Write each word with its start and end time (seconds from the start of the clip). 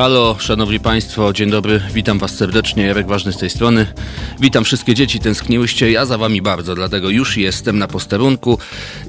Halo, 0.00 0.36
szanowni 0.38 0.80
państwo, 0.80 1.32
dzień 1.32 1.50
dobry, 1.50 1.80
witam 1.92 2.18
was 2.18 2.36
serdecznie, 2.36 2.86
Jarek 2.86 3.06
Ważny 3.06 3.32
z 3.32 3.38
tej 3.38 3.50
strony. 3.50 3.86
Witam 4.40 4.64
wszystkie 4.64 4.94
dzieci, 4.94 5.20
tęskniłyście, 5.20 5.90
ja 5.90 6.06
za 6.06 6.18
wami 6.18 6.42
bardzo, 6.42 6.74
dlatego 6.74 7.10
już 7.10 7.36
jestem 7.36 7.78
na 7.78 7.88
posterunku 7.88 8.58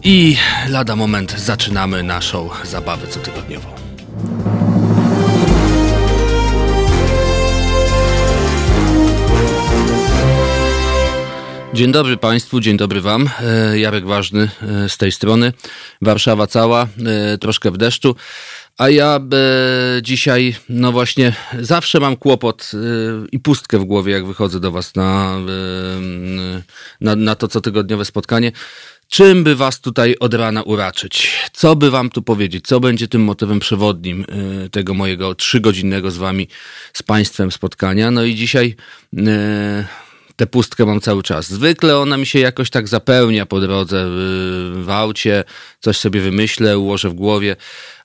i 0.04 0.38
lada 0.70 0.96
moment 0.96 1.40
zaczynamy 1.40 2.04
naszą 2.04 2.50
zabawę 2.64 3.08
cotygodniową. 3.08 3.68
Dzień 11.74 11.92
dobry 11.92 12.18
Państwu, 12.18 12.60
dzień 12.60 12.78
dobry 12.78 13.02
Wam. 13.02 13.30
E, 13.40 13.80
Jarek 13.80 14.06
Ważny 14.06 14.50
e, 14.62 14.90
z 14.90 14.98
tej 14.98 15.12
strony. 15.12 15.54
Warszawa 16.02 16.48
cała, 16.48 16.88
e, 17.34 17.38
troszkę 17.38 17.72
w 17.72 17.78
deszczu. 17.78 18.16
A 18.82 18.90
ja 18.90 19.20
e, 19.34 20.02
dzisiaj, 20.02 20.56
no 20.70 20.92
właśnie, 20.92 21.34
zawsze 21.60 22.00
mam 22.00 22.18
kłopot 22.18 22.72
e, 22.74 22.78
i 23.32 23.40
pustkę 23.40 23.80
w 23.80 23.86
głowie, 23.86 24.14
jak 24.14 24.26
wychodzę 24.26 24.60
do 24.60 24.72
Was 24.72 24.96
na, 24.96 25.38
e, 25.38 26.62
na, 27.02 27.16
na 27.16 27.36
to 27.36 27.48
cotygodniowe 27.48 28.06
spotkanie. 28.06 28.52
Czym 29.10 29.44
by 29.44 29.56
Was 29.56 29.82
tutaj 29.82 30.16
od 30.20 30.34
rana 30.34 30.64
uraczyć? 30.64 31.32
Co 31.54 31.76
by 31.76 31.92
Wam 31.92 32.10
tu 32.10 32.22
powiedzieć? 32.22 32.68
Co 32.68 32.80
będzie 32.80 33.08
tym 33.08 33.24
motywem 33.24 33.60
przewodnim 33.60 34.26
e, 34.66 34.70
tego 34.70 34.94
mojego 34.94 35.36
trzygodzinnego 35.36 36.12
z 36.12 36.18
Wami, 36.18 36.48
z 36.94 37.04
Państwem 37.04 37.52
spotkania? 37.52 38.12
No 38.12 38.24
i 38.24 38.36
dzisiaj 38.36 38.76
e, 39.18 39.86
tę 40.42 40.48
pustkę 40.48 40.86
mam 40.86 41.02
cały 41.02 41.24
czas. 41.24 41.50
Zwykle 41.50 41.98
ona 41.98 42.18
mi 42.18 42.26
się 42.26 42.40
jakoś 42.40 42.70
tak 42.70 42.88
zapełnia 42.88 43.46
po 43.46 43.60
drodze 43.60 44.06
w 44.74 44.90
aucie, 44.90 45.44
coś 45.80 45.98
sobie 45.98 46.22
wymyślę, 46.22 46.80
ułożę 46.80 47.10
w 47.10 47.14
głowie, 47.14 47.56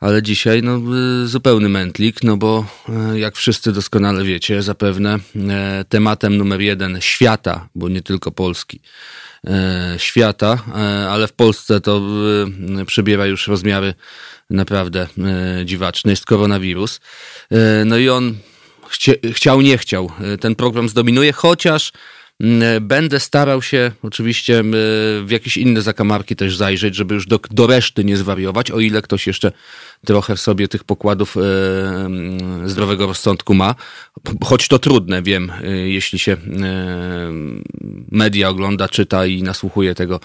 ale 0.01 0.23
dzisiaj 0.23 0.63
no, 0.63 0.81
zupełny 1.25 1.69
mętlik, 1.69 2.23
no 2.23 2.37
bo 2.37 2.65
e, 2.89 3.19
jak 3.19 3.37
wszyscy 3.37 3.73
doskonale 3.73 4.25
wiecie, 4.25 4.63
zapewne 4.63 5.19
tematem 5.89 6.37
numer 6.37 6.61
jeden 6.61 7.01
świata, 7.01 7.69
bo 7.75 7.89
nie 7.89 8.03
tylko 8.03 8.31
Polski, 8.31 8.81
świata, 9.97 10.59
ale 11.11 11.29
w 11.29 11.33
Polsce 11.33 11.81
to 11.81 12.03
przybiera 12.87 13.27
już 13.27 13.49
rozmiary 13.49 13.95
naprawdę 14.51 15.07
dziwaczne, 15.65 16.13
jest 16.13 16.27
koronawirus. 16.27 17.01
No 17.85 17.99
i 17.99 18.09
on 18.09 18.35
chciał, 19.33 19.61
nie 19.61 19.79
chciał. 19.79 20.11
Ten 20.41 20.55
program 20.55 20.89
zdominuje, 20.89 21.33
chociaż 21.33 21.93
będę 22.81 23.21
starał 23.21 23.63
się 23.63 23.93
oczywiście 24.03 24.59
mm, 24.59 24.75
w 25.27 25.31
jakieś 25.31 25.57
inne 25.57 25.83
zakamarki 25.83 26.37
też 26.37 26.57
zajrzeć, 26.57 26.95
żeby 26.95 27.15
już 27.15 27.27
do, 27.27 27.41
do 27.51 27.67
reszty 27.67 28.05
nie 28.05 28.17
zwariować, 28.17 28.71
o 28.71 28.81
ile 28.81 29.03
ktoś 29.03 29.27
jeszcze 29.27 29.53
trochę 30.05 30.37
w 30.37 30.41
sobie 30.41 30.69
tych 30.69 30.85
pokładów 30.85 31.37
e, 31.37 31.41
mm, 31.41 32.69
zdrowego 32.69 33.07
rozsądku 33.07 33.55
ma. 33.55 33.75
Choć 34.45 34.69
to 34.69 34.79
trudne, 34.79 35.23
wiem, 35.23 35.53
e, 35.63 35.71
jeśli 35.71 36.19
się 36.19 36.33
e, 36.33 36.37
media 38.11 38.49
ogląda, 38.49 38.89
czyta 38.89 39.27
i 39.27 39.43
nasłuchuje 39.43 39.95
tego, 39.95 40.21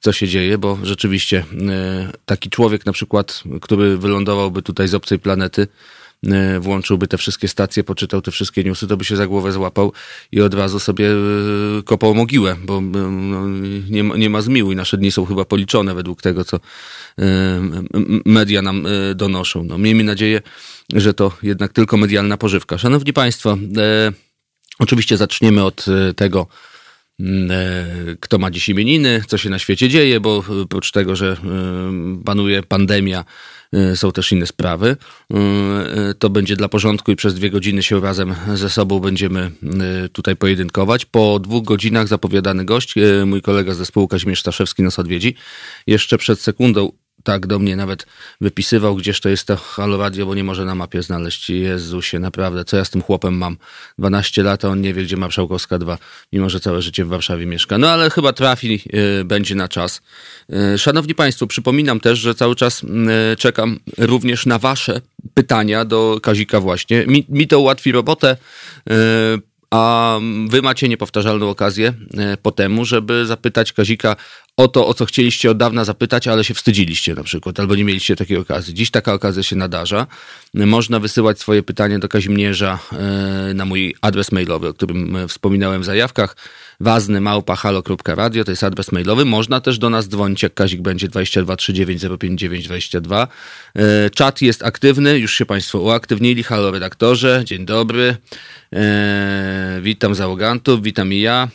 co 0.00 0.12
się 0.12 0.28
dzieje, 0.28 0.58
bo 0.58 0.78
rzeczywiście 0.82 1.44
taki 2.26 2.50
człowiek 2.50 2.86
na 2.86 2.92
przykład, 2.92 3.42
który 3.60 3.98
wylądowałby 3.98 4.62
tutaj 4.62 4.88
z 4.88 4.94
obcej 4.94 5.18
planety, 5.18 5.68
włączyłby 6.60 7.08
te 7.08 7.18
wszystkie 7.18 7.48
stacje, 7.48 7.84
poczytał 7.84 8.22
te 8.22 8.30
wszystkie 8.30 8.64
newsy, 8.64 8.86
to 8.86 8.96
by 8.96 9.04
się 9.04 9.16
za 9.16 9.26
głowę 9.26 9.52
złapał 9.52 9.92
i 10.32 10.40
od 10.40 10.54
razu 10.54 10.78
sobie 10.78 11.10
e, 11.10 11.82
kopał 11.84 12.14
mogiłę, 12.14 12.56
bo 12.64 12.78
e, 12.78 12.80
no, 13.10 13.48
nie, 13.90 14.02
nie 14.02 14.30
ma 14.30 14.42
zmiłuj. 14.42 14.76
Nasze 14.76 14.96
dni 14.96 15.12
są 15.12 15.24
chyba 15.26 15.44
policzone 15.44 15.94
według 15.94 16.22
tego, 16.22 16.44
co 16.44 16.60
media 18.24 18.62
nam 18.62 18.86
donoszą. 19.14 19.64
No, 19.64 19.78
miejmy 19.78 20.04
nadzieję, 20.04 20.40
że 20.94 21.14
to 21.14 21.32
jednak 21.42 21.72
tylko 21.72 21.96
medialna 21.96 22.36
pożywka. 22.36 22.78
Szanowni 22.78 23.12
Państwo, 23.12 23.58
oczywiście 24.78 25.16
zaczniemy 25.16 25.64
od 25.64 25.86
tego, 26.16 26.46
kto 28.20 28.38
ma 28.38 28.50
dziś 28.50 28.68
imieniny, 28.68 29.22
co 29.26 29.38
się 29.38 29.50
na 29.50 29.58
świecie 29.58 29.88
dzieje, 29.88 30.20
bo 30.20 30.44
oprócz 30.62 30.90
tego, 30.90 31.16
że 31.16 31.36
panuje 32.24 32.62
pandemia, 32.62 33.24
E, 33.24 33.55
są 33.94 34.12
też 34.12 34.32
inne 34.32 34.46
sprawy. 34.46 34.96
E, 35.34 35.36
e, 35.36 36.14
to 36.14 36.30
będzie 36.30 36.56
dla 36.56 36.68
porządku 36.68 37.12
i 37.12 37.16
przez 37.16 37.34
dwie 37.34 37.50
godziny 37.50 37.82
się 37.82 38.00
razem 38.00 38.34
ze 38.54 38.70
sobą 38.70 39.00
będziemy 39.00 39.50
tutaj 40.12 40.36
pojedynkować. 40.36 41.04
Po 41.04 41.38
dwóch 41.38 41.64
godzinach 41.64 42.08
zapowiadany 42.08 42.64
gość, 42.64 42.94
mój 43.26 43.42
kolega 43.42 43.74
z 43.74 43.76
zespołu 43.76 44.08
Kazimierz 44.08 44.40
Staszewski 44.40 44.82
nas 44.82 44.98
odwiedzi. 44.98 45.34
Jeszcze 45.86 46.18
przed 46.18 46.40
sekundą 46.40 46.92
tak 47.26 47.46
do 47.46 47.58
mnie 47.58 47.76
nawet 47.76 48.06
wypisywał, 48.40 48.96
gdzież 48.96 49.20
to 49.20 49.28
jest 49.28 49.46
to 49.46 49.56
Halo 49.56 49.96
Radio, 49.96 50.26
bo 50.26 50.34
nie 50.34 50.44
może 50.44 50.64
na 50.64 50.74
mapie 50.74 51.02
znaleźć. 51.02 51.50
Jezusie, 51.50 52.18
naprawdę, 52.18 52.64
co 52.64 52.76
ja 52.76 52.84
z 52.84 52.90
tym 52.90 53.02
chłopem 53.02 53.34
mam? 53.34 53.56
12 53.98 54.42
lat, 54.42 54.64
a 54.64 54.68
on 54.68 54.80
nie 54.80 54.94
wie, 54.94 55.02
gdzie 55.02 55.16
Marszałkowska 55.16 55.78
2, 55.78 55.98
mimo 56.32 56.50
że 56.50 56.60
całe 56.60 56.82
życie 56.82 57.04
w 57.04 57.08
Warszawie 57.08 57.46
mieszka. 57.46 57.78
No 57.78 57.90
ale 57.90 58.10
chyba 58.10 58.32
trafi, 58.32 58.82
yy, 58.92 59.24
będzie 59.24 59.54
na 59.54 59.68
czas. 59.68 60.00
Yy, 60.48 60.78
szanowni 60.78 61.14
Państwo, 61.14 61.46
przypominam 61.46 62.00
też, 62.00 62.18
że 62.18 62.34
cały 62.34 62.56
czas 62.56 62.82
yy, 62.82 63.36
czekam 63.36 63.78
również 63.98 64.46
na 64.46 64.58
Wasze 64.58 65.00
pytania 65.34 65.84
do 65.84 66.18
Kazika 66.22 66.60
właśnie. 66.60 67.06
Mi, 67.06 67.26
mi 67.28 67.48
to 67.48 67.60
ułatwi 67.60 67.92
robotę 67.92 68.36
a 69.70 70.18
wy 70.48 70.62
macie 70.62 70.88
niepowtarzalną 70.88 71.50
okazję 71.50 71.92
po 72.42 72.52
temu, 72.52 72.84
żeby 72.84 73.26
zapytać 73.26 73.72
Kazika 73.72 74.16
o 74.56 74.68
to, 74.68 74.86
o 74.86 74.94
co 74.94 75.04
chcieliście 75.04 75.50
od 75.50 75.56
dawna 75.56 75.84
zapytać, 75.84 76.28
ale 76.28 76.44
się 76.44 76.54
wstydziliście 76.54 77.14
na 77.14 77.22
przykład, 77.22 77.60
albo 77.60 77.74
nie 77.74 77.84
mieliście 77.84 78.16
takiej 78.16 78.36
okazji. 78.36 78.74
Dziś 78.74 78.90
taka 78.90 79.14
okazja 79.14 79.42
się 79.42 79.56
nadarza. 79.56 80.06
Można 80.54 81.00
wysyłać 81.00 81.38
swoje 81.38 81.62
pytanie 81.62 81.98
do 81.98 82.08
Kazimierza 82.08 82.78
e, 82.92 83.54
na 83.54 83.64
mój 83.64 83.94
adres 84.00 84.32
mailowy, 84.32 84.68
o 84.68 84.74
którym 84.74 85.16
e, 85.16 85.28
wspominałem 85.28 85.82
w 85.82 85.84
zajawkach. 85.84 86.36
Wazny 86.80 87.20
małpa 87.20 87.56
halo.radio, 87.56 88.44
to 88.44 88.50
jest 88.50 88.64
adres 88.64 88.92
mailowy. 88.92 89.24
Można 89.24 89.60
też 89.60 89.78
do 89.78 89.90
nas 89.90 90.08
dzwonić, 90.08 90.42
jak 90.42 90.54
Kazik 90.54 90.80
będzie 90.80 91.08
2239059922. 91.08 93.26
E, 93.76 94.10
czat 94.10 94.42
jest 94.42 94.62
aktywny, 94.62 95.18
już 95.18 95.34
się 95.34 95.46
Państwo 95.46 95.80
uaktywnili. 95.80 96.42
Halo 96.42 96.70
redaktorze, 96.70 97.42
dzień 97.44 97.66
dobry. 97.66 98.16
witam 99.82 100.14
załogantów, 100.14 100.82
witam 100.82 101.12
i 101.12 101.20
ja. 101.20 101.48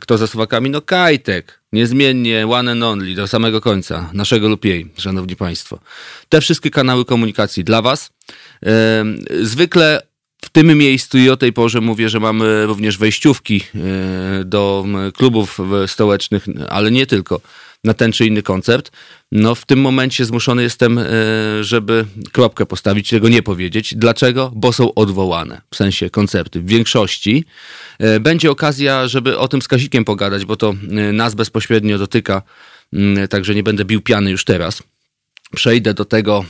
kto 0.00 0.18
za 0.18 0.26
słowakami? 0.26 0.70
No 0.70 0.82
Kajtek 0.82 1.62
Niezmiennie, 1.72 2.46
one 2.46 2.72
and 2.72 2.82
only, 2.82 3.14
do 3.14 3.28
samego 3.28 3.60
końca, 3.60 4.10
naszego 4.12 4.48
lub 4.48 4.64
jej, 4.64 4.88
szanowni 4.98 5.36
państwo. 5.36 5.78
Te 6.28 6.40
wszystkie 6.40 6.70
kanały 6.70 7.04
komunikacji 7.04 7.64
dla 7.64 7.82
was. 7.82 8.10
Zwykle 9.42 10.02
w 10.44 10.50
tym 10.50 10.78
miejscu 10.78 11.18
i 11.18 11.30
o 11.30 11.36
tej 11.36 11.52
porze 11.52 11.80
mówię, 11.80 12.08
że 12.08 12.20
mamy 12.20 12.66
również 12.66 12.98
wejściówki 12.98 13.60
e, 13.60 14.44
do 14.44 14.84
klubów 15.14 15.58
stołecznych, 15.86 16.46
ale 16.68 16.90
nie 16.90 17.06
tylko 17.06 17.40
na 17.84 17.94
ten 17.94 18.12
czy 18.12 18.26
inny 18.26 18.42
koncert. 18.42 18.90
No 19.32 19.54
w 19.54 19.66
tym 19.66 19.80
momencie 19.80 20.24
zmuszony 20.24 20.62
jestem, 20.62 20.98
e, 20.98 21.04
żeby 21.60 22.04
kropkę 22.32 22.66
postawić, 22.66 23.10
tego 23.10 23.28
nie 23.28 23.42
powiedzieć. 23.42 23.94
Dlaczego? 23.94 24.52
Bo 24.54 24.72
są 24.72 24.94
odwołane, 24.94 25.60
w 25.70 25.76
sensie 25.76 26.10
koncerty. 26.10 26.60
W 26.60 26.66
większości 26.66 27.44
e, 27.98 28.20
będzie 28.20 28.50
okazja, 28.50 29.08
żeby 29.08 29.38
o 29.38 29.48
tym 29.48 29.62
z 29.62 29.68
Kazikiem 29.68 30.04
pogadać, 30.04 30.44
bo 30.44 30.56
to 30.56 30.74
nas 31.12 31.34
bezpośrednio 31.34 31.98
dotyka, 31.98 32.42
także 33.30 33.54
nie 33.54 33.62
będę 33.62 33.84
bił 33.84 34.00
piany 34.00 34.30
już 34.30 34.44
teraz. 34.44 34.82
Przejdę 35.54 35.94
do 35.94 36.04
tego, 36.04 36.44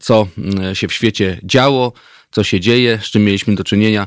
co 0.00 0.28
się 0.74 0.88
w 0.88 0.92
świecie 0.92 1.40
działo, 1.44 1.92
co 2.34 2.44
się 2.44 2.60
dzieje, 2.60 2.98
z 3.02 3.04
czym 3.04 3.24
mieliśmy 3.24 3.54
do 3.54 3.64
czynienia 3.64 4.06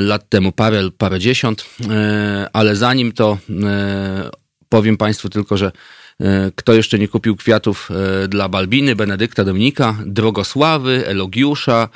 lat 0.00 0.28
temu 0.28 0.52
parę, 0.52 0.90
parę 0.98 1.18
dziesiąt, 1.18 1.64
ale 2.52 2.76
zanim 2.76 3.12
to 3.12 3.38
powiem 4.68 4.96
Państwu 4.96 5.28
tylko, 5.28 5.56
że 5.56 5.72
E, 6.22 6.52
kto 6.54 6.74
jeszcze 6.74 6.98
nie 6.98 7.08
kupił 7.08 7.36
kwiatów 7.36 7.88
e, 7.90 8.28
dla 8.28 8.48
Balbiny, 8.48 8.96
Benedykta, 8.96 9.44
Dominika, 9.44 9.96
Drogosławy, 10.06 11.06
Elogiusza, 11.06 11.88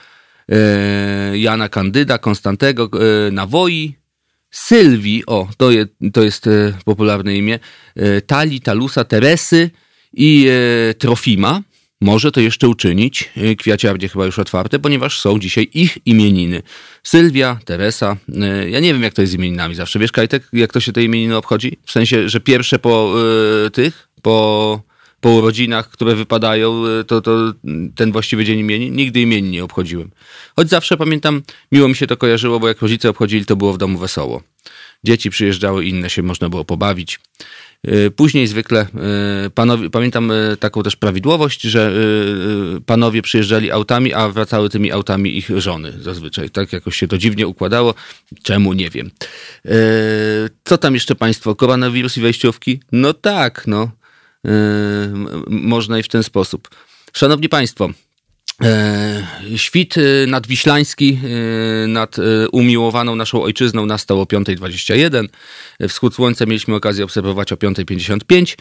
e, 0.48 1.38
Jana 1.38 1.68
Kandyda, 1.68 2.18
Konstantego, 2.18 2.90
Nawoi, 3.32 3.94
Sylwii, 4.50 5.26
o, 5.26 5.48
to, 5.56 5.70
je, 5.70 5.86
to 6.12 6.22
jest 6.22 6.48
popularne 6.84 7.36
imię, 7.36 7.58
Tali, 8.26 8.60
Talusa, 8.60 9.04
Teresy 9.04 9.70
i 10.12 10.48
Trofima, 10.98 11.62
może 12.00 12.32
to 12.32 12.40
jeszcze 12.40 12.68
uczynić, 12.68 13.30
kwiaciarnie 13.58 14.08
chyba 14.08 14.26
już 14.26 14.38
otwarte, 14.38 14.78
ponieważ 14.78 15.20
są 15.20 15.38
dzisiaj 15.38 15.68
ich 15.74 15.98
imieniny. 16.06 16.62
Sylwia, 17.02 17.58
Teresa, 17.64 18.16
ja 18.68 18.80
nie 18.80 18.92
wiem 18.92 19.02
jak 19.02 19.14
to 19.14 19.22
jest 19.22 19.32
z 19.32 19.34
imieninami 19.36 19.74
zawsze. 19.74 19.98
Wiesz 19.98 20.12
Kajtek, 20.12 20.48
jak 20.52 20.72
to 20.72 20.80
się 20.80 20.92
te 20.92 21.02
imieniny 21.02 21.36
obchodzi? 21.36 21.78
W 21.84 21.92
sensie, 21.92 22.28
że 22.28 22.40
pierwsze 22.40 22.78
po 22.78 23.14
y, 23.66 23.70
tych 23.70 24.08
po, 24.26 24.80
po 25.20 25.30
urodzinach, 25.30 25.90
które 25.90 26.14
wypadają, 26.14 26.86
e, 26.86 27.04
to, 27.04 27.20
to 27.20 27.52
ten 27.94 28.12
właściwy 28.12 28.44
dzień 28.44 28.58
imieni, 28.58 28.90
nigdy 28.90 29.20
imieni 29.20 29.50
nie 29.50 29.64
obchodziłem. 29.64 30.10
Choć 30.56 30.68
zawsze 30.68 30.96
pamiętam, 30.96 31.42
miło 31.72 31.88
mi 31.88 31.94
się 31.94 32.06
to 32.06 32.16
kojarzyło, 32.16 32.60
bo 32.60 32.68
jak 32.68 32.82
rodzice 32.82 33.10
obchodzili, 33.10 33.44
to 33.44 33.56
było 33.56 33.72
w 33.72 33.78
domu 33.78 33.98
wesoło. 33.98 34.42
Dzieci 35.04 35.30
przyjeżdżały, 35.30 35.84
inne 35.84 36.10
się 36.10 36.22
można 36.22 36.48
było 36.48 36.64
pobawić. 36.64 37.20
Później 38.16 38.46
zwykle 38.46 38.86
panowie, 39.54 39.90
pamiętam 39.90 40.32
taką 40.60 40.82
też 40.82 40.96
prawidłowość, 40.96 41.60
że 41.60 41.92
panowie 42.86 43.22
przyjeżdżali 43.22 43.70
autami, 43.70 44.14
a 44.14 44.28
wracały 44.28 44.70
tymi 44.70 44.92
autami 44.92 45.36
ich 45.38 45.50
żony 45.56 45.92
zazwyczaj. 46.00 46.50
Tak 46.50 46.72
jakoś 46.72 46.96
się 46.96 47.08
to 47.08 47.18
dziwnie 47.18 47.46
układało. 47.46 47.94
Czemu? 48.42 48.72
Nie 48.72 48.90
wiem. 48.90 49.10
Co 50.64 50.78
tam 50.78 50.94
jeszcze 50.94 51.14
państwo? 51.14 51.54
Koronawirus 51.54 52.16
i 52.16 52.20
wejściówki? 52.20 52.80
No 52.92 53.14
tak, 53.14 53.64
no. 53.66 53.90
Można 55.48 55.98
i 55.98 56.02
w 56.02 56.08
ten 56.08 56.22
sposób. 56.22 56.68
Szanowni 57.12 57.48
Państwo, 57.48 57.90
świt 59.56 59.94
e, 59.98 60.26
nadwiślański 60.26 61.18
e, 61.84 61.86
nad 61.86 62.16
umiłowaną 62.52 63.16
naszą 63.16 63.42
ojczyzną 63.42 63.86
nastał 63.86 64.20
o 64.20 64.24
5.21. 64.24 65.28
Wschód 65.88 66.14
słońca 66.14 66.46
mieliśmy 66.46 66.74
okazję 66.74 67.04
obserwować 67.04 67.52
o 67.52 67.56
5.55. 67.56 68.56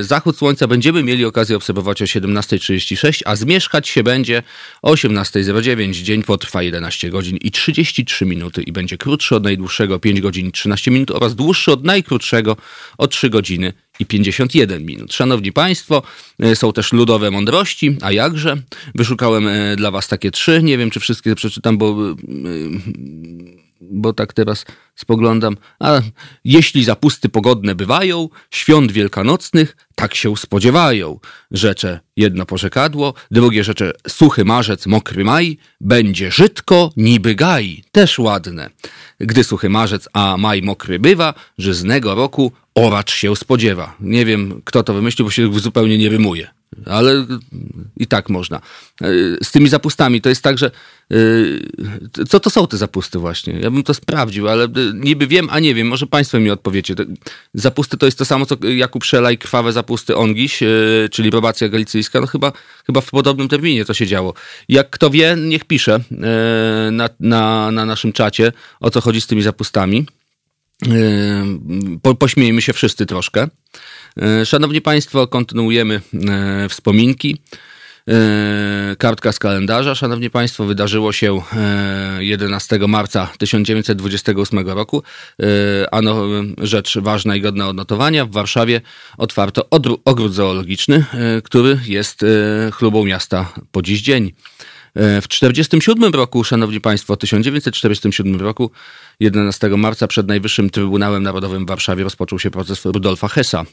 Zachód 0.00 0.38
słońca 0.38 0.66
będziemy 0.66 1.02
mieli 1.02 1.24
okazję 1.24 1.56
obserwować 1.56 2.02
o 2.02 2.04
17.36, 2.04 3.22
a 3.24 3.36
zmieszkać 3.36 3.88
się 3.88 4.02
będzie 4.02 4.42
o 4.82 4.92
18.09. 4.92 5.92
Dzień 6.02 6.22
potrwa 6.22 6.62
11 6.62 7.10
godzin 7.10 7.36
i 7.36 7.50
33 7.50 8.26
minuty 8.26 8.62
i 8.62 8.72
będzie 8.72 8.98
krótszy 8.98 9.36
od 9.36 9.44
najdłuższego 9.44 9.98
5 9.98 10.20
godzin 10.20 10.46
i 10.46 10.52
13 10.52 10.90
minut 10.90 11.10
oraz 11.10 11.34
dłuższy 11.34 11.72
od 11.72 11.84
najkrótszego 11.84 12.56
o 12.98 13.08
3 13.08 13.30
godziny 13.30 13.72
i 14.02 14.06
51 14.06 14.86
minut. 14.86 15.14
Szanowni 15.14 15.52
Państwo, 15.52 16.02
e, 16.40 16.56
są 16.56 16.72
też 16.72 16.92
ludowe 16.92 17.30
mądrości, 17.30 17.96
a 18.00 18.12
jakże? 18.12 18.56
Wyszukałem 18.94 19.48
e, 19.48 19.76
dla 19.76 19.90
Was 19.90 20.08
takie 20.08 20.30
trzy. 20.30 20.62
Nie 20.62 20.78
wiem, 20.78 20.90
czy 20.90 21.00
wszystkie 21.00 21.34
przeczytam, 21.34 21.78
bo 21.78 21.86
e, 21.88 22.14
bo 23.92 24.12
tak 24.12 24.32
teraz 24.32 24.64
spoglądam. 24.94 25.56
A 25.78 26.00
jeśli 26.44 26.84
zapusty 26.84 27.28
pogodne 27.28 27.74
bywają, 27.74 28.28
świąt 28.50 28.92
wielkanocnych 28.92 29.76
tak 29.94 30.14
się 30.14 30.36
spodziewają. 30.36 31.18
Rzecze 31.50 32.00
jedno 32.16 32.46
porzekadło, 32.46 33.14
drugie 33.30 33.64
rzecze 33.64 33.92
suchy 34.08 34.44
marzec, 34.44 34.86
mokry 34.86 35.24
maj, 35.24 35.58
będzie 35.80 36.30
żydko 36.30 36.92
niby 36.96 37.34
gaj. 37.34 37.84
Też 37.92 38.18
ładne. 38.18 38.70
Gdy 39.22 39.44
suchy 39.44 39.68
marzec, 39.68 40.08
a 40.12 40.36
maj 40.36 40.62
mokry 40.62 40.98
bywa, 40.98 41.34
żyznego 41.58 42.14
roku 42.14 42.52
oracz 42.74 43.14
się 43.14 43.36
spodziewa. 43.36 43.96
Nie 44.00 44.24
wiem, 44.24 44.60
kto 44.64 44.82
to 44.82 44.94
wymyślił, 44.94 45.26
bo 45.26 45.30
się 45.30 45.60
zupełnie 45.60 45.98
nie 45.98 46.08
rymuje 46.08 46.61
ale 46.86 47.26
i 47.96 48.06
tak 48.06 48.28
można. 48.28 48.60
Z 49.42 49.50
tymi 49.50 49.68
zapustami 49.68 50.20
to 50.20 50.28
jest 50.28 50.42
tak, 50.42 50.58
że 50.58 50.70
y, 51.12 51.60
co 52.28 52.40
to 52.40 52.50
są 52.50 52.66
te 52.66 52.76
zapusty 52.76 53.18
właśnie? 53.18 53.52
Ja 53.60 53.70
bym 53.70 53.82
to 53.82 53.94
sprawdził, 53.94 54.48
ale 54.48 54.68
niby 54.94 55.26
wiem, 55.26 55.48
a 55.50 55.58
nie 55.58 55.74
wiem. 55.74 55.86
Może 55.86 56.06
państwo 56.06 56.40
mi 56.40 56.50
odpowiecie. 56.50 56.94
Zapusty 57.54 57.96
to 57.96 58.06
jest 58.06 58.18
to 58.18 58.24
samo, 58.24 58.46
co 58.46 58.56
Jakub 58.76 59.04
Szelaj, 59.04 59.38
krwawe 59.38 59.72
zapusty 59.72 60.16
Ongiś, 60.16 60.60
czyli 61.10 61.30
probacja 61.30 61.68
galicyjska. 61.68 62.20
No 62.20 62.26
chyba, 62.26 62.52
chyba 62.86 63.00
w 63.00 63.10
podobnym 63.10 63.48
terminie 63.48 63.84
to 63.84 63.94
się 63.94 64.06
działo. 64.06 64.34
Jak 64.68 64.90
kto 64.90 65.10
wie, 65.10 65.36
niech 65.38 65.64
pisze 65.64 66.00
na, 66.92 67.08
na, 67.20 67.70
na 67.70 67.84
naszym 67.84 68.12
czacie, 68.12 68.52
o 68.80 68.90
co 68.90 69.00
chodzi 69.00 69.20
z 69.20 69.26
tymi 69.26 69.42
zapustami. 69.42 70.06
Po, 72.02 72.14
pośmiejmy 72.14 72.62
się 72.62 72.72
wszyscy 72.72 73.06
troszkę. 73.06 73.48
E, 74.16 74.46
szanowni 74.46 74.80
Państwo, 74.80 75.26
kontynuujemy 75.26 76.00
e, 76.28 76.68
wspominki. 76.68 77.36
E, 78.08 78.96
kartka 78.98 79.32
z 79.32 79.38
kalendarza, 79.38 79.94
szanowni 79.94 80.30
Państwo, 80.30 80.64
wydarzyło 80.64 81.12
się 81.12 81.40
11 82.18 82.78
marca 82.88 83.28
1928 83.38 84.68
roku. 84.68 85.02
Ano 85.92 86.24
rzecz 86.58 86.98
ważna 86.98 87.36
i 87.36 87.40
godna 87.40 87.68
odnotowania. 87.68 88.26
W 88.26 88.30
Warszawie 88.30 88.80
otwarto 89.18 89.70
ogród 90.04 90.34
zoologiczny, 90.34 91.04
który 91.44 91.78
jest 91.86 92.24
chlubą 92.72 93.04
miasta 93.04 93.52
po 93.72 93.82
dziś 93.82 94.02
dzień. 94.02 94.32
W 94.94 95.28
1947 95.28 96.14
roku, 96.14 96.44
szanowni 96.44 96.80
państwo, 96.80 97.14
w 97.14 97.18
1947 97.18 98.40
roku, 98.40 98.70
11 99.20 99.68
marca 99.68 100.06
przed 100.06 100.28
Najwyższym 100.28 100.70
Trybunałem 100.70 101.22
Narodowym 101.22 101.64
w 101.64 101.68
Warszawie 101.68 102.04
rozpoczął 102.04 102.38
się 102.38 102.50
proces 102.50 102.84
Rudolfa 102.84 103.28
Hessa, 103.28 103.64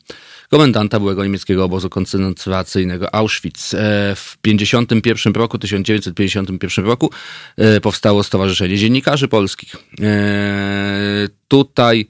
komendanta 0.50 1.00
byłego 1.00 1.24
niemieckiego 1.24 1.64
obozu 1.64 1.90
koncentracyjnego 1.90 3.16
Auschwitz. 3.16 3.74
E, 3.74 4.16
w 4.16 4.38
1951 4.42 5.34
roku, 5.34 5.58
1951 5.58 6.86
roku 6.86 7.12
e, 7.58 7.82
powstało 7.82 8.24
Stowarzyszenie 8.24 8.78
Dziennikarzy 8.78 9.28
Polskich. 9.28 9.76
E, 10.02 11.28
tutaj 11.48 12.08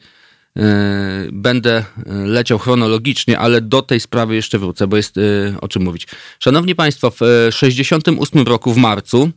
będę 1.32 1.86
leciał 2.26 2.60
chronologicznie, 2.60 3.40
ale 3.40 3.62
do 3.62 3.82
tej 3.82 4.00
sprawy 4.00 4.36
jeszcze 4.36 4.60
wrócę, 4.60 4.88
bo 4.88 4.98
jest 4.98 5.16
o 5.62 5.68
czym 5.68 5.84
mówić. 5.84 6.08
Szanowni 6.40 6.76
Państwo, 6.76 7.12
w 7.12 7.18
1968 7.18 8.48
roku 8.48 8.74
w 8.74 8.78
marcu 8.78 9.32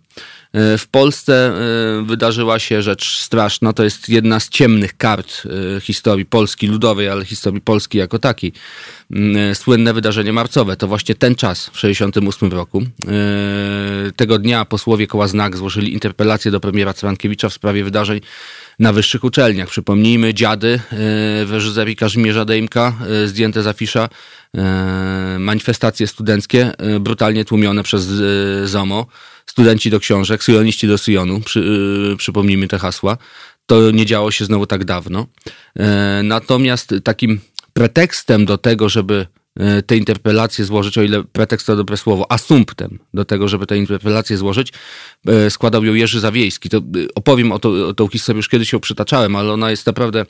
w 0.55 0.85
Polsce 0.91 1.53
e, 2.01 2.03
wydarzyła 2.03 2.59
się 2.59 2.83
rzecz 2.83 3.19
straszna. 3.19 3.73
To 3.73 3.85
jest 3.85 4.09
jedna 4.09 4.41
z 4.41 4.49
ciemnych 4.49 4.97
kart 4.97 5.43
e, 5.77 5.81
historii 5.81 6.25
Polski 6.25 6.67
ludowej, 6.67 7.09
ale 7.09 7.25
historii 7.25 7.61
Polski 7.61 7.99
jako 7.99 8.19
takiej. 8.19 8.53
Mm, 9.11 9.55
słynne 9.55 9.95
wydarzenie 9.95 10.33
marcowe. 10.33 10.77
To 10.77 10.89
właśnie 10.89 11.15
ten 11.15 11.35
czas 11.35 11.67
w 11.67 11.73
1968 11.73 12.53
roku. 12.53 12.83
Tego 14.17 14.39
dnia 14.39 14.65
posłowie 14.65 15.07
koła 15.07 15.29
Znak 15.29 15.57
złożyli 15.57 15.93
interpelację 15.93 16.51
do 16.51 16.61
premiera 16.61 16.95
Cyrankiewicza 16.95 17.49
w 17.49 17.53
sprawie 17.53 17.85
wydarzeń 17.85 18.21
na 18.79 18.93
wyższych 18.93 19.25
uczelniach. 19.25 19.69
Przypomnijmy, 19.69 20.35
dziady 20.35 20.81
w 21.45 21.49
reżyserii 21.53 21.97
Kazimierza 21.97 22.45
Dejmka, 22.45 22.95
zdjęte 23.27 23.63
z 23.63 23.67
afisza, 23.67 24.09
manifestacje 25.39 26.07
studenckie 26.07 26.73
brutalnie 27.01 27.45
tłumione 27.45 27.83
przez 27.83 28.05
ZOMO 28.65 29.07
studenci 29.47 29.91
do 29.91 30.01
książek, 30.01 30.45
syjoniści 30.45 30.89
do 30.89 30.99
syjonu, 30.99 31.41
przy, 31.41 32.15
przypomnijmy 32.19 32.69
te 32.69 32.79
hasła. 32.79 33.17
To 33.67 33.91
nie 33.91 34.07
działo 34.07 34.31
się 34.31 34.45
znowu 34.45 34.67
tak 34.67 34.85
dawno. 34.85 35.27
E, 35.79 36.21
natomiast 36.25 36.95
takim 37.05 37.41
pretekstem 37.73 38.45
do 38.45 38.59
tego, 38.59 38.89
żeby 38.89 39.27
e, 39.57 39.83
te 39.83 39.97
interpelacje 39.97 40.65
złożyć, 40.65 40.99
o 40.99 41.03
ile 41.03 41.25
pretekst 41.25 41.67
to 41.67 41.77
dobre 41.77 41.97
słowo, 41.97 42.33
asumptem 42.33 42.99
do 43.15 43.25
tego, 43.25 43.49
żeby 43.49 43.67
te 43.67 43.77
interpelacje 43.77 44.37
złożyć, 44.37 44.73
e, 45.27 45.51
składał 45.51 45.85
ją 45.85 45.95
Jerzy 45.95 46.21
Zawiejski. 46.21 46.69
To 46.69 46.81
opowiem 47.15 47.53
o, 47.53 47.59
to, 47.59 47.89
o 47.89 47.95
tą 47.95 48.09
historię, 48.09 48.39
już 48.39 48.49
kiedyś 48.49 48.73
ją 48.73 48.81
przytaczałem, 48.81 49.37
ale 49.37 49.53
ona 49.53 49.71
jest 49.71 49.87
naprawdę 49.87 50.27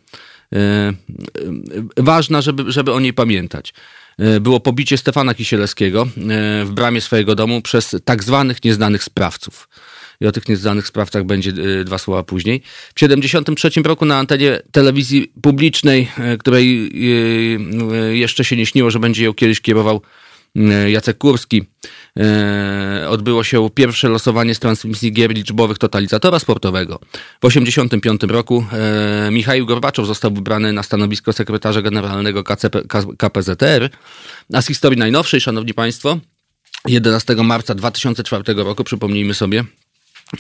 ważna, 1.96 2.42
żeby, 2.42 2.72
żeby 2.72 2.92
o 2.92 3.00
niej 3.00 3.12
pamiętać. 3.12 3.74
E, 4.22 4.40
było 4.40 4.60
pobicie 4.60 4.98
Stefana 4.98 5.34
Kisielewskiego 5.34 6.02
e, 6.02 6.64
w 6.64 6.70
bramie 6.70 7.00
swojego 7.00 7.34
domu 7.34 7.62
przez 7.62 7.96
tak 8.04 8.24
zwanych 8.24 8.64
nieznanych 8.64 9.04
sprawców. 9.04 9.68
I 10.20 10.26
o 10.26 10.32
tych 10.32 10.48
nieznanych 10.48 10.86
sprawcach 10.86 11.24
będzie 11.24 11.50
e, 11.80 11.84
dwa 11.84 11.98
słowa 11.98 12.22
później. 12.22 12.62
W 12.90 12.94
1973 12.94 13.82
roku 13.82 14.04
na 14.04 14.18
antenie 14.18 14.60
telewizji 14.72 15.32
publicznej, 15.42 16.08
której 16.38 16.92
jeszcze 18.12 18.44
się 18.44 18.56
nie 18.56 18.66
śniło, 18.66 18.90
że 18.90 18.98
będzie 18.98 19.24
ją 19.24 19.34
kiedyś 19.34 19.60
kierował 19.60 20.02
Jacek 20.88 21.18
Kurski. 21.18 21.64
E, 22.18 23.06
odbyło 23.08 23.44
się 23.44 23.70
pierwsze 23.74 24.08
losowanie 24.08 24.54
z 24.54 24.58
transmisji 24.58 25.12
gier 25.12 25.30
liczbowych 25.30 25.78
totalizatora 25.78 26.38
sportowego. 26.38 26.98
W 27.38 27.40
1985 27.40 28.22
roku 28.22 28.64
e, 28.72 29.30
Michał 29.30 29.66
Gorbaczow 29.66 30.06
został 30.06 30.30
wybrany 30.30 30.72
na 30.72 30.82
stanowisko 30.82 31.32
sekretarza 31.32 31.82
generalnego 31.82 32.44
KCP, 32.44 32.82
KPZR. 33.18 33.90
A 34.52 34.62
z 34.62 34.66
historii 34.66 34.98
najnowszej, 34.98 35.40
szanowni 35.40 35.74
państwo, 35.74 36.18
11 36.88 37.34
marca 37.34 37.74
2004 37.74 38.54
roku, 38.54 38.84
przypomnijmy 38.84 39.34
sobie, 39.34 39.64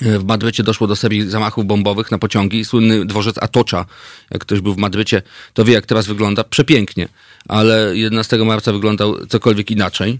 w 0.00 0.24
Madrycie 0.24 0.62
doszło 0.62 0.86
do 0.86 0.96
serii 0.96 1.30
zamachów 1.30 1.66
bombowych 1.66 2.10
na 2.10 2.18
pociągi. 2.18 2.64
Słynny 2.64 3.04
dworzec 3.04 3.38
Atocza, 3.38 3.86
jak 4.30 4.42
ktoś 4.42 4.60
był 4.60 4.74
w 4.74 4.76
Madrycie, 4.76 5.22
to 5.54 5.64
wie, 5.64 5.72
jak 5.72 5.86
teraz 5.86 6.06
wygląda. 6.06 6.44
Przepięknie, 6.44 7.08
ale 7.48 7.96
11 7.96 8.38
marca 8.38 8.72
wyglądał 8.72 9.26
cokolwiek 9.26 9.70
inaczej. 9.70 10.18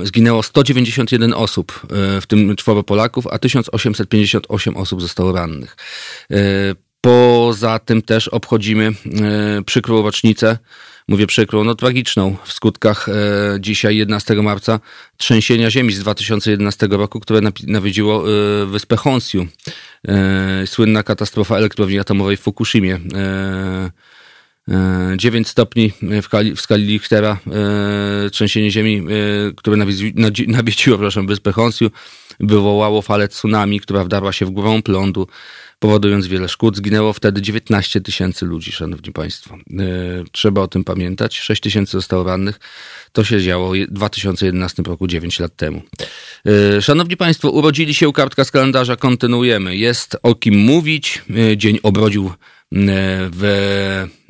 Yy, 0.00 0.06
zginęło 0.06 0.42
191 0.42 1.34
osób, 1.34 1.80
yy, 2.14 2.20
w 2.20 2.26
tym 2.26 2.56
czworo 2.56 2.82
Polaków, 2.82 3.26
a 3.26 3.38
1858 3.38 4.76
osób 4.76 5.02
zostało 5.02 5.32
rannych. 5.32 5.76
Poza 7.00 7.78
tym 7.78 8.02
też 8.02 8.28
obchodzimy 8.28 8.92
przykrą 9.66 10.02
rocznicę 10.02 10.58
mówię 11.08 11.26
przykrą, 11.26 11.64
no 11.64 11.74
tragiczną 11.74 12.36
w 12.44 12.52
skutkach 12.52 13.08
e, 13.08 13.12
dzisiaj 13.60 13.96
11 13.96 14.34
marca 14.34 14.80
trzęsienia 15.16 15.70
ziemi 15.70 15.92
z 15.92 15.98
2011 15.98 16.88
roku, 16.90 17.20
które 17.20 17.40
nawiedziło 17.66 18.24
e, 18.24 18.66
wyspę 18.66 18.96
Honsiu. 18.96 19.46
E, 20.08 20.66
słynna 20.66 21.02
katastrofa 21.02 21.56
elektrowni 21.56 21.98
atomowej 21.98 22.36
w 22.36 22.40
Fukushimie. 22.40 23.00
E, 23.14 23.90
9 25.16 25.48
stopni 25.48 25.92
w, 26.02 26.24
skali, 26.24 26.54
w 26.54 26.60
skali 26.60 26.84
Lichtera, 26.84 27.38
trzęsienie 28.32 28.70
ziemi, 28.70 29.02
które 29.56 29.76
nawiedziło, 30.46 30.98
wyspę 31.26 31.52
Honsju, 31.52 31.90
wywołało 32.40 33.02
falę 33.02 33.28
tsunami, 33.28 33.80
która 33.80 34.04
wdarła 34.04 34.32
się 34.32 34.46
w 34.46 34.50
głową 34.50 34.80
lądu, 34.88 35.28
powodując 35.78 36.26
wiele 36.26 36.48
szkód. 36.48 36.76
Zginęło 36.76 37.12
wtedy 37.12 37.42
19 37.42 38.00
tysięcy 38.00 38.46
ludzi, 38.46 38.72
szanowni 38.72 39.12
państwo. 39.12 39.56
Trzeba 40.32 40.60
o 40.60 40.68
tym 40.68 40.84
pamiętać. 40.84 41.38
6 41.38 41.62
tysięcy 41.62 41.92
zostało 41.92 42.24
rannych. 42.24 42.60
To 43.12 43.24
się 43.24 43.42
działo 43.42 43.72
w 43.72 43.92
2011 43.92 44.82
roku, 44.82 45.06
9 45.06 45.40
lat 45.40 45.56
temu. 45.56 45.82
Szanowni 46.80 47.16
państwo, 47.16 47.50
urodzili 47.50 47.94
się 47.94 48.12
kartka 48.12 48.44
z 48.44 48.50
kalendarza, 48.50 48.96
kontynuujemy. 48.96 49.76
Jest 49.76 50.16
o 50.22 50.34
kim 50.34 50.58
mówić. 50.58 51.22
Dzień 51.56 51.78
obrodził 51.82 52.32
w 52.72 53.44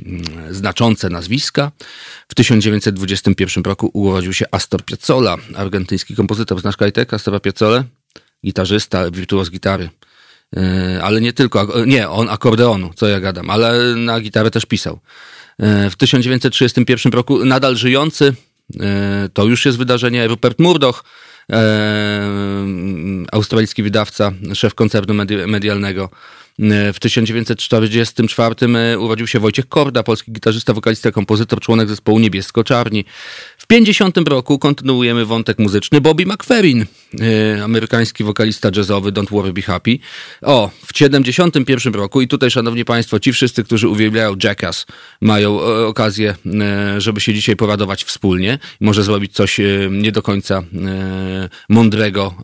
mm, 0.07 0.55
znaczące 0.55 1.11
nazwiska. 1.11 1.73
W 2.28 2.35
1921 2.35 3.64
roku 3.64 3.90
urodził 3.93 4.33
się 4.33 4.47
Astor 4.50 4.85
Piazzolla, 4.85 5.37
argentyński 5.57 6.14
kompozytor. 6.14 6.61
Znasz 6.61 6.76
Kajtek, 6.76 7.14
Astora 7.14 7.40
Piazzolla? 7.40 7.85
Gitarzysta, 8.45 9.11
wirtuoz 9.11 9.50
gitary. 9.50 9.88
E, 10.57 11.02
ale 11.02 11.21
nie 11.21 11.33
tylko, 11.33 11.85
nie, 11.87 12.09
on 12.09 12.28
akordeonu, 12.28 12.90
co 12.95 13.09
ja 13.09 13.21
gadam, 13.21 13.50
ale 13.50 13.95
na 13.95 14.21
gitarę 14.21 14.50
też 14.50 14.67
pisał. 14.67 14.99
E, 15.59 15.90
w 15.90 15.97
1931 15.97 17.12
roku 17.12 17.45
nadal 17.45 17.76
żyjący, 17.76 18.35
e, 18.81 19.28
to 19.33 19.45
już 19.45 19.67
jest 19.67 19.78
wydarzenie, 19.78 20.26
Rupert 20.26 20.59
Murdoch, 20.59 21.05
australijski 23.33 23.83
wydawca, 23.83 24.33
szef 24.55 24.75
koncernu 24.75 25.14
medialnego, 25.47 26.11
w 26.95 26.97
1944 27.00 28.55
e, 28.76 28.99
urodził 28.99 29.26
się 29.26 29.40
Wojciech 29.40 29.69
Korda, 29.69 30.02
polski 30.02 30.33
gitarzysta, 30.33 30.73
wokalista, 30.73 31.12
kompozytor, 31.12 31.61
członek 31.61 31.88
zespołu 31.88 32.19
Niebiesko-Czarni. 32.19 33.05
W 33.69 33.75
50 33.75 34.19
roku 34.29 34.59
kontynuujemy 34.59 35.27
wątek 35.27 35.59
muzyczny 35.59 36.01
Bobby 36.01 36.27
McFerrin, 36.27 36.87
e, 37.21 37.65
amerykański 37.65 38.25
wokalista 38.25 38.71
jazzowy 38.77 39.13
Don't 39.13 39.31
Worry 39.31 39.53
Be 39.53 39.63
Happy. 39.63 39.99
O, 40.43 40.71
w 40.87 40.99
71 40.99 41.95
roku 41.95 42.21
i 42.21 42.29
tutaj, 42.29 42.51
szanowni 42.51 42.85
państwo, 42.85 43.21
ci 43.21 43.33
wszyscy, 43.33 43.65
którzy 43.65 43.89
uwielbiają 43.89 44.37
Jackass, 44.45 44.87
mają 45.21 45.61
e, 45.61 45.87
okazję, 45.87 46.35
żeby 46.99 47.21
się 47.21 47.35
dzisiaj 47.35 47.57
poradować 47.57 48.05
wspólnie. 48.05 48.59
Może 48.81 49.03
zrobić 49.03 49.33
coś 49.33 49.61
nie 49.91 50.13
do 50.13 50.23
końca 50.23 50.63
mądrego, 51.69 52.35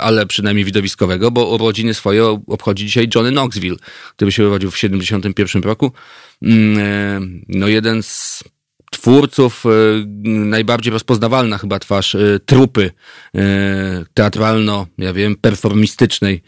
ale 0.00 0.26
przynajmniej 0.26 0.64
widowiskowego, 0.64 1.30
bo 1.30 1.54
urodziny 1.54 1.94
swoje 1.94 2.24
obchodzi 2.46 2.86
dzisiaj 2.86 3.08
Johnny 3.14 3.30
Knox 3.30 3.42
Knoxville, 3.42 3.76
który 4.16 4.32
się 4.32 4.46
urodził 4.46 4.70
w 4.70 4.78
71 4.78 5.62
roku. 5.62 5.92
Mm, 6.42 6.78
e, 6.78 7.20
no 7.48 7.68
jeden 7.68 8.02
z 8.02 8.44
twórców, 8.98 9.64
e, 9.66 9.68
najbardziej 10.24 10.92
rozpoznawalna 10.92 11.58
chyba 11.58 11.78
twarz 11.78 12.14
e, 12.14 12.40
trupy 12.46 12.90
e, 13.34 13.40
teatralno, 14.14 14.86
ja 14.98 15.12
wiem, 15.12 15.36
performistycznej 15.36 16.42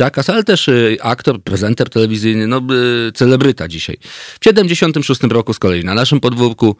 Jackass, 0.00 0.30
ale 0.30 0.44
też 0.44 0.70
aktor, 1.02 1.42
prezenter 1.42 1.90
telewizyjny, 1.90 2.46
no 2.46 2.60
celebryta 3.14 3.68
dzisiaj. 3.68 3.98
W 4.40 4.44
76 4.44 5.22
roku 5.22 5.52
z 5.52 5.58
kolei 5.58 5.84
na 5.84 5.94
naszym 5.94 6.20
podwórku 6.20 6.76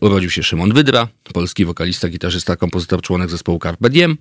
urodził 0.00 0.30
się 0.30 0.42
Szymon 0.42 0.72
Wydra, 0.72 1.08
polski 1.32 1.64
wokalista, 1.64 2.08
gitarzysta, 2.08 2.56
kompozytor, 2.56 3.02
członek 3.02 3.30
zespołu 3.30 3.58
Carpe 3.62 3.90
Diem, 3.90 4.16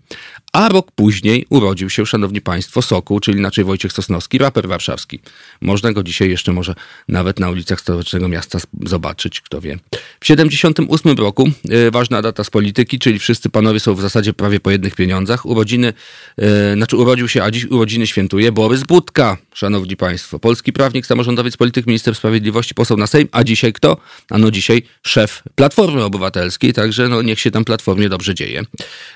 a 0.58 0.70
rok 0.70 0.92
później 0.92 1.46
urodził 1.50 1.90
się, 1.90 2.06
szanowni 2.06 2.42
państwo, 2.42 2.82
Sokół, 2.82 3.20
czyli 3.20 3.38
inaczej 3.38 3.66
Wojciech 3.66 3.94
Sosnowski, 3.94 4.38
raper 4.38 4.68
warszawski. 4.68 5.20
Można 5.62 5.94
go 5.94 6.04
dzisiaj 6.04 6.30
jeszcze 6.30 6.54
może 6.54 6.76
nawet 7.08 7.40
na 7.40 7.50
ulicach 7.50 7.82
stołecznego 7.82 8.28
miasta 8.28 8.60
zobaczyć, 8.86 9.42
kto 9.42 9.62
wie. 9.62 9.78
W 10.20 10.28
78 10.28 11.18
roku, 11.18 11.50
e, 11.70 11.92
ważna 11.92 12.22
data 12.22 12.44
z 12.44 12.50
polityki, 12.50 13.00
czyli 13.00 13.20
wszyscy 13.20 13.50
panowie 13.50 13.80
są 13.80 13.96
w 13.96 14.02
zasadzie 14.02 14.34
prawie 14.34 14.60
po 14.60 14.72
jednych 14.72 14.96
pieniądzach. 14.96 15.46
Urodziny, 15.46 15.94
e, 16.38 16.74
znaczy 16.74 16.98
urodził 16.98 17.28
się, 17.28 17.44
a 17.44 17.52
dziś 17.52 17.66
urodziny 17.66 18.08
świętuje 18.08 18.52
Borys 18.52 18.84
Budka, 18.84 19.38
szanowni 19.54 19.98
państwo. 19.98 20.40
Polski 20.40 20.74
prawnik, 20.74 21.06
samorządowiec, 21.06 21.58
polityk, 21.58 21.88
minister 21.88 22.16
sprawiedliwości, 22.16 22.74
poseł 22.74 22.98
na 22.98 23.08
Sejm, 23.08 23.28
a 23.32 23.44
dzisiaj 23.44 23.74
kto? 23.74 23.98
Ano 24.30 24.52
dzisiaj 24.52 24.84
szef 25.02 25.44
Platformy 25.56 26.04
Obywatelskiej, 26.04 26.74
także 26.74 27.08
no 27.08 27.22
niech 27.22 27.40
się 27.40 27.52
tam 27.52 27.66
Platformie 27.66 28.10
dobrze 28.10 28.36
dzieje. 28.36 28.64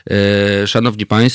E, 0.09 0.67
szanowni 0.67 1.05
państwo, 1.05 1.30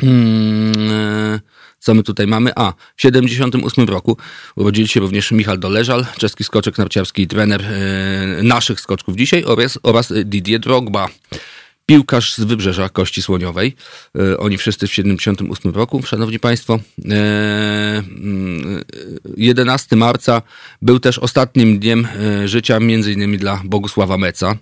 hmm, 0.00 1.40
co 1.78 1.94
my 1.94 2.02
tutaj 2.02 2.26
mamy? 2.26 2.50
A, 2.56 2.72
w 2.96 3.02
78 3.02 3.88
roku 3.88 4.16
urodzili 4.56 4.88
się 4.88 5.00
również 5.00 5.32
Michal 5.32 5.58
Doleżal, 5.58 6.06
czeski 6.18 6.44
skoczek 6.44 6.78
narciarski 6.78 7.22
i 7.22 7.26
trener 7.26 7.62
e, 7.62 8.42
naszych 8.42 8.80
skoczków 8.80 9.16
dzisiaj 9.16 9.44
oraz, 9.44 9.78
oraz 9.82 10.12
Didier 10.24 10.60
Drogba 10.60 11.08
piłkarz 11.86 12.34
z 12.34 12.40
wybrzeża 12.40 12.88
Kości 12.88 13.22
Słoniowej. 13.22 13.76
E, 14.18 14.38
oni 14.38 14.58
wszyscy 14.58 14.86
w 14.86 14.94
78 14.94 15.74
roku. 15.74 16.02
Szanowni 16.02 16.38
Państwo, 16.38 16.78
11 19.36 19.88
e, 19.90 19.96
marca 19.96 20.42
był 20.82 21.00
też 21.00 21.18
ostatnim 21.18 21.78
dniem 21.78 22.08
życia 22.44 22.80
między 22.80 23.12
innymi 23.12 23.38
dla 23.38 23.60
Bogusława 23.64 24.18
Meca. 24.18 24.56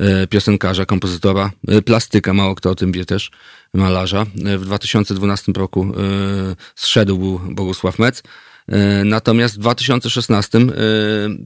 E, 0.00 0.26
piosenkarza, 0.26 0.86
kompozytora, 0.86 1.50
e, 1.68 1.82
plastyka, 1.82 2.34
mało 2.34 2.54
kto 2.54 2.70
o 2.70 2.74
tym 2.74 2.92
wie 2.92 3.04
też, 3.04 3.30
malarza. 3.74 4.26
E, 4.44 4.58
w 4.58 4.64
2012 4.64 5.52
roku 5.56 5.92
zszedł 6.74 7.18
był 7.18 7.40
Bogusław 7.50 7.98
Mec. 7.98 8.22
Natomiast 9.04 9.54
w 9.54 9.58
2016 9.58 10.58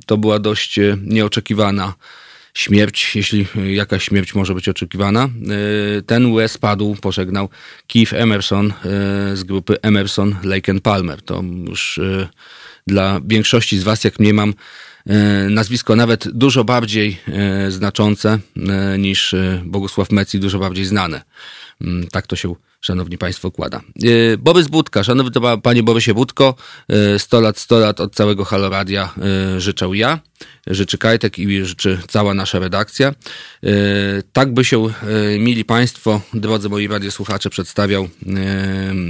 to 0.07 0.17
była 0.17 0.39
dość 0.39 0.79
nieoczekiwana 1.03 1.95
śmierć, 2.55 3.17
jeśli 3.17 3.47
jakaś 3.75 4.05
śmierć 4.05 4.35
może 4.35 4.55
być 4.55 4.69
oczekiwana. 4.69 5.29
Ten 6.07 6.33
łez 6.33 6.59
padł, 6.59 6.97
pożegnał 7.01 7.49
Keith 7.87 8.15
Emerson 8.15 8.73
z 9.35 9.45
grupy 9.45 9.81
Emerson, 9.83 10.37
Lake 10.43 10.73
and 10.73 10.83
Palmer. 10.83 11.23
To 11.23 11.43
już 11.69 12.01
dla 12.87 13.21
większości 13.27 13.79
z 13.79 13.83
Was, 13.83 14.05
jak 14.05 14.19
mnie 14.19 14.35
mam, 14.35 14.55
nazwisko 15.51 15.97
nawet 15.97 16.29
dużo 16.29 16.65
bardziej 16.65 17.19
e, 17.29 17.71
znaczące 17.71 18.39
e, 18.57 18.99
niż 18.99 19.35
Bogusław 19.65 20.11
Mecji, 20.11 20.41
dużo 20.41 20.59
bardziej 20.59 20.85
znane. 20.85 21.23
Mm, 21.81 22.07
tak 22.07 22.27
to 22.27 22.37
się, 22.37 22.55
szanowni 22.81 23.19
państwo, 23.19 23.51
kłada. 23.51 23.81
Borys 24.39 24.69
Budka, 24.69 25.05
szanowny 25.05 25.41
panie 25.63 25.83
Borysie 25.83 26.15
Budko, 26.15 26.55
100 27.19 27.41
lat, 27.41 27.59
100 27.59 27.79
lat 27.79 28.01
od 28.01 28.15
całego 28.15 28.45
Haloradia 28.45 29.15
życzę 29.59 29.89
ja, 29.93 30.21
życzy 30.67 30.99
Kajtek 30.99 31.39
i 31.39 31.65
życzy 31.65 31.99
cała 32.09 32.35
nasza 32.35 32.59
redakcja. 32.59 33.15
Tak 34.33 34.55
by 34.55 34.65
się, 34.65 34.87
mili 35.39 35.65
państwo, 35.65 36.21
drodzy 36.35 36.69
moi 36.69 36.89
radiosłuchacze, 36.89 37.51
przedstawiał 37.51 38.09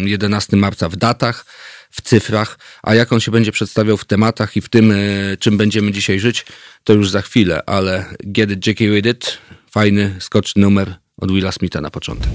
11 0.04 0.56
marca 0.56 0.88
w 0.88 0.96
datach 0.96 1.44
w 1.90 2.02
cyfrach, 2.02 2.58
a 2.82 2.94
jak 2.94 3.12
on 3.12 3.20
się 3.20 3.30
będzie 3.30 3.52
przedstawiał 3.52 3.96
w 3.96 4.04
tematach 4.04 4.56
i 4.56 4.60
w 4.60 4.68
tym, 4.68 4.92
e, 4.92 4.96
czym 5.36 5.56
będziemy 5.56 5.92
dzisiaj 5.92 6.20
żyć, 6.20 6.46
to 6.84 6.92
już 6.92 7.10
za 7.10 7.22
chwilę, 7.22 7.62
ale 7.66 8.04
Get 8.24 8.50
It, 8.50 8.66
Jackie 8.66 8.90
With 8.90 9.08
It, 9.08 9.38
fajny, 9.70 10.16
skoczny 10.20 10.62
numer 10.62 10.94
od 11.16 11.32
Willa 11.32 11.52
Smitha 11.52 11.80
na 11.80 11.90
początek. 11.90 12.30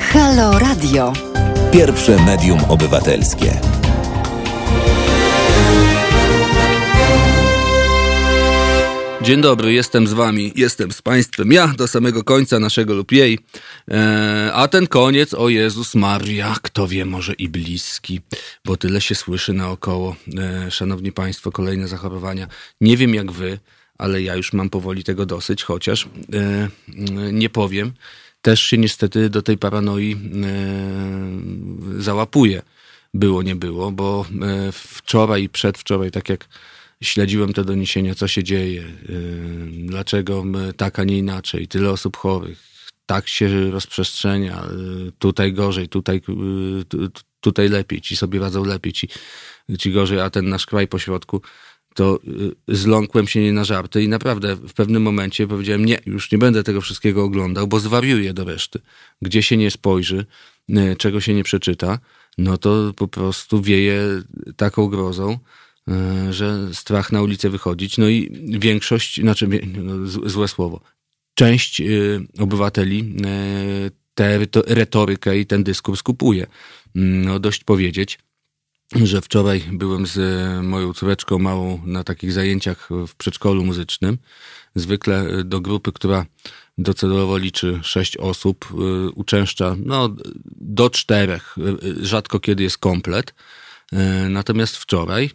Halo 0.00 0.58
Radio. 0.58 1.12
Pierwsze 1.72 2.24
medium 2.24 2.64
obywatelskie. 2.68 3.73
Dzień 9.24 9.40
dobry, 9.40 9.72
jestem 9.72 10.06
z 10.06 10.12
wami, 10.12 10.52
jestem 10.56 10.92
z 10.92 11.02
państwem, 11.02 11.52
ja 11.52 11.68
do 11.68 11.88
samego 11.88 12.24
końca 12.24 12.58
naszego 12.58 12.94
lub 12.94 13.12
jej. 13.12 13.38
E, 13.90 14.50
a 14.54 14.68
ten 14.68 14.86
koniec, 14.86 15.34
o 15.34 15.48
Jezus 15.48 15.94
Maria, 15.94 16.56
kto 16.62 16.88
wie, 16.88 17.04
może 17.04 17.32
i 17.32 17.48
bliski, 17.48 18.20
bo 18.64 18.76
tyle 18.76 19.00
się 19.00 19.14
słyszy 19.14 19.52
naokoło. 19.52 20.16
E, 20.38 20.70
szanowni 20.70 21.12
państwo, 21.12 21.52
kolejne 21.52 21.88
zachorowania. 21.88 22.48
Nie 22.80 22.96
wiem 22.96 23.14
jak 23.14 23.32
wy, 23.32 23.58
ale 23.98 24.22
ja 24.22 24.36
już 24.36 24.52
mam 24.52 24.70
powoli 24.70 25.04
tego 25.04 25.26
dosyć, 25.26 25.62
chociaż 25.62 26.08
e, 26.32 26.68
nie 27.32 27.50
powiem. 27.50 27.92
Też 28.42 28.60
się 28.60 28.78
niestety 28.78 29.30
do 29.30 29.42
tej 29.42 29.58
paranoi 29.58 30.12
e, 30.12 32.02
załapuję. 32.02 32.62
Było, 33.14 33.42
nie 33.42 33.56
było, 33.56 33.90
bo 33.90 34.26
e, 34.42 34.72
wczoraj 34.72 35.42
i 35.42 35.48
przedwczoraj, 35.48 36.10
tak 36.10 36.28
jak 36.28 36.48
śledziłem 37.04 37.52
te 37.52 37.64
doniesienia, 37.64 38.14
co 38.14 38.28
się 38.28 38.44
dzieje, 38.44 38.82
y, 38.82 39.68
dlaczego 39.70 40.44
tak, 40.76 40.98
a 40.98 41.04
nie 41.04 41.18
inaczej, 41.18 41.68
tyle 41.68 41.90
osób 41.90 42.16
chorych, 42.16 42.62
tak 43.06 43.28
się 43.28 43.70
rozprzestrzenia, 43.70 44.64
y, 45.08 45.12
tutaj 45.18 45.52
gorzej, 45.52 45.88
tutaj, 45.88 46.16
y, 46.16 47.08
tutaj 47.40 47.68
lepiej, 47.68 48.00
ci 48.00 48.16
sobie 48.16 48.40
radzą 48.40 48.64
lepiej, 48.64 48.92
ci, 48.92 49.08
ci 49.78 49.92
gorzej, 49.92 50.20
a 50.20 50.30
ten 50.30 50.48
nasz 50.48 50.66
kraj 50.66 50.88
pośrodku, 50.88 51.40
to 51.94 52.18
zląkłem 52.68 53.26
się 53.26 53.42
nie 53.42 53.52
na 53.52 53.64
żarty 53.64 54.02
i 54.02 54.08
naprawdę 54.08 54.56
w 54.56 54.72
pewnym 54.72 55.02
momencie 55.02 55.46
powiedziałem, 55.46 55.84
nie, 55.84 56.00
już 56.06 56.32
nie 56.32 56.38
będę 56.38 56.62
tego 56.62 56.80
wszystkiego 56.80 57.24
oglądał, 57.24 57.66
bo 57.66 57.80
zwariuję 57.80 58.34
do 58.34 58.44
reszty. 58.44 58.80
Gdzie 59.22 59.42
się 59.42 59.56
nie 59.56 59.70
spojrzy, 59.70 60.26
czego 60.98 61.20
się 61.20 61.34
nie 61.34 61.44
przeczyta, 61.44 61.98
no 62.38 62.58
to 62.58 62.92
po 62.96 63.08
prostu 63.08 63.62
wieje 63.62 64.22
taką 64.56 64.86
grozą, 64.86 65.38
że 66.30 66.74
strach 66.74 67.12
na 67.12 67.22
ulicę 67.22 67.50
wychodzić. 67.50 67.98
No 67.98 68.08
i 68.08 68.30
większość, 68.58 69.20
znaczy 69.20 69.48
no, 69.66 70.06
złe 70.06 70.48
słowo, 70.48 70.80
część 71.34 71.82
obywateli 72.38 73.14
tę 74.14 74.38
retorykę 74.66 75.38
i 75.38 75.46
ten 75.46 75.64
dyskurs 75.64 76.02
kupuje. 76.02 76.46
No 76.94 77.38
dość 77.38 77.64
powiedzieć, 77.64 78.18
że 78.94 79.20
wczoraj 79.20 79.62
byłem 79.72 80.06
z 80.06 80.18
moją 80.64 80.92
córeczką 80.92 81.38
małą 81.38 81.82
na 81.86 82.04
takich 82.04 82.32
zajęciach 82.32 82.88
w 83.08 83.14
przedszkolu 83.14 83.64
muzycznym. 83.64 84.18
Zwykle 84.74 85.44
do 85.44 85.60
grupy, 85.60 85.92
która 85.92 86.26
docelowo 86.78 87.38
liczy 87.38 87.80
sześć 87.82 88.16
osób, 88.16 88.74
uczęszcza 89.14 89.76
no, 89.84 90.16
do 90.60 90.90
czterech. 90.90 91.56
Rzadko 92.00 92.40
kiedy 92.40 92.62
jest 92.62 92.78
komplet. 92.78 93.34
Y, 93.94 94.28
natomiast 94.28 94.76
wczoraj 94.76 95.30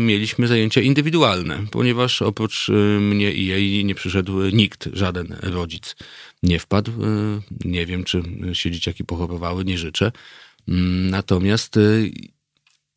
mieliśmy 0.00 0.48
zajęcia 0.48 0.80
indywidualne, 0.80 1.66
ponieważ 1.70 2.22
oprócz 2.22 2.68
mnie 3.00 3.32
i 3.32 3.46
jej 3.46 3.84
nie 3.84 3.94
przyszedł 3.94 4.42
nikt, 4.42 4.88
żaden 4.92 5.36
rodzic 5.42 5.96
nie 6.42 6.58
wpadł. 6.58 6.92
Nie 7.64 7.86
wiem, 7.86 8.04
czy 8.04 8.22
się 8.52 8.70
dzieciaki 8.70 9.04
pochorowały, 9.04 9.64
nie 9.64 9.78
życzę. 9.78 10.12
Mm, 10.68 11.10
natomiast 11.10 11.78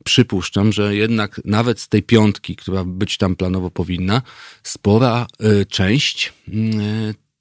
przypuszczam, 0.06 0.72
że 0.72 0.96
jednak 0.96 1.42
nawet 1.46 1.80
z 1.80 1.90
tej 1.90 2.04
piątki, 2.04 2.56
która 2.56 2.84
być 2.84 3.18
tam 3.18 3.36
planowo 3.36 3.72
powinna, 3.72 4.22
spora 4.64 5.28
część 5.70 6.34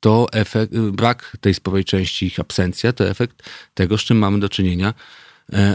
to 0.02 0.26
efekt, 0.32 0.78
brak 0.78 1.36
tej 1.40 1.54
sporej 1.54 1.84
części, 1.84 2.26
ich 2.26 2.40
absencja, 2.40 2.92
to 2.92 3.08
efekt 3.08 3.42
tego, 3.74 3.98
z 3.98 4.00
czym 4.00 4.18
mamy 4.18 4.40
do 4.40 4.48
czynienia 4.48 4.88
e, 4.88 5.21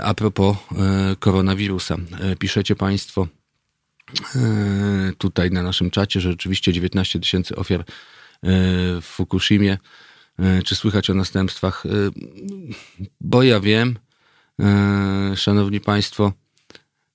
a 0.03 0.13
propos 0.13 0.57
e, 0.57 1.15
koronawirusa. 1.19 1.97
E, 2.19 2.35
piszecie 2.35 2.75
Państwo 2.75 3.27
tutaj 5.17 5.51
na 5.51 5.63
naszym 5.63 5.91
czacie, 5.91 6.21
że 6.21 6.29
rzeczywiście 6.31 6.73
19 6.73 7.19
tysięcy 7.19 7.55
ofiar 7.55 7.83
w 9.01 9.05
Fukushimie. 9.05 9.77
Czy 10.65 10.75
słychać 10.75 11.09
o 11.09 11.13
następstwach? 11.13 11.83
Bo 13.21 13.43
ja 13.43 13.59
wiem, 13.59 13.99
szanowni 15.35 15.79
Państwo, 15.79 16.33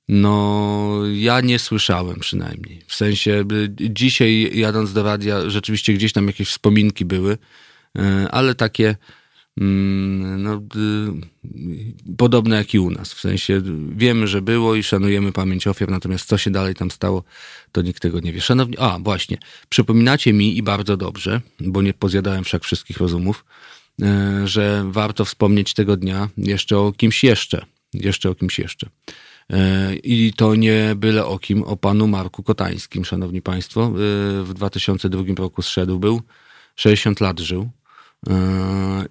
no, 0.08 1.00
ja 1.14 1.40
nie 1.40 1.58
słyszałem 1.58 2.20
przynajmniej. 2.20 2.82
W 2.86 2.94
sensie, 2.94 3.44
dzisiaj 3.90 4.58
jadąc 4.58 4.92
do 4.92 5.02
radia, 5.02 5.50
rzeczywiście 5.50 5.94
gdzieś 5.94 6.12
tam 6.12 6.26
jakieś 6.26 6.48
wspominki 6.48 7.04
były, 7.04 7.38
e, 7.98 8.28
ale 8.30 8.54
takie 8.54 8.96
no, 9.56 10.62
podobne 12.18 12.56
jak 12.56 12.74
i 12.74 12.78
u 12.78 12.90
nas. 12.90 13.12
W 13.12 13.20
sensie 13.20 13.62
wiemy, 13.96 14.26
że 14.26 14.42
było 14.42 14.74
i 14.74 14.82
szanujemy 14.82 15.32
pamięć 15.32 15.66
ofiar, 15.66 15.90
natomiast 15.90 16.28
co 16.28 16.38
się 16.38 16.50
dalej 16.50 16.74
tam 16.74 16.90
stało, 16.90 17.24
to 17.72 17.82
nikt 17.82 18.02
tego 18.02 18.20
nie 18.20 18.32
wie. 18.32 18.40
Szanowni, 18.40 18.78
a 18.78 18.98
właśnie, 18.98 19.38
przypominacie 19.68 20.32
mi 20.32 20.56
i 20.56 20.62
bardzo 20.62 20.96
dobrze, 20.96 21.40
bo 21.60 21.82
nie 21.82 21.94
pozjadałem 21.94 22.44
wszak 22.44 22.64
wszystkich 22.64 22.96
rozumów, 22.96 23.44
e, 24.02 24.48
że 24.48 24.84
warto 24.90 25.24
wspomnieć 25.24 25.74
tego 25.74 25.96
dnia 25.96 26.28
jeszcze 26.36 26.78
o 26.78 26.92
kimś 26.92 27.24
jeszcze. 27.24 27.64
Jeszcze 27.94 28.30
o 28.30 28.34
kimś 28.34 28.58
jeszcze. 28.58 28.88
E, 29.50 29.94
I 29.94 30.32
to 30.36 30.54
nie 30.54 30.94
byle 30.96 31.26
o 31.26 31.38
kim, 31.38 31.62
o 31.62 31.76
panu 31.76 32.06
Marku 32.08 32.42
Kotańskim, 32.42 33.04
szanowni 33.04 33.42
państwo. 33.42 33.84
E, 33.84 33.90
w 34.42 34.54
2002 34.54 35.22
roku 35.36 35.62
zszedł 35.62 35.98
był, 35.98 36.22
60 36.76 37.20
lat 37.20 37.40
żył 37.40 37.70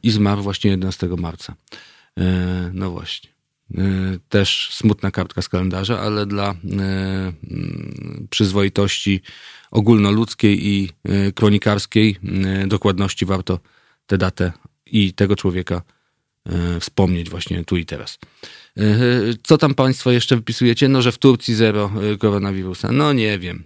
i 0.04 0.12
zmarł 0.12 0.42
właśnie 0.42 0.72
11 0.72 1.08
marca. 1.18 1.56
No 2.74 2.92
właśnie. 2.92 3.30
Też 4.30 4.70
smutna 4.74 5.12
kartka 5.12 5.42
z 5.42 5.50
kalendarza, 5.50 6.00
ale 6.00 6.26
dla 6.26 6.56
przyzwoitości 8.30 9.22
ogólnoludzkiej 9.72 10.68
i 10.68 10.90
kronikarskiej 11.36 12.20
dokładności 12.68 13.26
warto 13.26 13.60
tę 14.08 14.18
datę 14.18 14.52
i 14.86 15.14
tego 15.14 15.36
człowieka 15.36 15.82
wspomnieć 16.80 17.30
właśnie 17.30 17.64
tu 17.64 17.78
i 17.78 17.86
teraz. 17.86 18.20
Co 19.44 19.58
tam 19.58 19.74
Państwo 19.74 20.12
jeszcze 20.12 20.36
wypisujecie? 20.36 20.88
No, 20.88 21.02
że 21.02 21.12
w 21.12 21.18
Turcji 21.18 21.56
zero 21.56 21.92
e, 22.14 22.18
koronawirusa. 22.18 22.92
No 22.92 23.14
nie 23.14 23.40
wiem. 23.40 23.64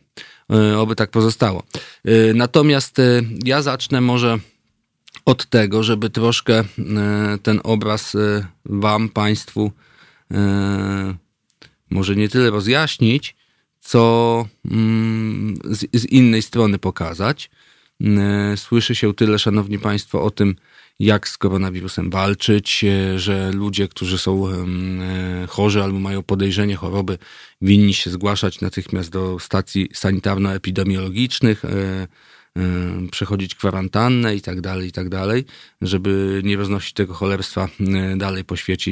E, 0.54 0.80
oby 0.80 0.96
tak 0.96 1.12
pozostało. 1.12 1.64
E, 2.06 2.34
natomiast 2.34 2.98
ja 3.46 3.62
zacznę 3.62 4.02
może 4.02 4.40
od 5.26 5.46
tego, 5.46 5.84
żeby 5.84 6.10
troszkę 6.10 6.64
ten 7.44 7.60
obraz 7.64 8.18
Wam, 8.66 9.10
Państwu, 9.10 9.72
może 11.90 12.16
nie 12.16 12.30
tyle 12.30 12.50
rozjaśnić, 12.50 13.36
co 13.80 14.46
mm, 14.72 15.56
z, 15.94 16.06
innej 16.06 16.42
strony 16.42 16.80
pokazać. 16.80 17.50
Słyszy 18.56 18.96
się 18.96 19.14
tyle, 19.14 19.40
Szanowni 19.40 19.80
Państwo, 19.80 20.24
o 20.24 20.32
tym, 20.32 20.56
jak 21.00 21.28
z 21.28 21.38
koronawirusem 21.38 22.10
walczyć, 22.10 22.84
e, 22.84 23.20
że 23.20 23.52
ludzie, 23.52 23.88
którzy 23.88 24.18
są 24.18 24.48
e, 24.48 24.54
chorzy 25.48 25.84
albo 25.84 26.00
mają 26.00 26.24
podejrzenie 26.24 26.76
choroby, 26.76 27.18
winni 27.62 27.94
się 27.94 28.10
zgłaszać 28.10 28.62
natychmiast 28.62 29.10
do 29.10 29.40
stacji 29.40 29.90
sanitarno-epidemiologicznych, 29.94 31.66
e, 31.66 32.08
przechodzić 33.12 33.56
kwarantannę 33.56 34.36
i 34.36 34.42
tak 34.42 34.62
dalej, 34.62 34.90
i 34.90 34.92
tak 34.92 35.10
dalej, 35.10 35.46
żeby 35.82 36.42
nie 36.44 36.58
roznosić 36.58 36.94
tego 36.94 37.14
cholerstwa 37.14 37.68
dalej 38.18 38.44
po 38.44 38.56
świecie, 38.56 38.92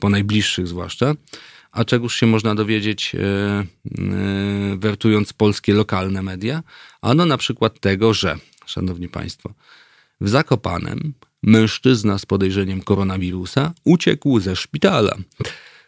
po 0.00 0.08
najbliższych 0.08 0.68
zwłaszcza. 0.68 1.14
A 1.72 1.84
czegoż 1.84 2.14
się 2.14 2.26
można 2.26 2.54
dowiedzieć, 2.54 3.16
wertując 4.76 5.32
polskie 5.32 5.74
lokalne 5.74 6.22
media? 6.22 6.62
Ano 7.02 7.26
na 7.26 7.36
przykład 7.36 7.80
tego, 7.80 8.14
że, 8.14 8.36
szanowni 8.66 9.08
państwo, 9.08 9.54
w 10.20 10.28
Zakopanem 10.28 11.12
mężczyzna 11.42 12.18
z 12.18 12.26
podejrzeniem 12.26 12.82
koronawirusa 12.82 13.72
uciekł 13.84 14.40
ze 14.40 14.56
szpitala. 14.56 15.16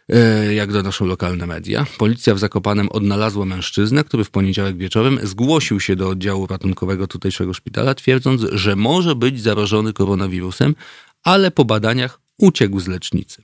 E, 0.09 0.53
jak 0.53 0.71
donoszą 0.71 1.05
lokalne 1.05 1.45
media, 1.45 1.85
policja 1.97 2.35
w 2.35 2.39
Zakopanem 2.39 2.89
odnalazła 2.89 3.45
mężczyznę, 3.45 4.03
który 4.03 4.23
w 4.23 4.31
poniedziałek 4.31 4.77
wieczorem 4.77 5.19
zgłosił 5.23 5.79
się 5.79 5.95
do 5.95 6.09
oddziału 6.09 6.47
ratunkowego 6.47 7.07
tutejszego 7.07 7.53
szpitala, 7.53 7.95
twierdząc, 7.95 8.41
że 8.51 8.75
może 8.75 9.15
być 9.15 9.41
zarażony 9.41 9.93
koronawirusem, 9.93 10.75
ale 11.23 11.51
po 11.51 11.65
badaniach 11.65 12.19
uciekł 12.37 12.79
z 12.79 12.87
lecznicy. 12.87 13.43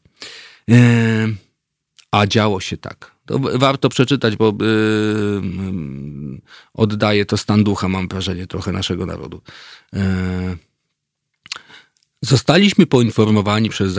E, 0.72 1.28
a 2.12 2.28
działo 2.28 2.60
się 2.60 2.78
tak. 2.78 3.16
To 3.26 3.40
warto 3.40 3.90
przeczytać, 3.90 4.36
bo 4.36 4.54
yy, 4.62 6.42
oddaje 6.74 7.26
to 7.26 7.38
stan 7.38 7.64
ducha, 7.64 7.90
mam 7.90 8.08
wrażenie, 8.08 8.48
trochę 8.48 8.72
naszego 8.72 9.06
narodu. 9.06 9.42
Zostaliśmy 12.26 12.86
poinformowani 12.86 13.70
przez 13.70 13.94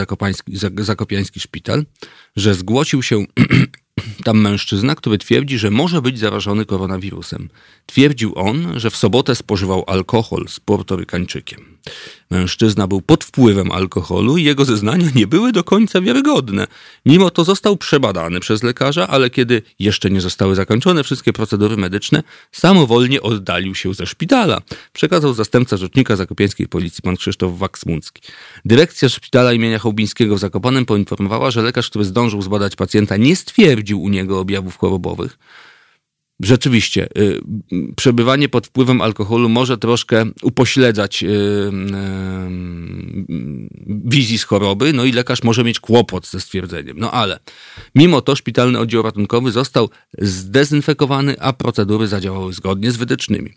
Zakopiański 0.77 1.39
Szpital, 1.39 1.85
że 2.35 2.55
zgłosił 2.55 3.03
się 3.03 3.25
tam 4.27 4.41
mężczyzna, 4.41 4.95
który 4.95 5.17
twierdzi, 5.17 5.57
że 5.57 5.71
może 5.71 6.01
być 6.01 6.19
zarażony 6.19 6.65
koronawirusem. 6.65 7.49
Twierdził 7.85 8.33
on, 8.35 8.79
że 8.79 8.89
w 8.89 8.95
sobotę 8.95 9.35
spożywał 9.35 9.83
alkohol 9.87 10.45
z 10.47 10.59
portorykańczykiem. 10.59 11.77
Mężczyzna 12.29 12.87
był 12.87 13.01
pod 13.01 13.23
wpływem 13.23 13.71
alkoholu 13.71 14.37
i 14.37 14.43
jego 14.43 14.65
zeznania 14.65 15.07
nie 15.15 15.27
były 15.27 15.51
do 15.51 15.63
końca 15.63 16.01
wiarygodne. 16.01 16.67
Mimo 17.05 17.29
to 17.29 17.43
został 17.43 17.77
przebadany 17.77 18.39
przez 18.39 18.63
lekarza, 18.63 19.07
ale 19.07 19.29
kiedy 19.29 19.61
jeszcze 19.79 20.09
nie 20.09 20.21
zostały 20.21 20.55
zakończone 20.55 21.03
wszystkie 21.03 21.33
procedury 21.33 21.77
medyczne, 21.77 22.23
samowolnie 22.51 23.21
oddalił 23.21 23.75
się 23.75 23.93
ze 23.93 24.05
szpitala. 24.05 24.61
Przekazał 24.93 25.33
zastępca 25.33 25.77
rzecznika 25.77 26.15
zakopiańskiej 26.15 26.67
policji 26.67 27.01
pan 27.01 27.17
Krzysztof 27.17 27.57
Waksmuncki. 27.57 28.21
Dyrekcja 28.65 29.09
szpitala 29.09 29.53
imienia 29.53 29.79
Hołbińskiego 29.79 30.35
w 30.35 30.39
Zakopanem 30.39 30.85
poinformowała, 30.85 31.51
że 31.51 31.61
lekarz, 31.61 31.89
który 31.89 32.05
zdążył 32.05 32.41
zbadać 32.41 32.75
pacjenta, 32.75 33.17
nie 33.17 33.35
stwierdził 33.35 34.01
u 34.01 34.09
niego 34.09 34.16
objawów 34.39 34.77
chorobowych. 34.77 35.37
Rzeczywiście, 36.39 37.07
y, 37.17 37.41
przebywanie 37.95 38.49
pod 38.49 38.67
wpływem 38.67 39.01
alkoholu 39.01 39.49
może 39.49 39.77
troszkę 39.77 40.25
upośledzać 40.41 41.23
y, 41.23 41.27
y, 41.27 41.31
wizji 44.05 44.37
z 44.37 44.43
choroby, 44.43 44.93
no 44.93 45.05
i 45.05 45.11
lekarz 45.11 45.43
może 45.43 45.63
mieć 45.63 45.79
kłopot 45.79 46.27
ze 46.27 46.41
stwierdzeniem. 46.41 46.99
No 46.99 47.11
ale 47.11 47.39
mimo 47.95 48.21
to 48.21 48.35
szpitalny 48.35 48.79
oddział 48.79 49.01
ratunkowy 49.01 49.51
został 49.51 49.89
zdezynfekowany, 50.17 51.39
a 51.39 51.53
procedury 51.53 52.07
zadziałały 52.07 52.53
zgodnie 52.53 52.91
z 52.91 52.97
wytycznymi. 52.97 53.53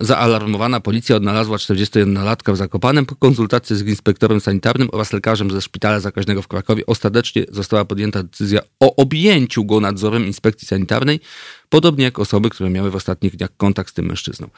Zaalarmowana 0.00 0.80
policja 0.80 1.16
odnalazła 1.16 1.56
41-latka 1.56 2.52
w 2.52 2.56
Zakopanem 2.56 3.06
po 3.06 3.16
konsultacji 3.16 3.76
z 3.76 3.86
inspektorem 3.86 4.40
sanitarnym 4.40 4.88
oraz 4.92 5.12
lekarzem 5.12 5.50
ze 5.50 5.62
szpitala 5.62 6.00
zakaźnego 6.00 6.42
w 6.42 6.48
Krakowie. 6.48 6.86
Ostatecznie 6.86 7.44
została 7.50 7.84
podjęta 7.84 8.22
decyzja 8.22 8.60
o 8.80 8.96
objęciu 8.96 9.64
go 9.64 9.80
nadzorem 9.80 10.26
inspekcji 10.26 10.68
sanitarnej, 10.68 11.20
Podobnie 11.68 12.04
jak 12.04 12.18
osoby, 12.18 12.50
które 12.50 12.70
miały 12.70 12.90
w 12.90 12.96
ostatnich 12.96 13.36
dniach 13.36 13.50
kontakt 13.56 13.90
z 13.90 13.92
tym 13.92 14.06
mężczyzną. 14.06 14.48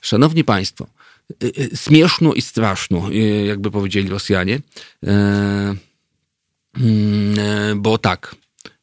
Szanowni 0.00 0.44
Państwo, 0.44 0.86
y, 1.42 1.52
y, 1.58 1.76
śmieszno 1.76 2.34
i 2.34 2.42
straszno, 2.42 3.10
y, 3.10 3.44
jakby 3.46 3.70
powiedzieli 3.70 4.08
Rosjanie. 4.08 4.60
mm, 5.02 5.78
bo 7.76 7.98
tak, 7.98 8.36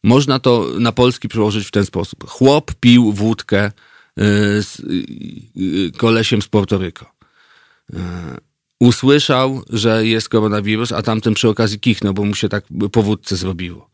można 0.04 0.40
to 0.40 0.68
na 0.80 0.92
polski 0.92 1.28
przełożyć 1.28 1.68
w 1.68 1.72
ten 1.72 1.86
sposób. 1.86 2.30
Chłop 2.30 2.72
pił 2.80 3.12
wódkę 3.12 3.72
z 4.62 4.82
kolesiem 5.98 6.42
z 6.42 6.48
Puerto 6.48 6.78
Rico. 6.78 7.06
Usłyszał, 8.80 9.64
że 9.70 10.06
jest 10.06 10.30
koronawirus, 10.30 10.92
a 10.92 11.02
tamten 11.02 11.34
przy 11.34 11.50
okazji 11.50 11.80
kichnął, 11.80 12.14
bo 12.14 12.26
mu 12.26 12.36
się 12.36 12.50
tak 12.50 12.66
po 12.92 13.04
wódce 13.04 13.36
zrobiło. 13.36 13.90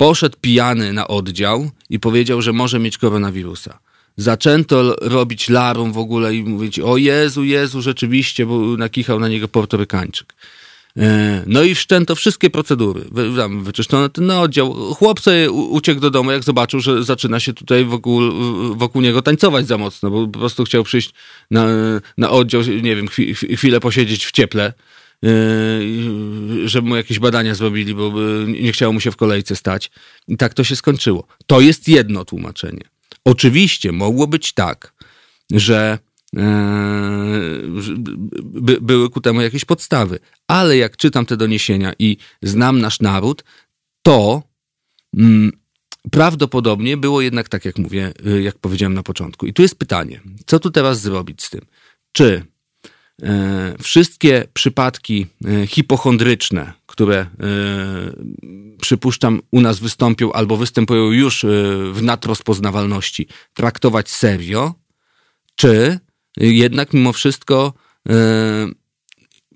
Poszedł 0.00 0.36
pijany 0.40 0.92
na 0.92 1.08
oddział 1.08 1.70
i 1.90 2.00
powiedział, 2.00 2.42
że 2.42 2.52
może 2.52 2.78
mieć 2.78 2.98
koronawirusa. 2.98 3.78
Zaczęto 4.16 4.96
robić 5.00 5.48
larum 5.48 5.92
w 5.92 5.98
ogóle 5.98 6.34
i 6.34 6.42
mówić, 6.42 6.80
o 6.80 6.96
Jezu, 6.96 7.44
Jezu, 7.44 7.82
rzeczywiście, 7.82 8.46
bo 8.46 8.58
nakichał 8.58 9.20
na 9.20 9.28
niego 9.28 9.48
portorykańczyk. 9.48 10.34
E, 10.96 11.42
no 11.46 11.62
i 11.62 11.74
wszczęto 11.74 12.14
wszystkie 12.14 12.50
procedury. 12.50 13.04
Wyczyszczono 13.62 14.08
ten 14.08 14.30
oddział. 14.30 14.74
Chłop 14.74 15.20
sobie 15.20 15.50
uciekł 15.50 16.00
do 16.00 16.10
domu, 16.10 16.30
jak 16.30 16.42
zobaczył, 16.42 16.80
że 16.80 17.04
zaczyna 17.04 17.40
się 17.40 17.52
tutaj 17.52 17.84
wokół, 17.84 18.20
wokół 18.76 19.02
niego 19.02 19.22
tańcować 19.22 19.66
za 19.66 19.78
mocno, 19.78 20.10
bo 20.10 20.28
po 20.28 20.38
prostu 20.38 20.64
chciał 20.64 20.84
przyjść 20.84 21.14
na, 21.50 21.66
na 22.18 22.30
oddział, 22.30 22.62
nie 22.62 22.96
wiem, 22.96 23.08
chwilę 23.56 23.80
posiedzieć 23.80 24.26
w 24.26 24.32
cieple, 24.32 24.72
żeby 26.64 26.88
mu 26.88 26.96
jakieś 26.96 27.18
badania 27.18 27.54
zrobili, 27.54 27.94
bo 27.94 28.12
nie 28.46 28.72
chciało 28.72 28.92
mu 28.92 29.00
się 29.00 29.10
w 29.10 29.16
kolejce 29.16 29.56
stać. 29.56 29.90
I 30.28 30.36
tak 30.36 30.54
to 30.54 30.64
się 30.64 30.76
skończyło. 30.76 31.26
To 31.46 31.60
jest 31.60 31.88
jedno 31.88 32.24
tłumaczenie. 32.24 32.84
Oczywiście 33.24 33.92
mogło 33.92 34.26
być 34.26 34.52
tak, 34.52 34.92
że 35.52 35.98
e, 36.36 36.40
by, 38.42 38.78
były 38.80 39.10
ku 39.10 39.20
temu 39.20 39.40
jakieś 39.40 39.64
podstawy. 39.64 40.18
Ale 40.48 40.76
jak 40.76 40.96
czytam 40.96 41.26
te 41.26 41.36
doniesienia 41.36 41.92
i 41.98 42.16
znam 42.42 42.80
nasz 42.80 43.00
naród, 43.00 43.44
to 44.02 44.42
mm, 45.16 45.52
prawdopodobnie 46.10 46.96
było 46.96 47.20
jednak 47.20 47.48
tak, 47.48 47.64
jak 47.64 47.78
mówię, 47.78 48.12
jak 48.40 48.58
powiedziałem 48.58 48.94
na 48.94 49.02
początku. 49.02 49.46
I 49.46 49.52
tu 49.52 49.62
jest 49.62 49.78
pytanie, 49.78 50.20
co 50.46 50.58
tu 50.58 50.70
teraz 50.70 51.00
zrobić 51.00 51.42
z 51.42 51.50
tym? 51.50 51.60
Czy 52.12 52.44
wszystkie 53.82 54.44
przypadki 54.52 55.26
e, 55.44 55.66
hipochondryczne, 55.66 56.72
które 56.86 57.16
e, 57.16 57.26
przypuszczam 58.80 59.40
u 59.50 59.60
nas 59.60 59.78
wystąpią 59.78 60.32
albo 60.32 60.56
występują 60.56 61.10
już 61.10 61.44
e, 61.44 61.48
w 61.92 62.02
nadrozpoznawalności, 62.02 63.26
traktować 63.54 64.08
serio, 64.08 64.74
czy 65.56 65.98
jednak 66.36 66.92
mimo 66.92 67.12
wszystko 67.12 67.72
e, 68.08 68.12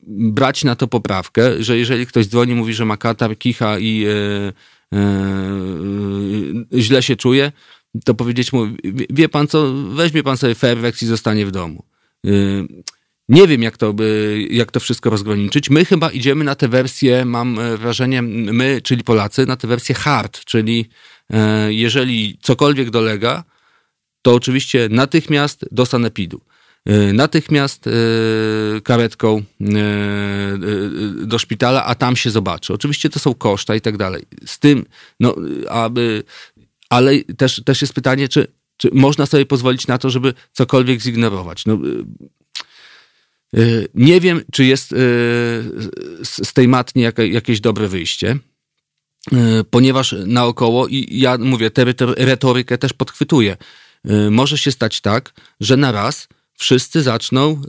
brać 0.07 0.65
na 0.65 0.77
to 0.77 0.87
poprawkę, 0.87 1.63
że 1.63 1.79
jeżeli 1.79 2.07
ktoś 2.07 2.27
dzwoni, 2.27 2.55
mówi, 2.55 2.75
że 2.75 2.85
ma 2.85 2.97
katar, 2.97 3.39
kicha 3.39 3.79
i 3.79 4.05
e, 4.05 4.53
e, 4.99 6.81
źle 6.81 7.03
się 7.03 7.17
czuje, 7.17 7.53
to 8.05 8.15
powiedzieć 8.15 8.53
mu, 8.53 8.67
wie 9.11 9.29
pan 9.29 9.47
co, 9.49 9.73
weźmie 9.73 10.23
pan 10.23 10.37
sobie 10.37 10.55
Fairwex 10.55 11.03
i 11.03 11.07
zostanie 11.07 11.47
w 11.47 11.51
domu. 11.51 11.85
Nie 13.29 13.47
wiem, 13.49 13.63
jak 13.63 13.77
to, 13.77 13.95
jak 14.51 14.71
to 14.71 14.81
wszystko 14.81 15.11
rozgraniczyć. 15.11 15.71
My 15.71 15.85
chyba 15.85 16.11
idziemy 16.11 16.45
na 16.45 16.55
tę 16.55 16.69
wersję, 16.69 17.25
mam 17.25 17.59
wrażenie, 17.77 18.23
my, 18.23 18.81
czyli 18.83 19.05
Polacy, 19.05 19.47
na 19.47 19.57
tę 19.57 19.69
wersję 19.69 19.95
hard, 19.95 20.45
czyli 20.45 20.89
jeżeli 21.69 22.39
cokolwiek 22.43 22.91
dolega, 22.91 23.45
to 24.23 24.35
oczywiście 24.35 24.89
natychmiast 24.91 25.65
do 25.71 25.87
sanepidu. 25.87 26.41
E, 26.87 27.13
natychmiast 27.13 27.87
e, 27.87 27.91
karetką 28.81 29.43
e, 29.61 29.75
do 31.27 31.39
szpitala, 31.39 31.85
a 31.85 31.95
tam 31.95 32.17
się 32.17 32.31
zobaczy. 32.31 32.73
Oczywiście 32.73 33.11
to 33.11 33.19
są 33.19 33.35
koszta 33.35 33.75
i 33.75 33.81
tak 33.81 33.97
dalej. 33.97 34.23
Z 34.47 34.59
tym, 34.59 34.85
no, 35.21 35.35
aby, 35.71 36.23
ale 36.91 37.25
też, 37.37 37.63
też 37.65 37.81
jest 37.81 37.95
pytanie, 37.95 38.29
czy, 38.29 38.47
czy 38.77 38.91
można 38.93 39.27
sobie 39.27 39.47
pozwolić 39.47 39.87
na 39.87 39.99
to, 39.99 40.11
żeby 40.11 40.35
cokolwiek 40.53 41.01
zignorować. 41.01 41.67
No, 41.67 41.79
nie 43.95 44.21
wiem, 44.21 44.41
czy 44.53 44.65
jest 44.65 44.95
z 46.23 46.53
tej 46.53 46.69
matni 46.69 47.03
jakieś 47.19 47.61
dobre 47.61 47.89
wyjście, 47.89 48.37
ponieważ 49.71 50.15
naokoło, 50.27 50.89
i 50.89 51.19
ja 51.19 51.39
mówię, 51.39 51.71
tę 51.71 51.85
retorykę 52.17 52.79
też 52.79 52.93
podchwytuję, 52.93 53.57
może 54.31 54.59
się 54.59 54.73
stać 54.73 55.01
tak, 55.01 55.33
że 55.61 55.77
na 55.77 55.93
raz 55.93 56.29
wszyscy 56.59 57.03
zaczną, 57.03 57.63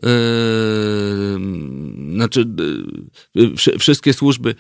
znaczy 2.12 2.46
wszystkie 3.80 4.14
służby 4.14 4.56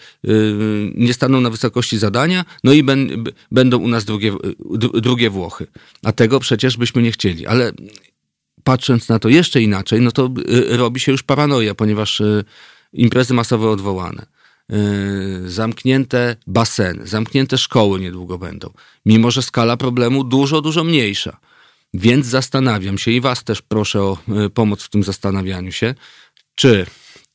nie 0.95 1.13
staną 1.13 1.41
na 1.41 1.49
wysokości 1.49 1.97
zadania, 1.97 2.45
no 2.63 2.73
i 2.73 2.83
będą 3.51 3.77
u 3.77 3.88
nas 3.88 4.05
drugie, 4.05 4.33
drugie 4.93 5.29
Włochy. 5.29 5.67
A 6.03 6.11
tego 6.11 6.39
przecież 6.39 6.77
byśmy 6.77 7.01
nie 7.01 7.11
chcieli. 7.11 7.47
Ale 7.47 7.71
patrząc 8.65 9.10
na 9.10 9.19
to 9.19 9.30
jeszcze 9.30 9.62
inaczej, 9.62 10.01
no 10.01 10.12
to 10.12 10.30
robi 10.69 10.99
się 10.99 11.12
już 11.12 11.23
paranoja, 11.23 11.75
ponieważ 11.75 12.21
imprezy 12.93 13.34
masowe 13.34 13.69
odwołane. 13.69 14.25
Zamknięte 15.45 16.36
baseny, 16.47 17.08
zamknięte 17.08 17.58
szkoły 17.58 17.99
niedługo 17.99 18.38
będą. 18.38 18.69
Mimo, 19.06 19.32
że 19.32 19.41
skala 19.41 19.78
problemu 19.78 20.23
dużo, 20.23 20.62
dużo 20.62 20.84
mniejsza. 20.84 21.38
Więc 21.93 22.25
zastanawiam 22.25 22.97
się 22.97 23.12
i 23.12 23.21
Was 23.21 23.43
też 23.43 23.62
proszę 23.62 24.01
o 24.01 24.17
pomoc 24.54 24.84
w 24.84 24.89
tym 24.89 25.04
zastanawianiu 25.04 25.71
się, 25.71 25.95
czy 26.56 26.86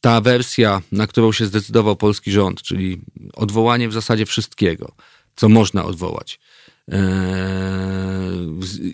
ta 0.00 0.20
wersja, 0.20 0.82
na 0.92 1.06
którą 1.06 1.32
się 1.32 1.46
zdecydował 1.46 1.96
polski 1.96 2.32
rząd, 2.32 2.62
czyli 2.62 3.00
odwołanie 3.34 3.88
w 3.88 3.92
zasadzie 3.92 4.26
wszystkiego, 4.26 4.92
co 5.36 5.48
można 5.48 5.84
odwołać, 5.84 6.40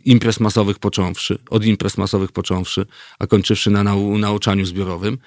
imprez 0.04 0.40
masowych 0.40 0.78
począwszy, 0.78 1.38
od 1.50 1.64
imprez 1.64 1.98
masowych 1.98 2.32
począwszy, 2.32 2.87
a 3.18 3.26
kończywszy 3.26 3.70
na 3.70 3.82
nau 3.82 4.18
nauczaniu 4.18 4.66
zbiorowym, 4.66 5.18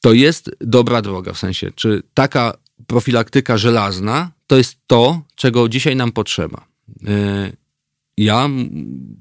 to 0.00 0.12
jest 0.12 0.50
dobra 0.60 1.02
droga, 1.02 1.32
w 1.32 1.38
sensie, 1.38 1.70
czy 1.74 2.02
taka 2.14 2.58
profilaktyka 2.86 3.58
żelazna 3.58 4.30
to 4.46 4.56
jest 4.56 4.76
to, 4.86 5.22
czego 5.34 5.68
dzisiaj 5.68 5.96
nam 5.96 6.12
potrzeba. 6.12 6.66
E, 7.06 7.52
ja 8.18 8.48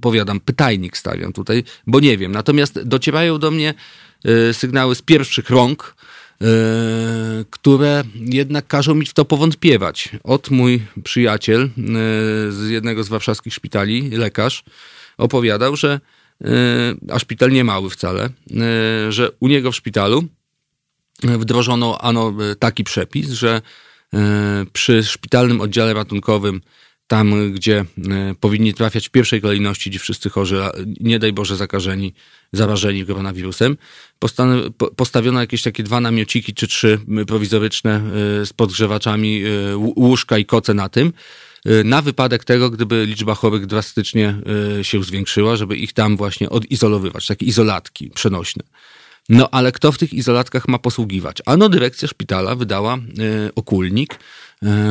powiadam, 0.01 0.39
pytajnik 0.39 0.97
stawiam 0.97 1.33
tutaj, 1.33 1.63
bo 1.87 1.99
nie 1.99 2.17
wiem. 2.17 2.31
Natomiast 2.31 2.83
docierają 2.83 3.39
do 3.39 3.51
mnie 3.51 3.73
e, 4.25 4.53
sygnały 4.53 4.95
z 4.95 5.01
pierwszych 5.01 5.49
rąk, 5.49 5.94
które 7.49 8.03
jednak 8.15 8.67
każą 8.67 8.95
mi 8.95 9.05
w 9.05 9.13
to 9.13 9.25
powątpiewać. 9.25 10.09
Od 10.23 10.51
mój 10.51 10.83
przyjaciel 11.03 11.61
e, 11.61 11.69
z 12.51 12.69
jednego 12.69 13.03
z 13.03 13.09
warszawskich 13.09 13.53
szpitali, 13.53 14.09
lekarz, 14.09 14.63
opowiadał, 15.17 15.75
że, 15.75 15.99
a 17.11 17.19
szpital 17.19 17.51
nie 17.51 17.63
mały 17.63 17.89
wcale, 17.89 18.29
że 19.09 19.31
u 19.39 19.47
niego 19.47 19.71
w 19.71 19.75
szpitalu 19.75 20.23
wdrożono 21.23 22.01
ano 22.01 22.33
taki 22.59 22.83
przepis, 22.83 23.29
że 23.29 23.61
przy 24.73 25.03
szpitalnym 25.03 25.61
oddziale 25.61 25.93
ratunkowym 25.93 26.61
tam, 27.07 27.53
gdzie 27.53 27.79
e, 27.79 27.85
powinni 28.39 28.73
trafiać 28.73 29.07
w 29.07 29.11
pierwszej 29.11 29.41
kolejności 29.41 29.91
ci 29.91 29.99
wszyscy 29.99 30.29
chorzy, 30.29 30.61
nie 30.99 31.19
daj 31.19 31.33
Boże 31.33 31.55
zakażeni, 31.55 32.13
zarażeni 32.53 33.05
koronawirusem, 33.05 33.77
postawiono 34.95 35.39
jakieś 35.39 35.61
takie 35.61 35.83
dwa 35.83 36.01
namiociki 36.01 36.53
czy 36.53 36.67
trzy 36.67 36.99
prowizoryczne 37.27 37.95
e, 37.95 38.01
z 38.45 38.53
podgrzewaczami, 38.53 39.43
e, 39.43 39.77
łóżka 39.77 40.37
i 40.37 40.45
koce 40.45 40.73
na 40.73 40.89
tym, 40.89 41.13
na 41.85 42.01
wypadek 42.01 42.43
tego, 42.43 42.69
gdyby 42.69 43.05
liczba 43.05 43.35
chorych 43.35 43.65
drastycznie 43.65 44.35
się 44.81 45.03
zwiększyła, 45.03 45.55
żeby 45.55 45.77
ich 45.77 45.93
tam 45.93 46.17
właśnie 46.17 46.49
odizolowywać, 46.49 47.27
takie 47.27 47.45
izolatki 47.45 48.09
przenośne. 48.09 48.63
No 49.29 49.49
ale 49.51 49.71
kto 49.71 49.91
w 49.91 49.97
tych 49.97 50.13
izolatkach 50.13 50.67
ma 50.67 50.79
posługiwać? 50.79 51.37
Ano 51.45 51.69
dyrekcja 51.69 52.07
szpitala 52.07 52.55
wydała 52.55 52.97
okulnik, 53.55 54.19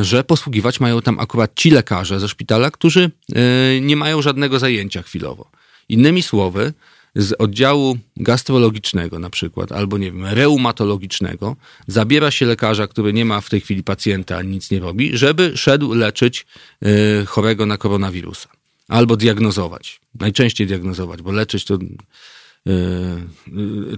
że 0.01 0.23
posługiwać 0.23 0.79
mają 0.79 1.01
tam 1.01 1.19
akurat 1.19 1.51
ci 1.55 1.71
lekarze 1.71 2.19
ze 2.19 2.29
szpitala, 2.29 2.71
którzy 2.71 3.11
e, 3.35 3.81
nie 3.81 3.95
mają 3.95 4.21
żadnego 4.21 4.59
zajęcia 4.59 5.01
chwilowo. 5.01 5.49
Innymi 5.89 6.21
słowy, 6.21 6.73
z 7.15 7.33
oddziału 7.33 7.97
gastrologicznego 8.17 9.19
na 9.19 9.29
przykład, 9.29 9.71
albo 9.71 9.97
nie 9.97 10.11
wiem, 10.11 10.25
reumatologicznego, 10.25 11.55
zabiera 11.87 12.31
się 12.31 12.45
lekarza, 12.45 12.87
który 12.87 13.13
nie 13.13 13.25
ma 13.25 13.41
w 13.41 13.49
tej 13.49 13.61
chwili 13.61 13.83
pacjenta, 13.83 14.41
nic 14.41 14.71
nie 14.71 14.79
robi, 14.79 15.17
żeby 15.17 15.57
szedł 15.57 15.93
leczyć 15.93 16.45
e, 16.81 17.25
chorego 17.25 17.65
na 17.65 17.77
koronawirusa. 17.77 18.49
Albo 18.87 19.17
diagnozować. 19.17 19.99
Najczęściej 20.19 20.67
diagnozować, 20.67 21.21
bo 21.21 21.31
leczyć 21.31 21.65
to, 21.65 21.77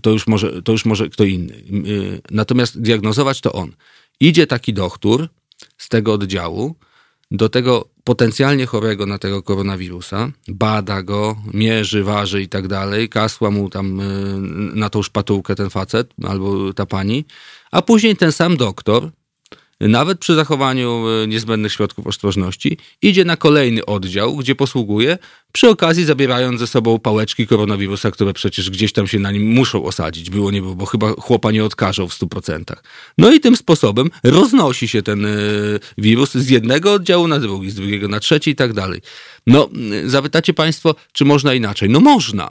to, 0.02 0.10
już 0.10 0.28
może, 0.28 0.62
to 0.62 0.72
już 0.72 0.86
może 0.86 1.10
kto 1.10 1.24
inny. 1.24 1.62
Natomiast 2.32 2.82
diagnozować 2.82 3.42
to 3.42 3.54
on. 3.54 3.72
Idzie 4.20 4.48
taki 4.48 4.74
doktor, 4.74 5.28
z 5.78 5.90
tego 5.90 6.14
oddziału 6.14 6.76
do 7.32 7.50
tego 7.50 7.90
potencjalnie 8.04 8.66
chorego 8.66 9.06
na 9.06 9.18
tego 9.18 9.44
koronawirusa, 9.44 10.32
bada 10.48 11.04
go, 11.04 11.36
mierzy, 11.54 12.04
waży 12.04 12.42
i 12.42 12.50
tak 12.50 12.68
dalej, 12.68 13.10
kasła 13.10 13.52
mu 13.52 13.70
tam 13.70 14.00
y, 14.00 14.06
na 14.76 14.90
tą 14.90 15.04
szpatułkę 15.04 15.56
ten 15.56 15.70
facet 15.70 16.14
albo 16.24 16.74
ta 16.74 16.86
pani, 16.86 17.26
a 17.72 17.82
później 17.82 18.16
ten 18.16 18.32
sam 18.32 18.58
doktor 18.58 19.12
nawet 19.80 20.20
przy 20.20 20.36
zachowaniu 20.36 21.06
e, 21.08 21.28
niezbędnych 21.28 21.72
środków 21.72 22.08
ostrożności, 22.08 22.78
idzie 23.02 23.26
na 23.26 23.38
kolejny 23.38 23.86
oddział, 23.86 24.36
gdzie 24.36 24.56
posługuje, 24.56 25.18
przy 25.52 25.70
okazji 25.70 26.06
zabierając 26.06 26.60
ze 26.60 26.68
sobą 26.68 27.00
pałeczki 27.00 27.48
koronawirusa, 27.48 28.12
które 28.12 28.34
przecież 28.34 28.70
gdzieś 28.70 28.94
tam 28.94 29.08
się 29.08 29.20
na 29.20 29.32
nim 29.32 29.44
muszą 29.52 29.84
osadzić. 29.84 30.30
Było 30.30 30.52
nie 30.52 30.62
było, 30.62 30.76
bo 30.76 30.86
chyba 30.86 31.12
chłopa 31.12 31.52
nie 31.52 31.66
odkażą 31.66 32.08
w 32.08 32.14
100%. 32.14 32.64
No 33.18 33.32
i 33.32 33.40
tym 33.40 33.56
sposobem 33.56 34.10
roznosi 34.24 34.88
się 34.88 35.02
ten 35.02 35.26
e, 35.26 35.30
wirus 35.98 36.34
z 36.34 36.50
jednego 36.50 36.94
oddziału 36.94 37.28
na 37.28 37.40
drugi, 37.40 37.72
z 37.72 37.76
drugiego 37.76 38.08
na 38.08 38.20
trzeci 38.20 38.52
i 38.52 38.56
tak 38.56 38.74
dalej. 38.74 39.02
No, 39.48 39.70
zapytacie 40.06 40.54
Państwo, 40.54 40.96
czy 41.12 41.26
można 41.26 41.54
inaczej? 41.54 41.90
No 41.90 42.00
można. 42.00 42.50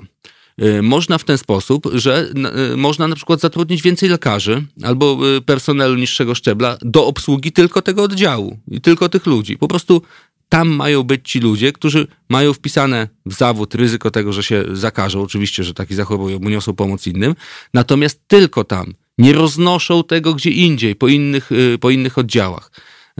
Y, 0.63 0.83
można 0.83 1.19
w 1.19 1.25
ten 1.25 1.39
sposób, 1.39 1.89
że 1.95 2.31
y, 2.73 2.77
można 2.77 3.09
na 3.09 3.17
przykład 3.17 3.41
zatrudnić 3.41 3.83
więcej 3.83 4.09
lekarzy 4.09 4.65
albo 4.83 5.37
y, 5.37 5.41
personelu 5.41 5.95
niższego 5.95 6.35
szczebla 6.35 6.77
do 6.81 7.07
obsługi 7.07 7.53
tylko 7.53 7.83
tego 7.83 8.03
oddziału 8.03 8.59
i 8.69 8.81
tylko 8.81 9.09
tych 9.09 9.27
ludzi. 9.27 9.59
Po 9.59 9.69
prostu 9.69 10.03
tam 10.49 10.69
mają 10.69 11.03
być 11.03 11.31
ci 11.31 11.41
ludzie, 11.41 11.73
którzy 11.73 12.07
mają 12.29 12.53
wpisane 12.53 13.09
w 13.27 13.35
zawód 13.35 13.75
ryzyko 13.75 14.11
tego, 14.11 14.33
że 14.33 14.43
się 14.43 14.65
zakażą. 14.73 15.23
Oczywiście, 15.23 15.65
że 15.65 15.75
taki 15.75 15.95
zachowują, 15.95 16.39
bo 16.39 16.51
niosą 16.51 16.75
pomoc 16.75 17.07
innym. 17.07 17.35
Natomiast 17.75 18.21
tylko 18.29 18.65
tam. 18.65 18.95
Nie 19.19 19.33
roznoszą 19.33 20.05
tego 20.05 20.35
gdzie 20.35 20.51
indziej, 20.51 20.95
po 20.95 21.09
innych, 21.09 21.51
po 21.81 21.91
innych 21.91 22.19
oddziałach. 22.19 22.71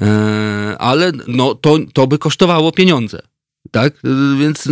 E, 0.01 0.77
ale 0.79 1.13
no, 1.29 1.55
to, 1.55 1.79
to 1.93 2.07
by 2.07 2.19
kosztowało 2.19 2.73
pieniądze. 2.73 3.23
Tak? 3.71 3.95
Więc 4.39 4.69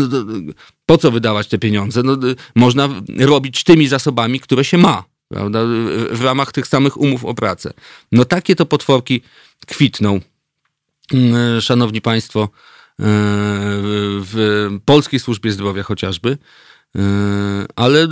po 0.86 0.98
co 0.98 1.10
wydawać 1.10 1.48
te 1.48 1.58
pieniądze? 1.58 2.02
No, 2.02 2.16
można 2.54 2.88
robić 3.18 3.64
tymi 3.64 3.88
zasobami, 3.88 4.40
które 4.40 4.64
się 4.64 4.78
ma. 4.78 5.04
Prawda? 5.28 5.60
W 6.10 6.20
ramach 6.22 6.52
tych 6.52 6.66
samych 6.66 7.00
umów 7.00 7.24
o 7.24 7.34
pracę. 7.34 7.72
No 8.12 8.24
takie 8.24 8.56
to 8.56 8.66
potworki 8.66 9.20
kwitną. 9.66 10.20
Mm, 11.12 11.60
szanowni 11.60 12.00
Państwo, 12.00 12.42
e, 12.42 12.48
w 14.20 14.68
polskiej 14.84 15.20
służbie 15.20 15.52
zdrowia 15.52 15.82
chociażby. 15.82 16.38
Ale 17.76 18.08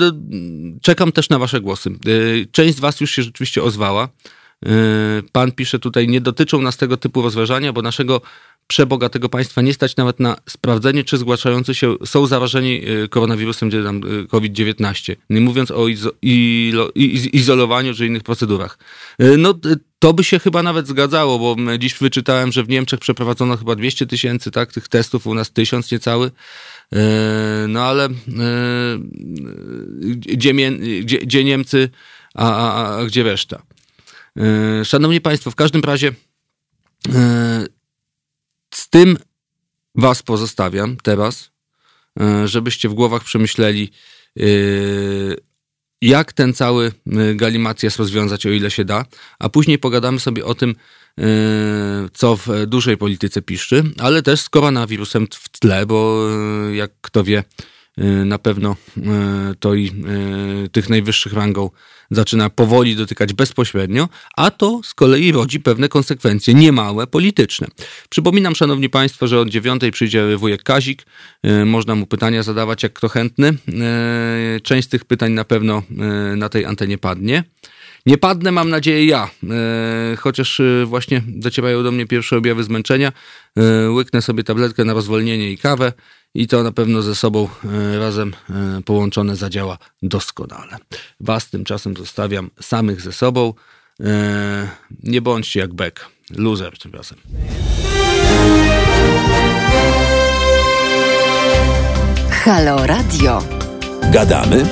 czekam 0.83 1.13
też 1.13 1.29
na 1.29 1.39
Wasze 1.39 1.61
głosy. 1.61 1.91
Część 2.53 2.77
z 2.77 2.81
Was 2.81 3.01
już 3.01 3.11
się 3.11 3.23
rzeczywiście 3.23 3.63
ozwała. 3.63 4.09
Pan 5.33 5.53
pisze 5.53 5.79
tutaj, 5.79 6.09
nie 6.09 6.21
dotyczą 6.21 6.63
nas 6.63 6.77
tego 6.77 6.97
typu 6.97 7.23
rozważania, 7.23 7.73
bo 7.73 7.83
naszego 7.83 8.21
przebogatego 8.73 9.29
państwa 9.29 9.63
nie 9.63 9.75
stać 9.75 9.97
nawet 9.97 10.21
na 10.21 10.37
sprawdzenie, 10.49 11.05
czy 11.05 11.19
zgłaszający 11.19 11.75
się 11.75 11.97
są 12.05 12.27
zarażeni 12.27 12.89
y, 12.89 13.09
koronawirusem 13.09 13.69
y, 13.69 14.27
COVID-19. 14.29 15.17
Nie 15.31 15.41
mówiąc 15.41 15.71
o 15.71 15.89
izo 15.89 16.11
izolowaniu 17.33 17.95
czy 17.95 18.07
innych 18.07 18.23
procedurach. 18.23 18.79
Y, 19.23 19.37
no, 19.39 19.55
to 19.99 20.13
by 20.15 20.25
się 20.25 20.39
chyba 20.39 20.63
nawet 20.63 20.89
zgadzało, 20.89 21.39
bo 21.39 21.57
dziś 21.79 21.95
wyczytałem, 21.95 22.53
że 22.53 22.65
w 22.65 22.69
Niemczech 22.69 23.01
przeprowadzono 23.01 23.57
chyba 23.57 23.75
200 23.75 24.07
tysięcy 24.07 24.51
tak, 24.51 24.73
tych 24.73 24.89
testów, 24.89 25.27
u 25.27 25.35
nas 25.35 25.53
tysiąc 25.53 25.93
niecały. 25.93 26.31
No 27.69 27.83
ale 27.83 28.09
gdzie, 30.07 30.55
gdzie, 31.01 31.19
gdzie 31.19 31.45
Niemcy, 31.45 31.91
a, 32.35 32.57
a, 32.57 32.99
a 32.99 33.05
gdzie 33.05 33.23
reszta? 33.23 33.63
Szanowni 34.85 35.21
Państwo, 35.21 35.51
w 35.51 35.55
każdym 35.55 35.83
razie 35.83 36.13
z 38.75 38.89
tym 38.89 39.17
Was 39.95 40.23
pozostawiam 40.23 40.97
teraz, 41.03 41.51
e, 42.21 42.49
żebyście 42.49 42.89
w 42.89 42.95
głowach 42.95 43.25
przemyśleli, 43.25 43.91
e, 44.41 44.43
jak 46.03 46.33
ten 46.33 46.55
cały 46.55 46.87
e, 46.87 47.35
galimatias 47.35 47.97
rozwiązać, 47.97 48.47
o 48.47 48.51
ile 48.51 48.71
się 48.71 48.85
da, 48.85 49.05
a 49.39 49.49
później 49.49 49.79
pogadamy 49.79 50.21
sobie 50.21 50.45
o 50.45 50.55
tym, 50.55 50.75
co 52.13 52.37
w 52.37 52.67
dużej 52.67 52.97
polityce 52.97 53.43
piszczy, 53.43 53.85
ale 53.99 54.23
też 54.23 54.41
z 54.41 54.49
koronawirusem 54.49 55.27
w 55.31 55.49
tle, 55.49 55.87
bo 55.87 56.29
jak 56.73 56.91
kto 57.01 57.25
wie, 57.25 57.45
na 58.25 58.39
pewno 58.39 58.77
to 59.61 59.75
i 59.75 60.05
tych 60.73 60.89
najwyższych 60.89 61.33
rangą 61.33 61.71
zaczyna 62.12 62.51
powoli 62.51 62.96
dotykać 62.96 63.33
bezpośrednio, 63.33 64.09
a 64.37 64.51
to 64.51 64.81
z 64.85 64.94
kolei 64.94 65.33
rodzi 65.33 65.61
pewne 65.61 65.88
konsekwencje 65.88 66.55
niemałe 66.55 67.07
polityczne. 67.07 67.66
Przypominam, 68.09 68.55
szanowni 68.55 68.90
państwo, 68.90 69.27
że 69.27 69.40
od 69.40 69.48
dziewiątej 69.48 69.90
przyjdzie 69.90 70.37
wujek 70.37 70.62
Kazik. 70.62 71.07
E, 71.42 71.64
można 71.64 71.94
mu 71.94 72.07
pytania 72.07 72.42
zadawać, 72.42 72.83
jak 72.83 72.92
kto 72.92 73.09
chętny. 73.09 73.48
E, 73.48 74.61
część 74.61 74.88
z 74.88 74.90
tych 74.90 75.05
pytań 75.05 75.33
na 75.33 75.44
pewno 75.44 75.83
e, 75.98 76.37
na 76.37 76.48
tej 76.48 76.64
antenie 76.64 76.98
padnie. 76.98 77.44
Nie 78.07 78.18
padnę, 78.18 78.53
mam 78.53 78.70
nadzieję, 78.70 79.07
ja. 79.07 79.31
chociaż 80.18 80.61
właśnie 80.87 81.22
docierają 81.27 81.83
do 81.83 81.92
mnie 81.92 82.07
pierwsze 82.07 82.37
objawy 82.37 82.64
zmęczenia. 82.64 83.12
łyknę 83.88 84.22
sobie 84.22 84.44
tabletkę 84.44 84.85
na 84.85 84.92
rozwolnienie 84.92 85.53
i 85.53 85.59
kawę 85.59 85.92
i 86.35 86.47
to 86.47 86.62
na 86.62 86.73
pewno 86.73 87.03
ze 87.03 87.14
sobą 87.14 87.49
e, 87.64 87.99
razem 87.99 88.33
e, 88.51 88.83
połączone 88.83 89.37
zadziała 89.37 89.79
doskonale. 90.03 90.77
Was 91.21 91.51
tymczasem 91.51 91.97
zostawiam 91.97 92.51
samych 92.61 93.01
ze 93.01 93.12
sobą. 93.12 93.55
E, 94.01 94.68
nie 95.03 95.23
bądźcie 95.23 95.61
jak 95.61 95.75
Beck, 95.75 96.09
loser 96.31 96.79
tymczasem. 96.79 97.18
Halo 102.31 102.87
Radio. 102.87 103.42
Gadamy 104.12 104.66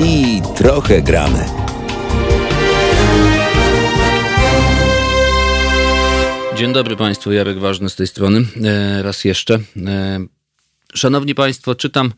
i 0.00 0.42
trochę 0.56 1.02
gramy. 1.02 1.44
Dzień 6.56 6.72
dobry 6.72 6.96
Państwu, 6.96 7.32
Jarek 7.32 7.58
Ważny 7.58 7.90
z 7.90 7.96
tej 7.96 8.06
strony. 8.06 8.44
Raz 9.02 9.24
jeszcze. 9.24 9.58
Szanowni 10.94 11.34
Państwo, 11.34 11.74
czytam 11.74 12.12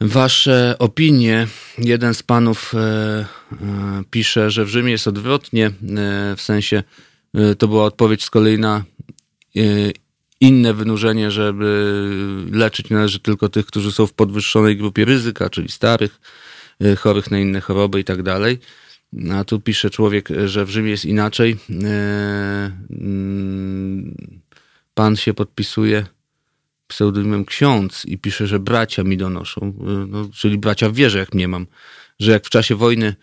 Wasze 0.00 0.76
opinie. 0.78 1.46
Jeden 1.78 2.14
z 2.14 2.22
panów 2.22 2.74
e, 2.74 2.78
e, 2.78 3.26
pisze, 4.10 4.50
że 4.50 4.64
w 4.64 4.68
Rzymie 4.68 4.90
jest 4.90 5.08
odwrotnie, 5.08 5.66
e, 5.66 5.72
w 6.36 6.42
sensie 6.42 6.82
to 7.58 7.68
była 7.68 7.84
odpowiedź 7.84 8.24
z 8.24 8.30
kolei 8.30 8.58
na 8.58 8.84
inne 10.40 10.74
wynurzenie, 10.74 11.30
żeby 11.30 11.94
leczyć 12.52 12.90
należy 12.90 13.20
tylko 13.20 13.48
tych, 13.48 13.66
którzy 13.66 13.92
są 13.92 14.06
w 14.06 14.12
podwyższonej 14.12 14.76
grupie 14.76 15.04
ryzyka, 15.04 15.50
czyli 15.50 15.68
starych, 15.68 16.20
chorych 16.98 17.30
na 17.30 17.38
inne 17.38 17.60
choroby 17.60 18.00
i 18.00 18.04
tak 18.04 18.22
dalej. 18.22 18.58
A 19.32 19.44
tu 19.44 19.60
pisze 19.60 19.90
człowiek, 19.90 20.28
że 20.46 20.64
w 20.64 20.70
Rzymie 20.70 20.90
jest 20.90 21.04
inaczej. 21.04 21.56
Mm, 22.90 24.16
pan 24.94 25.16
się 25.16 25.34
podpisuje 25.34 26.06
pseudonimem 26.92 27.44
ksiądz 27.44 28.04
i 28.04 28.18
pisze, 28.18 28.46
że 28.46 28.58
bracia 28.58 29.04
mi 29.04 29.16
donoszą, 29.16 29.60
y, 29.60 30.06
no, 30.06 30.28
czyli 30.34 30.58
bracia 30.58 30.88
w 30.88 30.94
wierze, 30.94 31.18
jak 31.18 31.34
mnie 31.34 31.48
mam, 31.48 31.66
że 32.20 32.32
jak 32.32 32.46
w 32.46 32.50
czasie 32.50 32.74
wojny 32.74 33.14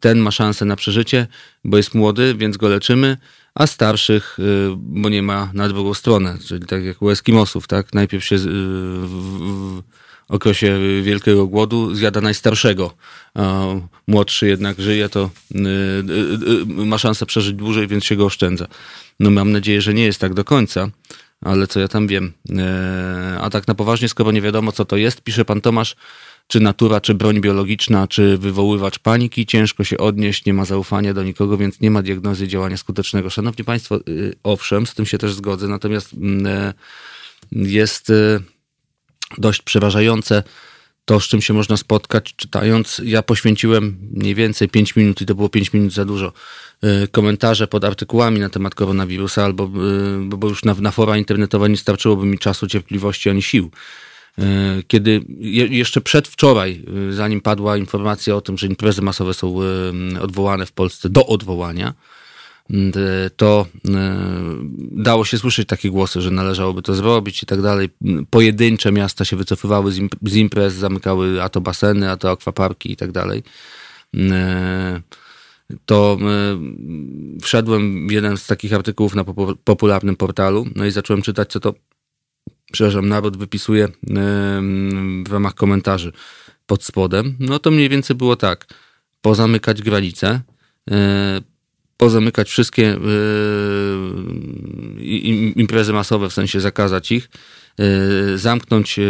ten 0.00 0.18
ma 0.18 0.30
szansę 0.30 0.64
na 0.64 0.76
przeżycie, 0.76 1.26
bo 1.64 1.76
jest 1.76 1.94
młody, 1.94 2.34
więc 2.34 2.56
go 2.56 2.68
leczymy, 2.68 3.16
a 3.54 3.66
starszych, 3.66 4.38
y, 4.38 4.42
bo 4.76 5.08
nie 5.08 5.22
ma 5.22 5.50
na 5.54 5.68
drugą 5.68 5.94
stronę, 5.94 6.38
czyli 6.46 6.66
tak 6.66 6.84
jak 6.84 7.02
u 7.02 7.10
Eskimosów, 7.10 7.66
tak? 7.66 7.94
Najpierw 7.94 8.24
się 8.24 8.36
y, 8.36 8.38
w 8.38 9.82
okresie 10.28 10.78
wielkiego 11.02 11.46
głodu 11.46 11.94
zjada 11.94 12.20
najstarszego, 12.20 12.94
a 13.34 13.64
młodszy 14.06 14.48
jednak 14.48 14.80
żyje, 14.80 15.08
to 15.08 15.30
ma 16.66 16.98
szansę 16.98 17.26
przeżyć 17.26 17.56
dłużej, 17.56 17.86
więc 17.86 18.04
się 18.04 18.16
go 18.16 18.24
oszczędza. 18.24 18.66
No 19.20 19.30
mam 19.30 19.52
nadzieję, 19.52 19.80
że 19.80 19.94
nie 19.94 20.04
jest 20.04 20.20
tak 20.20 20.34
do 20.34 20.44
końca, 20.44 20.88
ale 21.40 21.66
co 21.66 21.80
ja 21.80 21.88
tam 21.88 22.06
wiem. 22.06 22.32
E, 22.58 23.38
a 23.40 23.50
tak 23.50 23.68
na 23.68 23.74
poważnie, 23.74 24.08
skoro 24.08 24.32
nie 24.32 24.40
wiadomo, 24.40 24.72
co 24.72 24.84
to 24.84 24.96
jest, 24.96 25.20
pisze 25.20 25.44
pan 25.44 25.60
Tomasz, 25.60 25.96
czy 26.46 26.60
natura, 26.60 27.00
czy 27.00 27.14
broń 27.14 27.40
biologiczna, 27.40 28.06
czy 28.08 28.38
wywoływacz 28.38 28.98
paniki, 28.98 29.46
ciężko 29.46 29.84
się 29.84 29.98
odnieść, 29.98 30.44
nie 30.44 30.54
ma 30.54 30.64
zaufania 30.64 31.14
do 31.14 31.22
nikogo, 31.22 31.56
więc 31.56 31.80
nie 31.80 31.90
ma 31.90 32.02
diagnozy 32.02 32.48
działania 32.48 32.76
skutecznego. 32.76 33.30
Szanowni 33.30 33.64
Państwo, 33.64 33.96
y, 34.08 34.34
owszem, 34.42 34.86
z 34.86 34.94
tym 34.94 35.06
się 35.06 35.18
też 35.18 35.34
zgodzę, 35.34 35.68
natomiast 35.68 36.14
mm, 36.14 36.46
e, 36.46 36.74
jest 37.52 38.12
dość 39.38 39.62
przerażające 39.62 40.42
to, 41.08 41.20
z 41.20 41.24
czym 41.28 41.42
się 41.42 41.54
można 41.54 41.76
spotkać 41.76 42.34
czytając. 42.36 43.00
Ja 43.04 43.22
poświęciłem 43.22 43.98
mniej 44.12 44.34
więcej 44.34 44.68
5 44.68 44.96
minut 44.96 45.20
i 45.20 45.26
to 45.26 45.34
było 45.34 45.48
5 45.48 45.72
minut 45.72 45.92
za 45.92 46.04
dużo 46.04 46.32
komentarze 47.10 47.66
pod 47.66 47.84
artykułami 47.84 48.40
na 48.40 48.48
temat 48.48 48.74
koronawirusa, 48.74 49.44
albo 49.44 49.64
y, 49.64 50.36
bo 50.36 50.48
już 50.48 50.64
na, 50.64 50.74
na 50.74 50.90
fora 50.90 51.16
internetowe 51.16 51.68
nie 51.68 51.76
starczyłoby 51.76 52.26
mi 52.26 52.38
czasu, 52.38 52.66
cierpliwości 52.66 53.30
ani 53.30 53.42
sił. 53.42 53.70
Y, 54.38 54.42
kiedy 54.88 55.24
jeszcze 55.70 56.00
przedwczoraj, 56.00 56.84
zanim 57.10 57.40
padła 57.40 57.76
informacja 57.76 58.36
o 58.36 58.40
tym, 58.40 58.58
że 58.58 58.66
imprezy 58.66 59.02
masowe 59.02 59.34
są 59.34 59.56
odwołane 60.20 60.66
w 60.66 60.72
Polsce 60.72 61.08
do 61.08 61.26
odwołania, 61.26 61.94
to 63.36 63.66
dało 64.92 65.24
się 65.24 65.38
słyszeć 65.38 65.68
takie 65.68 65.90
głosy, 65.90 66.20
że 66.20 66.30
należałoby 66.30 66.82
to 66.82 66.94
zrobić 66.94 67.42
i 67.42 67.46
tak 67.46 67.62
dalej. 67.62 67.88
Pojedyncze 68.30 68.92
miasta 68.92 69.24
się 69.24 69.36
wycofywały 69.36 69.92
z 70.22 70.36
imprez, 70.36 70.74
zamykały 70.74 71.42
a 71.42 71.48
to 71.48 71.60
baseny, 71.60 72.10
a 72.10 72.16
to 72.16 72.30
akwaparki 72.30 72.92
i 72.92 72.96
tak 72.96 73.12
dalej. 73.12 73.42
To 75.86 76.18
wszedłem 77.42 78.08
w 78.08 78.12
jeden 78.12 78.36
z 78.36 78.46
takich 78.46 78.72
artykułów 78.74 79.14
na 79.14 79.24
popularnym 79.64 80.16
portalu, 80.16 80.66
no 80.76 80.86
i 80.86 80.90
zacząłem 80.90 81.22
czytać, 81.22 81.52
co 81.52 81.60
to, 81.60 81.74
przepraszam, 82.72 83.08
naród 83.08 83.36
wypisuje 83.36 83.88
w 85.24 85.32
ramach 85.32 85.54
komentarzy 85.54 86.12
pod 86.66 86.84
spodem. 86.84 87.36
No 87.40 87.58
to 87.58 87.70
mniej 87.70 87.88
więcej 87.88 88.16
było 88.16 88.36
tak. 88.36 88.66
Pozamykać 89.20 89.82
granice, 89.82 90.40
pozamykać 91.96 92.48
wszystkie 92.48 92.98
imprezy 95.56 95.92
masowe, 95.92 96.28
w 96.28 96.32
sensie 96.32 96.60
zakazać 96.60 97.12
ich, 97.12 97.28
zamknąć 98.34 99.00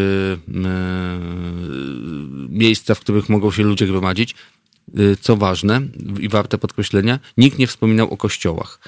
miejsca, 2.49 2.95
w 2.95 3.01
których 3.01 3.29
mogą 3.29 3.51
się 3.51 3.63
ludzie 3.63 3.87
gromadzić, 3.87 4.35
co 5.21 5.37
ważne 5.37 5.81
i 6.21 6.29
warte 6.29 6.59
podkreślenia, 6.59 7.19
nikt 7.37 7.59
nie 7.59 7.67
wspominał 7.67 8.11
o 8.11 8.17
kościołach. 8.17 8.79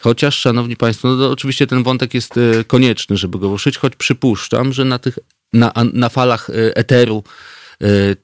Chociaż, 0.00 0.38
szanowni 0.38 0.76
państwo, 0.76 1.08
no 1.08 1.30
oczywiście 1.30 1.66
ten 1.66 1.82
wątek 1.82 2.14
jest 2.14 2.36
y, 2.36 2.64
konieczny, 2.66 3.16
żeby 3.16 3.38
go 3.38 3.48
ruszyć, 3.48 3.78
choć 3.78 3.96
przypuszczam, 3.96 4.72
że 4.72 4.84
na 4.84 4.98
tych, 4.98 5.18
na, 5.52 5.72
na 5.92 6.08
falach 6.08 6.50
y, 6.50 6.74
eteru 6.74 7.24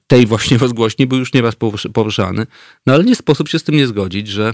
tej 0.07 0.27
właśnie 0.27 0.59
rozgłośni 0.65 1.07
był 1.07 1.19
już 1.19 1.33
nieraz 1.33 1.55
poruszany. 1.93 2.47
No 2.87 2.95
ale 2.95 3.05
nie 3.05 3.17
sposób 3.17 3.49
się 3.49 3.59
z 3.59 3.65
tym 3.65 3.77
nie 3.77 3.87
zgodzić, 3.87 4.29
że 4.29 4.53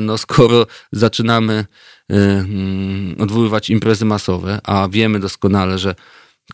no, 0.00 0.18
skoro 0.18 0.66
zaczynamy 0.92 1.64
mm, 2.08 3.16
odwoływać 3.18 3.70
imprezy 3.70 4.04
masowe, 4.04 4.60
a 4.64 4.88
wiemy 4.90 5.20
doskonale, 5.20 5.78
że 5.78 5.94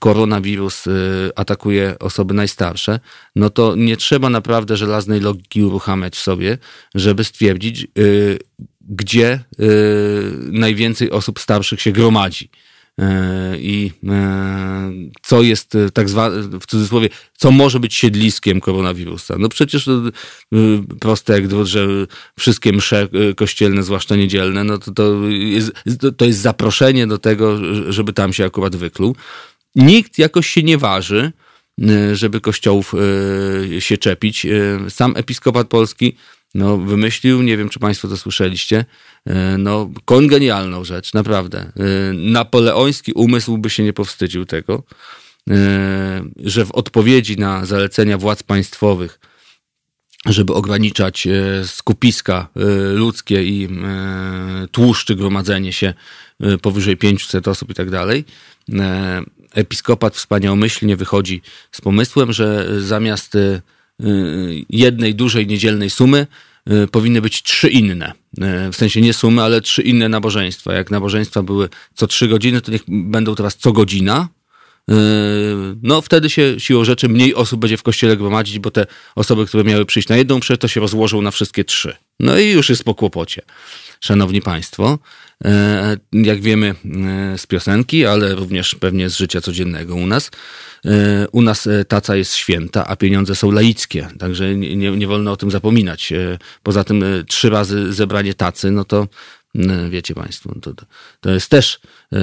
koronawirus 0.00 0.86
y, 0.86 0.90
atakuje 1.36 1.98
osoby 1.98 2.34
najstarsze, 2.34 3.00
no 3.36 3.50
to 3.50 3.74
nie 3.76 3.96
trzeba 3.96 4.30
naprawdę 4.30 4.76
żelaznej 4.76 5.20
logiki 5.20 5.62
uruchamiać 5.62 6.16
w 6.16 6.22
sobie, 6.22 6.58
żeby 6.94 7.24
stwierdzić, 7.24 7.86
y, 7.98 8.38
gdzie 8.80 9.40
y, 9.60 9.66
najwięcej 10.52 11.10
osób 11.10 11.40
starszych 11.40 11.80
się 11.80 11.92
gromadzi. 11.92 12.50
I 13.58 13.92
co 15.22 15.42
jest 15.42 15.72
tak 15.94 16.08
zwane, 16.08 16.42
w 16.42 16.66
cudzysłowie, 16.66 17.08
co 17.36 17.50
może 17.50 17.80
być 17.80 17.94
siedliskiem 17.94 18.60
koronawirusa? 18.60 19.34
No 19.38 19.48
przecież 19.48 19.88
proste 21.00 21.32
jak 21.32 21.48
drut, 21.48 21.66
że 21.66 21.86
wszystkie 22.38 22.72
msze 22.72 23.08
kościelne, 23.36 23.82
zwłaszcza 23.82 24.16
niedzielne, 24.16 24.64
no 24.64 24.78
to, 24.78 24.92
to, 24.92 25.28
jest, 25.28 25.72
to 26.16 26.24
jest 26.24 26.38
zaproszenie 26.38 27.06
do 27.06 27.18
tego, 27.18 27.58
żeby 27.92 28.12
tam 28.12 28.32
się 28.32 28.44
akurat 28.44 28.76
wykluł 28.76 29.16
nikt 29.74 30.18
jakoś 30.18 30.46
się 30.46 30.62
nie 30.62 30.78
waży, 30.78 31.32
e, 31.82 32.16
żeby 32.16 32.40
kościołów 32.40 32.94
e, 33.74 33.80
się 33.80 33.98
czepić. 33.98 34.46
E, 34.46 34.50
sam 34.90 35.14
episkopat 35.16 35.68
polski 35.68 36.16
no, 36.54 36.78
wymyślił, 36.78 37.42
nie 37.42 37.56
wiem 37.56 37.68
czy 37.68 37.78
Państwo 37.78 38.08
to 38.08 38.16
słyszeliście, 38.16 38.84
no, 39.58 39.90
kongenialną 40.04 40.84
rzecz, 40.84 41.14
naprawdę. 41.14 41.72
Napoleoński 42.14 43.12
umysł 43.12 43.58
by 43.58 43.70
się 43.70 43.82
nie 43.82 43.92
powstydził 43.92 44.46
tego, 44.46 44.82
że 46.36 46.64
w 46.64 46.72
odpowiedzi 46.72 47.36
na 47.36 47.66
zalecenia 47.66 48.18
władz 48.18 48.42
państwowych, 48.42 49.20
żeby 50.26 50.54
ograniczać 50.54 51.28
skupiska 51.64 52.48
ludzkie 52.94 53.44
i 53.44 53.68
tłuszczy 54.72 55.16
gromadzenie 55.16 55.72
się 55.72 55.94
powyżej 56.62 56.96
500 56.96 57.48
osób 57.48 57.70
i 57.70 57.74
tak 57.74 57.90
dalej, 57.90 58.24
episkopat 59.54 60.16
wspaniałomyślnie 60.16 60.96
wychodzi 60.96 61.42
z 61.72 61.80
pomysłem, 61.80 62.32
że 62.32 62.66
zamiast 62.80 63.34
y, 63.34 63.62
y, 64.00 64.64
jednej 64.70 65.14
dużej 65.14 65.46
niedzielnej 65.46 65.90
sumy 65.90 66.26
y, 66.70 66.88
powinny 66.88 67.20
być 67.20 67.42
trzy 67.42 67.68
inne. 67.68 68.12
W 68.72 68.76
sensie 68.76 69.00
nie 69.00 69.12
sumy, 69.12 69.42
ale 69.42 69.60
trzy 69.60 69.82
inne 69.82 70.08
nabożeństwa. 70.08 70.74
Jak 70.74 70.90
nabożeństwa 70.90 71.42
były 71.42 71.68
co 71.94 72.06
trzy 72.06 72.28
godziny, 72.28 72.60
to 72.60 72.72
niech 72.72 72.82
będą 72.88 73.34
teraz 73.34 73.56
co 73.56 73.72
godzina. 73.72 74.28
No 75.82 76.00
wtedy 76.00 76.30
się 76.30 76.60
siłą 76.60 76.84
rzeczy 76.84 77.08
mniej 77.08 77.34
osób 77.34 77.60
będzie 77.60 77.76
w 77.76 77.82
kościele 77.82 78.16
gromadzić, 78.16 78.58
bo 78.58 78.70
te 78.70 78.86
osoby, 79.14 79.46
które 79.46 79.64
miały 79.64 79.84
przyjść 79.84 80.08
na 80.08 80.16
jedną 80.16 80.38
mszę, 80.38 80.58
to 80.58 80.68
się 80.68 80.80
rozłożą 80.80 81.22
na 81.22 81.30
wszystkie 81.30 81.64
trzy. 81.64 81.96
No 82.20 82.38
i 82.38 82.50
już 82.50 82.68
jest 82.68 82.84
po 82.84 82.94
kłopocie. 82.94 83.42
Szanowni 84.00 84.42
Państwo, 84.42 84.98
jak 86.12 86.40
wiemy 86.40 86.74
e, 87.34 87.38
z 87.38 87.46
piosenki, 87.46 88.06
ale 88.06 88.34
również 88.34 88.74
pewnie 88.74 89.10
z 89.10 89.16
życia 89.16 89.40
codziennego 89.40 89.94
u 89.94 90.06
nas. 90.06 90.30
E, 90.84 91.28
u 91.32 91.42
nas 91.42 91.68
taca 91.88 92.16
jest 92.16 92.34
święta, 92.34 92.86
a 92.86 92.96
pieniądze 92.96 93.34
są 93.34 93.50
laickie, 93.50 94.08
także 94.18 94.54
nie, 94.54 94.90
nie 94.90 95.06
wolno 95.06 95.32
o 95.32 95.36
tym 95.36 95.50
zapominać. 95.50 96.12
Poza 96.62 96.84
tym 96.84 97.04
trzy 97.28 97.50
razy 97.50 97.92
zebranie 97.92 98.34
tacy, 98.34 98.70
no 98.70 98.84
to 98.84 99.08
wiecie 99.90 100.14
Państwo, 100.14 100.54
to, 100.62 100.72
to 101.20 101.30
jest 101.30 101.50
też 101.50 101.80
e, 102.12 102.16
e, 102.16 102.20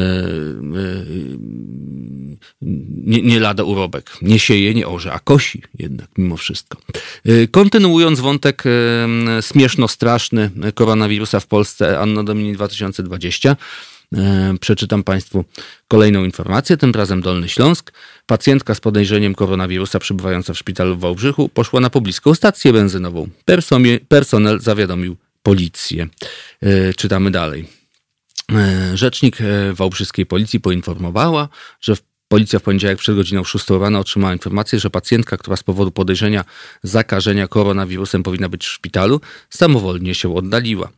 nie, 3.05 3.39
lada 3.39 3.63
urobek. 3.63 4.17
Nie 4.21 4.39
sieje, 4.39 4.73
nie 4.73 4.87
orze, 4.87 5.13
a 5.13 5.19
kosi 5.19 5.61
jednak 5.79 6.09
mimo 6.17 6.37
wszystko. 6.37 6.77
E, 7.25 7.47
kontynuując 7.47 8.19
wątek 8.19 8.63
śmieszno-straszny 9.41 10.51
koronawirusa 10.75 11.39
w 11.39 11.47
Polsce 11.47 11.99
Anno 11.99 12.23
Domini 12.23 12.53
2020, 12.53 13.55
Przeczytam 14.59 15.03
Państwu 15.03 15.45
kolejną 15.87 16.23
informację, 16.23 16.77
tym 16.77 16.91
razem 16.91 17.21
Dolny 17.21 17.49
Śląsk. 17.49 17.91
Pacjentka 18.25 18.75
z 18.75 18.79
podejrzeniem 18.79 19.35
koronawirusa 19.35 19.99
przebywająca 19.99 20.53
w 20.53 20.57
szpitalu 20.57 20.95
w 20.95 20.99
Wałbrzychu 20.99 21.49
poszła 21.49 21.79
na 21.79 21.89
pobliską 21.89 22.35
stację 22.35 22.73
benzynową. 22.73 23.29
Personel 24.07 24.59
zawiadomił 24.59 25.15
policję. 25.45 26.07
E, 26.61 26.93
czytamy 26.93 27.31
dalej. 27.31 27.65
E, 28.51 28.97
rzecznik 28.97 29.41
e, 29.41 29.73
Wałbrzyskiej 29.73 30.25
Policji 30.25 30.59
poinformowała, 30.59 31.49
że 31.81 31.95
Policja 32.27 32.59
w 32.59 32.63
poniedziałek 32.63 32.97
przed 32.97 33.15
godziną 33.15 33.43
6 33.43 33.69
rano 33.69 33.99
otrzymała 33.99 34.33
informację, 34.33 34.79
że 34.79 34.89
pacjentka, 34.89 35.37
która 35.37 35.57
z 35.57 35.63
powodu 35.63 35.91
podejrzenia 35.91 36.45
zakażenia 36.83 37.47
koronawirusem 37.47 38.23
powinna 38.23 38.49
być 38.49 38.65
w 38.65 38.71
szpitalu, 38.71 39.21
samowolnie 39.49 40.15
się 40.15 40.35
oddaliła. 40.35 40.89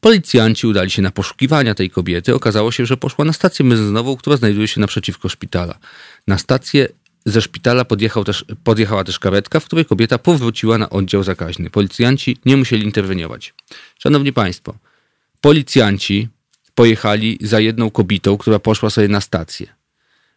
Policjanci 0.00 0.66
udali 0.66 0.90
się 0.90 1.02
na 1.02 1.10
poszukiwania 1.10 1.74
tej 1.74 1.90
kobiety. 1.90 2.34
Okazało 2.34 2.72
się, 2.72 2.86
że 2.86 2.96
poszła 2.96 3.24
na 3.24 3.32
stację 3.32 3.64
benzynową, 3.64 4.16
która 4.16 4.36
znajduje 4.36 4.68
się 4.68 4.80
naprzeciwko 4.80 5.28
szpitala. 5.28 5.78
Na 6.26 6.38
stację 6.38 6.88
ze 7.26 7.42
szpitala 7.42 7.84
podjechał 7.84 8.24
też, 8.24 8.44
podjechała 8.64 9.04
też 9.04 9.18
karetka, 9.18 9.60
w 9.60 9.64
której 9.64 9.84
kobieta 9.84 10.18
powróciła 10.18 10.78
na 10.78 10.90
oddział 10.90 11.22
zakaźny. 11.22 11.70
Policjanci 11.70 12.36
nie 12.44 12.56
musieli 12.56 12.84
interweniować. 12.84 13.54
Szanowni 13.98 14.32
Państwo, 14.32 14.74
policjanci 15.40 16.28
pojechali 16.74 17.38
za 17.40 17.60
jedną 17.60 17.90
kobietą, 17.90 18.38
która 18.38 18.58
poszła 18.58 18.90
sobie 18.90 19.08
na 19.08 19.20
stację. 19.20 19.66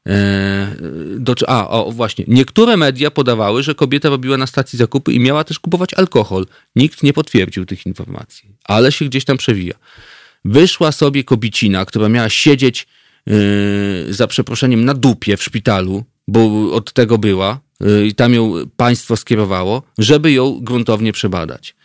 Eee, 0.06 0.68
do, 1.18 1.36
a, 1.48 1.70
o, 1.70 1.92
właśnie. 1.92 2.26
Niektóre 2.28 2.78
media 2.78 3.12
podawały, 3.12 3.64
że 3.64 3.76
kobieta 3.76 4.10
robiła 4.10 4.38
na 4.38 4.48
stacji 4.48 4.80
zakupy 4.80 5.14
i 5.14 5.20
miała 5.20 5.44
też 5.44 5.60
kupować 5.60 5.94
alkohol. 5.94 6.46
Nikt 6.76 7.04
nie 7.04 7.14
potwierdził 7.14 7.66
tych 7.66 7.86
informacji, 7.86 8.56
ale 8.64 8.92
się 8.92 9.06
gdzieś 9.06 9.26
tam 9.26 9.38
przewija. 9.38 9.74
Wyszła 10.46 10.92
sobie 10.92 11.24
kobicina, 11.24 11.86
która 11.86 12.10
miała 12.10 12.30
siedzieć 12.30 12.88
yy, 13.26 14.14
za 14.14 14.28
przeproszeniem 14.28 14.86
na 14.86 14.94
dupie 14.94 15.38
w 15.38 15.44
szpitalu, 15.44 16.04
bo 16.32 16.74
od 16.74 16.94
tego 16.94 17.18
była 17.18 17.60
y, 17.84 18.08
i 18.08 18.16
tam 18.16 18.34
ją 18.34 18.54
państwo 18.78 19.18
skierowało, 19.18 19.84
żeby 19.98 20.32
ją 20.32 20.60
gruntownie 20.62 21.14
przebadać. 21.14 21.76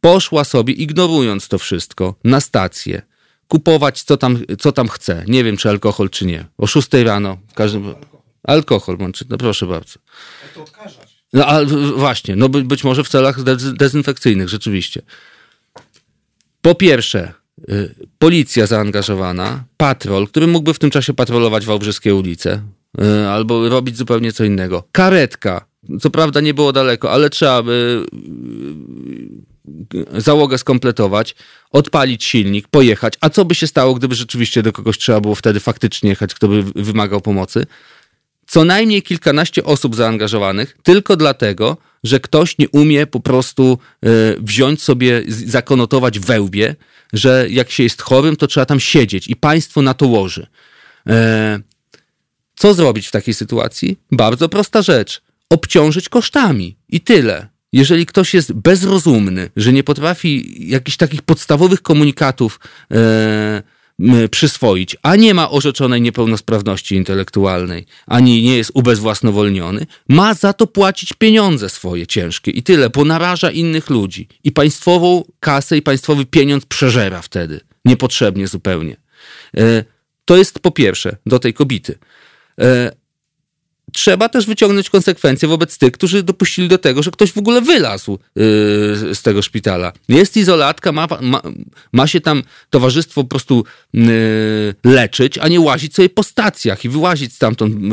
Poszła 0.00 0.44
sobie, 0.44 0.74
ignorując 0.74 1.48
to 1.48 1.58
wszystko, 1.58 2.14
na 2.24 2.40
stację, 2.40 3.02
kupować 3.48 4.02
co 4.02 4.16
tam, 4.16 4.38
co 4.58 4.72
tam 4.72 4.88
chce. 4.88 5.24
Nie 5.28 5.44
wiem, 5.44 5.56
czy 5.56 5.68
alkohol, 5.68 6.10
czy 6.10 6.26
nie. 6.26 6.44
O 6.58 6.66
6 6.66 6.88
rano, 6.92 7.38
w 7.48 7.54
każdym... 7.54 7.94
Alkohol, 8.42 8.98
no 9.28 9.38
proszę 9.38 9.66
bardzo. 9.66 9.94
to 10.54 10.62
odkażać. 10.62 11.14
No 11.32 11.46
a 11.46 11.64
właśnie, 11.96 12.36
no 12.36 12.48
być 12.48 12.84
może 12.84 13.04
w 13.04 13.08
celach 13.08 13.42
dezynfekcyjnych, 13.72 14.48
rzeczywiście. 14.48 15.02
Po 16.62 16.74
pierwsze, 16.74 17.32
y, 17.68 17.94
policja 18.18 18.66
zaangażowana, 18.66 19.64
patrol, 19.76 20.28
który 20.28 20.46
mógłby 20.46 20.74
w 20.74 20.78
tym 20.78 20.90
czasie 20.90 21.14
patrolować 21.14 21.66
Wałbrzyskie 21.66 22.14
ulice, 22.14 22.62
albo 23.30 23.68
robić 23.68 23.96
zupełnie 23.96 24.32
co 24.32 24.44
innego. 24.44 24.84
Karetka. 24.92 25.66
Co 26.00 26.10
prawda 26.10 26.40
nie 26.40 26.54
było 26.54 26.72
daleko, 26.72 27.12
ale 27.12 27.30
trzeba 27.30 27.62
by 27.62 28.06
e, 30.14 30.20
załogę 30.20 30.58
skompletować, 30.58 31.34
odpalić 31.70 32.24
silnik, 32.24 32.68
pojechać. 32.68 33.14
A 33.20 33.30
co 33.30 33.44
by 33.44 33.54
się 33.54 33.66
stało, 33.66 33.94
gdyby 33.94 34.14
rzeczywiście 34.14 34.62
do 34.62 34.72
kogoś 34.72 34.98
trzeba 34.98 35.20
było 35.20 35.34
wtedy 35.34 35.60
faktycznie 35.60 36.10
jechać, 36.10 36.34
kto 36.34 36.48
by 36.48 36.62
wymagał 36.62 37.20
pomocy? 37.20 37.66
Co 38.46 38.64
najmniej 38.64 39.02
kilkanaście 39.02 39.64
osób 39.64 39.96
zaangażowanych, 39.96 40.76
tylko 40.82 41.16
dlatego, 41.16 41.76
że 42.04 42.20
ktoś 42.20 42.58
nie 42.58 42.68
umie 42.68 43.06
po 43.06 43.20
prostu 43.20 43.78
e, 44.02 44.08
wziąć 44.38 44.82
sobie, 44.82 45.22
zakonotować 45.28 46.18
wełbie, 46.18 46.76
że 47.12 47.46
jak 47.50 47.70
się 47.70 47.82
jest 47.82 48.02
chorym, 48.02 48.36
to 48.36 48.46
trzeba 48.46 48.66
tam 48.66 48.80
siedzieć 48.80 49.28
i 49.28 49.36
państwo 49.36 49.82
na 49.82 49.94
to 49.94 50.06
łoży. 50.06 50.46
Co 52.54 52.74
zrobić 52.74 53.06
w 53.06 53.10
takiej 53.10 53.34
sytuacji? 53.34 53.98
Bardzo 54.12 54.48
prosta 54.48 54.82
rzecz. 54.82 55.22
Obciążyć 55.50 56.08
kosztami. 56.08 56.76
I 56.88 57.00
tyle. 57.00 57.48
jeżeli 57.72 58.06
ktoś 58.06 58.34
jest 58.34 58.52
bezrozumny, 58.52 59.50
że 59.56 59.72
nie 59.72 59.84
potrafi 59.84 60.54
jakichś 60.70 60.96
takich 60.96 61.22
podstawowych 61.22 61.82
komunikatów 61.82 62.60
e, 62.90 63.62
przyswoić, 64.30 64.96
a 65.02 65.16
nie 65.16 65.34
ma 65.34 65.50
orzeczonej 65.50 66.02
niepełnosprawności 66.02 66.94
intelektualnej, 66.94 67.86
ani 68.06 68.42
nie 68.42 68.56
jest 68.56 68.70
ubezwłasnowolniony, 68.74 69.86
ma 70.08 70.34
za 70.34 70.52
to 70.52 70.66
płacić 70.66 71.12
pieniądze 71.12 71.68
swoje 71.68 72.06
ciężkie 72.06 72.50
i 72.50 72.62
tyle, 72.62 72.90
bo 72.90 73.04
naraża 73.04 73.50
innych 73.50 73.90
ludzi. 73.90 74.28
I 74.44 74.52
państwową 74.52 75.24
kasę 75.40 75.76
i 75.76 75.82
państwowy 75.82 76.26
pieniądz 76.26 76.66
przeżera 76.66 77.22
wtedy, 77.22 77.60
niepotrzebnie 77.84 78.46
zupełnie. 78.46 78.96
E, 79.56 79.84
to 80.24 80.36
jest 80.36 80.58
po 80.58 80.70
pierwsze 80.70 81.16
do 81.26 81.38
tej 81.38 81.54
kobiety. 81.54 81.98
E, 82.60 82.90
trzeba 83.94 84.28
też 84.28 84.46
wyciągnąć 84.46 84.90
konsekwencje 84.90 85.48
wobec 85.48 85.78
tych, 85.78 85.92
którzy 85.92 86.22
dopuścili 86.22 86.68
do 86.68 86.78
tego, 86.78 87.02
że 87.02 87.10
ktoś 87.10 87.32
w 87.32 87.38
ogóle 87.38 87.60
wylazł 87.60 88.12
yy, 88.12 88.44
z 89.14 89.22
tego 89.22 89.42
szpitala. 89.42 89.92
Jest 90.08 90.36
izolatka, 90.36 90.92
ma, 90.92 91.08
ma, 91.20 91.42
ma 91.92 92.06
się 92.06 92.20
tam 92.20 92.42
towarzystwo 92.70 93.22
po 93.22 93.28
prostu 93.28 93.64
yy, 93.92 94.74
leczyć, 94.84 95.38
a 95.38 95.48
nie 95.48 95.60
łazić 95.60 95.94
sobie 95.94 96.08
po 96.08 96.22
stacjach 96.22 96.84
i 96.84 96.88
wyłazić 96.88 97.34
stamtąd 97.34 97.74
yy, 97.74 97.88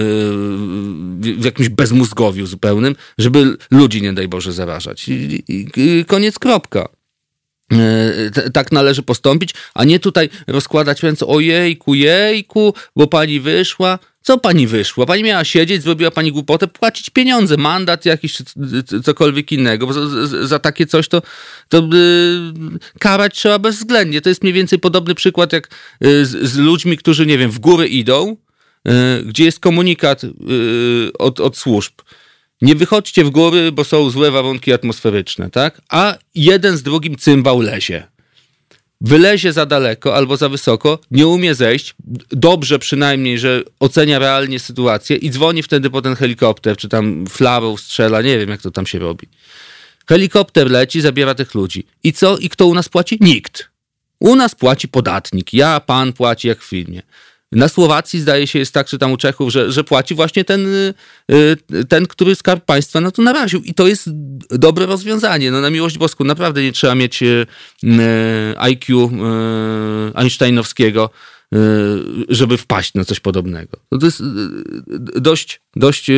w 1.36 1.46
jakimś 1.46 1.70
bezmózgowiu 1.70 2.46
zupełnym, 2.46 2.96
żeby 3.18 3.58
ludzi, 3.72 4.02
nie 4.02 4.14
daj 4.14 4.28
Boże, 4.28 4.54
zarażać. 4.54 5.10
I, 5.10 5.44
i, 5.48 5.68
i 5.76 6.06
koniec, 6.06 6.40
kropka 6.40 6.88
tak 8.54 8.72
należy 8.72 9.04
postąpić, 9.04 9.54
a 9.74 9.84
nie 9.84 10.00
tutaj 10.00 10.30
rozkładać 10.48 11.04
ręce, 11.04 11.28
ojejku, 11.28 11.96
jejku, 11.96 12.74
bo 12.96 13.08
pani 13.08 13.40
wyszła. 13.40 14.00
Co 14.22 14.38
pani 14.38 14.68
wyszła? 14.68 15.06
Pani 15.06 15.24
miała 15.24 15.44
siedzieć, 15.44 15.84
zrobiła 15.84 16.12
pani 16.12 16.32
głupotę, 16.32 16.68
płacić 16.68 17.10
pieniądze, 17.10 17.58
mandat 17.58 18.06
jakiś, 18.06 18.34
czy 18.34 18.44
cokolwiek 19.04 19.52
innego, 19.52 19.88
bo 19.88 19.94
za, 19.94 20.48
za 20.48 20.60
takie 20.60 20.86
coś 20.86 21.08
to, 21.08 21.22
to 21.70 21.78
yy, 21.78 22.80
karać 23.00 23.36
trzeba 23.36 23.60
bezwzględnie. 23.60 24.22
To 24.22 24.30
jest 24.30 24.44
mniej 24.44 24.54
więcej 24.54 24.80
podobny 24.80 25.16
przykład 25.16 25.54
jak 25.54 25.70
yy, 26.02 26.26
z, 26.26 26.50
z, 26.50 26.58
ludźmi, 26.58 26.98
którzy, 26.98 27.26
nie 27.26 27.38
wiem, 27.38 27.52
w 27.52 27.60
górę 27.60 27.88
idą, 27.88 28.38
yy, 28.86 28.94
gdzie 29.26 29.46
jest 29.46 29.60
komunikat 29.60 30.24
y, 30.24 30.30
od, 31.20 31.40
od 31.40 31.58
służb. 31.58 31.94
Nie 32.62 32.76
wychodźcie 32.76 33.24
w 33.24 33.30
góry, 33.30 33.72
bo 33.72 33.84
są 33.84 34.10
złe 34.10 34.32
warunki 34.32 34.74
atmosferyczne, 34.74 35.50
tak? 35.50 35.82
A 35.90 36.18
jeden 36.36 36.78
z 36.78 36.84
drugim 36.84 37.16
cymbał 37.16 37.62
lezie 37.62 38.08
wylezie 39.02 39.54
za 39.54 39.66
daleko 39.66 40.16
albo 40.16 40.38
za 40.38 40.50
wysoko, 40.50 41.00
nie 41.12 41.28
umie 41.28 41.56
zejść, 41.56 41.96
dobrze 42.32 42.80
przynajmniej, 42.80 43.40
że 43.40 43.64
ocenia 43.80 44.20
realnie 44.20 44.60
sytuację 44.60 45.18
i 45.18 45.30
dzwoni 45.30 45.64
wtedy 45.64 45.90
po 45.90 46.02
ten 46.02 46.16
helikopter, 46.16 46.78
czy 46.78 46.90
tam 46.90 47.26
flarą 47.30 47.78
strzela, 47.78 48.22
nie 48.22 48.40
wiem 48.40 48.50
jak 48.50 48.62
to 48.62 48.72
tam 48.72 48.86
się 48.86 49.00
robi. 49.00 49.28
Helikopter 50.08 50.72
leci, 50.72 51.02
zabiera 51.02 51.36
tych 51.36 51.56
ludzi. 51.56 51.86
I 52.04 52.14
co? 52.14 52.38
I 52.38 52.50
kto 52.50 52.68
u 52.68 52.74
nas 52.74 52.90
płaci? 52.90 53.18
Nikt. 53.22 53.70
U 54.20 54.36
nas 54.36 54.56
płaci 54.56 54.88
podatnik. 54.88 55.54
Ja, 55.54 55.80
pan 55.80 56.14
płaci 56.14 56.48
jak 56.48 56.62
w 56.62 56.66
filmie. 56.66 57.02
Na 57.52 57.68
Słowacji 57.68 58.20
zdaje 58.20 58.48
się 58.48 58.60
jest 58.60 58.74
tak, 58.74 58.88
czy 58.88 58.98
tam 58.98 59.12
u 59.12 59.18
Czechów, 59.18 59.52
że, 59.52 59.72
że 59.72 59.84
płaci 59.84 60.16
właśnie 60.16 60.46
ten, 60.46 60.76
y, 60.76 60.94
y, 61.74 61.86
ten, 61.86 62.08
który 62.08 62.36
Skarb 62.36 62.66
Państwa 62.66 63.02
na 63.02 63.12
to 63.12 63.22
naraził. 63.22 63.62
I 63.64 63.74
to 63.74 63.88
jest 63.88 64.10
dobre 64.50 64.86
rozwiązanie. 64.86 65.52
No 65.52 65.62
na 65.62 65.70
miłość 65.70 65.98
boską 65.98 66.24
naprawdę 66.24 66.64
nie 66.64 66.72
trzeba 66.72 66.96
mieć 66.96 67.24
y, 67.24 67.46
IQ 68.58 69.12
Einsteinowskiego, 70.16 71.10
żeby 72.30 72.58
wpaść 72.58 72.94
na 72.94 73.06
coś 73.06 73.20
podobnego. 73.20 73.78
No 73.92 73.98
to 73.98 74.06
jest 74.06 74.24
dość, 75.16 75.62
dość 75.76 76.12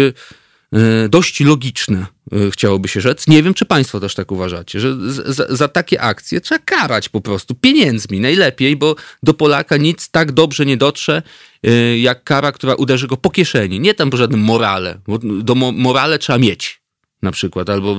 dość 1.10 1.40
logiczne, 1.40 2.06
e, 2.32 2.52
chciałoby 2.52 2.88
się 2.88 3.02
rzec. 3.02 3.28
Nie 3.28 3.44
wiem, 3.44 3.54
czy 3.54 3.66
Państwo 3.66 4.00
też 4.00 4.16
tak 4.16 4.32
uważacie, 4.32 4.80
że 4.80 5.12
za, 5.34 5.46
za, 5.50 5.68
takie 5.68 6.02
akcje 6.02 6.42
trzeba 6.42 6.60
karać 6.66 7.10
po 7.10 7.22
prostu 7.22 7.56
pieniędzmi 7.56 8.20
najlepiej, 8.20 8.76
bo 8.76 8.96
do 9.24 9.34
Polaka 9.34 9.78
nic 9.78 10.10
tak 10.10 10.32
dobrze 10.32 10.66
nie 10.66 10.78
dotrze, 10.78 11.22
e, 11.64 11.98
jak 11.98 12.24
kara, 12.24 12.52
która 12.52 12.76
uderzy 12.76 13.08
go 13.08 13.18
po 13.18 13.30
kieszeni. 13.30 13.80
Nie 13.80 13.94
tam 13.94 14.10
po 14.10 14.18
żadnym 14.18 14.40
morale, 14.40 15.00
bo 15.08 15.18
do 15.18 15.56
morale 15.56 16.20
trzeba 16.20 16.40
mieć 16.40 16.82
na 17.22 17.32
przykład, 17.32 17.70
albo 17.70 17.98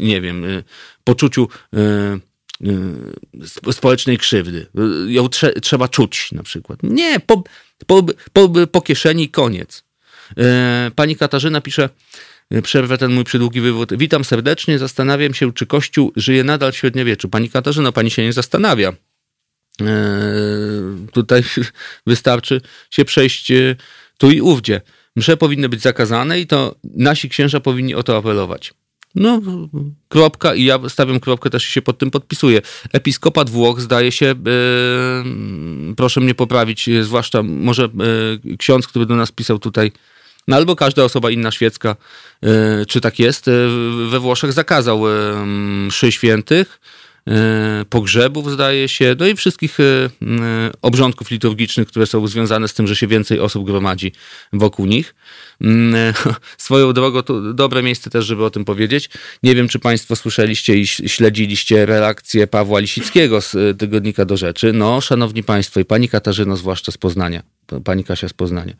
nie 0.00 0.20
wiem, 0.20 0.44
poczuciu 1.04 1.48
społecznej 3.72 4.18
krzywdy. 4.18 4.66
Ją 5.06 5.28
trze 5.28 5.52
trzeba 5.52 5.88
czuć 5.88 6.32
na 6.32 6.42
przykład. 6.42 6.78
Nie, 6.82 7.20
po, 7.20 7.42
po, 7.86 8.02
po, 8.32 8.48
po 8.66 8.80
kieszeni 8.80 9.28
koniec. 9.28 9.84
E, 10.38 10.90
pani 10.94 11.16
Katarzyna 11.16 11.60
pisze, 11.60 11.88
e, 12.50 12.62
przerwę 12.62 12.98
ten 12.98 13.12
mój 13.12 13.24
przydługi 13.24 13.60
wywód. 13.60 13.94
Witam 13.96 14.24
serdecznie, 14.24 14.78
zastanawiam 14.78 15.34
się, 15.34 15.52
czy 15.52 15.66
Kościół 15.66 16.12
żyje 16.16 16.44
nadal 16.44 16.72
w 16.72 16.76
średniowieczu. 16.76 17.28
Pani 17.28 17.50
Katarzyna, 17.50 17.92
pani 17.92 18.10
się 18.10 18.22
nie 18.22 18.32
zastanawia. 18.32 18.92
E, 19.80 19.86
tutaj 21.12 21.42
wystarczy 22.06 22.60
się 22.90 23.04
przejść 23.04 23.52
tu 24.18 24.30
i 24.30 24.40
ówdzie. 24.40 24.80
Msze 25.16 25.36
powinny 25.36 25.68
być 25.68 25.80
zakazane 25.80 26.40
i 26.40 26.46
to 26.46 26.74
nasi 26.84 27.28
księża 27.28 27.60
powinni 27.60 27.94
o 27.94 28.02
to 28.02 28.16
apelować. 28.16 28.74
No, 29.14 29.40
kropka 30.08 30.54
i 30.54 30.64
ja 30.64 30.78
stawiam 30.88 31.20
kropkę, 31.20 31.50
też 31.50 31.64
się 31.64 31.82
pod 31.82 31.98
tym 31.98 32.10
podpisuję. 32.10 32.62
Episkopat 32.92 33.50
Włoch 33.50 33.80
zdaje 33.80 34.12
się, 34.12 34.34
proszę 35.96 36.20
mnie 36.20 36.34
poprawić, 36.34 36.90
zwłaszcza 37.02 37.42
może 37.42 37.88
ksiądz, 38.58 38.86
który 38.86 39.06
do 39.06 39.16
nas 39.16 39.32
pisał 39.32 39.58
tutaj 39.58 39.92
no 40.48 40.56
albo 40.56 40.76
każda 40.76 41.04
osoba 41.04 41.30
inna 41.30 41.50
świecka, 41.50 41.96
e, 42.42 42.86
czy 42.86 43.00
tak 43.00 43.18
jest, 43.18 43.48
e, 43.48 43.52
we 44.10 44.20
Włoszech 44.20 44.52
zakazał 44.52 45.08
e, 45.08 45.46
mszy 45.86 46.12
świętych, 46.12 46.80
pogrzebów, 47.90 48.50
zdaje 48.50 48.88
się, 48.88 49.16
no 49.18 49.26
i 49.26 49.36
wszystkich 49.36 49.78
obrządków 50.82 51.30
liturgicznych, 51.30 51.88
które 51.88 52.06
są 52.06 52.26
związane 52.26 52.68
z 52.68 52.74
tym, 52.74 52.86
że 52.86 52.96
się 52.96 53.06
więcej 53.06 53.40
osób 53.40 53.66
gromadzi 53.66 54.12
wokół 54.52 54.86
nich. 54.86 55.14
Mm, 55.60 56.14
swoją 56.58 56.92
drogą 56.92 57.22
to 57.22 57.52
dobre 57.54 57.82
miejsce 57.82 58.10
też, 58.10 58.26
żeby 58.26 58.44
o 58.44 58.50
tym 58.50 58.64
powiedzieć. 58.64 59.10
Nie 59.42 59.54
wiem, 59.54 59.68
czy 59.68 59.78
Państwo 59.78 60.16
słyszeliście 60.16 60.76
i 60.76 60.86
śledziliście 60.86 61.86
relację 61.86 62.46
Pawła 62.46 62.80
Lisickiego 62.80 63.40
z 63.40 63.78
Tygodnika 63.78 64.24
do 64.24 64.36
Rzeczy. 64.36 64.72
No, 64.72 65.00
szanowni 65.00 65.42
Państwo 65.42 65.80
i 65.80 65.84
Pani 65.84 66.08
Katarzyno, 66.08 66.56
zwłaszcza 66.56 66.92
z 66.92 66.98
Poznania, 66.98 67.42
Pani 67.84 68.04
Kasia 68.04 68.28
z 68.28 68.32
Poznania 68.32 68.74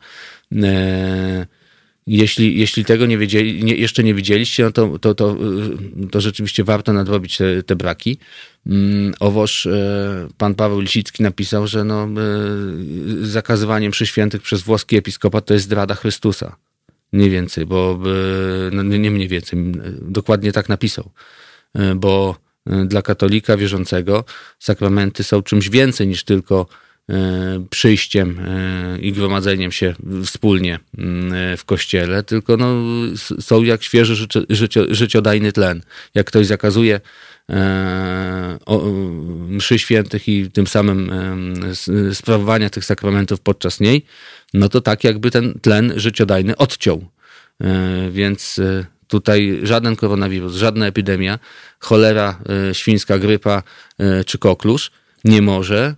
jeśli, 2.06 2.58
jeśli 2.58 2.84
tego 2.84 3.06
nie 3.06 3.18
wiedzieli, 3.18 3.64
nie, 3.64 3.74
jeszcze 3.74 4.04
nie 4.04 4.14
widzieliście, 4.14 4.64
no 4.64 4.70
to, 4.70 4.98
to, 4.98 5.14
to, 5.14 5.36
to 6.10 6.20
rzeczywiście 6.20 6.64
warto 6.64 6.92
nadrobić 6.92 7.36
te, 7.36 7.62
te 7.62 7.76
braki. 7.76 8.18
Mm, 8.66 9.14
owoż 9.20 9.66
e, 9.66 10.28
pan 10.38 10.54
Paweł 10.54 10.80
Lisicki 10.80 11.22
napisał, 11.22 11.66
że 11.66 11.84
no, 11.84 12.04
e, 12.04 12.08
zakazywanie 13.26 13.90
przy 13.90 14.06
świętych 14.06 14.42
przez 14.42 14.62
włoski 14.62 14.96
episkopat 14.96 15.46
to 15.46 15.54
jest 15.54 15.66
zdrada 15.66 15.94
Chrystusa. 15.94 16.56
Mniej 17.12 17.30
więcej, 17.30 17.66
bo 17.66 18.00
e, 18.68 18.70
no, 18.74 18.82
nie 18.82 19.10
mniej 19.10 19.28
więcej, 19.28 19.72
dokładnie 20.02 20.52
tak 20.52 20.68
napisał. 20.68 21.10
Bo 21.96 22.36
dla 22.86 23.02
katolika 23.02 23.56
wierzącego 23.56 24.24
sakramenty 24.58 25.24
są 25.24 25.42
czymś 25.42 25.68
więcej 25.68 26.06
niż 26.06 26.24
tylko 26.24 26.66
przyjściem 27.70 28.38
e, 28.38 28.98
i 28.98 29.12
gromadzeniem 29.12 29.72
się 29.72 29.94
wspólnie 30.24 30.78
mm, 30.98 31.56
w 31.56 31.64
kościele, 31.64 32.22
tylko 32.22 32.56
no, 32.56 32.76
są 33.40 33.62
jak 33.62 33.82
świeży 33.82 34.16
życio, 34.16 34.40
życio, 34.50 34.84
życiodajny 34.88 35.52
tlen. 35.52 35.82
Jak 36.14 36.26
ktoś 36.26 36.46
zakazuje 36.46 37.00
e, 37.50 38.58
mszy 39.48 39.78
świętych 39.78 40.28
i 40.28 40.50
tym 40.50 40.66
samym 40.66 41.10
sprawowania 42.12 42.70
tych 42.70 42.84
sakramentów 42.84 43.40
podczas 43.40 43.80
niej, 43.80 44.04
no 44.54 44.68
to 44.68 44.80
tak 44.80 45.04
jakby 45.04 45.30
ten 45.30 45.60
tlen 45.62 45.92
życiodajny 45.96 46.56
odciął. 46.56 47.08
Więc 48.10 48.60
tutaj 49.08 49.60
żaden 49.62 49.96
koronawirus, 49.96 50.54
żadna 50.54 50.86
epidemia, 50.86 51.38
cholera, 51.78 52.38
świńska 52.72 53.18
grypa 53.18 53.62
czy 54.26 54.38
koklusz 54.38 54.90
nie 55.24 55.42
może 55.42 55.94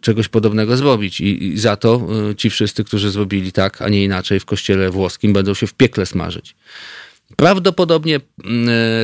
czegoś 0.00 0.28
podobnego 0.28 0.76
zrobić. 0.76 1.20
I, 1.20 1.44
I, 1.44 1.58
za 1.58 1.76
to 1.76 2.08
y, 2.30 2.34
ci 2.34 2.50
wszyscy, 2.50 2.84
którzy 2.84 3.10
zrobili 3.10 3.52
tak, 3.52 3.82
a 3.82 3.88
nie 3.88 4.04
inaczej 4.04 4.40
w 4.40 4.44
kościele 4.44 4.90
włoskim, 4.90 5.32
będą 5.32 5.54
się 5.54 5.66
w 5.66 5.74
piekle 5.74 6.06
smażyć. 6.06 6.54
Prawdopodobnie 7.36 8.20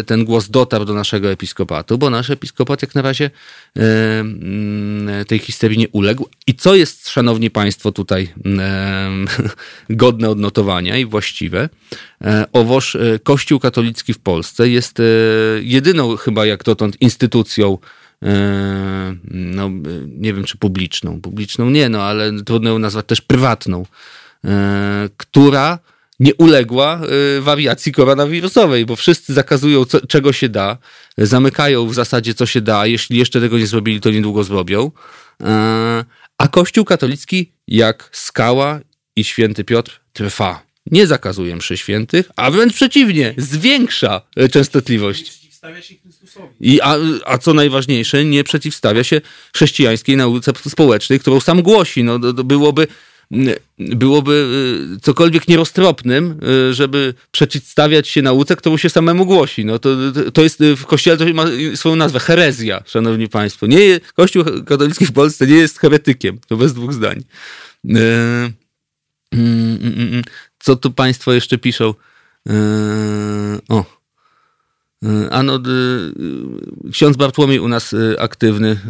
ten 0.06 0.24
głos 0.24 0.48
dotarł 0.48 0.84
do 0.84 0.94
naszego 0.94 1.30
episkopatu, 1.30 1.98
bo 1.98 2.10
nasz 2.10 2.30
episkopat 2.30 2.82
jak 2.82 2.94
na 2.94 3.02
razie 3.02 3.30
tej 5.28 5.38
histerii 5.38 5.78
nie 5.78 5.88
uległ. 5.88 6.28
I 6.46 6.54
co 6.54 6.74
jest, 6.74 7.08
szanowni 7.08 7.50
państwo, 7.50 7.92
tutaj 7.92 8.28
godne 9.90 10.30
odnotowania 10.30 10.96
i 10.96 11.04
właściwe, 11.04 11.68
e, 12.24 12.44
owoż 12.52 12.96
Kościół 13.22 13.60
katolicki 13.60 14.14
w 14.14 14.18
Polsce 14.18 14.68
jest 14.68 15.02
jedyną 15.60 16.16
chyba 16.16 16.46
jak 16.46 16.64
dotąd 16.64 17.00
instytucją 17.00 17.78
no, 19.30 19.70
nie 20.06 20.34
wiem 20.34 20.44
czy 20.44 20.58
publiczną, 20.58 21.20
publiczną 21.20 21.70
nie, 21.70 21.88
no 21.88 22.02
ale 22.02 22.42
trudno 22.42 22.70
ją 22.70 22.78
nazwać 22.78 23.06
też 23.06 23.20
prywatną, 23.20 23.86
e, 24.44 25.08
która 25.16 25.78
nie 26.20 26.34
uległa 26.34 27.00
wariacji 27.40 27.92
koronawirusowej, 27.92 28.86
bo 28.86 28.96
wszyscy 28.96 29.34
zakazują 29.34 29.84
co, 29.84 30.06
czego 30.06 30.32
się 30.32 30.48
da, 30.48 30.78
zamykają 31.18 31.86
w 31.86 31.94
zasadzie 31.94 32.34
co 32.34 32.46
się 32.46 32.60
da, 32.60 32.86
jeśli 32.86 33.18
jeszcze 33.18 33.40
tego 33.40 33.58
nie 33.58 33.66
zrobili, 33.66 34.00
to 34.00 34.10
niedługo 34.10 34.44
zrobią. 34.44 34.90
A 36.38 36.48
Kościół 36.48 36.84
katolicki 36.84 37.52
jak 37.68 38.08
skała 38.12 38.80
i 39.16 39.24
święty 39.24 39.64
Piotr 39.64 40.00
trwa. 40.12 40.62
Nie 40.86 41.06
zakazuje 41.06 41.56
mszy 41.56 41.76
świętych, 41.76 42.30
a 42.36 42.50
wręcz 42.50 42.74
przeciwnie, 42.74 43.34
zwiększa 43.36 44.20
częstotliwość. 44.52 45.41
I, 46.60 46.80
a, 46.80 46.96
a 47.24 47.38
co 47.38 47.54
najważniejsze, 47.54 48.24
nie 48.24 48.44
przeciwstawia 48.44 49.04
się 49.04 49.20
chrześcijańskiej 49.54 50.16
nauce 50.16 50.52
społecznej, 50.68 51.20
którą 51.20 51.40
sam 51.40 51.62
głosi. 51.62 52.04
No, 52.04 52.18
to, 52.18 52.32
to 52.32 52.44
byłoby 52.44 52.86
byłoby 53.78 54.32
y, 54.96 55.00
cokolwiek 55.00 55.48
nieroztropnym, 55.48 56.40
y, 56.70 56.74
żeby 56.74 57.14
przeciwstawiać 57.30 58.08
się 58.08 58.22
nauce, 58.22 58.56
którą 58.56 58.76
się 58.76 58.90
samemu 58.90 59.26
głosi. 59.26 59.64
No 59.64 59.78
to, 59.78 59.90
to 60.34 60.42
jest 60.42 60.58
w 60.76 60.86
kościele 60.86 61.16
to 61.16 61.24
ma 61.34 61.46
swoją 61.74 61.96
nazwę 61.96 62.20
herezja, 62.20 62.82
szanowni 62.86 63.28
państwo. 63.28 63.66
Nie, 63.66 64.00
Kościół 64.14 64.44
katolicki 64.66 65.06
w 65.06 65.12
Polsce 65.12 65.46
nie 65.46 65.56
jest 65.56 65.78
heretykiem, 65.78 66.38
to 66.48 66.56
bez 66.56 66.74
dwóch 66.74 66.92
zdań. 66.92 67.18
Y, 67.18 67.88
mm, 67.88 68.54
mm, 69.32 70.00
mm, 70.00 70.22
co 70.58 70.76
tu 70.76 70.90
państwo 70.90 71.32
jeszcze 71.32 71.58
piszą? 71.58 71.94
O. 73.68 74.01
Ano, 75.30 75.60
ksiądz 76.92 77.16
Bartłomiej 77.16 77.58
u 77.58 77.68
nas 77.68 77.94
aktywny. 78.18 78.80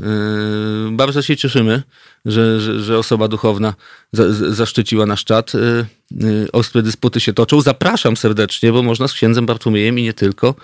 Bardzo 0.90 1.22
się 1.22 1.36
cieszymy, 1.36 1.82
że, 2.24 2.60
że, 2.60 2.80
że 2.80 2.98
osoba 2.98 3.28
duchowna 3.28 3.74
za, 4.12 4.32
zaszczyciła 4.32 5.06
nasz 5.06 5.24
czat. 5.24 5.52
Ostre 6.52 6.82
dysputy 6.82 7.20
się 7.20 7.32
toczą. 7.32 7.60
Zapraszam 7.60 8.16
serdecznie, 8.16 8.72
bo 8.72 8.82
można 8.82 9.08
z 9.08 9.12
księdzem 9.12 9.46
Bartłomiejem 9.46 9.98
i 9.98 10.02
nie 10.02 10.14
tylko 10.14 10.54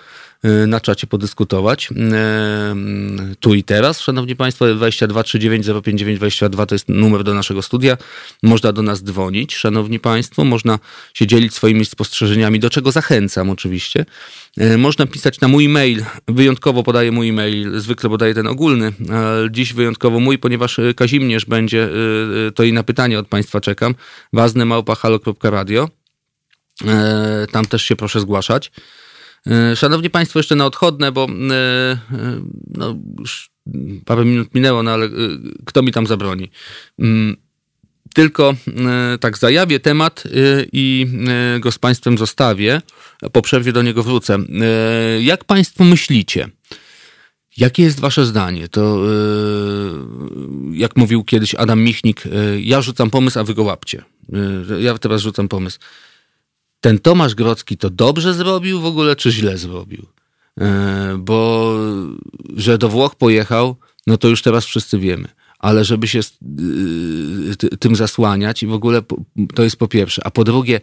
na 0.43 0.79
czacie 0.79 1.07
podyskutować. 1.07 1.89
Y, 1.91 3.35
tu 3.39 3.53
i 3.53 3.63
teraz, 3.63 3.99
szanowni 3.99 4.35
państwo, 4.35 4.75
22 4.75 5.23
39 5.23 5.65
059 5.83 6.17
22 6.19 6.65
to 6.65 6.75
jest 6.75 6.89
numer 6.89 7.23
do 7.23 7.33
naszego 7.33 7.61
studia. 7.61 7.97
Można 8.43 8.71
do 8.71 8.81
nas 8.81 9.03
dzwonić, 9.03 9.55
szanowni 9.55 9.99
państwo. 9.99 10.45
Można 10.45 10.79
się 11.13 11.27
dzielić 11.27 11.53
swoimi 11.53 11.85
spostrzeżeniami, 11.85 12.59
do 12.59 12.69
czego 12.69 12.91
zachęcam 12.91 13.49
oczywiście. 13.49 14.05
Y, 14.61 14.77
można 14.77 15.07
pisać 15.07 15.39
na 15.39 15.47
mój 15.47 15.69
mail. 15.69 16.05
Wyjątkowo 16.27 16.83
podaję 16.83 17.11
mój 17.11 17.31
mail, 17.31 17.79
zwykle 17.79 18.09
podaję 18.09 18.33
ten 18.33 18.47
ogólny. 18.47 18.93
Dziś 19.51 19.73
wyjątkowo 19.73 20.19
mój, 20.19 20.37
ponieważ 20.37 20.79
Kazimierz 20.95 21.45
będzie, 21.45 21.89
to 22.55 22.63
i 22.63 22.73
na 22.73 22.83
pytanie 22.83 23.19
od 23.19 23.27
państwa 23.27 23.61
czekam. 23.61 23.95
Ważne 24.33 24.65
małpahalo.radio. 24.65 25.89
Tam 27.51 27.65
też 27.65 27.83
się 27.83 27.95
proszę 27.95 28.19
zgłaszać. 28.19 28.71
E, 29.47 29.75
szanowni 29.75 30.09
Państwo, 30.09 30.39
jeszcze 30.39 30.55
na 30.55 30.65
odchodne, 30.65 31.11
bo 31.11 31.27
e, 31.51 31.53
e, 31.53 31.99
no, 32.77 32.95
już 33.19 33.49
parę 34.05 34.25
minut 34.25 34.55
minęło, 34.55 34.83
no 34.83 34.91
ale 34.91 35.09
kto 35.65 35.81
mi 35.81 35.91
tam 35.91 36.07
zabroni? 36.07 36.49
Mm, 36.99 37.35
tylko 38.13 38.55
tak 39.19 39.37
zajawię 39.37 39.79
temat 39.79 40.23
i 40.71 41.07
go 41.59 41.71
z 41.71 41.79
Państwem 41.79 42.17
zostawię. 42.17 42.81
Po 43.31 43.41
przerwie 43.41 43.73
do 43.73 43.81
niego 43.81 44.03
wrócę. 44.03 44.37
Jak 45.19 45.45
Państwo 45.45 45.83
myślicie? 45.83 46.49
Jakie 47.57 47.83
jest 47.83 47.99
Wasze 47.99 48.25
zdanie? 48.25 48.67
To, 48.67 49.03
jak 50.73 50.95
mówił 50.95 51.23
kiedyś 51.23 51.55
Adam 51.55 51.81
Michnik, 51.81 52.23
ja 52.59 52.81
rzucam 52.81 53.09
pomysł, 53.09 53.39
a 53.39 53.43
Wy 53.43 53.53
go 53.53 53.63
łapcie. 53.63 54.03
Ja 54.79 54.97
teraz 54.97 55.21
rzucam 55.21 55.47
pomysł 55.47 55.79
ten 56.81 56.99
Tomasz 56.99 57.35
Grodzki 57.35 57.77
to 57.77 57.89
dobrze 57.89 58.33
zrobił 58.33 58.81
w 58.81 58.85
ogóle, 58.85 59.15
czy 59.15 59.31
źle 59.31 59.57
zrobił? 59.57 60.05
E, 60.61 61.17
bo 61.19 61.73
że 62.55 62.77
do 62.77 62.89
Włoch 62.89 63.15
pojechał, 63.15 63.75
no 64.07 64.17
to 64.17 64.27
już 64.27 64.41
teraz 64.41 64.65
wszyscy 64.65 64.99
wiemy. 64.99 65.27
Ale 65.59 65.85
żeby 65.85 66.07
się 66.07 66.19
e, 66.19 67.77
tym 67.77 67.95
zasłaniać 67.95 68.63
i 68.63 68.67
w 68.67 68.73
ogóle 68.73 69.01
to 69.55 69.63
jest 69.63 69.75
po 69.75 69.87
pierwsze. 69.87 70.21
A 70.25 70.31
po 70.31 70.43
drugie, 70.43 70.81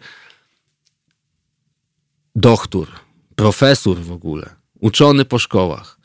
doktor, 2.35 2.87
profesor 3.35 3.97
w 3.97 4.11
ogóle, 4.11 4.55
uczony 4.79 5.25
po 5.25 5.39
szkołach, 5.39 5.99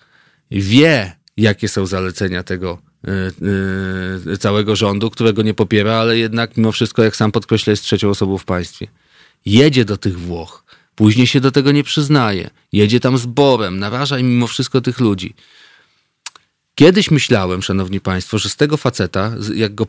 wie, 0.51 1.17
jakie 1.37 1.69
są 1.69 1.87
zalecenia 1.87 2.43
tego 2.43 2.79
e, 4.33 4.37
całego 4.37 4.77
rządu, 4.77 5.11
którego 5.11 5.43
nie 5.43 5.55
popiera, 5.55 5.95
ale 5.95 6.19
jednak 6.19 6.57
mimo 6.57 6.73
wszystko, 6.73 7.03
jak 7.03 7.17
sam 7.17 7.33
podkreśla, 7.33 7.71
jest 7.71 7.83
trzecią 7.83 8.11
osobą 8.11 8.39
w 8.39 8.45
państwie 8.45 8.89
jedzie 9.47 9.85
do 9.85 9.97
tych 9.97 10.19
Włoch, 10.21 10.65
później 10.95 11.27
się 11.27 11.41
do 11.41 11.51
tego 11.51 11.73
nie 11.73 11.85
przyznaje, 11.85 12.51
jedzie 12.73 13.01
tam 13.01 13.19
z 13.19 13.27
Borem, 13.27 13.79
naraża 13.79 14.19
im 14.19 14.31
mimo 14.31 14.47
wszystko 14.47 14.81
tych 14.81 15.01
ludzi. 15.01 15.35
Kiedyś 16.75 17.11
myślałem, 17.11 17.63
szanowni 17.63 18.01
państwo, 18.01 18.39
że 18.39 18.49
z 18.49 18.57
tego 18.57 18.77
faceta, 18.77 19.33
jak 19.55 19.75
go 19.75 19.87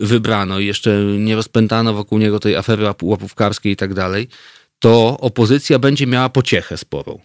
wybrano 0.00 0.58
i 0.58 0.66
jeszcze 0.66 1.04
nie 1.18 1.36
rozpętano 1.36 1.94
wokół 1.94 2.18
niego 2.18 2.40
tej 2.40 2.56
afery 2.56 2.84
łapówkarskiej 3.02 3.72
i 3.72 3.76
tak 3.76 3.94
dalej, 3.94 4.28
to 4.78 5.18
opozycja 5.20 5.78
będzie 5.78 6.06
miała 6.06 6.28
pociechę 6.28 6.76
sporą. 6.76 7.20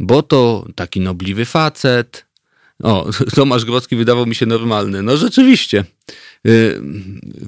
Bo 0.00 0.22
to 0.22 0.66
taki 0.74 1.00
nobliwy 1.00 1.44
facet. 1.44 2.24
O, 2.82 3.10
Tomasz 3.36 3.64
Grodzki 3.64 3.96
wydawał 3.96 4.26
mi 4.26 4.34
się 4.34 4.46
normalny. 4.46 5.02
No 5.02 5.16
rzeczywiście. 5.16 5.84
Y, 6.46 6.80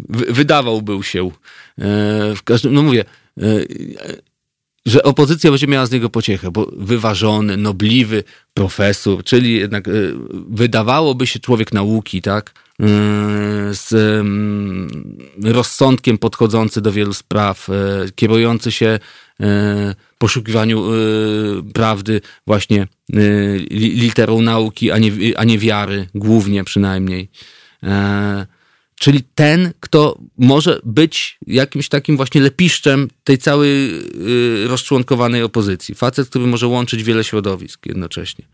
wydawał 0.09 0.83
był 0.83 1.03
się. 1.03 1.31
Y, 1.79 2.71
no 2.71 2.83
mówię, 2.83 3.05
że 4.87 5.03
opozycja 5.03 5.51
będzie 5.51 5.67
miała 5.67 5.87
z 5.87 5.91
niego 5.91 6.11
pociechę, 6.11 6.51
bo 6.51 6.71
wyważony, 6.77 7.57
nobliwy 7.57 8.25
profesor, 8.55 9.25
czyli 9.25 9.55
jednak 9.55 9.89
e, 9.89 9.93
wydawałoby 10.51 11.27
się 11.27 11.41
człowiek 11.41 11.73
nauki, 11.73 12.23
tak? 12.23 12.53
E, 12.83 12.87
z 13.75 13.95
rozsądkiem 15.45 16.19
podchodzący 16.19 16.81
do 16.81 16.93
wielu 16.93 17.13
spraw, 17.13 17.69
kierujący 18.15 18.73
się 18.73 18.99
poszukiwaniu 20.19 20.85
prawdy 21.75 22.21
właśnie 22.47 22.87
literą 23.71 24.43
nauki, 24.43 24.91
a 24.91 24.99
nie, 24.99 25.13
a 25.37 25.45
nie 25.45 25.59
wiary, 25.59 26.07
głównie 26.15 26.65
przynajmniej. 26.65 27.29
Czyli 29.01 29.23
ten, 29.35 29.73
kto 29.81 30.19
może 30.39 30.81
być 30.85 31.39
jakimś 31.47 31.89
takim 31.89 32.17
właśnie 32.17 32.41
lepiszczem 32.41 33.09
tej 33.25 33.39
całej 33.39 33.93
yy, 34.25 34.69
rozczłonkowanej 34.69 35.43
opozycji. 35.43 35.95
Facet, 35.95 36.29
który 36.29 36.47
może 36.47 36.67
łączyć 36.67 37.03
wiele 37.03 37.25
środowisk 37.25 37.87
jednocześnie. 37.87 38.45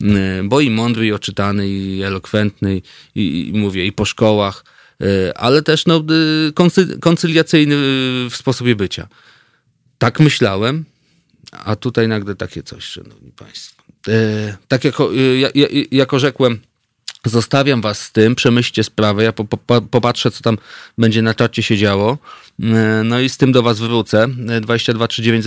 Yy, 0.00 0.16
bo 0.44 0.60
i 0.60 0.70
mądry, 0.70 1.06
i 1.06 1.12
oczytany, 1.12 1.68
i 1.68 2.02
elokwentny, 2.02 2.82
i, 3.14 3.48
i 3.48 3.58
mówię, 3.58 3.86
i 3.86 3.92
po 3.92 4.04
szkołach, 4.04 4.64
yy, 5.00 5.34
ale 5.34 5.62
też 5.62 5.86
no, 5.86 6.04
y, 6.48 6.52
koncy, 6.52 6.98
koncyliacyjny 7.00 7.76
w 8.30 8.36
sposobie 8.36 8.76
bycia. 8.76 9.08
Tak 9.98 10.20
myślałem, 10.20 10.84
a 11.52 11.76
tutaj 11.76 12.08
nagle 12.08 12.34
takie 12.34 12.62
coś, 12.62 12.84
szanowni 12.84 13.32
państwo. 13.32 13.82
Y, 14.08 14.56
tak 14.68 14.84
jako, 14.84 15.14
y, 15.14 15.86
jako 15.90 16.18
rzekłem, 16.18 16.60
Zostawiam 17.24 17.80
was 17.80 18.02
z 18.02 18.12
tym, 18.12 18.34
przemyślcie 18.34 18.84
sprawę, 18.84 19.24
ja 19.24 19.32
po, 19.32 19.44
po, 19.44 19.80
popatrzę, 19.80 20.30
co 20.30 20.42
tam 20.42 20.58
będzie 20.98 21.22
na 21.22 21.34
czacie 21.34 21.62
się 21.62 21.76
działo. 21.76 22.18
E, 22.62 23.02
no 23.04 23.20
i 23.20 23.28
z 23.28 23.36
tym 23.36 23.52
do 23.52 23.62
was 23.62 23.78
wrócę. 23.78 24.28
22 24.60 25.08
39 25.08 25.44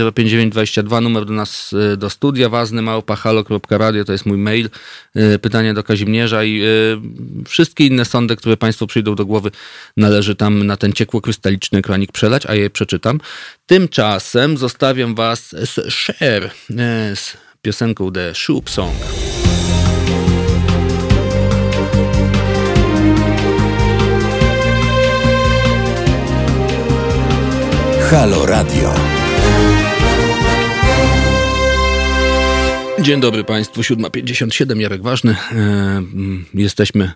22, 0.51 1.01
numer 1.01 1.25
do 1.25 1.33
nas 1.33 1.73
e, 1.93 1.97
do 1.97 2.09
studia, 2.09 2.49
ważny 2.49 2.81
małpa 2.81 3.17
to 4.05 4.11
jest 4.11 4.25
mój 4.25 4.37
mail. 4.37 4.69
E, 5.15 5.39
pytanie 5.39 5.73
do 5.73 5.83
Kazimierza 5.83 6.43
i 6.43 6.63
wszystkie 7.47 7.85
inne 7.85 8.05
sądy, 8.05 8.35
które 8.35 8.57
państwu 8.57 8.87
przyjdą 8.87 9.15
do 9.15 9.25
głowy, 9.25 9.51
należy 9.97 10.35
tam 10.35 10.63
na 10.63 10.77
ten 10.77 10.93
ciekło-krystaliczny 10.93 11.79
ekranik 11.79 12.11
przelać, 12.11 12.45
a 12.45 12.55
je 12.55 12.69
przeczytam. 12.69 13.19
Tymczasem 13.65 14.57
zostawiam 14.57 15.15
was 15.15 15.49
z 15.49 15.93
Share, 15.93 16.51
z 17.15 17.37
piosenką 17.61 18.11
The 18.11 18.35
Shoop 18.35 18.69
Song. 18.69 19.32
Halo 28.13 28.45
Radio. 28.45 28.93
Dzień 33.01 33.21
dobry 33.21 33.43
Państwu, 33.43 33.81
7.57, 33.81 34.79
Jarek 34.79 35.01
Ważny. 35.01 35.31
E, 35.31 35.55
mm, 35.55 36.45
jesteśmy 36.53 37.11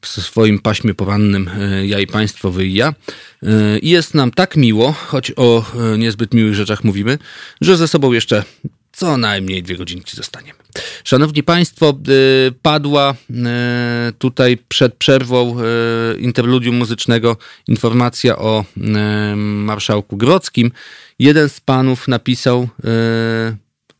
w 0.00 0.08
swoim 0.08 0.58
paśmie 0.58 0.94
porannym, 0.94 1.50
e, 1.60 1.86
ja 1.86 2.00
i 2.00 2.06
Państwo, 2.06 2.50
wy 2.50 2.66
i 2.66 2.74
ja. 2.74 2.94
I 3.42 3.46
e, 3.46 3.78
jest 3.82 4.14
nam 4.14 4.30
tak 4.30 4.56
miło, 4.56 4.92
choć 4.92 5.32
o 5.36 5.64
niezbyt 5.98 6.34
miłych 6.34 6.54
rzeczach 6.54 6.84
mówimy, 6.84 7.18
że 7.60 7.76
ze 7.76 7.88
sobą 7.88 8.12
jeszcze 8.12 8.44
co 8.96 9.16
najmniej 9.16 9.62
dwie 9.62 9.76
godzinki 9.76 10.16
zostaniemy. 10.16 10.58
Szanowni 11.04 11.42
Państwo, 11.42 11.98
padła 12.62 13.14
tutaj 14.18 14.58
przed 14.68 14.94
przerwą 14.94 15.56
interludium 16.18 16.76
muzycznego 16.76 17.36
informacja 17.68 18.38
o 18.38 18.64
marszałku 19.36 20.16
Grockim. 20.16 20.72
Jeden 21.18 21.48
z 21.48 21.60
panów 21.60 22.08
napisał, 22.08 22.68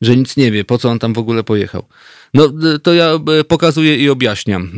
że 0.01 0.17
nic 0.17 0.37
nie 0.37 0.53
wie, 0.53 0.65
po 0.65 0.79
co 0.79 0.91
on 0.91 0.99
tam 0.99 1.13
w 1.13 1.19
ogóle 1.19 1.45
pojechał. 1.45 1.85
No 2.35 2.53
to 2.83 2.95
ja 2.95 3.11
pokazuję 3.49 3.97
i 3.97 4.11
objaśniam, 4.11 4.71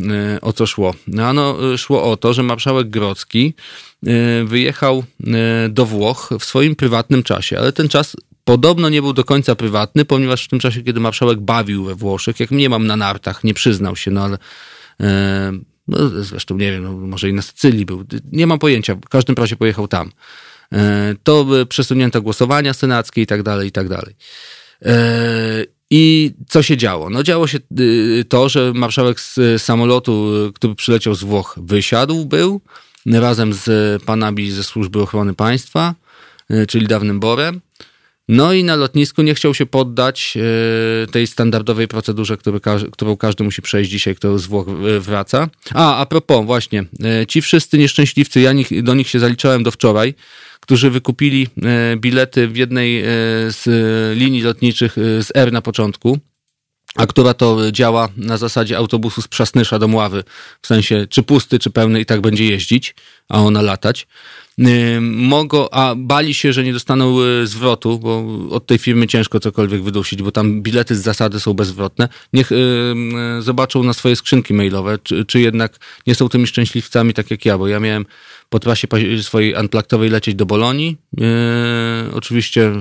o 0.43 0.53
co 0.53 0.67
szło. 0.67 0.95
Ano, 1.23 1.73
e, 1.75 1.79
szło 1.79 2.11
o 2.11 2.17
to, 2.17 2.35
że 2.35 2.43
marszałek 2.43 2.91
Grocki 2.91 3.55
wyjechał 4.45 5.05
do 5.69 5.87
Włoch 5.87 6.31
w 6.41 6.45
swoim 6.45 6.77
prywatnym 6.77 7.23
czasie, 7.23 7.59
ale 7.59 7.73
ten 7.73 7.89
czas 7.89 8.17
podobno 8.47 8.89
nie 8.89 9.03
był 9.03 9.13
do 9.13 9.25
końca 9.25 9.55
prywatny, 9.55 10.05
ponieważ 10.05 10.45
w 10.45 10.49
tym 10.49 10.59
czasie, 10.59 10.83
kiedy 10.83 11.01
marszałek 11.01 11.41
bawił 11.41 11.85
we 11.85 11.95
Włoszech, 11.95 12.41
jak 12.41 12.51
mnie 12.51 12.69
mam 12.69 12.87
na 12.87 12.97
nartach, 12.97 13.45
nie 13.45 13.55
przyznał 13.55 13.97
się, 13.97 14.11
no 14.11 14.25
ale 14.25 14.39
no, 15.89 16.09
zresztą 16.09 16.57
nie 16.57 16.73
wiem, 16.73 16.83
no, 16.83 16.93
może 16.93 17.29
i 17.29 17.33
na 17.33 17.43
Sycylii 17.43 17.87
był, 17.87 18.05
nie 18.33 18.47
mam 18.47 18.59
pojęcia, 18.59 18.95
w 18.95 19.09
każdym 19.09 19.35
razie 19.35 19.57
pojechał 19.57 19.89
tam. 19.89 20.13
To 21.23 21.47
przesunięto 21.69 22.23
głosowania 22.23 22.75
senackie 22.75 23.23
i 23.23 23.27
tak 23.27 23.43
dalej, 23.43 23.69
i 23.69 23.73
tak 23.73 23.89
dalej. 23.89 24.15
I 25.91 26.35
co 26.49 26.63
się 26.63 26.77
działo? 26.77 27.11
No 27.11 27.23
działo 27.23 27.47
się 27.47 27.59
to, 28.29 28.49
że 28.49 28.73
marszałek 28.75 29.21
z 29.21 29.63
samolotu, 29.63 30.33
który 30.55 30.75
przyleciał 30.75 31.15
z 31.15 31.25
Włoch, 31.25 31.59
wysiadł, 31.63 32.25
był 32.25 32.61
razem 33.07 33.53
z 33.53 34.03
panami 34.03 34.51
ze 34.51 34.65
Służby 34.65 35.03
Ochrony 35.03 35.35
Państwa, 35.35 35.95
czyli 36.69 36.87
dawnym 36.87 37.21
Borem. 37.21 37.61
No 38.29 38.53
i 38.53 38.65
na 38.65 38.77
lotnisku 38.77 39.23
nie 39.23 39.35
chciał 39.35 39.55
się 39.55 39.67
poddać 39.67 40.39
y, 41.05 41.13
tej 41.13 41.27
standardowej 41.27 41.89
procedurze, 41.89 42.37
którą 42.93 43.17
każdy 43.17 43.45
musi 43.45 43.63
przejść 43.63 43.91
dzisiaj, 43.91 44.15
kto 44.15 44.39
z 44.39 44.47
Włoch 44.47 44.67
wraca. 45.01 45.49
A, 45.75 45.97
a 45.97 46.07
propos, 46.07 46.47
właśnie, 46.47 46.85
ci 47.29 47.43
wszyscy 47.43 47.79
nieszczęśliwcy, 47.79 48.41
ja 48.41 48.53
do 48.83 48.95
nich 48.95 49.09
się 49.09 49.19
zaliczałem 49.19 49.63
do 49.63 49.71
wczoraj, 49.71 50.15
którzy 50.61 50.91
wykupili 50.91 51.49
e, 51.63 51.97
bilety 51.97 52.49
w 52.49 52.57
jednej 52.57 53.01
e, 53.01 53.05
z 53.49 53.65
linii 54.19 54.43
lotniczych 54.43 54.99
e, 54.99 55.23
z 55.23 55.33
R 55.35 55.53
na 55.53 55.63
początku, 55.63 56.19
a 56.97 57.07
która 57.07 57.35
to 57.35 57.73
działa 57.73 58.09
na 58.17 58.37
zasadzie 58.37 58.77
autobusu 58.77 59.23
z 59.23 59.29
Przasnysza 59.29 59.79
do 59.79 59.89
Mławy, 59.89 60.25
w 60.63 60.67
sensie 60.67 61.07
czy 61.11 61.23
pusty, 61.23 61.59
czy 61.59 61.71
pełny 61.71 62.01
i 62.01 62.07
tak 62.07 62.21
będzie 62.21 62.45
jeździć, 62.45 62.95
a 63.29 63.41
ona 63.41 63.63
latać. 63.63 64.07
Mogą, 65.11 65.71
a 65.71 65.95
bali 65.97 66.35
się, 66.35 66.53
że 66.53 66.65
nie 66.65 66.73
dostaną 66.73 67.17
zwrotu, 67.45 67.99
bo 67.99 68.25
od 68.51 68.67
tej 68.67 68.79
firmy 68.79 69.07
ciężko 69.07 69.41
cokolwiek 69.41 69.83
wydusić, 69.83 70.23
bo 70.23 70.33
tam 70.33 70.63
bilety 70.63 70.97
z 70.97 71.03
zasady 71.03 71.41
są 71.41 71.55
bezwrotne. 71.55 72.09
Niech 72.33 72.51
zobaczą 73.41 73.83
na 73.83 73.93
swoje 73.93 74.17
skrzynki 74.17 74.55
mailowe, 74.55 74.99
czy, 75.03 75.25
czy 75.25 75.41
jednak 75.41 75.79
nie 76.07 76.15
są 76.15 76.29
tymi 76.29 76.47
szczęśliwcami 76.47 77.15
tak 77.15 77.31
jak 77.31 77.45
ja, 77.45 77.59
bo 77.59 77.69
ja 77.69 77.81
miałem 77.81 78.07
po 78.49 78.59
trasie 78.59 78.89
swojej 79.23 79.55
unplaktowej 79.55 80.11
lecieć 80.11 80.35
do 80.35 80.47
Bolonii. 80.47 80.97
E, 81.21 81.25
oczywiście 82.15 82.73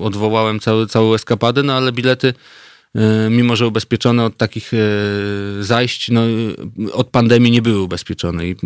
odwołałem 0.00 0.60
cały, 0.60 0.86
całą 0.86 1.14
eskapadę, 1.14 1.62
no 1.62 1.72
ale 1.72 1.92
bilety, 1.92 2.34
mimo 3.30 3.56
że 3.56 3.66
ubezpieczone 3.66 4.24
od 4.24 4.36
takich 4.36 4.74
e, 4.74 4.78
zajść, 5.60 6.10
no, 6.10 6.22
od 6.92 7.10
pandemii 7.10 7.50
nie 7.50 7.62
były 7.62 7.80
ubezpieczone 7.80 8.48
i 8.48 8.56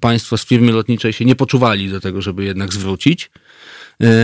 państwo 0.00 0.38
z 0.38 0.46
firmy 0.46 0.72
lotniczej 0.72 1.12
się 1.12 1.24
nie 1.24 1.36
poczuwali 1.36 1.90
do 1.90 2.00
tego, 2.00 2.22
żeby 2.22 2.44
jednak 2.44 2.72
zwrócić, 2.72 3.30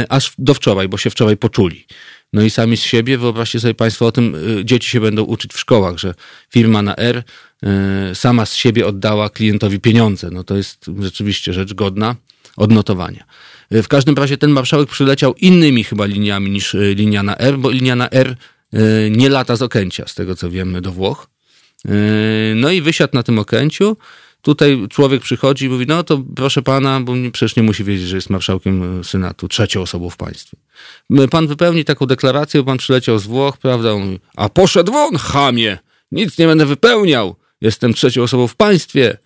aż 0.09 0.33
do 0.39 0.55
wczoraj, 0.55 0.89
bo 0.89 0.99
się 0.99 1.11
wczoraj 1.11 1.37
poczuli. 1.37 1.87
No 2.33 2.43
i 2.43 2.51
sami 2.51 2.77
z 2.77 2.83
siebie, 2.83 3.19
wyobraźcie 3.19 3.61
sobie 3.61 3.75
Państwo 3.75 4.07
o 4.07 4.13
tym, 4.13 4.37
dzieci 4.65 4.91
się 4.91 5.01
będą 5.01 5.23
uczyć 5.23 5.53
w 5.53 5.59
szkołach, 5.59 5.99
że 5.99 6.15
firma 6.51 6.83
na 6.83 6.97
R 6.97 7.23
sama 8.15 8.47
z 8.47 8.55
siebie 8.55 8.87
oddała 8.87 9.31
klientowi 9.31 9.81
pieniądze. 9.81 10.31
No 10.33 10.45
to 10.45 10.57
jest 10.57 10.91
rzeczywiście 11.01 11.53
rzecz 11.53 11.75
godna 11.75 12.17
odnotowania. 12.57 13.25
W 13.71 13.89
każdym 13.89 14.15
razie 14.15 14.39
ten 14.39 14.51
marszałek 14.51 14.89
przyleciał 14.89 15.35
innymi 15.35 15.85
chyba 15.85 16.07
liniami 16.07 16.51
niż 16.51 16.77
linia 16.95 17.23
na 17.23 17.39
R, 17.39 17.59
bo 17.59 17.71
linia 17.71 17.97
na 17.97 18.11
R 18.11 18.37
nie 19.11 19.29
lata 19.29 19.57
z 19.57 19.63
Okęcia, 19.63 20.07
z 20.07 20.15
tego 20.15 20.37
co 20.37 20.51
wiemy, 20.51 20.81
do 20.81 20.93
Włoch. 20.93 21.27
No 22.55 22.71
i 22.71 22.81
wysiadł 22.81 23.15
na 23.15 23.23
tym 23.23 23.39
Okęciu. 23.39 23.97
Tutaj 24.43 24.87
człowiek 24.91 25.23
przychodzi 25.23 25.67
i 25.67 25.69
mówi, 25.69 25.87
no 25.89 26.03
to 26.03 26.23
proszę 26.37 26.63
pana, 26.63 27.01
bo 27.01 27.13
przecież 27.33 27.57
nie 27.57 27.63
musi 27.63 27.85
wiedzieć, 27.85 28.07
że 28.07 28.17
jest 28.17 28.31
marszałkiem 28.31 29.05
Senatu, 29.05 29.49
trzecią 29.49 29.83
osobą 29.83 30.11
w 30.11 30.17
państwie. 30.17 30.57
Pan 31.31 31.47
wypełni 31.47 31.85
taką 31.85 32.07
deklarację, 32.07 32.65
pan 32.65 32.79
przyleciał 32.79 33.19
z 33.19 33.27
Włoch, 33.27 33.59
prawda? 33.59 33.93
On 33.93 34.05
mówi, 34.05 34.21
a 34.37 34.49
poszedł 34.49 34.97
on, 34.97 35.17
chamie! 35.17 35.79
Nic 36.13 36.39
nie 36.39 36.47
będę 36.47 36.67
wypełniał 36.67 37.37
jestem 37.65 37.95
trzecią 37.95 38.23
osobą 38.23 38.47
w 38.47 38.57
państwie. 38.57 39.19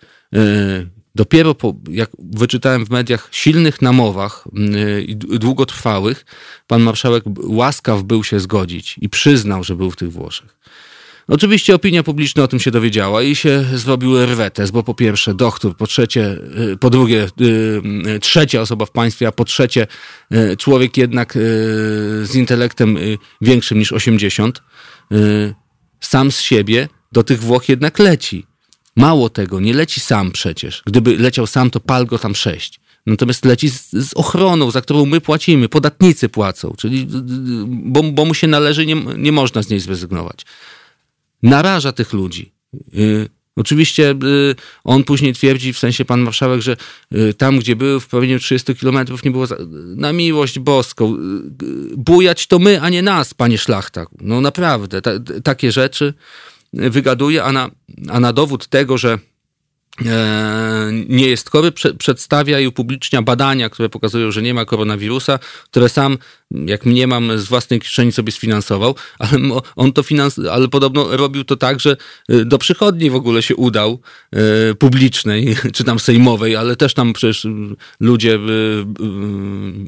Dopiero 1.18 1.54
po, 1.54 1.74
jak 1.90 2.10
wyczytałem 2.18 2.86
w 2.86 2.90
mediach, 2.90 3.28
silnych 3.30 3.82
namowach 3.82 4.44
e, 4.74 5.00
i 5.00 5.16
długotrwałych, 5.16 6.24
pan 6.66 6.82
marszałek 6.82 7.24
łaskaw 7.42 8.02
był 8.02 8.24
się 8.24 8.40
zgodzić 8.40 8.96
i 9.00 9.08
przyznał, 9.08 9.64
że 9.64 9.76
był 9.76 9.90
w 9.90 9.96
tych 9.96 10.12
Włoszech. 10.12 10.58
Oczywiście 11.28 11.74
opinia 11.74 12.02
publiczna 12.02 12.42
o 12.42 12.48
tym 12.48 12.60
się 12.60 12.70
dowiedziała 12.70 13.22
i 13.22 13.34
się 13.36 13.64
zrobił 13.74 14.26
rwetes, 14.26 14.70
bo 14.70 14.82
po 14.82 14.94
pierwsze 14.94 15.34
doktor, 15.34 15.76
po 15.76 15.86
trzecie, 15.86 16.38
e, 16.72 16.76
po 16.76 16.90
drugie 16.90 17.26
trzecia 18.20 18.60
osoba 18.60 18.86
w 18.86 18.90
państwie, 18.90 19.28
a 19.28 19.32
po 19.32 19.44
trzecie 19.44 19.86
człowiek 20.58 20.96
jednak 20.96 21.32
z 22.22 22.34
intelektem 22.34 22.98
większym 23.40 23.78
niż 23.78 23.92
80, 23.92 24.62
sam 26.00 26.32
z 26.32 26.40
siebie 26.40 26.88
do 27.12 27.22
tych 27.22 27.40
Włoch 27.40 27.68
jednak 27.68 27.98
leci. 27.98 28.47
Mało 28.99 29.30
tego, 29.30 29.61
nie 29.61 29.74
leci 29.74 30.01
sam 30.01 30.30
przecież. 30.30 30.82
Gdyby 30.86 31.18
leciał 31.18 31.46
sam, 31.46 31.70
to 31.70 31.80
pal 31.80 32.07
go 32.07 32.18
tam 32.18 32.34
sześć. 32.34 32.80
Natomiast 33.07 33.44
leci 33.44 33.70
z, 33.70 33.90
z, 33.92 34.14
ochroną, 34.14 34.70
za 34.70 34.82
którą 34.82 35.07
my 35.07 35.20
płacimy, 35.20 35.68
podatnicy 35.68 36.28
płacą, 36.28 36.74
czyli 36.78 37.07
bo, 37.66 38.03
bo 38.03 38.24
mu 38.24 38.34
się 38.34 38.46
należy, 38.46 38.86
nie, 38.86 38.94
nie 38.94 39.32
można 39.32 39.62
z 39.62 39.70
niej 39.70 39.80
zrezygnować. 39.80 40.46
Naraża 41.42 41.92
tych 41.92 42.12
ludzi. 42.12 42.53
Y, 42.94 43.28
Oczywiście 43.57 44.11
y, 44.11 44.55
on 44.84 45.05
później 45.05 45.34
twierdzi, 45.34 45.72
w 45.72 45.78
sensie 45.78 46.05
pan 46.05 46.20
marszałek, 46.20 46.61
że 46.61 46.76
y, 47.14 47.34
tam, 47.34 47.59
gdzie 47.59 47.76
był 47.76 48.01
w 48.01 48.07
promieniu 48.07 48.38
30 48.38 48.74
kilometrów 48.74 49.24
nie 49.24 49.30
było 49.30 49.46
za... 49.46 49.57
na 49.96 50.12
miłość 50.12 50.59
boską. 50.59 51.16
Bujać 51.96 52.46
to 52.46 52.59
my, 52.59 52.80
a 52.80 52.88
nie 52.88 53.03
nas, 53.03 53.34
panie 53.34 53.59
szlachta. 53.59 54.07
No 54.20 54.40
naprawdę, 54.40 55.03
ta, 55.03 55.11
takie 55.44 55.72
rzeczy 55.72 56.14
wygaduje, 56.72 57.44
a 57.44 57.52
na, 57.52 57.70
a 58.08 58.20
na 58.20 58.32
dowód 58.32 58.66
tego, 58.66 58.98
że 58.98 59.18
e, 60.06 60.90
nie 61.08 61.28
jest 61.28 61.50
chory, 61.50 61.72
przedstawia 61.98 62.60
i 62.60 62.66
upublicznia 62.66 63.22
badania, 63.22 63.70
które 63.70 63.88
pokazują, 63.88 64.30
że 64.30 64.42
nie 64.42 64.54
ma 64.54 64.64
koronawirusa, 64.64 65.38
które 65.64 65.88
sam 65.88 66.18
jak 66.51 66.86
mnie 66.86 67.07
mam 67.07 67.38
z 67.38 67.44
własnej 67.44 67.80
kieszeni 67.80 68.12
sobie 68.12 68.32
sfinansował, 68.32 68.94
ale 69.18 69.40
on 69.76 69.92
to 69.92 70.03
finans, 70.03 70.40
ale 70.51 70.68
podobno 70.68 71.16
robił 71.16 71.44
to 71.44 71.57
tak, 71.57 71.80
że 71.80 71.96
y, 72.30 72.44
do 72.44 72.59
przychodni 72.59 73.11
w 73.11 73.14
ogóle 73.14 73.42
się 73.42 73.57
udał, 73.57 74.01
y, 74.70 74.74
publicznej, 74.74 75.57
czy 75.74 75.84
tam 75.84 75.99
sejmowej, 75.99 76.57
ale 76.57 76.76
też 76.76 76.94
tam 76.94 77.12
przecież 77.12 77.46
ludzie 78.01 78.34
y, 78.34 78.38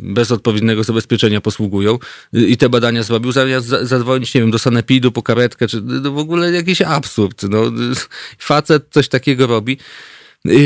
bez 0.03 0.33
odpowiedniego 0.33 0.85
zabezpieczenia 0.85 1.41
posługują 1.41 1.99
i 2.33 2.57
te 2.57 2.69
badania 2.69 3.03
zrobił, 3.03 3.33
zamiast 3.33 3.67
zadzwonić, 3.67 4.35
nie 4.35 4.41
wiem, 4.41 4.51
do 4.51 4.59
sanepidu 4.59 5.13
po 5.13 5.23
karetkę, 5.23 5.69
czy 5.69 5.81
w 6.03 6.19
ogóle 6.19 6.53
jakiś 6.53 6.83
absurd. 6.83 7.43
No, 7.43 7.63
facet 8.39 8.87
coś 8.91 9.09
takiego 9.09 9.47
robi. 9.47 9.79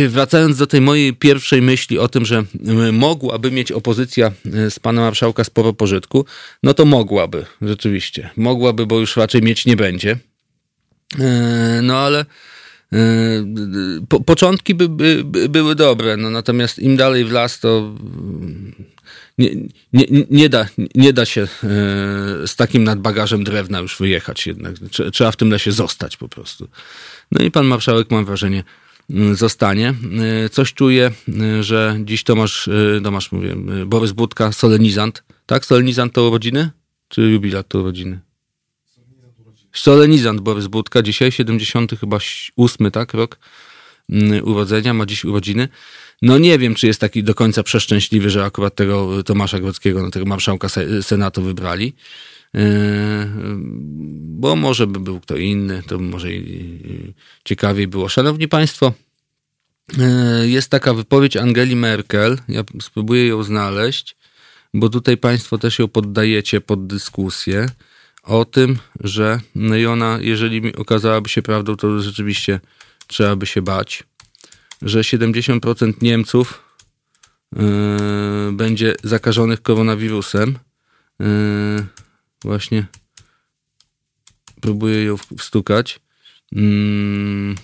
Wracając 0.09 0.57
do 0.57 0.67
tej 0.67 0.81
mojej 0.81 1.13
pierwszej 1.15 1.63
myśli 1.63 1.99
o 1.99 2.09
tym, 2.09 2.25
że 2.25 2.45
mogłaby 2.93 3.51
mieć 3.51 3.73
opozycja 3.73 4.33
y, 4.47 4.71
z 4.71 4.79
pana 4.79 5.01
marszałka 5.01 5.45
sporo 5.45 5.73
pożytku, 5.73 6.25
no 6.63 6.75
to 6.75 6.85
mogłaby, 6.85 7.47
rzeczywiście. 7.63 8.31
Mogłaby, 8.37 8.87
bo 8.87 9.01
już 9.01 9.17
raczej 9.17 9.43
mieć 9.43 9.67
nie 9.67 9.77
będzie. 9.77 10.19
No 11.83 11.99
ale 11.99 12.25
po, 14.09 14.21
początki 14.21 14.75
by, 14.75 14.89
by, 14.89 15.25
by, 15.25 15.49
były 15.49 15.75
dobre, 15.75 16.17
no 16.17 16.31
natomiast 16.31 16.79
im 16.79 16.97
dalej 16.97 17.25
w 17.25 17.33
las, 17.33 17.61
to 17.61 17.95
nie, 19.39 19.51
nie, 19.93 20.05
nie, 20.31 20.49
da, 20.49 20.69
nie 20.95 21.13
da 21.13 21.25
się 21.25 21.49
z 22.47 22.57
takim 22.57 22.85
nadbagażem 22.85 23.45
drewna 23.45 23.81
już 23.81 23.99
wyjechać 23.99 24.47
jednak. 24.47 24.75
Trzeba 25.13 25.31
w 25.31 25.37
tym 25.37 25.51
lesie 25.51 25.73
zostać 25.73 26.17
po 26.17 26.29
prostu. 26.29 26.69
No 27.33 27.45
i 27.45 27.51
pan 27.51 27.67
marszałek, 27.67 28.11
mam 28.11 28.25
wrażenie, 28.25 28.65
zostanie. 29.33 29.95
Y, 30.47 30.49
coś 30.49 30.75
czuję, 30.75 31.11
y, 31.29 31.63
że 31.63 31.99
dziś 32.05 32.25
Tomasz, 32.25 32.69
Tomasz 33.05 33.33
mówię, 33.33 33.57
Borys 33.87 34.13
Budka, 34.13 34.53
solenizant. 34.53 35.25
Tak? 35.47 35.65
Solenizant 35.65 36.13
to 36.13 36.29
urodziny? 36.29 36.71
Czy 37.09 37.23
jubilat 37.23 37.69
to 37.69 37.79
urodziny? 37.79 38.21
Solenizant 39.73 40.41
Borys 40.41 40.67
Budka, 40.67 41.03
dzisiaj 41.03 41.33
70 41.33 41.93
chyba 42.01 42.19
8, 42.57 42.91
tak, 42.91 43.15
rok 43.15 43.39
urodzenia, 44.43 44.95
ma 44.95 45.07
dziś 45.07 45.25
urodziny. 45.25 45.69
No 46.23 46.39
nie 46.39 46.59
wiem, 46.59 46.75
czy 46.75 46.87
jest 46.87 47.01
taki 47.01 47.23
do 47.23 47.35
końca 47.35 47.63
przeszczęśliwy, 47.63 48.31
że 48.31 48.45
akurat 48.45 48.75
tego 48.75 49.23
Tomasza 49.23 49.61
Grodzkiego, 49.61 50.03
no, 50.03 50.11
tego 50.11 50.27
marszałka 50.27 50.69
Senatu 51.03 51.43
wybrali. 51.43 51.95
Bo 54.13 54.57
może 54.57 54.87
by 54.87 55.01
był 55.01 55.21
kto 55.21 55.37
inny, 55.37 55.83
to 55.83 55.99
może 55.99 56.29
ciekawiej 57.45 57.89
było. 57.89 58.09
Szanowni 58.09 58.49
Państwo, 58.49 58.93
jest 60.45 60.71
taka 60.71 60.95
wypowiedź 60.95 61.37
Angeli 61.37 61.77
Merkel, 61.77 62.39
ja 62.49 62.65
spróbuję 62.81 63.27
ją 63.27 63.43
znaleźć, 63.43 64.17
bo 64.75 64.89
tutaj 64.89 65.17
Państwo 65.17 65.59
też 65.59 65.79
ją 65.79 65.89
poddajecie 65.89 66.61
pod 66.61 66.87
dyskusję 66.87 67.69
o 68.23 68.45
tym, 68.45 68.79
że 69.01 69.41
no 69.55 69.77
i 69.77 69.87
ona, 69.87 70.19
jeżeli 70.21 70.77
okazałaby 70.77 71.29
się 71.29 71.43
prawdą, 71.43 71.77
to 71.77 72.03
rzeczywiście 72.03 72.61
trzeba 73.07 73.37
by 73.37 73.47
się 73.47 73.63
bać, 73.63 74.05
że 74.83 75.01
70% 75.01 75.93
Niemców 76.03 76.63
yy, 77.57 77.63
będzie 78.53 78.95
zakażonych 79.05 79.63
koronawirusem. 79.63 80.59
Yy, 81.21 81.27
właśnie 82.45 82.87
próbuję 84.61 85.05
ją 85.05 85.17
wstukać. 85.39 86.01
Yy, 86.53 87.55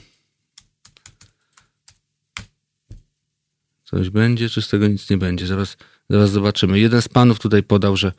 coś 3.84 4.10
będzie, 4.10 4.48
czy 4.48 4.62
z 4.62 4.68
tego 4.68 4.88
nic 4.88 5.10
nie 5.10 5.18
będzie? 5.18 5.46
Zaraz, 5.46 5.76
zaraz 6.10 6.30
zobaczymy. 6.30 6.80
Jeden 6.80 7.02
z 7.02 7.08
panów 7.08 7.38
tutaj 7.38 7.62
podał, 7.62 7.96
że 7.96 8.12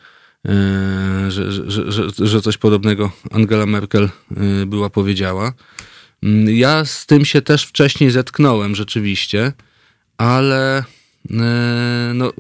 E, 0.47 1.32
że, 1.32 1.51
że, 1.51 1.91
że, 1.91 2.28
że 2.28 2.41
coś 2.41 2.57
podobnego 2.57 3.12
Angela 3.32 3.66
Merkel 3.66 4.03
e, 4.03 4.66
była 4.66 4.89
powiedziała. 4.89 5.53
Mm, 6.24 6.55
ja 6.55 6.86
z 6.86 7.05
tym 7.05 7.26
się 7.26 7.41
też 7.41 7.64
wcześniej 7.64 8.12
zetknąłem 8.12 8.76
rzeczywiście, 8.76 9.53
ale 10.18 10.84
e, 11.32 12.12
no, 12.16 12.34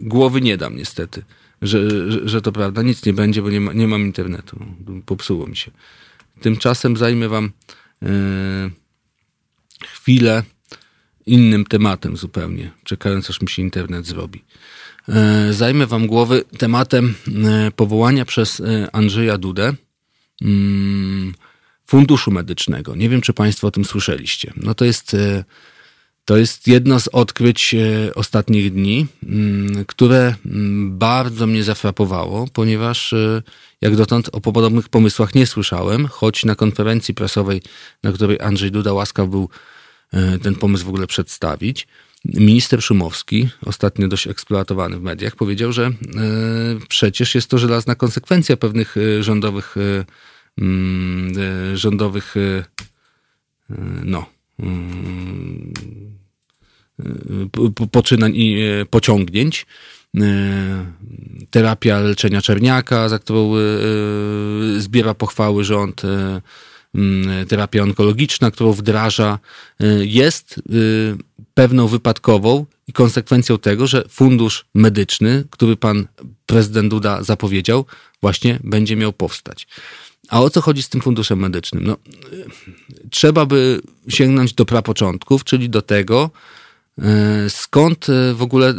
głowy 0.00 0.40
nie 0.40 0.56
dam 0.56 0.76
niestety, 0.76 1.22
że, 1.62 1.80
że, 2.28 2.42
to 2.42 2.52
prawda. 2.52 2.82
Nic 2.82 3.06
nie 3.06 3.12
będzie, 3.12 3.42
bo 3.42 3.50
nie, 3.50 3.60
ma, 3.60 3.72
nie 3.72 3.88
mam 3.88 4.02
internetu. 4.02 4.58
Popsuło 5.06 5.46
mi 5.46 5.56
się. 5.56 5.70
Tymczasem 6.40 6.96
zajmę 6.96 7.28
wam 7.28 7.50
chwilę 9.84 10.42
innym 11.26 11.64
tematem 11.64 12.16
zupełnie, 12.16 12.70
czekając 12.84 13.30
aż 13.30 13.40
mi 13.40 13.48
się 13.48 13.62
internet 13.62 14.06
zrobi. 14.06 14.44
E, 15.08 15.52
zajmę 15.52 15.86
wam 15.86 16.06
głowy 16.06 16.44
tematem 16.58 17.14
e, 17.44 17.70
powołania 17.70 18.24
przez 18.24 18.60
e, 18.60 18.88
Andrzeja 18.92 19.38
Dudę 19.38 19.74
mm, 20.42 21.34
Funduszu 21.86 22.30
Medycznego. 22.30 22.96
Nie 22.96 23.08
wiem, 23.08 23.20
czy 23.20 23.32
Państwo 23.32 23.66
o 23.66 23.70
tym 23.70 23.84
słyszeliście. 23.84 24.52
No 24.56 24.74
to 24.74 24.84
jest, 24.84 25.16
to 26.26 26.36
jest 26.36 26.68
jedno 26.68 27.00
z 27.00 27.08
odkryć 27.08 27.74
ostatnich 28.14 28.72
dni, 28.72 29.06
mm, 29.22 29.84
które 29.84 30.34
mm, 30.46 30.98
bardzo 30.98 31.46
mnie 31.46 31.64
zafrapowało, 31.64 32.46
ponieważ 32.52 33.14
jak 33.80 33.96
dotąd 33.96 34.28
o 34.32 34.40
podobnych 34.40 34.88
pomysłach 34.88 35.34
nie 35.34 35.46
słyszałem, 35.46 36.06
choć 36.06 36.44
na 36.44 36.54
konferencji 36.54 37.14
prasowej, 37.14 37.62
na 38.02 38.12
której 38.12 38.40
Andrzej 38.40 38.70
Duda 38.70 38.92
łaskaw 38.92 39.28
był 39.28 39.48
ten 40.42 40.54
pomysł 40.54 40.84
w 40.84 40.88
ogóle 40.88 41.06
przedstawić, 41.06 41.86
Minister 42.34 42.82
Szumowski, 42.82 43.48
ostatnio 43.66 44.08
dość 44.08 44.26
eksploatowany 44.26 44.98
w 44.98 45.02
mediach, 45.02 45.36
powiedział, 45.36 45.72
że 45.72 45.86
e, 45.86 45.92
przecież 46.88 47.34
jest 47.34 47.50
to 47.50 47.58
żelazna 47.58 47.94
konsekwencja 47.94 48.56
pewnych 48.56 48.96
e, 48.96 49.22
rządowych, 49.22 49.76
e, 49.76 50.04
mm, 50.58 51.34
rządowych 51.76 52.34
no, 54.04 54.26
poczynań 57.90 58.32
i 58.34 58.58
pociągnięć. 58.90 59.66
Terapia 61.50 62.00
leczenia 62.00 62.42
czerniaka, 62.42 63.08
za 63.08 63.18
którą 63.18 63.52
zbiera 64.78 65.14
pochwały 65.14 65.64
rząd, 65.64 66.02
Mm, 66.96 67.46
terapia 67.46 67.82
onkologiczna, 67.82 68.50
którą 68.50 68.72
wdraża, 68.72 69.38
y, 69.82 70.06
jest 70.06 70.58
y, 70.58 70.62
pewną 71.54 71.88
wypadkową 71.88 72.66
i 72.88 72.92
konsekwencją 72.92 73.58
tego, 73.58 73.86
że 73.86 74.04
fundusz 74.08 74.66
medyczny, 74.74 75.44
który 75.50 75.76
pan 75.76 76.06
prezydent 76.46 76.90
Duda 76.90 77.22
zapowiedział, 77.22 77.84
właśnie 78.20 78.58
będzie 78.64 78.96
miał 78.96 79.12
powstać. 79.12 79.66
A 80.28 80.40
o 80.40 80.50
co 80.50 80.60
chodzi 80.60 80.82
z 80.82 80.88
tym 80.88 81.00
funduszem 81.00 81.38
medycznym? 81.38 81.84
No, 81.84 81.96
y, 82.32 82.46
trzeba 83.10 83.46
by 83.46 83.80
sięgnąć 84.08 84.52
do 84.52 84.64
prapoczątków, 84.64 85.44
czyli 85.44 85.70
do 85.70 85.82
tego, 85.82 86.30
skąd 87.48 88.06
w 88.34 88.42
ogóle, 88.42 88.74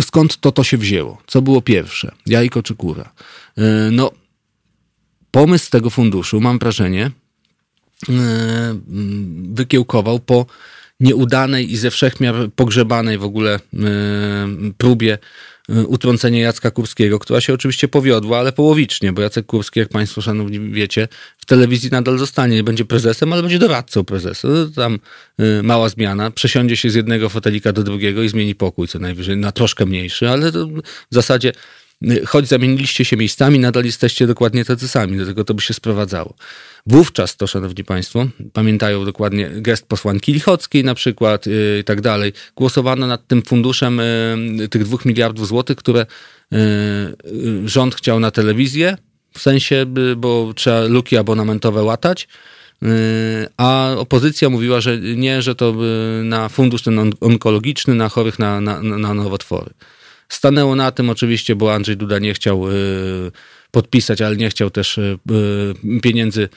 skąd 0.00 0.40
to 0.40 0.52
to 0.52 0.64
się 0.64 0.78
wzięło? 0.78 1.22
Co 1.26 1.42
było 1.42 1.62
pierwsze? 1.62 2.12
Jajko 2.26 2.62
czy 2.62 2.74
kura? 2.74 3.12
No, 3.90 4.10
pomysł 5.30 5.70
tego 5.70 5.90
funduszu, 5.90 6.40
mam 6.40 6.58
wrażenie, 6.58 7.10
e, 8.08 8.78
wykiełkował 9.52 10.18
po 10.18 10.46
nieudanej 11.00 11.72
i 11.72 11.76
ze 11.76 11.90
wszechmiar 11.90 12.34
pogrzebanej 12.56 13.18
w 13.18 13.24
ogóle 13.24 13.60
próbie 14.78 15.18
e, 15.68 15.82
utrącenia 15.86 16.40
Jacka 16.40 16.70
Kurskiego, 16.70 17.18
która 17.18 17.40
się 17.40 17.54
oczywiście 17.54 17.88
powiodła, 17.88 18.38
ale 18.38 18.52
połowicznie, 18.52 19.12
bo 19.12 19.22
Jacek 19.22 19.46
Kurski, 19.46 19.80
jak 19.80 19.88
Państwo 19.88 20.20
szanowni 20.22 20.60
wiecie, 20.60 21.08
w 21.38 21.46
telewizji 21.46 21.90
nadal 21.90 22.18
zostanie, 22.18 22.56
nie 22.56 22.64
będzie 22.64 22.84
prezesem, 22.84 23.32
ale 23.32 23.42
będzie 23.42 23.58
doradcą 23.58 24.04
prezesa. 24.04 24.48
No, 24.48 24.66
tam 24.66 24.98
mała 25.62 25.88
zmiana, 25.88 26.30
przesiądzie 26.30 26.76
się 26.76 26.90
z 26.90 26.94
jednego 26.94 27.28
fotelika 27.28 27.72
do 27.72 27.82
drugiego 27.82 28.22
i 28.22 28.28
zmieni 28.28 28.54
pokój 28.54 28.88
co 28.88 28.98
najwyżej 28.98 29.36
na 29.36 29.52
troszkę 29.52 29.86
mniejszy, 29.86 30.28
ale 30.28 30.52
w 30.52 30.82
zasadzie 31.10 31.52
choć 32.26 32.48
zamieniliście 32.48 33.04
się 33.04 33.16
miejscami, 33.16 33.58
nadal 33.58 33.84
jesteście 33.84 34.26
dokładnie 34.26 34.64
tacy 34.64 34.88
sami, 34.88 35.18
do 35.18 35.26
tego 35.26 35.44
to 35.44 35.54
by 35.54 35.62
się 35.62 35.74
sprowadzało. 35.74 36.34
Wówczas 36.86 37.36
to, 37.36 37.46
szanowni 37.46 37.84
państwo, 37.84 38.26
pamiętają 38.52 39.04
dokładnie 39.04 39.50
gest 39.54 39.86
posłanki 39.86 40.32
Lichockiej 40.32 40.84
na 40.84 40.94
przykład 40.94 41.46
yy, 41.46 41.78
i 41.80 41.84
tak 41.84 42.00
dalej, 42.00 42.32
głosowano 42.56 43.06
nad 43.06 43.26
tym 43.26 43.42
funduszem 43.42 44.00
yy, 44.58 44.68
tych 44.68 44.84
dwóch 44.84 45.04
miliardów 45.04 45.48
złotych, 45.48 45.76
które 45.76 46.06
rząd 47.64 47.94
chciał 47.94 48.20
na 48.20 48.30
telewizję, 48.30 48.96
w 49.34 49.42
sensie, 49.42 49.86
bo 50.16 50.52
trzeba 50.56 50.80
luki 50.80 51.16
abonamentowe 51.16 51.82
łatać, 51.82 52.28
a 53.56 53.94
opozycja 53.96 54.50
mówiła, 54.50 54.80
że 54.80 54.98
nie, 54.98 55.42
że 55.42 55.54
to 55.54 55.74
na 56.22 56.48
fundusz 56.48 56.82
ten 56.82 57.12
onkologiczny, 57.20 57.94
na 57.94 58.08
chorych 58.08 58.38
na, 58.38 58.60
na, 58.60 58.82
na 58.82 59.14
nowotwory. 59.14 59.70
Stanęło 60.32 60.76
na 60.76 60.90
tym 60.90 61.10
oczywiście, 61.10 61.56
bo 61.56 61.74
Andrzej 61.74 61.96
Duda 61.96 62.18
nie 62.18 62.34
chciał 62.34 62.70
y, 62.70 63.32
podpisać, 63.70 64.22
ale 64.22 64.36
nie 64.36 64.50
chciał 64.50 64.70
też 64.70 64.98
y, 64.98 65.18
y, 65.96 66.00
pieniędzy 66.00 66.48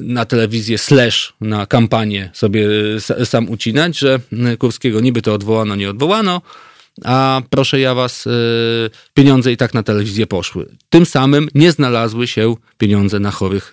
na 0.00 0.24
telewizję 0.24 0.78
slash 0.78 1.32
na 1.40 1.66
kampanię 1.66 2.30
sobie 2.34 2.68
sam 3.24 3.48
ucinać, 3.48 3.98
że 3.98 4.20
Kurskiego 4.58 5.00
niby 5.00 5.22
to 5.22 5.34
odwołano, 5.34 5.76
nie 5.76 5.90
odwołano, 5.90 6.42
a 7.04 7.42
proszę 7.50 7.80
ja 7.80 7.94
was, 7.94 8.28
pieniądze 9.14 9.52
i 9.52 9.56
tak 9.56 9.74
na 9.74 9.82
telewizję 9.82 10.26
poszły. 10.26 10.68
Tym 10.90 11.06
samym 11.06 11.48
nie 11.54 11.72
znalazły 11.72 12.26
się 12.26 12.56
pieniądze 12.78 13.20
na 13.20 13.30
chorych, 13.30 13.72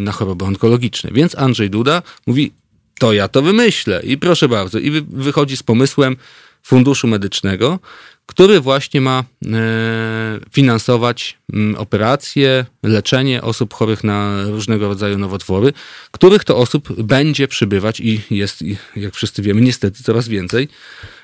na 0.00 0.12
choroby 0.12 0.44
onkologiczne. 0.44 1.10
Więc 1.12 1.34
Andrzej 1.34 1.70
Duda 1.70 2.02
mówi, 2.26 2.52
to 2.98 3.12
ja 3.12 3.28
to 3.28 3.42
wymyślę 3.42 4.02
i 4.04 4.18
proszę 4.18 4.48
bardzo. 4.48 4.78
I 4.78 4.90
wychodzi 5.08 5.56
z 5.56 5.62
pomysłem 5.62 6.16
Funduszu 6.66 7.08
Medycznego, 7.08 7.78
który 8.26 8.60
właśnie 8.60 9.00
ma 9.00 9.24
e, 9.46 9.58
finansować 10.52 11.38
mm, 11.52 11.74
operacje, 11.74 12.64
leczenie 12.82 13.42
osób 13.42 13.74
chorych 13.74 14.04
na 14.04 14.44
różnego 14.44 14.88
rodzaju 14.88 15.18
nowotwory, 15.18 15.72
których 16.10 16.44
to 16.44 16.56
osób 16.56 17.02
będzie 17.02 17.48
przybywać 17.48 18.00
i 18.00 18.20
jest, 18.30 18.64
jak 18.96 19.14
wszyscy 19.14 19.42
wiemy, 19.42 19.60
niestety 19.60 20.02
coraz 20.02 20.28
więcej. 20.28 20.68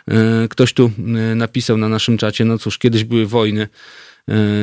E, 0.08 0.48
ktoś 0.48 0.72
tu 0.72 0.90
e, 0.98 1.10
napisał 1.34 1.76
na 1.76 1.88
naszym 1.88 2.18
czacie, 2.18 2.44
no 2.44 2.58
cóż, 2.58 2.78
kiedyś 2.78 3.04
były 3.04 3.26
wojny, 3.26 3.68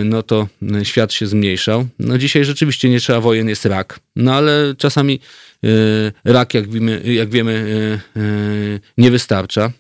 no 0.06 0.24
to 0.24 0.48
świat 0.84 1.14
się 1.14 1.28
zmniejszał. 1.28 1.88
No 2.00 2.18
dzisiaj 2.18 2.46
rzeczywiście 2.46 2.90
nie 2.90 3.00
trzeba 3.00 3.22
wojen, 3.22 3.50
jest 3.50 3.66
rak. 3.66 4.00
No 4.16 4.34
ale 4.34 4.76
czasami 4.78 5.20
rak, 6.26 6.54
jak 6.54 6.70
wiemy, 6.70 7.02
jak 7.06 7.30
wiemy 7.30 7.66
nie 8.98 9.12
wystarcza. 9.12 9.72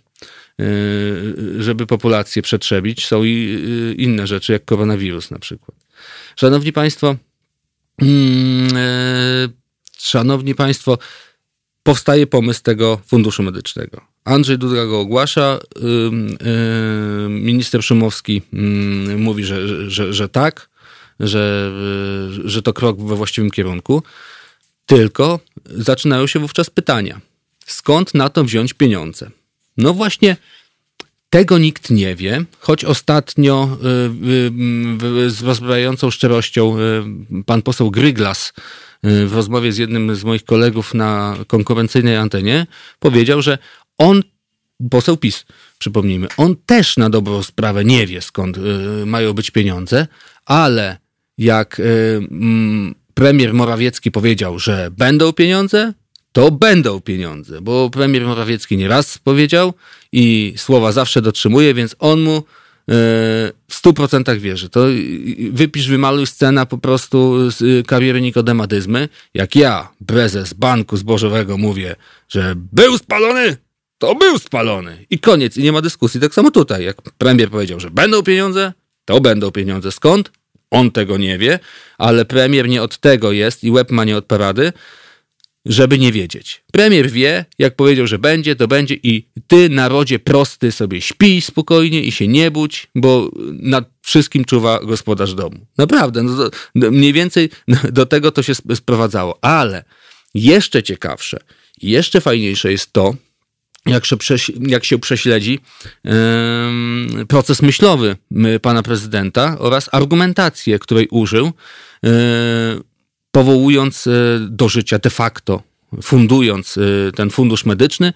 Y, 0.59 1.63
żeby 1.63 1.85
populację 1.85 2.41
przetrzebić. 2.41 3.07
Są 3.07 3.23
i 3.23 3.59
y, 3.91 3.93
inne 3.93 4.27
rzeczy, 4.27 4.53
jak 4.53 4.65
koronawirus 4.65 5.31
na 5.31 5.39
przykład. 5.39 5.77
Szanowni 6.35 6.73
Państwo, 6.73 7.15
mm, 8.01 8.77
y, 8.77 9.49
Szanowni 9.97 10.55
Państwo, 10.55 10.97
powstaje 11.83 12.27
pomysł 12.27 12.63
tego 12.63 13.01
funduszu 13.07 13.43
medycznego. 13.43 14.01
Andrzej 14.25 14.57
Duda 14.57 14.85
go 14.85 14.99
ogłasza, 14.99 15.59
minister 17.29 17.83
Szumowski 17.83 18.41
mm, 18.53 19.21
mówi, 19.21 19.43
że, 19.43 19.89
że, 19.91 20.13
że 20.13 20.29
tak, 20.29 20.69
że, 21.19 21.71
że 22.45 22.61
to 22.61 22.73
krok 22.73 23.01
we 23.01 23.15
właściwym 23.15 23.51
kierunku. 23.51 24.03
Tylko 24.85 25.39
zaczynają 25.65 26.27
się 26.27 26.39
wówczas 26.39 26.69
pytania. 26.69 27.21
Skąd 27.65 28.13
na 28.13 28.29
to 28.29 28.43
wziąć 28.43 28.73
pieniądze? 28.73 29.31
No 29.79 29.93
właśnie 29.93 30.35
Tego 31.29 31.57
nikt 31.57 31.89
nie 31.89 32.15
wie, 32.15 32.45
choć 32.59 32.85
ostatnio 32.85 33.77
z 35.27 35.41
rozbrajającą 35.41 36.11
szczerością 36.11 36.75
pan 37.45 37.61
poseł 37.61 37.91
Gryglas 37.91 38.53
w 39.03 39.31
rozmowie 39.33 39.71
z 39.71 39.77
jednym 39.77 40.15
z 40.15 40.23
moich 40.23 40.45
kolegów 40.45 40.93
na 40.93 41.37
konkurencyjnej 41.47 42.15
antenie 42.15 42.67
powiedział, 42.99 43.41
że 43.41 43.57
on, 43.97 44.21
poseł 44.89 45.17
PiS, 45.17 45.45
przypomnijmy, 45.79 46.27
on 46.37 46.55
też 46.65 46.97
na 46.97 47.09
dobrą 47.09 47.43
sprawę 47.43 47.85
nie 47.85 48.07
wie 48.07 48.21
skąd 48.21 48.57
mają 49.05 49.33
być 49.33 49.51
pieniądze, 49.51 50.07
ale 50.45 50.97
jak 51.37 51.81
premier 53.13 53.53
Morawiecki 53.53 54.11
powiedział, 54.11 54.59
że 54.59 54.91
będą 54.97 55.33
pieniądze, 55.33 55.93
to 56.31 56.51
będą 56.51 57.01
pieniądze, 57.01 57.61
bo 57.61 57.89
premier 57.89 58.25
Morawiecki 58.25 58.77
nieraz 58.77 59.17
powiedział 59.17 59.73
i 60.11 60.53
słowa 60.57 60.91
zawsze 60.91 61.21
dotrzymuje, 61.21 61.73
więc 61.73 61.95
on 61.99 62.21
mu 62.21 62.37
e, 62.37 62.41
w 63.67 63.73
stu 63.73 63.93
procentach 63.93 64.39
wierzy. 64.39 64.69
To 64.69 64.85
wypisz, 65.51 65.87
wymaluj 65.87 66.27
scena 66.27 66.65
po 66.65 66.77
prostu 66.77 67.51
z 67.51 67.87
kariery 67.87 68.21
Nikodemadyzmy. 68.21 69.09
Jak 69.33 69.55
ja, 69.55 69.89
prezes 70.05 70.53
Banku 70.53 70.97
Zbożowego 70.97 71.57
mówię, 71.57 71.95
że 72.29 72.53
był 72.55 72.97
spalony, 72.97 73.57
to 73.97 74.15
był 74.15 74.39
spalony. 74.39 75.05
I 75.09 75.19
koniec. 75.19 75.57
I 75.57 75.63
nie 75.63 75.71
ma 75.71 75.81
dyskusji. 75.81 76.21
Tak 76.21 76.33
samo 76.33 76.51
tutaj. 76.51 76.83
Jak 76.83 77.01
premier 77.01 77.49
powiedział, 77.49 77.79
że 77.79 77.91
będą 77.91 78.23
pieniądze, 78.23 78.73
to 79.05 79.21
będą 79.21 79.51
pieniądze. 79.51 79.91
Skąd? 79.91 80.31
On 80.71 80.91
tego 80.91 81.17
nie 81.17 81.37
wie, 81.37 81.59
ale 81.97 82.25
premier 82.25 82.69
nie 82.69 82.81
od 82.81 82.97
tego 82.97 83.31
jest 83.31 83.63
i 83.63 83.71
łeb 83.71 83.91
ma 83.91 84.03
nie 84.03 84.17
od 84.17 84.25
parady, 84.25 84.73
żeby 85.65 85.99
nie 85.99 86.11
wiedzieć. 86.11 86.63
Premier 86.71 87.11
wie, 87.11 87.45
jak 87.59 87.75
powiedział, 87.75 88.07
że 88.07 88.19
będzie, 88.19 88.55
to 88.55 88.67
będzie 88.67 88.95
i 89.03 89.27
ty, 89.47 89.69
narodzie 89.69 90.19
prosty, 90.19 90.71
sobie 90.71 91.01
śpij 91.01 91.41
spokojnie 91.41 92.01
i 92.01 92.11
się 92.11 92.27
nie 92.27 92.51
budź, 92.51 92.87
bo 92.95 93.31
nad 93.51 93.89
wszystkim 94.01 94.45
czuwa 94.45 94.79
gospodarz 94.83 95.33
domu. 95.33 95.65
Naprawdę, 95.77 96.23
no 96.23 96.49
to, 96.49 96.51
mniej 96.91 97.13
więcej 97.13 97.49
do 97.91 98.05
tego 98.05 98.31
to 98.31 98.43
się 98.43 98.55
sprowadzało. 98.55 99.39
Ale 99.41 99.83
jeszcze 100.33 100.83
ciekawsze, 100.83 101.39
jeszcze 101.81 102.21
fajniejsze 102.21 102.71
jest 102.71 102.93
to, 102.93 103.15
jak 103.85 104.05
się, 104.05 104.15
jak 104.67 104.85
się 104.85 104.99
prześledzi 104.99 105.59
yy, 106.03 107.25
proces 107.25 107.61
myślowy 107.61 108.15
pana 108.61 108.83
prezydenta 108.83 109.55
oraz 109.59 109.89
argumentację, 109.91 110.79
której 110.79 111.07
użył, 111.11 111.51
yy, 112.03 112.11
powołując 113.31 114.07
e, 114.07 114.11
do 114.39 114.69
życia 114.69 114.99
de 114.99 115.09
facto, 115.09 115.63
fundując 116.01 116.77
e, 116.77 117.11
ten 117.11 117.29
fundusz 117.29 117.65
medyczny, 117.65 118.13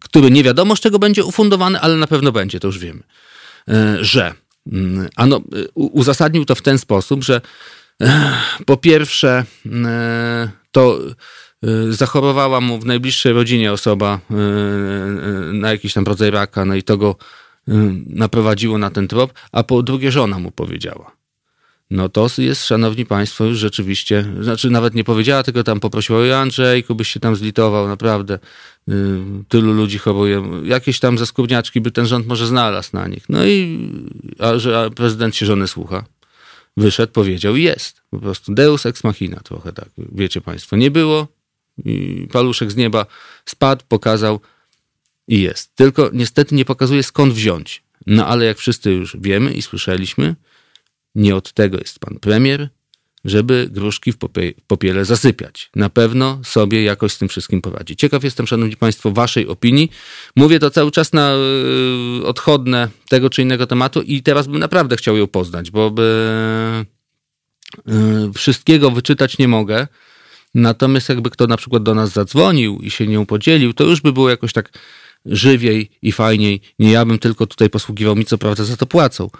który 0.00 0.30
nie 0.30 0.42
wiadomo 0.42 0.76
z 0.76 0.80
czego 0.80 0.98
będzie 0.98 1.24
ufundowany, 1.24 1.80
ale 1.80 1.96
na 1.96 2.06
pewno 2.06 2.32
będzie, 2.32 2.60
to 2.60 2.68
już 2.68 2.78
wiemy, 2.78 3.02
e, 3.68 3.96
że 4.00 4.34
mm, 4.72 5.08
ano, 5.16 5.40
uzasadnił 5.74 6.44
to 6.44 6.54
w 6.54 6.62
ten 6.62 6.78
sposób, 6.78 7.24
że 7.24 7.40
po 8.66 8.76
pierwsze 8.76 9.44
to 10.72 10.98
zachorowała 11.90 12.60
mu 12.60 12.78
w 12.78 12.86
najbliższej 12.86 13.32
rodzinie 13.32 13.72
osoba 13.72 14.20
na 15.52 15.70
jakiś 15.70 15.92
tam 15.92 16.04
rodzaj 16.04 16.30
raka, 16.30 16.64
no 16.64 16.74
i 16.74 16.82
to 16.82 16.96
go 16.96 17.16
naprowadziło 18.06 18.78
na 18.78 18.90
ten 18.90 19.08
trop, 19.08 19.32
a 19.52 19.62
po 19.62 19.82
drugie 19.82 20.12
żona 20.12 20.38
mu 20.38 20.50
powiedziała 20.50 21.12
no 21.90 22.08
to 22.08 22.26
jest, 22.38 22.66
szanowni 22.66 23.06
państwo, 23.06 23.44
już 23.44 23.58
rzeczywiście, 23.58 24.24
znaczy 24.40 24.70
nawet 24.70 24.94
nie 24.94 25.04
powiedziała, 25.04 25.42
tylko 25.42 25.64
tam 25.64 25.80
poprosiła, 25.80 26.18
o 26.18 26.40
Andrzejku, 26.40 26.94
byś 26.94 27.08
się 27.08 27.20
tam 27.20 27.36
zlitował, 27.36 27.88
naprawdę, 27.88 28.38
yy, 28.86 28.94
tylu 29.48 29.72
ludzi 29.72 29.98
choruje, 29.98 30.42
jakieś 30.64 31.00
tam 31.00 31.18
zaskórniaczki 31.18 31.80
by 31.80 31.90
ten 31.90 32.06
rząd 32.06 32.26
może 32.26 32.46
znalazł 32.46 32.90
na 32.92 33.08
nich. 33.08 33.28
No 33.28 33.46
i, 33.46 33.88
a, 34.38 34.58
że 34.58 34.80
a 34.80 34.90
prezydent 34.90 35.36
się 35.36 35.46
żony 35.46 35.68
słucha. 35.68 36.04
Wyszedł, 36.76 37.12
powiedział 37.12 37.56
i 37.56 37.62
jest. 37.62 38.02
Po 38.10 38.18
prostu 38.18 38.54
deus 38.54 38.86
ex 38.86 39.04
machina 39.04 39.40
trochę 39.40 39.72
tak, 39.72 39.88
wiecie 40.12 40.40
państwo. 40.40 40.76
Nie 40.76 40.90
było 40.90 41.28
i 41.84 42.28
paluszek 42.32 42.72
z 42.72 42.76
nieba 42.76 43.06
spadł, 43.46 43.84
pokazał 43.88 44.40
i 45.28 45.40
jest. 45.40 45.74
Tylko 45.74 46.10
niestety 46.12 46.54
nie 46.54 46.64
pokazuje 46.64 47.02
skąd 47.02 47.32
wziąć. 47.32 47.82
No 48.06 48.26
ale 48.26 48.44
jak 48.44 48.58
wszyscy 48.58 48.92
już 48.92 49.16
wiemy 49.20 49.52
i 49.52 49.62
słyszeliśmy, 49.62 50.34
nie 51.14 51.36
od 51.36 51.52
tego 51.52 51.78
jest 51.78 51.98
pan 51.98 52.18
premier, 52.18 52.68
żeby 53.24 53.68
gruszki 53.70 54.12
w 54.12 54.16
popiele 54.66 55.04
zasypiać. 55.04 55.70
Na 55.76 55.90
pewno 55.90 56.40
sobie 56.44 56.82
jakoś 56.82 57.12
z 57.12 57.18
tym 57.18 57.28
wszystkim 57.28 57.60
poradzi. 57.60 57.96
Ciekaw 57.96 58.24
jestem, 58.24 58.46
szanowni 58.46 58.76
państwo, 58.76 59.10
waszej 59.10 59.48
opinii. 59.48 59.90
Mówię 60.36 60.58
to 60.58 60.70
cały 60.70 60.90
czas 60.90 61.12
na 61.12 61.34
y, 62.22 62.26
odchodne 62.26 62.88
tego 63.08 63.30
czy 63.30 63.42
innego 63.42 63.66
tematu 63.66 64.02
i 64.02 64.22
teraz 64.22 64.46
bym 64.46 64.58
naprawdę 64.58 64.96
chciał 64.96 65.16
ją 65.16 65.26
poznać, 65.26 65.70
bo 65.70 65.90
by, 65.90 66.84
y, 67.88 68.32
wszystkiego 68.32 68.90
wyczytać 68.90 69.38
nie 69.38 69.48
mogę. 69.48 69.86
Natomiast 70.54 71.08
jakby 71.08 71.30
kto 71.30 71.46
na 71.46 71.56
przykład 71.56 71.82
do 71.82 71.94
nas 71.94 72.10
zadzwonił 72.10 72.78
i 72.82 72.90
się 72.90 73.06
nią 73.06 73.26
podzielił, 73.26 73.72
to 73.72 73.84
już 73.84 74.00
by 74.00 74.12
było 74.12 74.30
jakoś 74.30 74.52
tak 74.52 74.78
żywiej 75.26 75.90
i 76.02 76.12
fajniej. 76.12 76.60
Nie 76.78 76.92
ja 76.92 77.04
bym 77.04 77.18
tylko 77.18 77.46
tutaj 77.46 77.70
posługiwał 77.70 78.16
mi, 78.16 78.24
co 78.24 78.38
prawda 78.38 78.64
za 78.64 78.76
to 78.76 78.86
płacą. 78.86 79.30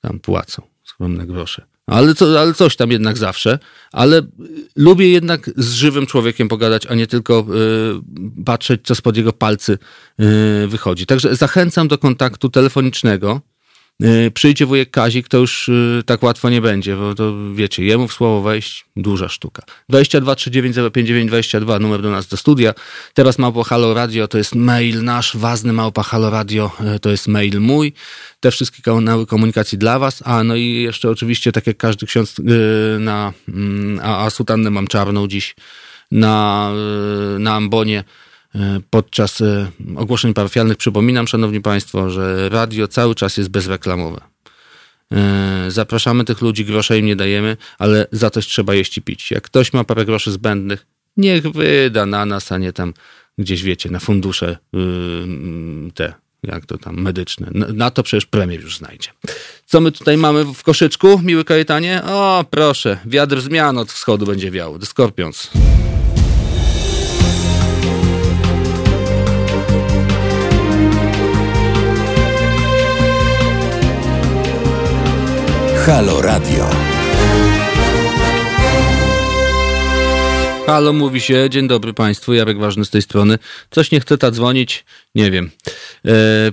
Tam 0.00 0.20
płacą 0.20 0.73
skromne 1.04 1.26
grosze. 1.26 1.66
Ale, 1.86 2.14
co, 2.14 2.40
ale 2.40 2.54
coś 2.54 2.76
tam 2.76 2.90
jednak 2.90 3.18
zawsze. 3.18 3.58
Ale 3.92 4.22
lubię 4.76 5.08
jednak 5.08 5.50
z 5.56 5.72
żywym 5.72 6.06
człowiekiem 6.06 6.48
pogadać, 6.48 6.86
a 6.86 6.94
nie 6.94 7.06
tylko 7.06 7.46
y, 8.38 8.44
patrzeć, 8.44 8.80
co 8.84 8.94
spod 8.94 9.16
jego 9.16 9.32
palcy 9.32 9.78
y, 10.20 10.68
wychodzi. 10.68 11.06
Także 11.06 11.36
zachęcam 11.36 11.88
do 11.88 11.98
kontaktu 11.98 12.48
telefonicznego. 12.48 13.40
Y, 14.02 14.30
przyjdzie 14.30 14.66
wujek 14.66 14.90
Kazik, 14.90 15.28
to 15.28 15.38
już 15.38 15.68
y, 15.68 16.02
tak 16.06 16.22
łatwo 16.22 16.50
nie 16.50 16.60
będzie, 16.60 16.96
bo 16.96 17.14
to 17.14 17.34
wiecie, 17.54 17.84
jemu 17.84 18.08
w 18.08 18.12
słowo 18.12 18.42
wejść, 18.42 18.84
duża 18.96 19.28
sztuka. 19.28 19.62
22 19.88 20.34
39 20.34 20.76
059 20.92 21.28
22, 21.28 21.78
numer 21.78 22.02
do 22.02 22.10
nas 22.10 22.26
do 22.26 22.36
studia. 22.36 22.74
Teraz 23.14 23.38
małpa 23.38 23.64
Halo 23.64 23.94
Radio, 23.94 24.28
to 24.28 24.38
jest 24.38 24.54
mail 24.54 25.04
nasz, 25.04 25.36
ważny 25.36 25.72
małpa 25.72 26.02
Halo 26.02 26.30
Radio, 26.30 26.70
y, 26.96 27.00
to 27.00 27.10
jest 27.10 27.28
mail 27.28 27.60
mój. 27.60 27.92
Te 28.40 28.50
wszystkie 28.50 28.82
kanały 28.82 29.26
komunikacji 29.26 29.78
dla 29.78 29.98
was, 29.98 30.22
a 30.24 30.44
no 30.44 30.56
i 30.56 30.82
jeszcze 30.82 31.10
oczywiście, 31.10 31.52
tak 31.52 31.66
jak 31.66 31.76
każdy 31.76 32.06
ksiądz 32.06 32.36
na, 32.98 33.32
mm, 33.48 34.00
a, 34.02 34.24
a 34.24 34.30
sutannę 34.30 34.70
mam 34.70 34.86
czarną 34.86 35.28
dziś 35.28 35.54
na, 36.10 36.70
na 37.38 37.54
ambonie, 37.54 38.04
podczas 38.90 39.40
e, 39.40 39.70
ogłoszeń 39.96 40.34
parafialnych 40.34 40.76
przypominam, 40.76 41.28
szanowni 41.28 41.60
państwo, 41.60 42.10
że 42.10 42.48
radio 42.48 42.88
cały 42.88 43.14
czas 43.14 43.36
jest 43.36 43.50
bezreklamowe. 43.50 44.20
E, 45.12 45.66
zapraszamy 45.68 46.24
tych 46.24 46.40
ludzi, 46.40 46.64
grosza 46.64 46.96
im 46.96 47.06
nie 47.06 47.16
dajemy, 47.16 47.56
ale 47.78 48.06
za 48.12 48.30
coś 48.30 48.46
trzeba 48.46 48.74
jeść 48.74 48.98
i 48.98 49.02
pić. 49.02 49.30
Jak 49.30 49.44
ktoś 49.44 49.72
ma 49.72 49.84
parę 49.84 50.04
groszy 50.04 50.32
zbędnych, 50.32 50.86
niech 51.16 51.42
wyda 51.42 52.06
na 52.06 52.26
nas, 52.26 52.52
a 52.52 52.58
nie 52.58 52.72
tam 52.72 52.94
gdzieś, 53.38 53.62
wiecie, 53.62 53.90
na 53.90 54.00
fundusze 54.00 54.56
yy, 54.72 55.92
te, 55.94 56.14
jak 56.42 56.66
to 56.66 56.78
tam, 56.78 57.00
medyczne. 57.00 57.50
Na 57.52 57.90
to 57.90 58.02
przecież 58.02 58.26
premier 58.26 58.60
już 58.60 58.78
znajdzie. 58.78 59.08
Co 59.66 59.80
my 59.80 59.92
tutaj 59.92 60.16
mamy 60.16 60.44
w 60.44 60.62
koszyczku, 60.62 61.20
miły 61.24 61.44
Kajetanie? 61.44 62.02
O, 62.04 62.44
proszę, 62.50 62.98
wiatr 63.06 63.40
zmian 63.40 63.78
od 63.78 63.92
wschodu 63.92 64.26
będzie 64.26 64.50
wiał. 64.50 64.78
The 64.78 64.86
Scorpions. 64.86 65.50
Halo 75.86 76.22
Radio. 76.22 76.70
Halo, 80.66 80.92
mówi 80.92 81.20
się. 81.20 81.50
Dzień 81.50 81.68
dobry 81.68 81.94
Państwu, 81.94 82.32
Jarek 82.34 82.58
Ważny 82.58 82.84
z 82.84 82.90
tej 82.90 83.02
strony. 83.02 83.38
Coś 83.70 83.90
nie 83.90 84.00
chce 84.00 84.18
ta 84.18 84.30
dzwonić? 84.30 84.84
Nie 85.14 85.30
wiem. 85.30 85.50
E, 86.04 86.10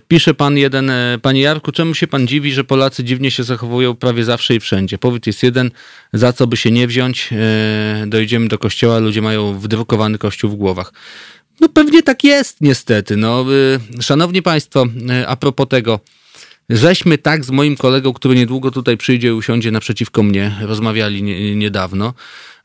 pisze 0.07 0.33
pan 0.33 0.57
jeden, 0.57 0.89
e, 0.89 1.17
panie 1.21 1.41
Jarku, 1.41 1.71
czemu 1.71 1.93
się 1.93 2.07
pan 2.07 2.27
dziwi, 2.27 2.51
że 2.51 2.63
Polacy 2.63 3.03
dziwnie 3.03 3.31
się 3.31 3.43
zachowują 3.43 3.95
prawie 3.95 4.23
zawsze 4.23 4.55
i 4.55 4.59
wszędzie? 4.59 4.97
Powód 4.97 5.27
jest 5.27 5.43
jeden, 5.43 5.71
za 6.13 6.33
co 6.33 6.47
by 6.47 6.57
się 6.57 6.71
nie 6.71 6.87
wziąć. 6.87 7.29
E, 7.31 8.03
dojdziemy 8.07 8.47
do 8.47 8.57
kościoła, 8.57 8.99
ludzie 8.99 9.21
mają 9.21 9.59
wydrukowany 9.59 10.17
kościół 10.17 10.49
w 10.49 10.55
głowach. 10.55 10.93
No 11.59 11.69
pewnie 11.69 12.03
tak 12.03 12.23
jest, 12.23 12.61
niestety. 12.61 13.17
No, 13.17 13.45
e, 13.99 14.01
szanowni 14.01 14.41
Państwo, 14.41 14.85
e, 15.09 15.27
a 15.27 15.35
propos 15.35 15.67
tego, 15.67 15.99
Żeśmy 16.71 17.17
tak 17.17 17.45
z 17.45 17.51
moim 17.51 17.77
kolegą, 17.77 18.13
który 18.13 18.35
niedługo 18.35 18.71
tutaj 18.71 18.97
przyjdzie 18.97 19.27
i 19.27 19.31
usiądzie 19.31 19.71
naprzeciwko 19.71 20.23
mnie, 20.23 20.55
rozmawiali 20.61 21.23
nie, 21.23 21.55
niedawno, 21.55 22.13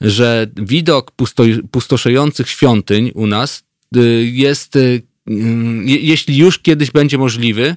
że 0.00 0.46
widok 0.56 1.10
pusto, 1.10 1.44
pustoszejących 1.70 2.48
świątyń 2.48 3.10
u 3.14 3.26
nas 3.26 3.64
y, 3.96 4.30
jest, 4.32 4.76
y, 4.76 5.02
jeśli 5.84 6.36
już 6.36 6.58
kiedyś 6.58 6.90
będzie 6.90 7.18
możliwy, 7.18 7.76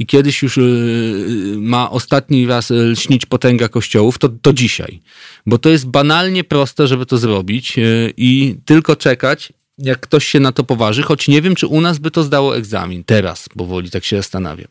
i 0.00 0.06
kiedyś 0.06 0.42
już 0.42 0.58
y, 0.58 1.54
ma 1.58 1.90
ostatni 1.90 2.46
raz 2.46 2.70
lśnić 2.70 3.26
potęga 3.26 3.68
kościołów, 3.68 4.18
to, 4.18 4.28
to 4.28 4.52
dzisiaj. 4.52 5.00
Bo 5.46 5.58
to 5.58 5.68
jest 5.68 5.86
banalnie 5.86 6.44
proste, 6.44 6.86
żeby 6.86 7.06
to 7.06 7.18
zrobić 7.18 7.76
i 8.16 8.56
tylko 8.64 8.96
czekać, 8.96 9.52
jak 9.78 10.00
ktoś 10.00 10.26
się 10.26 10.40
na 10.40 10.52
to 10.52 10.64
poważy, 10.64 11.02
choć 11.02 11.28
nie 11.28 11.42
wiem, 11.42 11.54
czy 11.54 11.66
u 11.66 11.80
nas 11.80 11.98
by 11.98 12.10
to 12.10 12.22
zdało 12.22 12.56
egzamin. 12.56 13.04
Teraz 13.04 13.48
powoli 13.48 13.90
tak 13.90 14.04
się 14.04 14.16
zastanawiam. 14.16 14.68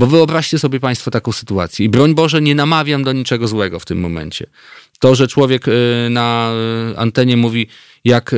Bo 0.00 0.06
wyobraźcie 0.06 0.58
sobie 0.58 0.80
Państwo 0.80 1.10
taką 1.10 1.32
sytuację. 1.32 1.86
I 1.86 1.88
broń 1.88 2.14
Boże, 2.14 2.40
nie 2.40 2.54
namawiam 2.54 3.04
do 3.04 3.12
niczego 3.12 3.48
złego 3.48 3.80
w 3.80 3.84
tym 3.84 4.00
momencie. 4.00 4.46
To, 4.98 5.14
że 5.14 5.28
człowiek 5.28 5.66
na 6.10 6.52
antenie 6.96 7.36
mówi, 7.36 7.66
jak 8.04 8.34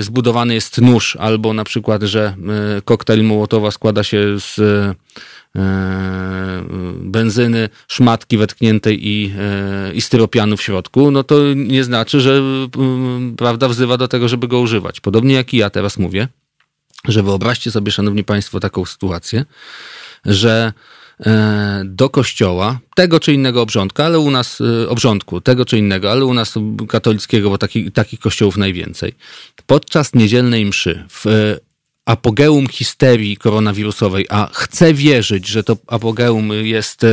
zbudowany 0.00 0.54
jest 0.54 0.80
nóż, 0.80 1.16
albo 1.16 1.52
na 1.52 1.64
przykład, 1.64 2.02
że 2.02 2.36
koktajl 2.84 3.22
Mołotowa 3.22 3.70
składa 3.70 4.04
się 4.04 4.18
z 4.38 4.60
benzyny, 7.00 7.68
szmatki 7.88 8.38
wetkniętej 8.38 9.08
i, 9.08 9.34
i 9.94 10.00
styropianu 10.00 10.56
w 10.56 10.62
środku, 10.62 11.10
no 11.10 11.24
to 11.24 11.36
nie 11.54 11.84
znaczy, 11.84 12.20
że 12.20 12.42
prawda 13.36 13.68
wzywa 13.68 13.96
do 13.96 14.08
tego, 14.08 14.28
żeby 14.28 14.48
go 14.48 14.60
używać. 14.60 15.00
Podobnie 15.00 15.34
jak 15.34 15.54
i 15.54 15.56
ja 15.56 15.70
teraz 15.70 15.98
mówię 15.98 16.28
że 17.08 17.22
wyobraźcie 17.22 17.70
sobie, 17.70 17.92
szanowni 17.92 18.24
państwo, 18.24 18.60
taką 18.60 18.84
sytuację, 18.84 19.44
że 20.24 20.72
do 21.84 22.10
kościoła 22.10 22.78
tego 22.94 23.20
czy 23.20 23.32
innego 23.32 23.62
obrządka, 23.62 24.04
ale 24.04 24.18
u 24.18 24.30
nas 24.30 24.60
e, 24.60 24.88
obrządku, 24.88 25.40
tego 25.40 25.64
czy 25.64 25.78
innego, 25.78 26.10
ale 26.10 26.24
u 26.24 26.34
nas 26.34 26.54
katolickiego, 26.88 27.50
bo 27.50 27.58
taki, 27.58 27.92
takich 27.92 28.20
kościołów 28.20 28.56
najwięcej. 28.56 29.14
Podczas 29.66 30.14
niedzielnej 30.14 30.66
mszy 30.66 31.04
w 31.10 31.26
e, 31.26 31.30
apogeum 32.04 32.68
histerii 32.68 33.36
koronawirusowej, 33.36 34.26
a 34.30 34.48
chcę 34.52 34.94
wierzyć, 34.94 35.46
że 35.46 35.64
to 35.64 35.76
apogeum 35.86 36.52
jest 36.52 37.06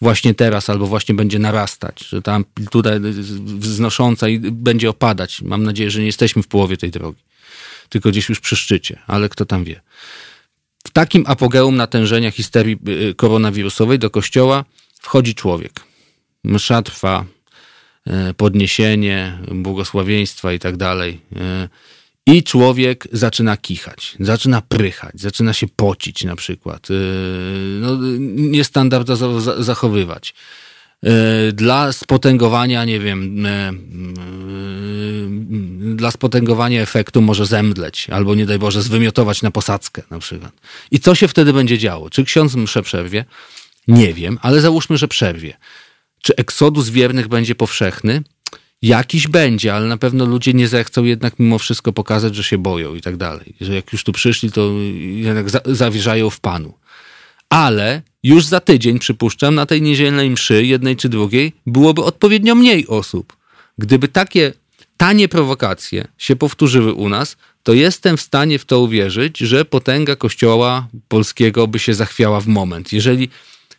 właśnie 0.00 0.34
teraz 0.34 0.70
albo 0.70 0.86
właśnie 0.86 1.14
będzie 1.14 1.38
narastać, 1.38 2.04
że 2.08 2.22
ta 2.22 2.32
amplituda 2.32 2.90
wznosząca 3.44 4.28
i 4.28 4.38
będzie 4.38 4.90
opadać. 4.90 5.42
Mam 5.42 5.62
nadzieję, 5.62 5.90
że 5.90 6.00
nie 6.00 6.06
jesteśmy 6.06 6.42
w 6.42 6.48
połowie 6.48 6.76
tej 6.76 6.90
drogi 6.90 7.26
tylko 7.88 8.10
gdzieś 8.10 8.28
już 8.28 8.40
przy 8.40 8.56
szczycie, 8.56 8.98
ale 9.06 9.28
kto 9.28 9.44
tam 9.44 9.64
wie. 9.64 9.80
W 10.86 10.90
takim 10.90 11.24
apogeum 11.26 11.76
natężenia 11.76 12.30
histerii 12.30 12.78
y, 13.10 13.14
koronawirusowej 13.14 13.98
do 13.98 14.10
kościoła 14.10 14.64
wchodzi 15.00 15.34
człowiek. 15.34 15.80
Msza 16.44 16.82
trwa, 16.82 17.24
y, 18.30 18.34
podniesienie, 18.34 19.38
błogosławieństwa 19.52 20.52
i 20.52 20.58
tak 20.58 20.76
dalej. 20.76 21.20
Y, 21.32 21.68
I 22.26 22.42
człowiek 22.42 23.08
zaczyna 23.12 23.56
kichać, 23.56 24.16
zaczyna 24.20 24.62
prychać, 24.62 25.20
zaczyna 25.20 25.52
się 25.52 25.66
pocić 25.76 26.24
na 26.24 26.36
przykład, 26.36 26.88
no, 27.80 27.98
niestandardowo 28.36 29.40
zachowywać. 29.62 30.34
E, 31.06 31.52
dla 31.52 31.92
spotęgowania, 31.92 32.84
nie 32.84 33.00
wiem, 33.00 33.46
e, 33.46 33.50
e, 33.50 33.72
dla 35.94 36.10
spotęgowania 36.10 36.82
efektu 36.82 37.22
może 37.22 37.46
zemdleć, 37.46 38.10
albo 38.10 38.34
nie 38.34 38.46
daj 38.46 38.58
Boże 38.58 38.82
zwymiotować 38.82 39.42
na 39.42 39.50
posadzkę 39.50 40.02
na 40.10 40.18
przykład. 40.18 40.52
I 40.90 41.00
co 41.00 41.14
się 41.14 41.28
wtedy 41.28 41.52
będzie 41.52 41.78
działo? 41.78 42.10
Czy 42.10 42.24
ksiądz 42.24 42.54
mszę 42.54 42.82
przerwie? 42.82 43.24
Nie 43.88 44.14
wiem, 44.14 44.38
ale 44.42 44.60
załóżmy, 44.60 44.98
że 44.98 45.08
przerwie. 45.08 45.56
Czy 46.22 46.36
eksodus 46.36 46.88
wiernych 46.88 47.28
będzie 47.28 47.54
powszechny? 47.54 48.22
Jakiś 48.82 49.28
będzie, 49.28 49.74
ale 49.74 49.86
na 49.86 49.96
pewno 49.96 50.24
ludzie 50.24 50.54
nie 50.54 50.68
zechcą 50.68 51.04
jednak 51.04 51.38
mimo 51.38 51.58
wszystko 51.58 51.92
pokazać, 51.92 52.34
że 52.34 52.44
się 52.44 52.58
boją 52.58 52.94
i 52.94 53.00
tak 53.00 53.16
dalej. 53.16 53.54
Że 53.60 53.74
jak 53.74 53.92
już 53.92 54.04
tu 54.04 54.12
przyszli, 54.12 54.52
to 54.52 54.70
jednak 55.00 55.46
zawierzają 55.64 56.30
w 56.30 56.40
Panu. 56.40 56.74
Ale 57.56 58.02
już 58.22 58.44
za 58.44 58.60
tydzień, 58.60 58.98
przypuszczam, 58.98 59.54
na 59.54 59.66
tej 59.66 59.82
niedzielnej 59.82 60.30
mszy, 60.30 60.66
jednej 60.66 60.96
czy 60.96 61.08
drugiej, 61.08 61.52
byłoby 61.66 62.02
odpowiednio 62.04 62.54
mniej 62.54 62.86
osób. 62.86 63.36
Gdyby 63.78 64.08
takie 64.08 64.52
tanie 64.96 65.28
prowokacje 65.28 66.08
się 66.18 66.36
powtórzyły 66.36 66.92
u 66.92 67.08
nas, 67.08 67.36
to 67.62 67.72
jestem 67.72 68.16
w 68.16 68.20
stanie 68.20 68.58
w 68.58 68.64
to 68.64 68.80
uwierzyć, 68.80 69.38
że 69.38 69.64
potęga 69.64 70.16
kościoła 70.16 70.88
polskiego 71.08 71.66
by 71.66 71.78
się 71.78 71.94
zachwiała 71.94 72.40
w 72.40 72.46
moment. 72.46 72.92
Jeżeli 72.92 73.28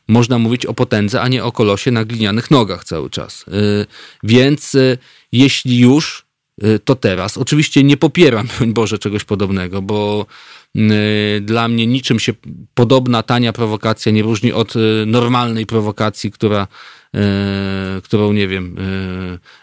można 0.07 0.39
mówić 0.39 0.65
o 0.65 0.73
potędze, 0.73 1.21
a 1.21 1.27
nie 1.27 1.43
o 1.43 1.51
kolosie 1.51 1.91
na 1.91 2.05
glinianych 2.05 2.51
nogach 2.51 2.83
cały 2.83 3.09
czas. 3.09 3.45
Y, 3.47 3.85
więc 4.23 4.75
y, 4.75 4.97
jeśli 5.31 5.79
już, 5.79 6.25
y, 6.63 6.79
to 6.79 6.95
teraz. 6.95 7.37
Oczywiście 7.37 7.83
nie 7.83 7.97
popieram, 7.97 8.47
Boże, 8.77 8.99
czegoś 8.99 9.23
podobnego, 9.23 9.81
bo 9.81 10.25
dla 11.41 11.67
mnie 11.67 11.87
niczym 11.87 12.19
się 12.19 12.33
podobna 12.73 13.23
tania 13.23 13.53
prowokacja 13.53 14.11
nie 14.11 14.23
różni 14.23 14.53
od 14.53 14.75
y, 14.75 14.79
normalnej 15.05 15.65
prowokacji, 15.65 16.31
która, 16.31 16.63
y, 16.63 16.67
którą, 18.03 18.33
nie 18.33 18.47
wiem, 18.47 18.75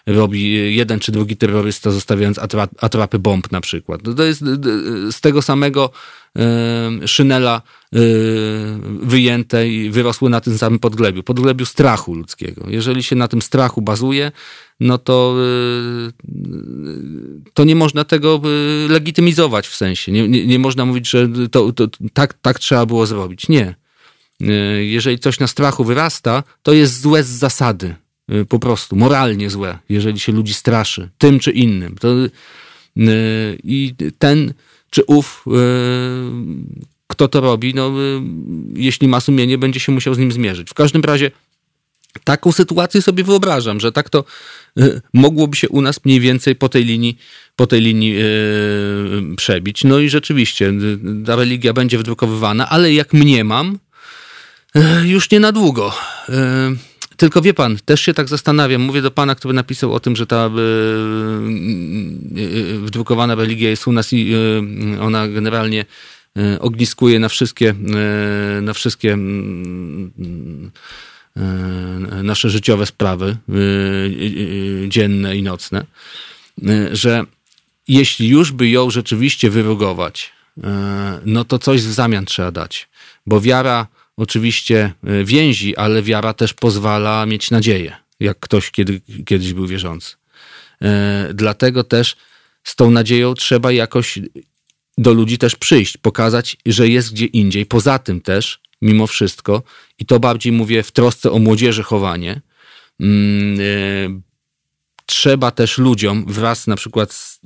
robi 0.06 0.74
jeden 0.76 1.00
czy 1.00 1.12
drugi 1.12 1.36
terrorysta, 1.36 1.90
zostawiając 1.90 2.38
atrapy 2.80 3.18
bomb 3.18 3.52
na 3.52 3.60
przykład. 3.60 4.00
To 4.16 4.24
jest 4.24 4.40
z 5.10 5.20
tego 5.20 5.42
samego 5.42 5.90
szynela 7.06 7.62
wyjęte 9.02 9.68
i 9.68 9.90
wyrosły 9.90 10.30
na 10.30 10.40
tym 10.40 10.58
samym 10.58 10.78
podglebiu, 10.78 11.22
podglebiu 11.22 11.66
strachu 11.66 12.14
ludzkiego. 12.14 12.66
Jeżeli 12.68 13.02
się 13.02 13.16
na 13.16 13.28
tym 13.28 13.42
strachu 13.42 13.82
bazuje, 13.82 14.32
no 14.80 14.98
to, 14.98 15.36
to 17.54 17.64
nie 17.64 17.76
można 17.76 18.04
tego 18.04 18.40
legitymizować 18.88 19.68
w 19.68 19.76
sensie. 19.76 20.12
Nie, 20.12 20.28
nie, 20.28 20.46
nie 20.46 20.58
można 20.58 20.84
mówić, 20.84 21.10
że 21.10 21.28
to, 21.50 21.72
to, 21.72 21.88
tak, 22.12 22.34
tak 22.42 22.58
trzeba 22.58 22.86
było 22.86 23.06
zrobić. 23.06 23.48
Nie. 23.48 23.74
Y, 24.42 24.84
jeżeli 24.84 25.18
coś 25.18 25.40
na 25.40 25.46
strachu 25.46 25.84
wyrasta, 25.84 26.42
to 26.62 26.72
jest 26.72 27.00
złe 27.00 27.22
z 27.22 27.28
zasady. 27.28 27.94
Po 28.48 28.58
prostu, 28.58 28.96
moralnie 28.96 29.50
złe, 29.50 29.78
jeżeli 29.88 30.20
się 30.20 30.32
ludzi 30.32 30.54
straszy, 30.54 31.08
tym 31.18 31.38
czy 31.38 31.50
innym. 31.50 31.96
To, 32.00 32.08
I 33.64 33.94
ten 34.18 34.54
czy 34.90 35.04
ów, 35.06 35.44
kto 37.06 37.28
to 37.28 37.40
robi, 37.40 37.74
no, 37.74 37.92
jeśli 38.74 39.08
ma 39.08 39.20
sumienie, 39.20 39.58
będzie 39.58 39.80
się 39.80 39.92
musiał 39.92 40.14
z 40.14 40.18
nim 40.18 40.32
zmierzyć. 40.32 40.70
W 40.70 40.74
każdym 40.74 41.02
razie 41.02 41.30
taką 42.24 42.52
sytuację 42.52 43.02
sobie 43.02 43.24
wyobrażam, 43.24 43.80
że 43.80 43.92
tak 43.92 44.10
to 44.10 44.24
y, 44.80 45.00
mogłoby 45.12 45.56
się 45.56 45.68
u 45.68 45.80
nas 45.80 46.04
mniej 46.04 46.20
więcej 46.20 46.56
po 46.56 46.68
tej 46.68 46.84
linii, 46.84 47.18
po 47.56 47.66
tej 47.66 47.80
linii 47.80 48.16
przebić. 49.36 49.84
No 49.84 49.98
i 49.98 50.08
rzeczywiście 50.08 50.72
ta 51.26 51.36
religia 51.36 51.72
będzie 51.72 51.98
wydrukowywana, 51.98 52.68
ale 52.68 52.92
jak 52.92 53.12
mniemam, 53.12 53.78
już 55.04 55.30
nie 55.30 55.40
na 55.40 55.52
długo. 55.52 55.92
Yy, 56.28 56.34
tylko 57.16 57.42
wie 57.42 57.54
pan, 57.54 57.76
też 57.84 58.00
się 58.00 58.14
tak 58.14 58.28
zastanawiam, 58.28 58.82
mówię 58.82 59.02
do 59.02 59.10
pana, 59.10 59.34
który 59.34 59.54
napisał 59.54 59.94
o 59.94 60.00
tym, 60.00 60.16
że 60.16 60.26
ta 60.26 60.50
wydrukowana 62.78 63.34
religia 63.34 63.70
jest 63.70 63.86
u 63.86 63.92
nas 63.92 64.12
i 64.12 64.34
ona 65.00 65.28
generalnie 65.28 65.84
ogniskuje 66.60 67.18
na 67.18 67.28
wszystkie, 67.28 67.74
na 68.62 68.74
wszystkie 68.74 69.18
E, 71.36 72.22
nasze 72.22 72.50
życiowe 72.50 72.86
sprawy 72.86 73.36
e, 73.48 73.54
e, 74.84 74.88
dzienne 74.88 75.36
i 75.36 75.42
nocne, 75.42 75.86
że 76.92 77.24
jeśli 77.88 78.28
już 78.28 78.52
by 78.52 78.68
ją 78.68 78.90
rzeczywiście 78.90 79.50
wyrugować, 79.50 80.32
no 81.24 81.44
to 81.44 81.58
coś 81.58 81.82
w 81.82 81.92
zamian 81.92 82.24
trzeba 82.24 82.50
dać, 82.50 82.88
bo 83.26 83.40
wiara 83.40 83.86
oczywiście 84.16 84.92
więzi, 85.24 85.76
ale 85.76 86.02
wiara 86.02 86.34
też 86.34 86.54
pozwala 86.54 87.26
mieć 87.26 87.50
nadzieję, 87.50 87.96
jak 88.20 88.40
ktoś 88.40 88.70
kiedy, 88.70 89.00
kiedyś 89.26 89.52
był 89.52 89.66
wierzący. 89.66 90.16
Dlatego 91.34 91.84
też 91.84 92.16
z 92.64 92.76
tą 92.76 92.90
nadzieją 92.90 93.34
trzeba 93.34 93.72
jakoś 93.72 94.18
do 94.98 95.12
ludzi 95.12 95.38
też 95.38 95.56
przyjść, 95.56 95.96
pokazać, 95.96 96.56
że 96.66 96.88
jest 96.88 97.12
gdzie 97.12 97.26
indziej. 97.26 97.66
Poza 97.66 97.98
tym 97.98 98.20
też 98.20 98.60
mimo 98.82 99.06
wszystko, 99.06 99.62
i 99.98 100.06
to 100.06 100.20
bardziej 100.20 100.52
mówię 100.52 100.82
w 100.82 100.92
trosce 100.92 101.30
o 101.30 101.38
młodzieży 101.38 101.82
chowanie, 101.82 102.40
mm, 103.00 103.60
e, 103.60 104.20
trzeba 105.06 105.50
też 105.50 105.78
ludziom 105.78 106.24
wraz 106.28 106.66
na 106.66 106.76
przykład 106.76 107.12
z, 107.12 107.40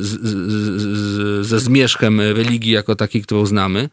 z, 0.00 0.20
z, 0.22 1.46
ze 1.46 1.60
zmierzchem 1.60 2.20
religii 2.20 2.72
jako 2.72 2.96
takiej, 2.96 3.22
którą 3.22 3.46
znamy, 3.46 3.88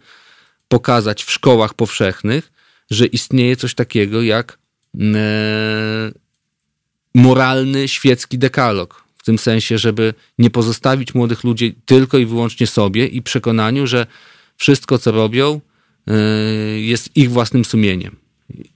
pokazać 0.71 1.23
w 1.23 1.31
szkołach 1.31 1.73
powszechnych, 1.73 2.51
że 2.91 3.05
istnieje 3.05 3.55
coś 3.55 3.73
takiego 3.75 4.21
jak 4.21 4.57
e, 4.95 6.11
moralny 7.15 7.87
świecki 7.87 8.37
dekalog. 8.37 9.03
W 9.17 9.23
tym 9.23 9.37
sensie, 9.37 9.77
żeby 9.77 10.13
nie 10.37 10.49
pozostawić 10.49 11.13
młodych 11.13 11.43
ludzi 11.43 11.75
tylko 11.85 12.17
i 12.17 12.25
wyłącznie 12.25 12.67
sobie 12.67 13.07
i 13.07 13.21
przekonaniu, 13.21 13.87
że 13.87 14.07
wszystko, 14.57 14.99
co 14.99 15.11
robią, 15.11 15.61
Y, 16.09 16.81
jest 16.81 17.17
ich 17.17 17.31
własnym 17.31 17.65
sumieniem. 17.65 18.15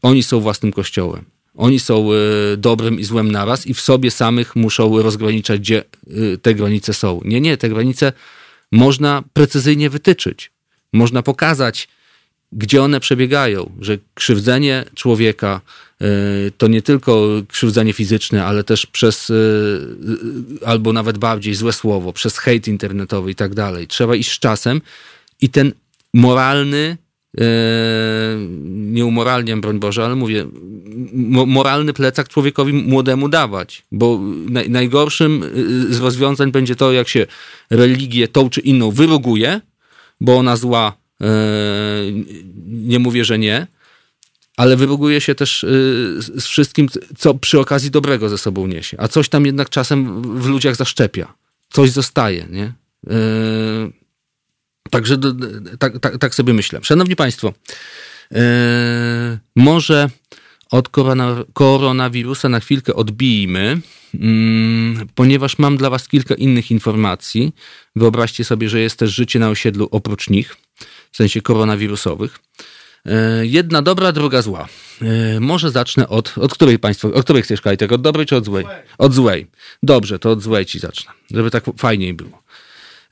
Oni 0.02 0.24
są 0.24 0.40
własnym 0.40 0.72
kościołem. 0.72 1.26
Oni 1.56 1.80
są 1.80 2.10
y, 2.14 2.58
dobrym 2.58 3.00
i 3.00 3.04
złem 3.04 3.32
naraz 3.32 3.68
i 3.68 3.74
w 3.74 3.82
sobie 3.82 4.12
samych 4.12 4.56
muszą 4.56 5.02
rozgraniczać, 5.02 5.60
gdzie 5.60 5.84
te 6.42 6.56
granice 6.56 6.94
są. 6.94 7.22
Nie, 7.26 7.42
nie, 7.42 7.58
te 7.58 7.70
granice 7.70 8.14
można 8.72 9.24
precyzyjnie 9.34 9.90
wytyczyć. 9.90 10.52
Można 10.96 11.24
pokazać, 11.24 11.88
gdzie 12.52 12.84
one 12.84 13.00
przebiegają, 13.00 13.72
że 13.80 13.98
krzywdzenie 14.14 14.86
człowieka 14.96 15.62
to 16.58 16.68
nie 16.68 16.82
tylko 16.82 17.28
krzywdzenie 17.48 17.94
fizyczne, 17.94 18.46
ale 18.46 18.64
też 18.64 18.86
przez, 18.86 19.32
albo 20.66 20.94
nawet 20.94 21.18
bardziej 21.18 21.56
złe 21.56 21.74
słowo, 21.74 22.14
przez 22.14 22.38
hejt 22.38 22.68
internetowy 22.68 23.32
i 23.32 23.36
tak 23.36 23.54
dalej. 23.54 23.88
Trzeba 23.88 24.16
iść 24.16 24.32
z 24.32 24.40
czasem 24.40 24.82
i 25.42 25.50
ten 25.50 25.72
moralny 26.14 26.98
E, 27.42 28.38
nie 28.68 29.06
umoralniam, 29.06 29.62
broń 29.62 29.80
Boże, 29.80 30.06
ale 30.06 30.16
mówię, 30.16 30.46
moralny 31.48 31.94
plecak 31.94 32.30
człowiekowi 32.30 32.74
młodemu 32.74 33.30
dawać, 33.30 33.84
bo 33.92 34.20
najgorszym 34.70 35.44
z 35.90 36.00
rozwiązań 36.00 36.52
będzie 36.52 36.76
to, 36.76 36.92
jak 36.92 37.08
się 37.08 37.26
religię 37.70 38.28
tą 38.28 38.50
czy 38.50 38.62
inną 38.62 38.92
wyruguje, 38.92 39.62
bo 40.22 40.38
ona 40.38 40.56
zła, 40.56 40.98
nie 42.66 43.00
mówię, 43.00 43.26
że 43.26 43.40
nie, 43.40 43.68
ale 44.58 44.78
wyruguje 44.78 45.22
się 45.22 45.36
też 45.36 45.66
z 46.18 46.46
wszystkim, 46.46 46.88
co 47.18 47.34
przy 47.34 47.60
okazji 47.60 47.92
dobrego 47.92 48.30
ze 48.30 48.38
sobą 48.38 48.68
niesie, 48.68 48.98
a 49.00 49.08
coś 49.08 49.30
tam 49.30 49.46
jednak 49.46 49.70
czasem 49.70 50.22
w 50.42 50.46
ludziach 50.46 50.76
zaszczepia. 50.76 51.34
Coś 51.70 51.92
zostaje, 51.92 52.48
nie? 52.50 52.74
Także 54.90 55.18
tak, 55.80 56.00
tak, 56.00 56.18
tak 56.18 56.36
sobie 56.36 56.54
myślę. 56.54 56.80
Szanowni 56.84 57.16
Państwo, 57.16 57.54
może 59.56 60.10
od 60.72 60.90
korona, 60.90 61.44
koronawirusa 61.54 62.50
na 62.50 62.60
chwilkę 62.60 62.96
odbijmy, 62.96 63.82
ponieważ 65.16 65.58
mam 65.58 65.78
dla 65.78 65.90
Was 65.90 66.08
kilka 66.08 66.36
innych 66.36 66.72
informacji. 66.72 67.56
Wyobraźcie 67.96 68.44
sobie, 68.44 68.70
że 68.70 68.80
jest 68.80 69.00
też 69.00 69.12
życie 69.12 69.40
na 69.40 69.50
osiedlu 69.50 69.88
oprócz 69.92 70.30
nich, 70.30 70.56
w 71.12 71.18
sensie 71.18 71.42
koronawirusowych. 71.42 72.40
Yy, 73.06 73.48
jedna 73.48 73.82
dobra, 73.82 74.12
druga 74.12 74.42
zła. 74.42 74.68
Może 75.40 75.72
zacznę 75.72 76.10
od. 76.10 76.38
Od 76.38 76.54
której 76.54 76.80
państwo. 76.80 77.14
Od 77.14 77.24
której 77.24 77.44
chcesz, 77.44 77.62
Kajtek? 77.62 77.92
Od 77.92 78.02
dobrej 78.02 78.26
czy 78.26 78.36
od 78.36 78.46
złej? 78.46 78.66
Od 78.98 79.14
złej. 79.14 79.48
Dobrze, 79.84 80.20
to 80.20 80.32
od 80.32 80.42
złej 80.42 80.66
ci 80.66 80.80
zacznę, 80.80 81.12
żeby 81.32 81.52
tak 81.52 81.64
fajniej 81.78 82.14
było. 82.14 82.44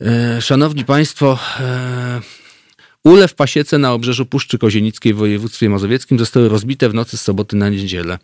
E, 0.02 0.42
szanowni 0.42 0.86
Państwo, 0.86 1.40
e, 1.60 2.22
ule 3.04 3.28
w 3.28 3.34
pasiece 3.34 3.78
na 3.78 3.94
obrzeżu 3.94 4.26
Puszczy 4.26 4.58
Kozienickiej 4.58 5.14
w 5.14 5.18
województwie 5.18 5.70
mazowieckim 5.70 6.20
zostały 6.20 6.50
rozbite 6.50 6.90
w 6.90 6.94
nocy 6.94 7.18
z 7.18 7.22
soboty 7.22 7.56
na 7.56 7.70
niedzielę. 7.70 8.18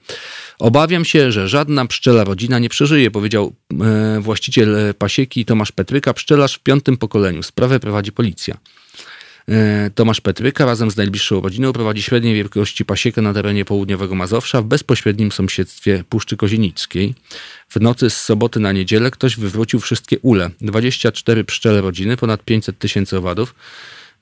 Obawiam 0.59 1.05
się, 1.05 1.31
że 1.31 1.47
żadna 1.47 1.85
pszczela 1.85 2.23
rodzina 2.23 2.59
nie 2.59 2.69
przeżyje, 2.69 3.11
powiedział 3.11 3.53
e, 3.81 4.19
właściciel 4.19 4.93
pasieki 4.97 5.45
Tomasz 5.45 5.71
Petryka, 5.71 6.13
pszczelarz 6.13 6.55
w 6.55 6.59
piątym 6.59 6.97
pokoleniu. 6.97 7.43
Sprawę 7.43 7.79
prowadzi 7.79 8.11
policja. 8.11 8.57
Tomasz 9.95 10.21
Petryka 10.21 10.65
razem 10.65 10.91
z 10.91 10.97
najbliższą 10.97 11.41
rodziną 11.41 11.73
prowadzi 11.73 12.01
średniej 12.01 12.35
wielkości 12.35 12.85
pasiekę 12.85 13.21
na 13.21 13.33
terenie 13.33 13.65
południowego 13.65 14.15
Mazowsza 14.15 14.61
w 14.61 14.65
bezpośrednim 14.65 15.31
sąsiedztwie 15.31 16.03
Puszczy 16.09 16.37
Kozienickiej. 16.37 17.15
W 17.69 17.81
nocy 17.81 18.09
z 18.09 18.21
soboty 18.21 18.59
na 18.59 18.71
niedzielę 18.71 19.11
ktoś 19.11 19.37
wywrócił 19.37 19.79
wszystkie 19.79 20.19
ule. 20.19 20.49
24 20.61 21.43
pszczele 21.43 21.81
rodziny, 21.81 22.17
ponad 22.17 22.43
500 22.43 22.79
tysięcy 22.79 23.17
owadów. 23.17 23.55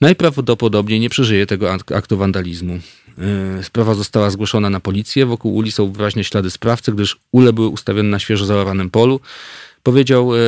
Najprawdopodobniej 0.01 0.99
nie 0.99 1.09
przeżyje 1.09 1.45
tego 1.45 1.73
aktu 1.73 2.17
wandalizmu. 2.17 2.79
Yy, 3.57 3.63
sprawa 3.63 3.93
została 3.93 4.29
zgłoszona 4.29 4.69
na 4.69 4.79
policję. 4.79 5.25
Wokół 5.25 5.55
uli 5.55 5.71
są 5.71 5.91
wyraźnie 5.91 6.23
ślady 6.23 6.51
sprawcy, 6.51 6.91
gdyż 6.91 7.17
ule 7.31 7.53
były 7.53 7.67
ustawione 7.67 8.09
na 8.09 8.19
świeżo 8.19 8.45
zaoranym 8.45 8.89
polu. 8.89 9.19
Powiedział 9.83 10.35
yy, 10.35 10.41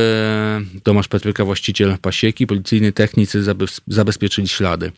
Tomasz 0.84 1.08
Petryka, 1.08 1.45
właściciel 1.45 1.97
pasieki. 2.02 2.47
Policyjni 2.47 2.93
technicy 2.93 3.43
zabezpieczyli 3.88 4.47
ślady. 4.47 4.91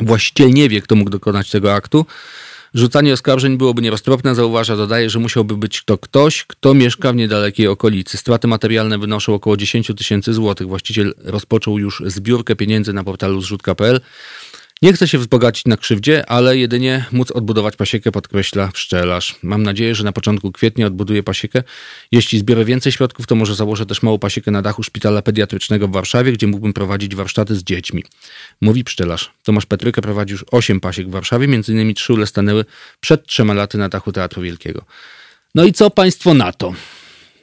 Właściciel 0.00 0.52
nie 0.52 0.68
wie, 0.68 0.80
kto 0.80 0.96
mógł 0.96 1.10
dokonać 1.10 1.50
tego 1.50 1.74
aktu. 1.74 2.06
Rzucanie 2.74 3.12
oskarżeń 3.12 3.56
byłoby 3.56 3.82
nieroztropne, 3.82 4.34
zauważa, 4.34 4.76
dodaje, 4.76 5.10
że 5.10 5.18
musiałby 5.18 5.56
być 5.56 5.84
to 5.84 5.98
ktoś, 5.98 6.44
kto 6.44 6.74
mieszka 6.74 7.12
w 7.12 7.16
niedalekiej 7.16 7.66
okolicy. 7.66 8.16
Straty 8.16 8.48
materialne 8.48 8.98
wynoszą 8.98 9.34
około 9.34 9.56
10 9.56 9.92
tysięcy 9.98 10.34
złotych. 10.34 10.68
Właściciel 10.68 11.14
rozpoczął 11.24 11.78
już 11.78 12.02
zbiórkę 12.06 12.56
pieniędzy 12.56 12.92
na 12.92 13.04
portalu 13.04 13.40
zrzutka.pl. 13.40 14.00
Nie 14.82 14.92
chce 14.92 15.08
się 15.08 15.18
wzbogacić 15.18 15.64
na 15.64 15.76
krzywdzie, 15.76 16.30
ale 16.30 16.58
jedynie 16.58 17.04
móc 17.12 17.30
odbudować 17.30 17.76
pasiekę, 17.76 18.12
podkreśla 18.12 18.68
pszczelarz. 18.68 19.36
Mam 19.42 19.62
nadzieję, 19.62 19.94
że 19.94 20.04
na 20.04 20.12
początku 20.12 20.52
kwietnia 20.52 20.86
odbuduję 20.86 21.22
pasiekę. 21.22 21.62
Jeśli 22.12 22.38
zbiorę 22.38 22.64
więcej 22.64 22.92
środków, 22.92 23.26
to 23.26 23.34
może 23.34 23.54
założę 23.54 23.86
też 23.86 24.02
małą 24.02 24.18
pasiekę 24.18 24.50
na 24.50 24.62
dachu 24.62 24.82
szpitala 24.82 25.22
pediatrycznego 25.22 25.88
w 25.88 25.92
Warszawie, 25.92 26.32
gdzie 26.32 26.46
mógłbym 26.46 26.72
prowadzić 26.72 27.14
warsztaty 27.14 27.56
z 27.56 27.62
dziećmi. 27.62 28.04
Mówi 28.60 28.84
pszczelarz. 28.84 29.30
Tomasz 29.42 29.66
Petryka 29.66 30.02
prowadzi 30.02 30.32
już 30.32 30.44
8 30.50 30.80
pasiek 30.80 31.08
w 31.08 31.10
Warszawie, 31.10 31.48
między 31.48 31.72
innymi 31.72 31.94
trzy 31.94 32.12
ule 32.12 32.26
stanęły 32.26 32.64
przed 33.00 33.26
trzema 33.26 33.54
laty 33.54 33.78
na 33.78 33.88
dachu 33.88 34.12
Teatru 34.12 34.42
Wielkiego. 34.42 34.84
No 35.54 35.64
i 35.64 35.72
co 35.72 35.90
państwo 35.90 36.34
na 36.34 36.52
to? 36.52 36.74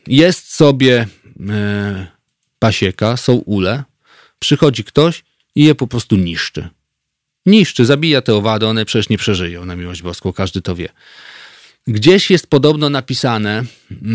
Jest 0.07 0.55
sobie 0.55 1.07
e, 1.49 2.07
pasieka, 2.59 3.17
są 3.17 3.33
ule, 3.33 3.83
przychodzi 4.39 4.83
ktoś 4.83 5.23
i 5.55 5.63
je 5.63 5.75
po 5.75 5.87
prostu 5.87 6.15
niszczy 6.15 6.76
niszczy, 7.47 7.85
zabija 7.85 8.21
te 8.21 8.35
owady, 8.35 8.67
one 8.67 8.85
przecież 8.85 9.09
nie 9.09 9.17
przeżyją, 9.17 9.65
na 9.65 9.75
miłość 9.75 10.01
boską, 10.01 10.33
każdy 10.33 10.61
to 10.61 10.75
wie. 10.75 10.89
Gdzieś 11.87 12.31
jest 12.31 12.47
podobno 12.47 12.89
napisane, 12.89 13.63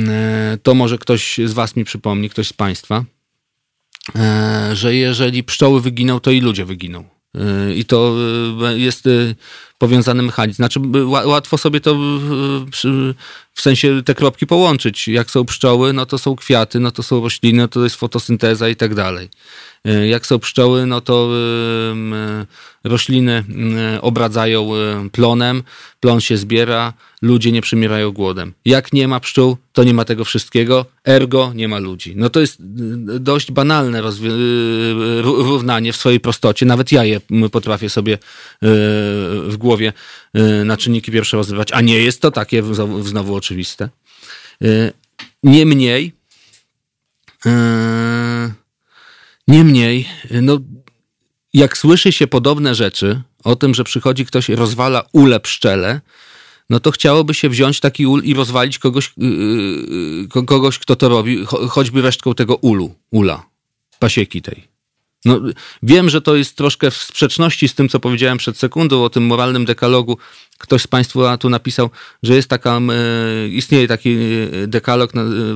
e, 0.08 0.58
to 0.62 0.74
może 0.74 0.98
ktoś 0.98 1.38
z 1.44 1.52
was 1.52 1.76
mi 1.76 1.84
przypomni, 1.84 2.30
ktoś 2.30 2.48
z 2.48 2.52
państwa, 2.52 3.04
e, 4.16 4.70
że 4.72 4.94
jeżeli 4.94 5.44
pszczoły 5.44 5.80
wyginą, 5.80 6.20
to 6.20 6.30
i 6.30 6.40
ludzie 6.40 6.64
wyginą. 6.64 7.04
E, 7.34 7.74
I 7.74 7.84
to 7.84 8.16
jest 8.76 9.08
powiązany 9.78 10.22
mechanizm. 10.22 10.56
Znaczy, 10.56 10.80
łatwo 11.06 11.58
sobie 11.58 11.80
to 11.80 11.94
w 13.54 13.60
sensie 13.60 14.02
te 14.04 14.14
kropki 14.14 14.46
połączyć. 14.46 15.08
Jak 15.08 15.30
są 15.30 15.44
pszczoły, 15.44 15.92
no 15.92 16.06
to 16.06 16.18
są 16.18 16.36
kwiaty, 16.36 16.80
no 16.80 16.90
to 16.90 17.02
są 17.02 17.20
rośliny, 17.20 17.58
no 17.58 17.68
to 17.68 17.84
jest 17.84 17.96
fotosynteza 17.96 18.68
i 18.68 18.76
tak 18.76 18.94
dalej. 18.94 19.28
Jak 20.08 20.26
są 20.26 20.38
pszczoły, 20.38 20.86
no 20.86 21.00
to 21.00 21.30
rośliny 22.84 23.44
obradzają 24.00 24.70
plonem, 25.12 25.62
plon 26.00 26.20
się 26.20 26.36
zbiera, 26.36 26.92
ludzie 27.22 27.52
nie 27.52 27.62
przymierają 27.62 28.12
głodem. 28.12 28.52
Jak 28.64 28.92
nie 28.92 29.08
ma 29.08 29.20
pszczół, 29.20 29.56
to 29.72 29.84
nie 29.84 29.94
ma 29.94 30.04
tego 30.04 30.24
wszystkiego, 30.24 30.86
ergo 31.04 31.52
nie 31.54 31.68
ma 31.68 31.78
ludzi. 31.78 32.12
No 32.16 32.30
to 32.30 32.40
jest 32.40 32.56
dość 33.20 33.52
banalne 33.52 34.02
równanie 35.22 35.92
w 35.92 35.96
swojej 35.96 36.20
prostocie. 36.20 36.66
Nawet 36.66 36.92
ja 36.92 37.04
je 37.04 37.20
potrafię 37.52 37.90
sobie 37.90 38.18
w 39.46 39.54
głowie 39.58 39.92
na 40.64 40.76
czynniki 40.76 41.12
pierwsze 41.12 41.36
rozrywać, 41.36 41.72
a 41.72 41.80
nie 41.80 41.98
jest 41.98 42.22
to 42.22 42.30
takie 42.30 42.62
znowu 43.02 43.34
oczywiste. 43.34 43.88
Niemniej, 45.42 46.12
Niemniej, 49.48 50.08
no, 50.42 50.58
jak 51.54 51.78
słyszy 51.78 52.12
się 52.12 52.26
podobne 52.26 52.74
rzeczy 52.74 53.22
o 53.44 53.56
tym, 53.56 53.74
że 53.74 53.84
przychodzi 53.84 54.26
ktoś 54.26 54.48
i 54.48 54.54
rozwala 54.54 55.04
ule 55.12 55.40
pszczele, 55.40 56.00
no 56.70 56.80
to 56.80 56.90
chciałoby 56.90 57.34
się 57.34 57.48
wziąć 57.48 57.80
taki 57.80 58.06
ul 58.06 58.22
i 58.24 58.34
rozwalić 58.34 58.78
kogoś, 58.78 59.12
yy, 59.16 60.44
kogoś 60.46 60.78
kto 60.78 60.96
to 60.96 61.08
robi, 61.08 61.44
choćby 61.44 62.02
resztką 62.02 62.34
tego 62.34 62.56
ulu, 62.56 62.94
ula, 63.10 63.46
pasieki 63.98 64.42
tej. 64.42 64.72
No, 65.24 65.40
wiem, 65.82 66.10
że 66.10 66.20
to 66.20 66.36
jest 66.36 66.56
troszkę 66.56 66.90
w 66.90 66.96
sprzeczności 66.96 67.68
z 67.68 67.74
tym, 67.74 67.88
co 67.88 68.00
powiedziałem 68.00 68.38
przed 68.38 68.58
sekundą 68.58 69.04
o 69.04 69.10
tym 69.10 69.26
moralnym 69.26 69.64
dekalogu. 69.64 70.18
Ktoś 70.58 70.82
z 70.82 70.86
Państwa 70.86 71.36
tu 71.38 71.50
napisał, 71.50 71.90
że 72.22 72.34
jest 72.34 72.48
taka, 72.48 72.80
yy, 73.42 73.48
istnieje 73.48 73.88
taki 73.88 74.16
dekalog, 74.66 75.12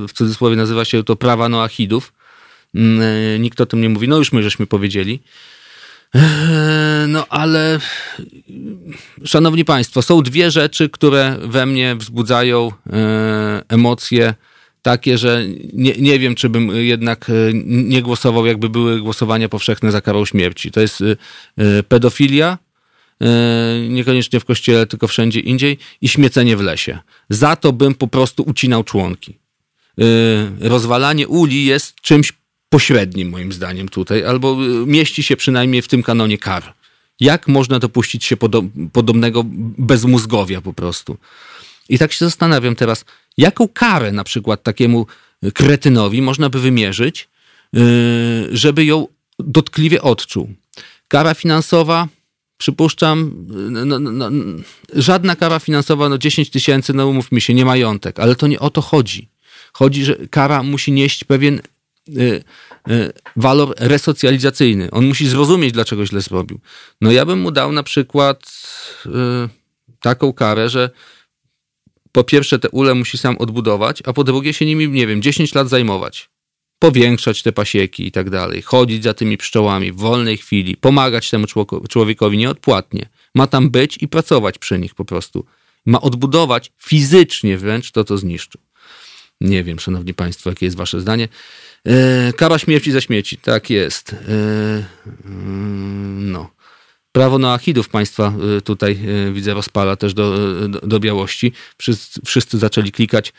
w 0.08 0.12
cudzysłowie 0.12 0.56
nazywa 0.56 0.84
się 0.84 1.04
to 1.04 1.16
prawa 1.16 1.48
Noachidów. 1.48 2.12
Mm, 2.74 3.00
e, 3.00 3.38
nikt 3.38 3.60
o 3.60 3.66
tym 3.66 3.80
nie 3.80 3.88
mówi. 3.88 4.08
No 4.08 4.18
już 4.18 4.32
my 4.32 4.42
żeśmy 4.42 4.66
powiedzieli. 4.66 5.20
E, 6.16 7.06
no 7.08 7.26
ale, 7.28 7.80
szanowni 9.24 9.64
państwo, 9.64 10.02
są 10.02 10.22
dwie 10.22 10.50
rzeczy, 10.50 10.88
które 10.88 11.36
we 11.42 11.66
mnie 11.66 11.96
wzbudzają 11.96 12.72
e, 12.92 13.62
emocje 13.68 14.34
takie, 14.82 15.18
że 15.18 15.44
nie, 15.72 15.92
nie 15.92 16.18
wiem, 16.18 16.34
czy 16.34 16.48
bym 16.48 16.70
jednak 16.76 17.30
nie 17.64 18.02
głosował, 18.02 18.46
jakby 18.46 18.68
były 18.68 19.00
głosowania 19.00 19.48
powszechne 19.48 19.92
za 19.92 20.00
karą 20.00 20.24
śmierci. 20.24 20.70
To 20.70 20.80
jest 20.80 21.02
pedofilia, 21.88 22.58
niekoniecznie 23.88 24.40
w 24.40 24.44
kościele, 24.44 24.86
tylko 24.86 25.08
wszędzie 25.08 25.40
indziej 25.40 25.78
i 26.00 26.08
śmiecenie 26.08 26.56
w 26.56 26.60
lesie. 26.60 26.98
Za 27.30 27.56
to 27.56 27.72
bym 27.72 27.94
po 27.94 28.08
prostu 28.08 28.42
ucinał 28.42 28.84
członki. 28.84 29.38
Rozwalanie 30.60 31.28
uli 31.28 31.64
jest 31.64 31.94
czymś 32.00 32.32
pośrednim, 32.76 33.28
moim 33.28 33.52
zdaniem, 33.52 33.88
tutaj, 33.88 34.24
albo 34.24 34.56
y, 34.64 34.86
mieści 34.86 35.22
się 35.22 35.36
przynajmniej 35.36 35.82
w 35.82 35.88
tym 35.88 36.02
kanonie 36.02 36.38
kar. 36.38 36.74
Jak 37.20 37.48
można 37.48 37.78
dopuścić 37.78 38.24
się 38.24 38.36
podobnego 38.92 39.42
bezmózgowia 39.78 40.60
po 40.60 40.72
prostu? 40.72 41.16
I 41.88 41.98
tak 41.98 42.12
się 42.12 42.24
zastanawiam 42.24 42.76
teraz, 42.76 43.04
jaką 43.38 43.68
karę 43.68 44.12
na 44.12 44.24
przykład 44.24 44.62
takiemu 44.62 45.06
kretynowi 45.54 46.22
można 46.22 46.50
by 46.50 46.60
wymierzyć, 46.60 47.28
y, 47.76 48.56
żeby 48.56 48.84
ją 48.84 49.06
dotkliwie 49.38 50.02
odczuł. 50.02 50.54
Kara 51.08 51.34
finansowa, 51.34 52.08
przypuszczam, 52.58 53.46
no, 53.70 53.84
no, 53.84 53.98
no, 53.98 54.30
żadna 54.94 55.36
kara 55.36 55.58
finansowa, 55.58 56.08
no 56.08 56.18
10 56.18 56.50
tysięcy, 56.50 56.92
no 56.92 57.06
umówmy 57.06 57.40
się, 57.40 57.54
nie 57.54 57.64
majątek, 57.64 58.20
ale 58.20 58.34
to 58.34 58.46
nie 58.46 58.60
o 58.60 58.70
to 58.70 58.80
chodzi. 58.80 59.28
Chodzi, 59.72 60.04
że 60.04 60.16
kara 60.30 60.62
musi 60.62 60.92
nieść 60.92 61.24
pewien 61.24 61.54
Y, 61.56 61.58
y, 61.58 61.75
walor 63.36 63.74
resocjalizacyjny. 63.78 64.90
On 64.90 65.06
musi 65.06 65.28
zrozumieć, 65.28 65.72
dlaczego 65.72 66.06
źle 66.06 66.20
zrobił. 66.20 66.60
No 67.00 67.12
ja 67.12 67.24
bym 67.24 67.40
mu 67.40 67.50
dał 67.50 67.72
na 67.72 67.82
przykład 67.82 68.52
y, 69.06 69.10
taką 70.00 70.32
karę, 70.32 70.68
że 70.68 70.90
po 72.12 72.24
pierwsze 72.24 72.58
te 72.58 72.70
ule 72.70 72.94
musi 72.94 73.18
sam 73.18 73.36
odbudować, 73.38 74.02
a 74.06 74.12
po 74.12 74.24
drugie 74.24 74.52
się 74.52 74.66
nimi, 74.66 74.88
nie 74.88 75.06
wiem, 75.06 75.22
10 75.22 75.54
lat 75.54 75.68
zajmować. 75.68 76.30
Powiększać 76.78 77.42
te 77.42 77.52
pasieki 77.52 78.06
i 78.06 78.12
tak 78.12 78.30
dalej, 78.30 78.62
chodzić 78.62 79.02
za 79.02 79.14
tymi 79.14 79.36
pszczołami 79.36 79.92
w 79.92 79.96
wolnej 79.96 80.36
chwili, 80.36 80.76
pomagać 80.76 81.30
temu 81.30 81.46
człowiekowi 81.88 82.38
nieodpłatnie. 82.38 83.08
Ma 83.34 83.46
tam 83.46 83.70
być 83.70 84.02
i 84.02 84.08
pracować 84.08 84.58
przy 84.58 84.78
nich 84.78 84.94
po 84.94 85.04
prostu. 85.04 85.46
Ma 85.86 86.00
odbudować 86.00 86.72
fizycznie 86.78 87.58
wręcz 87.58 87.90
to, 87.90 88.04
co 88.04 88.18
zniszczył. 88.18 88.60
Nie 89.40 89.64
wiem, 89.64 89.78
szanowni 89.80 90.14
państwo, 90.14 90.50
jakie 90.50 90.66
jest 90.66 90.76
wasze 90.76 91.00
zdanie. 91.00 91.28
E, 91.86 92.32
kara 92.32 92.58
śmierci 92.58 92.92
za 92.92 93.00
śmieci, 93.00 93.36
tak 93.36 93.70
jest. 93.70 94.12
E, 94.12 94.16
mm, 95.24 96.30
no. 96.32 96.50
Prawo 97.12 97.38
Noachidów 97.38 97.88
państwa 97.88 98.32
y, 98.58 98.62
tutaj 98.62 98.98
widzę 99.32 99.54
rozpala 99.54 99.96
też 99.96 100.14
do, 100.14 100.68
do, 100.68 100.80
do 100.80 101.00
białości. 101.00 101.52
Wszyscy, 101.78 102.20
wszyscy 102.24 102.58
zaczęli 102.58 102.92
klikać. 102.92 103.32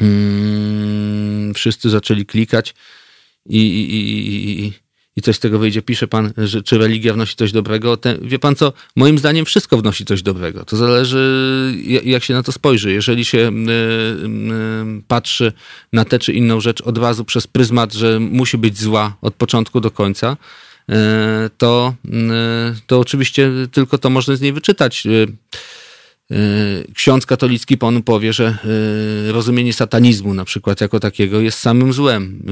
Mm, 0.00 1.54
wszyscy 1.54 1.90
zaczęli 1.90 2.26
klikać 2.26 2.74
i, 3.46 3.58
i, 3.58 3.94
i, 3.94 4.64
i, 4.66 4.72
coś 5.22 5.36
z 5.36 5.38
tego 5.38 5.58
wyjdzie. 5.58 5.82
Pisze 5.82 6.08
pan, 6.08 6.32
że 6.36 6.62
czy 6.62 6.78
religia 6.78 7.14
wnosi 7.14 7.36
coś 7.36 7.52
dobrego. 7.52 7.96
Ten, 7.96 8.28
wie 8.28 8.38
pan 8.38 8.56
co? 8.56 8.72
Moim 8.96 9.18
zdaniem 9.18 9.44
wszystko 9.44 9.78
wnosi 9.78 10.04
coś 10.04 10.22
dobrego. 10.22 10.64
To 10.64 10.76
zależy, 10.76 11.74
jak 12.04 12.24
się 12.24 12.34
na 12.34 12.42
to 12.42 12.52
spojrzy. 12.52 12.92
Jeżeli 12.92 13.24
się 13.24 13.52
patrzy 15.08 15.52
na 15.92 16.04
tę 16.04 16.18
czy 16.18 16.32
inną 16.32 16.60
rzecz 16.60 16.80
od 16.80 16.98
razu 16.98 17.24
przez 17.24 17.46
pryzmat, 17.46 17.92
że 17.92 18.20
musi 18.20 18.58
być 18.58 18.80
zła 18.80 19.16
od 19.22 19.34
początku 19.34 19.80
do 19.80 19.90
końca, 19.90 20.36
E, 20.90 21.50
to, 21.58 21.94
to 22.86 23.00
oczywiście 23.00 23.50
tylko 23.72 23.98
to 23.98 24.10
można 24.10 24.36
z 24.36 24.40
niej 24.40 24.52
wyczytać. 24.52 25.04
E, 26.30 26.36
ksiądz 26.94 27.26
katolicki 27.26 27.78
panu 27.78 28.02
powie, 28.02 28.32
że 28.32 28.58
rozumienie 29.28 29.72
satanizmu 29.72 30.34
na 30.34 30.44
przykład 30.44 30.80
jako 30.80 31.00
takiego 31.00 31.40
jest 31.40 31.58
samym 31.58 31.92
złem, 31.92 32.42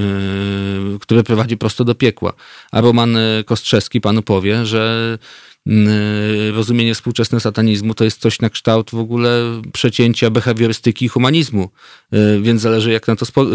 które 1.01 1.23
prowadzi 1.23 1.57
prosto 1.57 1.85
do 1.85 1.95
piekła. 1.95 2.33
A 2.73 2.81
Roman 2.81 3.17
Kostrzewski 3.47 4.01
panu 4.01 4.23
powie, 4.23 4.67
że 4.67 5.19
rozumienie 6.53 6.95
współczesnego 6.95 7.41
satanizmu 7.41 7.95
to 7.95 8.05
jest 8.05 8.21
coś 8.21 8.41
na 8.41 8.51
kształt 8.51 8.91
w 8.91 8.99
ogóle 8.99 9.63
przecięcia 9.73 10.31
behawiorystyki 10.31 11.05
i 11.05 11.09
humanizmu, 11.09 11.71
więc 12.43 12.63
zależy 12.63 12.93
jak 12.93 13.09
na 13.09 13.17
to, 13.17 13.27
spo, 13.27 13.47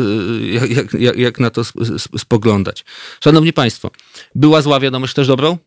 jak, 0.51 0.93
jak, 0.93 1.17
jak 1.17 1.39
na 1.39 1.49
to 1.49 1.61
spoglądać. 2.17 2.85
Szanowni 3.23 3.53
Państwo, 3.53 3.91
była 4.35 4.61
zła 4.61 4.79
wiadomość 4.79 5.13
też 5.13 5.27
dobrą? 5.27 5.57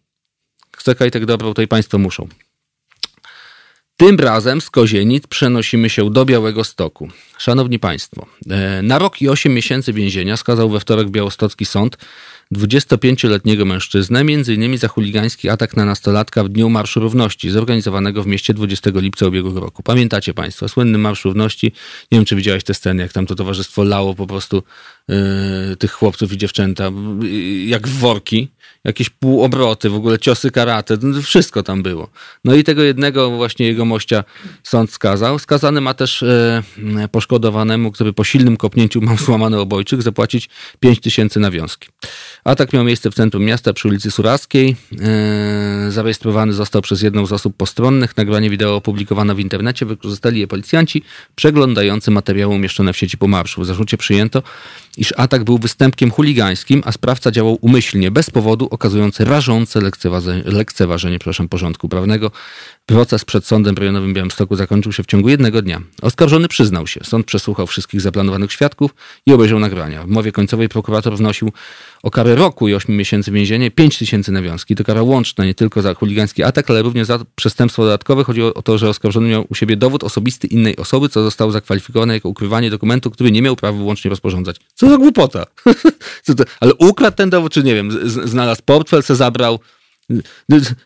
Chcę 0.76 0.94
tak 0.94 1.26
dobrą, 1.26 1.54
to 1.54 1.62
i 1.62 1.68
Państwo 1.68 1.98
muszą. 1.98 2.28
Tym 4.00 4.20
razem 4.20 4.60
z 4.60 4.70
Kozienic 4.70 5.26
przenosimy 5.26 5.90
się 5.90 6.10
do 6.10 6.24
Białego 6.24 6.64
Stoku. 6.64 7.08
Szanowni 7.38 7.78
Państwo, 7.78 8.26
e, 8.50 8.82
na 8.82 8.98
rok 8.98 9.22
i 9.22 9.28
8 9.28 9.54
miesięcy 9.54 9.92
więzienia 9.92 10.36
skazał 10.36 10.70
we 10.70 10.80
wtorek 10.80 11.10
Białostocki 11.10 11.64
Sąd 11.64 11.98
25-letniego 12.54 13.64
mężczyznę, 13.64 14.20
m.in. 14.20 14.78
za 14.78 14.88
chuligański 14.88 15.48
atak 15.48 15.76
na 15.76 15.84
nastolatka 15.84 16.44
w 16.44 16.48
Dniu 16.48 16.68
Marszu 16.70 17.00
Równości, 17.00 17.50
zorganizowanego 17.50 18.22
w 18.22 18.26
mieście 18.26 18.54
20 18.54 18.90
lipca 18.94 19.26
ubiegłego 19.26 19.60
roku. 19.60 19.82
Pamiętacie 19.82 20.34
Państwo, 20.34 20.68
słynny 20.68 20.98
Marsz 20.98 21.24
Równości, 21.24 21.72
nie 22.12 22.18
wiem 22.18 22.24
czy 22.24 22.36
widziałeś 22.36 22.64
te 22.64 22.74
sceny, 22.74 23.02
jak 23.02 23.12
tam 23.12 23.26
to 23.26 23.34
towarzystwo 23.34 23.84
lało 23.84 24.14
po 24.14 24.26
prostu 24.26 24.62
yy, 25.08 25.76
tych 25.76 25.92
chłopców 25.92 26.32
i 26.32 26.38
dziewczęta, 26.38 26.90
jak 27.66 27.88
w 27.88 27.98
worki, 27.98 28.48
jakieś 28.84 29.10
półobroty, 29.10 29.90
w 29.90 29.94
ogóle 29.94 30.18
ciosy 30.18 30.50
karate, 30.50 30.96
no, 31.02 31.22
wszystko 31.22 31.62
tam 31.62 31.82
było. 31.82 32.08
No 32.44 32.54
i 32.54 32.64
tego 32.64 32.82
jednego 32.82 33.30
właśnie 33.30 33.66
jego 33.66 33.84
mościa 33.84 34.24
sąd 34.62 34.92
skazał. 34.92 35.38
Skazany 35.38 35.80
ma 35.80 35.94
też 35.94 36.24
yy, 36.76 37.08
poszkodowanemu, 37.08 37.92
który 37.92 38.12
po 38.12 38.24
silnym 38.24 38.56
kopnięciu 38.56 39.00
ma 39.06 39.16
złamany 39.16 39.60
obojczyk, 39.60 40.02
zapłacić 40.02 40.48
5 40.80 41.00
tysięcy 41.00 41.40
nawiązki. 41.40 41.88
Atak 42.44 42.72
miał 42.72 42.84
miejsce 42.84 43.10
w 43.10 43.14
centrum 43.14 43.44
miasta 43.44 43.72
przy 43.72 43.88
ulicy 43.88 44.10
Suraskiej. 44.10 44.76
E, 45.00 45.90
zarejestrowany 45.90 46.52
został 46.52 46.82
przez 46.82 47.02
jedną 47.02 47.26
z 47.26 47.32
osób 47.32 47.56
postronnych. 47.56 48.16
Nagranie 48.16 48.50
wideo 48.50 48.76
opublikowano 48.76 49.34
w 49.34 49.40
internecie. 49.40 49.86
Wykorzystali 49.86 50.40
je 50.40 50.46
policjanci 50.46 51.02
przeglądający 51.34 52.10
materiały 52.10 52.54
umieszczone 52.54 52.92
w 52.92 52.96
sieci 52.96 53.18
po 53.18 53.28
marszu. 53.28 53.62
W 53.62 53.66
zarzucie 53.66 53.96
przyjęto, 53.96 54.42
iż 54.96 55.14
atak 55.16 55.44
był 55.44 55.58
występkiem 55.58 56.10
chuligańskim, 56.10 56.82
a 56.84 56.92
sprawca 56.92 57.30
działał 57.30 57.58
umyślnie, 57.60 58.10
bez 58.10 58.30
powodu, 58.30 58.68
okazujący 58.70 59.24
rażące 59.24 59.80
lekceważenie, 59.80 60.42
lekceważenie 60.46 61.18
przepraszam, 61.18 61.48
porządku 61.48 61.88
prawnego. 61.88 62.30
Proces 62.90 63.24
przed 63.24 63.46
sądem 63.46 63.74
rejonowym 63.74 64.14
Białymstoku 64.14 64.56
zakończył 64.56 64.92
się 64.92 65.02
w 65.02 65.06
ciągu 65.06 65.28
jednego 65.28 65.62
dnia. 65.62 65.80
Oskarżony 66.02 66.48
przyznał 66.48 66.86
się. 66.86 67.00
Sąd 67.04 67.26
przesłuchał 67.26 67.66
wszystkich 67.66 68.00
zaplanowanych 68.00 68.52
świadków 68.52 68.94
i 69.26 69.32
obejrzał 69.32 69.58
nagrania. 69.58 70.02
W 70.02 70.06
mowie 70.06 70.32
końcowej 70.32 70.68
prokurator 70.68 71.16
wnosił 71.16 71.52
o 72.02 72.10
karę 72.10 72.34
roku 72.34 72.68
i 72.68 72.74
8 72.74 72.96
miesięcy 72.96 73.30
więzienia, 73.30 73.70
5 73.70 73.98
tysięcy 73.98 74.32
nawiązki. 74.32 74.76
To 74.76 74.84
kara 74.84 75.02
łączna 75.02 75.44
nie 75.44 75.54
tylko 75.54 75.82
za 75.82 75.94
chuligański 75.94 76.42
atak, 76.42 76.70
ale 76.70 76.82
również 76.82 77.06
za 77.06 77.18
przestępstwo 77.34 77.82
dodatkowe. 77.82 78.24
Chodzi 78.24 78.42
o 78.42 78.62
to, 78.62 78.78
że 78.78 78.88
oskarżony 78.88 79.28
miał 79.28 79.46
u 79.48 79.54
siebie 79.54 79.76
dowód 79.76 80.04
osobisty 80.04 80.46
innej 80.46 80.76
osoby, 80.76 81.08
co 81.08 81.22
zostało 81.22 81.52
zakwalifikowane 81.52 82.14
jako 82.14 82.28
ukrywanie 82.28 82.70
dokumentu, 82.70 83.10
który 83.10 83.30
nie 83.30 83.42
miał 83.42 83.56
prawa 83.56 83.78
wyłącznie 83.78 84.08
rozporządzać. 84.08 84.56
Co 84.74 84.88
za 84.88 84.96
głupota. 84.96 85.46
ale 86.60 86.74
ukradł 86.74 87.16
ten 87.16 87.30
dowód, 87.30 87.52
czy 87.52 87.62
nie 87.62 87.74
wiem, 87.74 88.08
znalazł 88.08 88.62
portfel, 88.64 89.02
se 89.02 89.16
zabrał. 89.16 89.58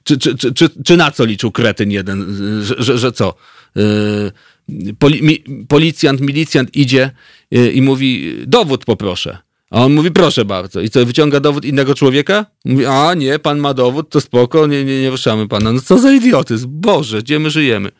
Czy, 0.04 0.18
czy, 0.18 0.36
czy, 0.36 0.54
czy, 0.54 0.70
czy 0.84 0.96
na 0.96 1.10
co 1.10 1.24
liczył 1.24 1.52
kretyn 1.52 1.90
jeden, 1.90 2.36
że, 2.62 2.74
że, 2.78 2.98
że 2.98 3.12
co? 3.12 3.34
Yy, 3.76 4.94
poli, 4.98 5.22
mi, 5.22 5.44
policjant, 5.68 6.20
milicjant 6.20 6.76
idzie 6.76 7.10
yy, 7.50 7.72
i 7.72 7.82
mówi, 7.82 8.34
dowód 8.46 8.84
poproszę. 8.84 9.38
A 9.70 9.84
on 9.84 9.92
mówi, 9.94 10.10
proszę 10.10 10.44
bardzo. 10.44 10.80
I 10.80 10.90
co, 10.90 11.06
wyciąga 11.06 11.40
dowód 11.40 11.64
innego 11.64 11.94
człowieka? 11.94 12.46
Mówi, 12.64 12.86
a 12.86 13.14
nie, 13.14 13.38
pan 13.38 13.58
ma 13.58 13.74
dowód, 13.74 14.10
to 14.10 14.20
spoko, 14.20 14.66
nie, 14.66 14.84
nie, 14.84 15.00
nie 15.00 15.10
ruszamy 15.10 15.48
pana. 15.48 15.72
No 15.72 15.80
co 15.80 15.98
za 15.98 16.12
idiotyzm. 16.12 16.68
Boże, 16.70 17.18
gdzie 17.18 17.38
my 17.38 17.50
żyjemy? 17.50 17.90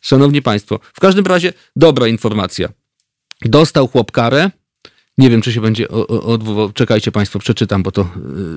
Szanowni 0.00 0.42
Państwo, 0.42 0.80
w 0.94 1.00
każdym 1.00 1.26
razie 1.26 1.52
dobra 1.76 2.08
informacja. 2.08 2.68
Dostał 3.44 3.88
chłop 3.88 4.12
karę. 4.12 4.50
Nie 5.18 5.30
wiem, 5.30 5.42
czy 5.42 5.52
się 5.52 5.60
będzie 5.60 5.88
odwołał. 6.08 6.72
Czekajcie 6.72 7.12
Państwo, 7.12 7.38
przeczytam, 7.38 7.82
bo 7.82 7.92
to 7.92 8.02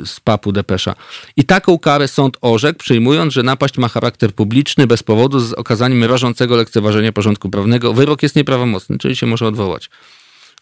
y, 0.01 0.05
z 0.05 0.19
papu 0.19 0.51
depesza. 0.51 0.95
I 1.37 1.43
taką 1.43 1.79
karę 1.79 2.07
sąd 2.07 2.37
orzekł, 2.41 2.79
przyjmując, 2.79 3.33
że 3.33 3.43
napaść 3.43 3.77
ma 3.77 3.87
charakter 3.87 4.33
publiczny 4.33 4.87
bez 4.87 5.03
powodu 5.03 5.39
z 5.39 5.53
okazaniem 5.53 6.03
rażącego 6.03 6.55
lekceważenia 6.55 7.11
porządku 7.11 7.49
prawnego. 7.49 7.93
Wyrok 7.93 8.23
jest 8.23 8.35
nieprawomocny, 8.35 8.97
czyli 8.97 9.15
się 9.15 9.25
może 9.25 9.47
odwołać. 9.47 9.89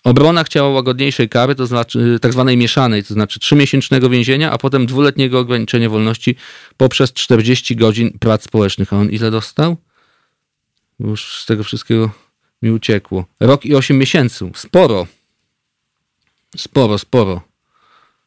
Obrona 0.03 0.43
chciała 0.43 0.69
łagodniejszej 0.69 1.29
kary, 1.29 1.55
to 1.55 1.67
znaczy 1.67 2.19
tak 2.21 2.33
zwanej 2.33 2.57
mieszanej, 2.57 3.03
to 3.03 3.13
znaczy 3.13 3.39
trzymiesięcznego 3.39 4.09
więzienia, 4.09 4.51
a 4.51 4.57
potem 4.57 4.85
dwuletniego 4.85 5.39
ograniczenia 5.39 5.89
wolności 5.89 6.35
poprzez 6.77 7.13
40 7.13 7.75
godzin 7.75 8.19
prac 8.19 8.43
społecznych. 8.43 8.93
A 8.93 8.97
on 8.97 9.09
ile 9.09 9.31
dostał? 9.31 9.77
Już 10.99 11.41
z 11.41 11.45
tego 11.45 11.63
wszystkiego 11.63 12.09
mi 12.61 12.71
uciekło. 12.71 13.25
Rok 13.39 13.65
i 13.65 13.75
8 13.75 13.97
miesięcy. 13.97 14.51
Sporo. 14.55 15.07
Sporo, 16.57 16.97
sporo. 16.97 17.41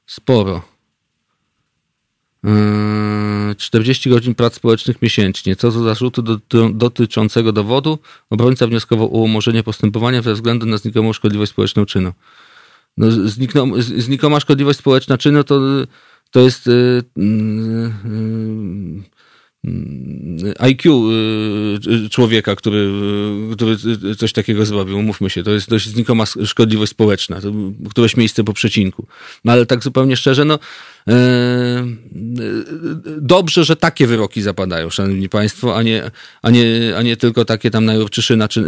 Sporo. 0.07 0.63
40 3.57 4.09
yy, 4.09 4.15
godzin 4.15 4.35
prac 4.35 4.55
społecznych 4.55 5.03
miesięcznie. 5.03 5.57
Co 5.57 5.71
do 5.71 5.83
zarzutu 5.83 6.23
dotyczącego 6.75 7.53
dowodu, 7.53 7.99
obrońca 8.31 8.67
wnioskował 8.67 9.07
o 9.07 9.19
umorzenie 9.19 9.63
postępowania 9.63 10.23
ze 10.23 10.35
względu 10.35 10.67
na 10.67 10.79
znikomą 10.79 11.13
szkodliwość 11.13 11.53
społeczną 11.53 11.87
czynu. 11.87 12.13
No, 12.97 13.11
znikną, 13.11 13.83
znikoma 13.83 14.41
szkodliwość 14.41 14.79
społeczna 14.79 15.19
czynu 15.19 15.45
to, 15.45 15.61
to 16.31 16.41
jest 16.41 16.67
yy, 16.67 17.03
yy, 17.17 17.93
IQ 20.59 21.11
y, 22.07 22.11
człowieka, 22.11 22.57
który, 22.57 22.91
który 23.53 23.77
coś 24.17 24.33
takiego 24.33 24.67
zrobił. 24.67 25.03
Mówmy 25.03 25.31
się, 25.31 25.43
to 25.43 25.51
jest 25.51 25.71
dość 25.71 25.89
znikoma 25.89 26.25
szkodliwość 26.27 26.91
społeczna. 26.91 27.41
To 27.41 27.53
któreś 27.91 28.17
miejsce 28.17 28.45
po 28.45 28.53
przecinku. 28.53 29.07
No 29.45 29.53
ale 29.53 29.67
tak 29.67 29.83
zupełnie 29.83 30.17
szczerze, 30.17 30.45
no 30.45 30.59
e, 31.09 31.13
e, 31.13 31.85
dobrze, 33.21 33.65
że 33.65 33.77
takie 33.77 34.07
wyroki 34.07 34.43
zapadają, 34.43 34.91
szanowni 34.91 35.29
państwo, 35.29 35.77
a 35.77 35.83
nie, 35.83 36.11
a 36.43 36.51
nie, 36.51 36.97
a 36.97 37.03
nie 37.03 37.17
tylko 37.17 37.45
takie 37.45 37.71
tam 37.71 37.85
na 37.85 37.95
Jurczyszyna 37.95 38.49
czy, 38.49 38.65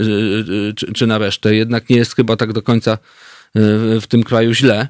czy, 0.77 0.93
czy 0.93 1.07
na 1.07 1.19
resztę. 1.19 1.55
Jednak 1.55 1.91
nie 1.91 1.97
jest 1.97 2.17
chyba 2.17 2.37
tak 2.37 2.53
do 2.53 2.63
końca 2.63 2.93
e, 2.93 2.99
w 4.01 4.07
tym 4.09 4.23
kraju 4.23 4.55
źle. 4.55 4.89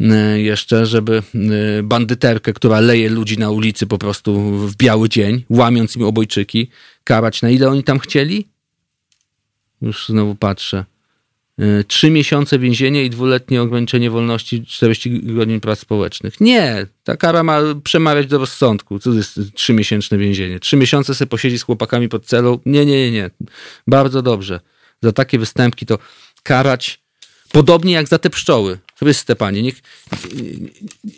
Y, 0.00 0.40
jeszcze, 0.40 0.86
żeby 0.86 1.22
y, 1.78 1.82
bandyterkę, 1.82 2.52
która 2.52 2.80
leje 2.80 3.10
ludzi 3.10 3.38
na 3.38 3.50
ulicy 3.50 3.86
po 3.86 3.98
prostu 3.98 4.40
w 4.68 4.76
biały 4.76 5.08
dzień, 5.08 5.44
łamiąc 5.50 5.96
im 5.96 6.02
obojczyki, 6.02 6.70
karać 7.04 7.42
na 7.42 7.50
ile 7.50 7.68
oni 7.68 7.84
tam 7.84 7.98
chcieli? 7.98 8.48
Już 9.82 10.06
znowu 10.06 10.34
patrzę. 10.34 10.84
Trzy 11.86 12.10
miesiące 12.10 12.58
więzienia 12.58 13.02
i 13.02 13.10
dwuletnie 13.10 13.62
ograniczenie 13.62 14.10
wolności 14.10 14.64
40 14.64 15.20
godzin 15.22 15.60
prac 15.60 15.78
społecznych. 15.78 16.40
Nie, 16.40 16.86
ta 17.04 17.16
kara 17.16 17.42
ma 17.42 17.60
przemawiać 17.84 18.26
do 18.26 18.38
rozsądku. 18.38 18.98
Co 18.98 19.10
to 19.10 19.16
jest 19.16 19.40
trzymiesięczne 19.54 20.18
więzienie? 20.18 20.60
Trzy 20.60 20.76
miesiące 20.76 21.14
sobie 21.14 21.28
posiedzi 21.28 21.58
z 21.58 21.62
chłopakami 21.62 22.08
pod 22.08 22.26
celą? 22.26 22.58
Nie, 22.66 22.86
nie, 22.86 22.96
nie, 22.96 23.10
nie. 23.10 23.30
Bardzo 23.86 24.22
dobrze. 24.22 24.60
Za 25.02 25.12
takie 25.12 25.38
występki 25.38 25.86
to 25.86 25.98
karać 26.42 27.00
podobnie 27.52 27.92
jak 27.92 28.08
za 28.08 28.18
te 28.18 28.30
pszczoły. 28.30 28.78
Chryste 28.98 29.36
Panie, 29.36 29.62
niech, 29.62 29.82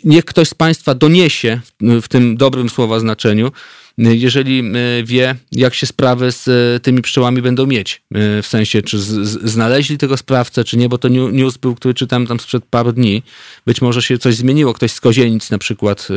niech 0.03 0.25
ktoś 0.25 0.49
z 0.49 0.53
Państwa 0.53 0.95
doniesie 0.95 1.59
w 1.81 2.07
tym 2.07 2.37
dobrym 2.37 2.69
słowa 2.69 2.99
znaczeniu, 2.99 3.51
jeżeli 3.99 4.59
e, 4.59 5.03
wie, 5.03 5.35
jak 5.51 5.73
się 5.73 5.87
sprawy 5.87 6.31
z 6.31 6.47
e, 6.47 6.79
tymi 6.79 7.01
pszczołami 7.01 7.41
będą 7.41 7.65
mieć. 7.65 8.01
E, 8.13 8.41
w 8.41 8.47
sensie, 8.47 8.81
czy 8.81 8.99
znaleźli 9.43 9.97
tego 9.97 10.17
sprawcę, 10.17 10.63
czy 10.63 10.77
nie, 10.77 10.89
bo 10.89 10.97
to 10.97 11.07
news 11.07 11.57
był, 11.57 11.75
który 11.75 11.93
czytałem 11.93 12.27
tam 12.27 12.39
sprzed 12.39 12.63
paru 12.69 12.91
dni. 12.91 13.23
Być 13.65 13.81
może 13.81 14.01
się 14.01 14.17
coś 14.17 14.35
zmieniło. 14.35 14.73
Ktoś 14.73 14.91
z 14.91 15.01
Kozienic 15.01 15.51
na 15.51 15.57
przykład 15.57 16.07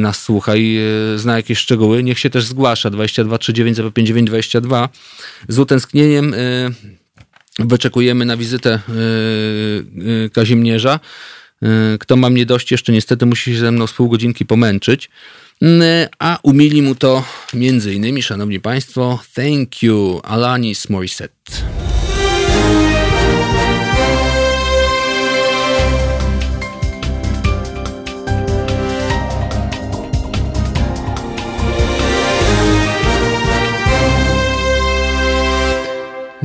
nas 0.00 0.22
słucha 0.22 0.56
i 0.56 0.78
zna 1.16 1.36
jakieś 1.36 1.58
szczegóły, 1.58 2.02
niech 2.02 2.18
się 2.18 2.30
też 2.30 2.44
zgłasza 2.44 2.90
22 2.90 3.38
39 3.38 3.76
059 3.94 4.28
22. 4.28 4.88
Z 5.48 5.58
utęsknieniem 5.58 6.34
wyczekujemy 7.58 8.24
na 8.24 8.36
wizytę 8.36 8.80
Kazimierza. 10.32 11.00
Kto 12.00 12.16
ma 12.16 12.30
mnie 12.30 12.46
dość, 12.46 12.70
jeszcze 12.70 12.92
niestety 12.92 13.26
musi 13.26 13.52
się 13.52 13.58
ze 13.58 13.72
mną 13.72 13.86
z 13.86 13.92
pół 13.92 14.08
godzinki 14.08 14.46
pomęczyć. 14.46 15.10
Mm, 15.62 16.08
a 16.18 16.38
umili 16.42 16.82
mu 16.82 16.94
to 16.94 17.24
między 17.54 17.94
innymi, 17.94 18.22
szanowni 18.22 18.60
państwo, 18.60 19.18
Thank 19.34 19.82
You, 19.82 20.20
Alanis 20.24 20.90
Morissette. 20.90 21.52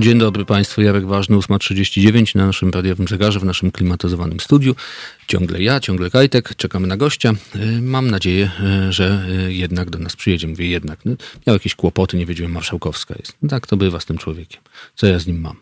Dzień 0.01 0.19
dobry 0.19 0.45
Państwu, 0.45 0.81
Jarek 0.81 1.05
Ważny, 1.05 1.37
8.39 1.37 2.35
na 2.35 2.45
naszym 2.45 2.69
radiowym 2.69 3.07
zegarze, 3.07 3.39
w 3.39 3.43
naszym 3.43 3.71
klimatyzowanym 3.71 4.39
studiu. 4.39 4.75
Ciągle 5.27 5.61
ja, 5.61 5.79
ciągle 5.79 6.09
Kajtek, 6.09 6.55
czekamy 6.55 6.87
na 6.87 6.97
gościa. 6.97 7.33
Y, 7.55 7.81
mam 7.81 8.11
nadzieję, 8.11 8.51
y, 8.89 8.93
że 8.93 9.25
y, 9.47 9.53
jednak 9.53 9.89
do 9.89 9.99
nas 9.99 10.15
przyjedzie. 10.15 10.47
Mówię 10.47 10.67
jednak, 10.67 10.99
no, 11.05 11.15
miał 11.47 11.55
jakieś 11.55 11.75
kłopoty, 11.75 12.17
nie 12.17 12.25
wiedziałem, 12.25 12.51
Marszałkowska 12.51 13.15
jest. 13.19 13.33
No 13.41 13.49
tak 13.49 13.67
to 13.67 13.77
bywa 13.77 13.99
z 13.99 14.05
tym 14.05 14.17
człowiekiem. 14.17 14.61
Co 14.95 15.07
ja 15.07 15.19
z 15.19 15.27
nim 15.27 15.41
mam? 15.41 15.57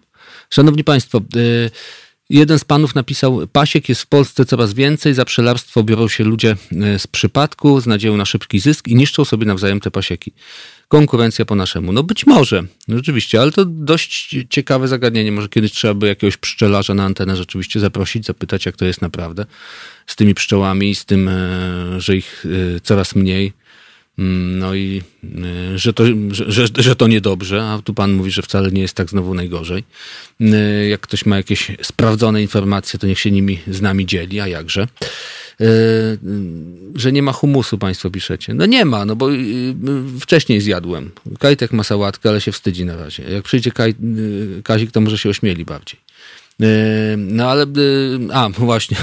Szanowni 0.49 0.83
Państwo, 0.83 1.21
Jeden 2.29 2.59
z 2.59 2.63
panów 2.63 2.95
napisał: 2.95 3.47
Pasiek 3.47 3.89
jest 3.89 4.01
w 4.01 4.07
Polsce 4.07 4.45
coraz 4.45 4.73
więcej, 4.73 5.13
za 5.13 5.25
przelarstwo 5.25 5.83
biorą 5.83 6.07
się 6.07 6.23
ludzie 6.23 6.55
z 6.97 7.07
przypadku, 7.07 7.81
z 7.81 7.87
nadzieją 7.87 8.17
na 8.17 8.25
szybki 8.25 8.59
zysk 8.59 8.87
i 8.87 8.95
niszczą 8.95 9.25
sobie 9.25 9.45
nawzajem 9.45 9.79
te 9.79 9.91
pasieki 9.91 10.33
konkurencja 10.89 11.45
po 11.45 11.55
naszemu. 11.55 11.91
No 11.91 12.03
być 12.03 12.25
może, 12.25 12.63
rzeczywiście, 12.87 13.41
ale 13.41 13.51
to 13.51 13.65
dość 13.65 14.35
ciekawe 14.49 14.87
zagadnienie. 14.87 15.31
Może 15.31 15.49
kiedyś 15.49 15.71
trzeba 15.71 15.93
by 15.93 16.07
jakiegoś 16.07 16.37
pszczelarza 16.37 16.93
na 16.93 17.03
antenę 17.03 17.35
rzeczywiście 17.35 17.79
zaprosić, 17.79 18.25
zapytać, 18.25 18.65
jak 18.65 18.75
to 18.75 18.85
jest 18.85 19.01
naprawdę 19.01 19.45
z 20.07 20.15
tymi 20.15 20.33
pszczołami, 20.33 20.95
z 20.95 21.05
tym, 21.05 21.27
e, 21.27 22.01
że 22.01 22.17
ich 22.17 22.45
e, 22.75 22.79
coraz 22.79 23.15
mniej. 23.15 23.53
Mm, 24.19 24.59
no 24.59 24.75
i 24.75 25.01
e, 25.73 25.77
że 25.77 25.93
to, 25.93 26.03
że, 26.31 26.51
że, 26.51 26.65
że 26.77 26.95
to 26.95 27.07
niedobrze, 27.07 27.63
a 27.63 27.81
tu 27.83 27.93
pan 27.93 28.13
mówi, 28.13 28.31
że 28.31 28.41
wcale 28.41 28.71
nie 28.71 28.81
jest 28.81 28.93
tak 28.93 29.09
znowu 29.09 29.33
najgorzej. 29.33 29.83
Jak 30.89 31.01
ktoś 31.01 31.25
ma 31.25 31.37
jakieś 31.37 31.71
sprawdzone 31.81 32.41
informacje, 32.41 32.99
to 32.99 33.07
niech 33.07 33.19
się 33.19 33.31
nimi 33.31 33.59
z 33.67 33.81
nami 33.81 34.05
dzieli, 34.05 34.39
a 34.39 34.47
jakże. 34.47 34.87
E, 35.61 35.65
że 36.95 37.11
nie 37.11 37.21
ma 37.21 37.31
humusu, 37.31 37.77
państwo 37.77 38.09
piszecie. 38.09 38.53
No 38.53 38.65
nie 38.65 38.85
ma, 38.85 39.05
no 39.05 39.15
bo 39.15 39.31
y, 39.31 39.75
wcześniej 40.19 40.61
zjadłem. 40.61 41.11
Kajtek 41.39 41.71
ma 41.71 41.83
sałatkę, 41.83 42.29
ale 42.29 42.41
się 42.41 42.51
wstydzi 42.51 42.85
na 42.85 42.97
razie. 42.97 43.23
Jak 43.23 43.43
przyjdzie 43.43 43.71
Kaj, 43.71 43.95
y, 44.59 44.61
Kazik, 44.63 44.91
to 44.91 45.01
może 45.01 45.17
się 45.17 45.29
ośmieli 45.29 45.65
bardziej. 45.65 46.08
E, 46.61 47.17
no 47.17 47.49
ale, 47.49 47.63
y, 47.63 48.33
a 48.33 48.49
właśnie, 48.57 48.97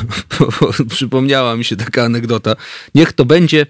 przypomniała 0.88 1.56
mi 1.56 1.64
się 1.64 1.76
taka 1.76 2.04
anegdota. 2.04 2.56
Niech 2.94 3.12
to 3.12 3.24
będzie 3.24 3.66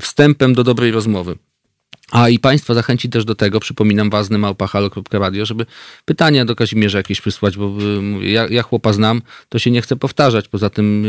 wstępem 0.00 0.54
do 0.54 0.64
dobrej 0.64 0.90
rozmowy. 0.92 1.36
A 2.12 2.28
i 2.28 2.38
Państwa 2.38 2.74
zachęci 2.74 3.08
też 3.08 3.24
do 3.24 3.34
tego, 3.34 3.60
przypominam, 3.60 4.10
ważny 4.10 4.38
małpahalo.radio, 4.38 5.46
żeby 5.46 5.66
pytania 6.04 6.44
do 6.44 6.56
Kazimierza 6.56 6.98
jakieś 6.98 7.20
przysłać, 7.20 7.56
bo 7.56 7.72
ja, 8.20 8.46
ja 8.50 8.62
chłopa 8.62 8.92
znam, 8.92 9.22
to 9.48 9.58
się 9.58 9.70
nie 9.70 9.82
chcę 9.82 9.96
powtarzać. 9.96 10.48
Poza 10.48 10.70
tym 10.70 11.06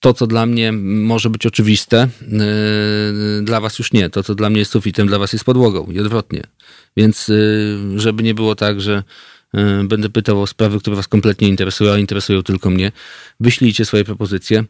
to, 0.00 0.14
co 0.14 0.26
dla 0.26 0.46
mnie 0.46 0.72
może 0.72 1.30
być 1.30 1.46
oczywiste, 1.46 2.08
y, 2.22 3.42
dla 3.42 3.60
Was 3.60 3.78
już 3.78 3.92
nie. 3.92 4.10
To, 4.10 4.22
co 4.22 4.34
dla 4.34 4.50
mnie 4.50 4.58
jest 4.58 4.70
sufitem, 4.70 5.06
dla 5.06 5.18
Was 5.18 5.32
jest 5.32 5.44
podłogą 5.44 5.86
i 5.92 6.00
odwrotnie. 6.00 6.42
Więc 6.96 7.32
żeby 7.96 8.22
nie 8.22 8.34
było 8.34 8.54
tak, 8.54 8.80
że 8.80 9.02
będę 9.84 10.08
pytał 10.08 10.42
o 10.42 10.46
sprawy, 10.46 10.80
które 10.80 10.96
Was 10.96 11.08
kompletnie 11.08 11.48
interesują, 11.48 11.92
a 11.92 11.98
interesują 11.98 12.42
tylko 12.42 12.70
mnie, 12.70 12.92
wyślijcie 13.40 13.84
swoje 13.84 14.04
propozycje. 14.04 14.64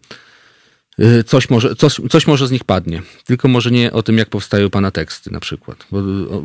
Coś 1.27 1.51
może, 1.51 1.77
coś, 1.77 2.01
coś 2.11 2.27
może 2.27 2.47
z 2.47 2.51
nich 2.51 2.65
padnie. 2.65 3.03
Tylko 3.25 3.49
może 3.49 3.71
nie 3.71 3.93
o 3.93 4.03
tym, 4.03 4.19
jak 4.19 4.29
powstają 4.29 4.71
pana 4.71 4.91
teksty 4.91 5.31
na 5.31 5.41
przykład. 5.41 5.87
Bo, 5.91 5.99
o, 5.99 6.43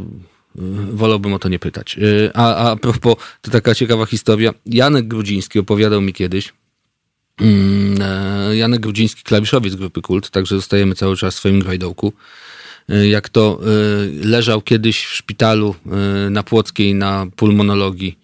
wolałbym 0.91 1.33
o 1.33 1.39
to 1.39 1.49
nie 1.49 1.59
pytać. 1.59 1.99
A, 2.33 2.55
a 2.55 2.75
propos, 2.75 3.15
to 3.41 3.51
taka 3.51 3.75
ciekawa 3.75 4.05
historia. 4.05 4.53
Janek 4.65 5.07
Grudziński 5.07 5.59
opowiadał 5.59 6.01
mi 6.01 6.13
kiedyś, 6.13 6.53
Janek 8.53 8.79
Grudziński, 8.79 9.23
klawiszowiec 9.23 9.75
grupy 9.75 10.01
Kult, 10.01 10.29
także 10.29 10.55
zostajemy 10.55 10.95
cały 10.95 11.17
czas 11.17 11.35
w 11.35 11.37
swoim 11.37 11.59
grajdołku. 11.59 12.13
Jak 13.09 13.29
to 13.29 13.59
leżał 14.23 14.61
kiedyś 14.61 15.05
w 15.05 15.13
szpitalu 15.13 15.75
na 16.29 16.43
Płockiej 16.43 16.95
na 16.95 17.27
pulmonologii 17.35 18.19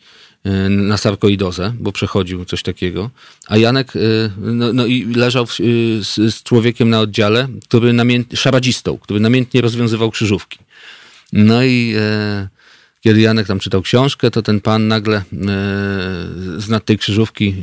na 0.70 0.98
sarkoidozę, 0.98 1.74
bo 1.80 1.92
przechodził 1.92 2.46
coś 2.46 2.64
takiego. 2.64 3.10
A 3.48 3.58
Janek 3.58 3.94
no, 4.38 4.74
no 4.74 4.86
i 4.86 5.14
leżał 5.14 5.46
w, 5.46 5.54
z, 5.54 6.16
z, 6.16 6.44
człowiekiem 6.44 6.90
na 6.90 7.00
oddziale, 7.00 7.48
który 7.66 7.94
namiętnie, 7.94 8.38
szaradzistą, 8.38 8.98
który 8.98 9.20
namiętnie 9.20 9.62
rozwiązywał 9.62 10.12
krzyżówki. 10.12 10.60
No 11.34 11.64
i 11.64 11.94
e, 11.98 12.48
kiedy 13.02 13.22
Janek 13.22 13.48
tam 13.48 13.60
czytał 13.60 13.82
książkę, 13.82 14.32
to 14.32 14.42
ten 14.42 14.62
pan 14.62 14.88
nagle 14.88 15.18
e, 15.18 15.24
z 16.58 16.70
nad 16.70 16.86
tej 16.86 16.98
krzyżówki 16.98 17.56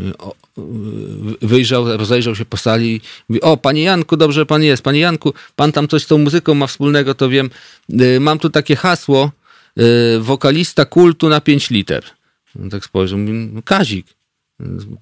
wyjrzał, 1.42 1.96
rozejrzał 1.96 2.36
się 2.36 2.44
po 2.44 2.56
sali 2.56 2.94
i 2.94 3.00
mówi, 3.28 3.40
o, 3.40 3.56
panie 3.56 3.82
Janku, 3.82 4.16
dobrze 4.16 4.46
pan 4.46 4.62
jest, 4.62 4.82
panie 4.82 5.00
Janku, 5.00 5.34
pan 5.56 5.72
tam 5.72 5.88
coś 5.88 6.02
z 6.02 6.06
tą 6.06 6.18
muzyką 6.18 6.54
ma 6.54 6.66
wspólnego, 6.66 7.14
to 7.14 7.28
wiem, 7.28 7.50
mam 8.20 8.38
tu 8.38 8.50
takie 8.50 8.76
hasło, 8.76 9.30
wokalista 10.20 10.84
kultu 10.84 11.28
na 11.28 11.40
5 11.40 11.70
liter. 11.70 12.04
On 12.62 12.70
tak 12.70 12.84
spojrzał, 12.84 13.18
mówi, 13.18 13.32
no, 13.32 13.62
Kazik. 13.62 14.06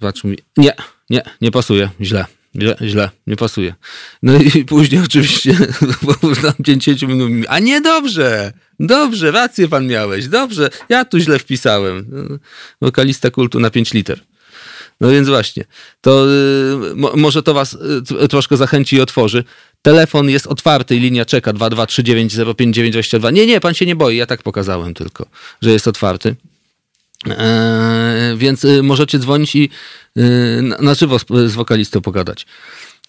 Patrzył 0.01 0.31
mi, 0.31 0.39
nie, 0.57 0.73
nie, 1.11 1.23
nie 1.41 1.51
pasuje, 1.51 1.91
źle. 2.01 2.25
Źle, 2.61 2.77
źle, 2.83 3.11
nie 3.27 3.37
pasuje. 3.37 3.75
No 4.23 4.33
i 4.37 4.65
później 4.75 5.03
oczywiście 5.05 5.55
tam 6.43 6.55
10 6.61 7.03
minut 7.03 7.33
a 7.49 7.59
nie 7.59 7.81
dobrze, 7.81 8.53
dobrze, 8.81 9.31
rację 9.31 9.69
pan 9.69 9.87
miałeś, 9.87 10.29
dobrze, 10.29 10.71
ja 10.89 11.05
tu 11.05 11.19
źle 11.19 11.39
wpisałem. 11.39 12.07
Wokalista 12.81 13.31
kultu 13.31 13.61
na 13.61 13.71
5 13.71 13.95
liter. 13.95 14.21
No 15.03 15.11
więc 15.11 15.29
właśnie, 15.29 15.65
to 16.01 16.27
y, 16.93 16.95
mo, 16.95 17.13
może 17.17 17.43
to 17.43 17.55
was 17.55 17.79
y, 18.25 18.29
troszkę 18.29 18.57
zachęci 18.57 18.97
i 18.97 19.01
otworzy. 19.01 19.45
Telefon 19.83 20.31
jest 20.31 20.47
otwarty 20.47 20.97
i 20.97 21.01
linia 21.01 21.25
czeka 21.25 21.53
2239059922. 21.53 23.33
Nie, 23.33 23.47
nie, 23.47 23.61
pan 23.61 23.75
się 23.75 23.87
nie 23.87 23.97
boi, 23.97 24.17
ja 24.17 24.27
tak 24.27 24.43
pokazałem 24.43 24.95
tylko, 24.95 25.27
że 25.63 25.71
jest 25.71 25.89
otwarty. 25.89 26.37
E, 27.29 28.35
więc 28.37 28.65
y, 28.65 28.83
możecie 28.83 29.19
dzwonić 29.19 29.57
i 29.57 29.71
y, 30.19 30.63
na 30.81 30.95
żywo 30.95 31.19
z 31.47 31.53
wokalistą 31.53 32.01
pogadać. 32.01 32.47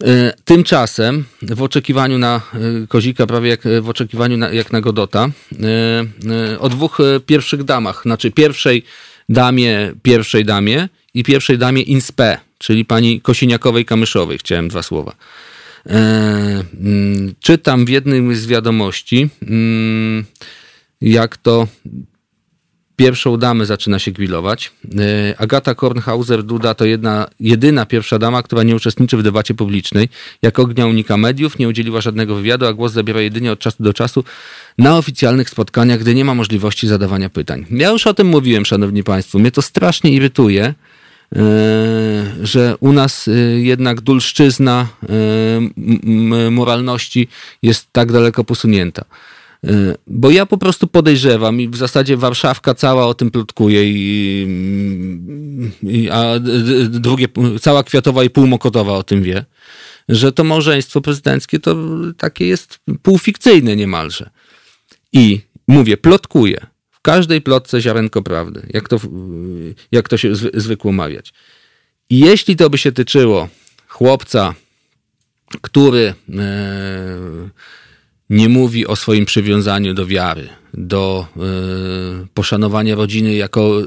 E, 0.04 0.34
tymczasem 0.46 1.26
w 1.42 1.62
oczekiwaniu 1.62 2.18
na 2.18 2.42
y, 2.84 2.88
Kozika, 2.88 3.28
prawie 3.28 3.50
jak 3.50 3.62
w 3.82 3.90
oczekiwaniu 3.90 4.38
na, 4.38 4.52
jak 4.52 4.72
na 4.72 4.82
Godota, 4.82 5.30
o 6.60 6.70
dwóch 6.70 6.98
pierwszych 7.26 7.64
damach, 7.64 8.02
znaczy 8.02 8.32
pierwszej 8.32 8.84
damie, 9.30 9.94
pierwszej 10.04 10.46
damie 10.46 10.90
i 11.14 11.24
pierwszej 11.24 11.58
damie 11.58 11.82
inspe, 11.82 12.38
czyli 12.58 12.86
pani 12.86 13.22
Kosiniakowej-Kamyszowej, 13.22 14.38
chciałem 14.40 14.68
dwa 14.68 14.84
słowa. 14.84 15.16
Mm, 15.86 17.34
czytam 17.40 17.86
w 17.86 17.90
jednym 17.90 18.36
z 18.36 18.48
wiadomości, 18.48 19.30
mm, 19.42 20.26
jak 21.02 21.38
to 21.38 21.68
pierwszą 22.96 23.38
damę 23.38 23.66
zaczyna 23.66 24.00
się 24.00 24.12
grillować. 24.12 24.72
E, 25.00 25.40
Agata 25.40 25.74
Kornhauser-Duda 25.74 26.76
to 26.76 26.86
jedna, 26.86 27.28
jedyna 27.40 27.86
pierwsza 27.86 28.20
dama, 28.20 28.44
która 28.44 28.64
nie 28.64 28.76
uczestniczy 28.76 29.18
w 29.18 29.24
debacie 29.24 29.54
publicznej. 29.54 30.10
Jak 30.42 30.60
ognia 30.60 30.88
unika 30.88 31.18
mediów, 31.18 31.60
nie 31.60 31.68
udzieliła 31.68 32.02
żadnego 32.02 32.36
wywiadu, 32.36 32.66
a 32.66 32.74
głos 32.74 32.92
zabiera 32.94 33.22
jedynie 33.22 33.52
od 33.52 33.60
czasu 33.60 33.84
do 33.84 33.94
czasu 33.94 34.24
na 34.78 34.98
oficjalnych 34.98 35.50
spotkaniach, 35.50 36.00
gdy 36.00 36.16
nie 36.16 36.26
ma 36.26 36.36
możliwości 36.36 36.88
zadawania 36.88 37.30
pytań. 37.30 37.66
Ja 37.72 37.90
już 37.90 38.08
o 38.08 38.14
tym 38.14 38.28
mówiłem, 38.28 38.66
szanowni 38.66 39.04
państwo. 39.04 39.40
Mnie 39.40 39.52
to 39.52 39.62
strasznie 39.62 40.12
irytuje, 40.12 40.64
e, 40.66 40.74
że 42.44 42.76
u 42.80 42.92
nas 42.92 43.30
jednak 43.58 44.02
dulszczyzna 44.02 44.88
moralności 46.52 47.28
jest 47.62 47.88
tak 47.92 48.12
daleko 48.12 48.44
posunięta. 48.44 49.06
Bo 50.08 50.32
ja 50.32 50.46
po 50.46 50.58
prostu 50.58 50.88
podejrzewam 50.88 51.62
i 51.62 51.68
w 51.68 51.76
zasadzie 51.76 52.18
Warszawka 52.18 52.74
cała 52.74 53.08
o 53.08 53.14
tym 53.14 53.32
plotkuje 53.32 53.84
i, 53.86 54.48
i 55.84 56.10
a 56.10 56.24
drugie, 56.90 57.28
cała 57.62 57.84
Kwiatowa 57.84 58.24
i 58.24 58.30
półmokotowa 58.30 58.94
o 58.94 59.04
tym 59.04 59.24
wie, 59.24 59.46
że 60.10 60.32
to 60.32 60.44
małżeństwo 60.44 61.02
prezydenckie 61.02 61.60
to 61.60 61.76
takie 62.18 62.48
jest 62.48 62.80
półfikcyjne 63.02 63.76
niemalże. 63.76 64.30
I 65.14 65.42
mówię, 65.68 65.98
plotkuje. 65.98 66.73
Każdej 67.06 67.42
plotce 67.42 67.82
ziarenko 67.82 68.22
prawdy, 68.22 68.68
jak 68.70 68.90
to, 68.90 68.98
jak 69.92 70.10
to 70.10 70.18
się 70.18 70.36
zwykło 70.36 70.92
mawiać. 70.92 71.34
I 72.10 72.20
jeśli 72.20 72.56
to 72.56 72.70
by 72.70 72.78
się 72.78 72.92
tyczyło 72.92 73.50
chłopca, 73.88 74.54
który 75.62 76.14
e, 76.30 76.44
nie 78.30 78.50
mówi 78.50 78.88
o 78.88 78.96
swoim 78.96 79.26
przywiązaniu 79.26 79.94
do 79.94 80.06
wiary, 80.06 80.50
do 80.74 81.28
y, 82.24 82.28
poszanowania 82.34 82.96
rodziny 82.96 83.34
jako 83.34 83.82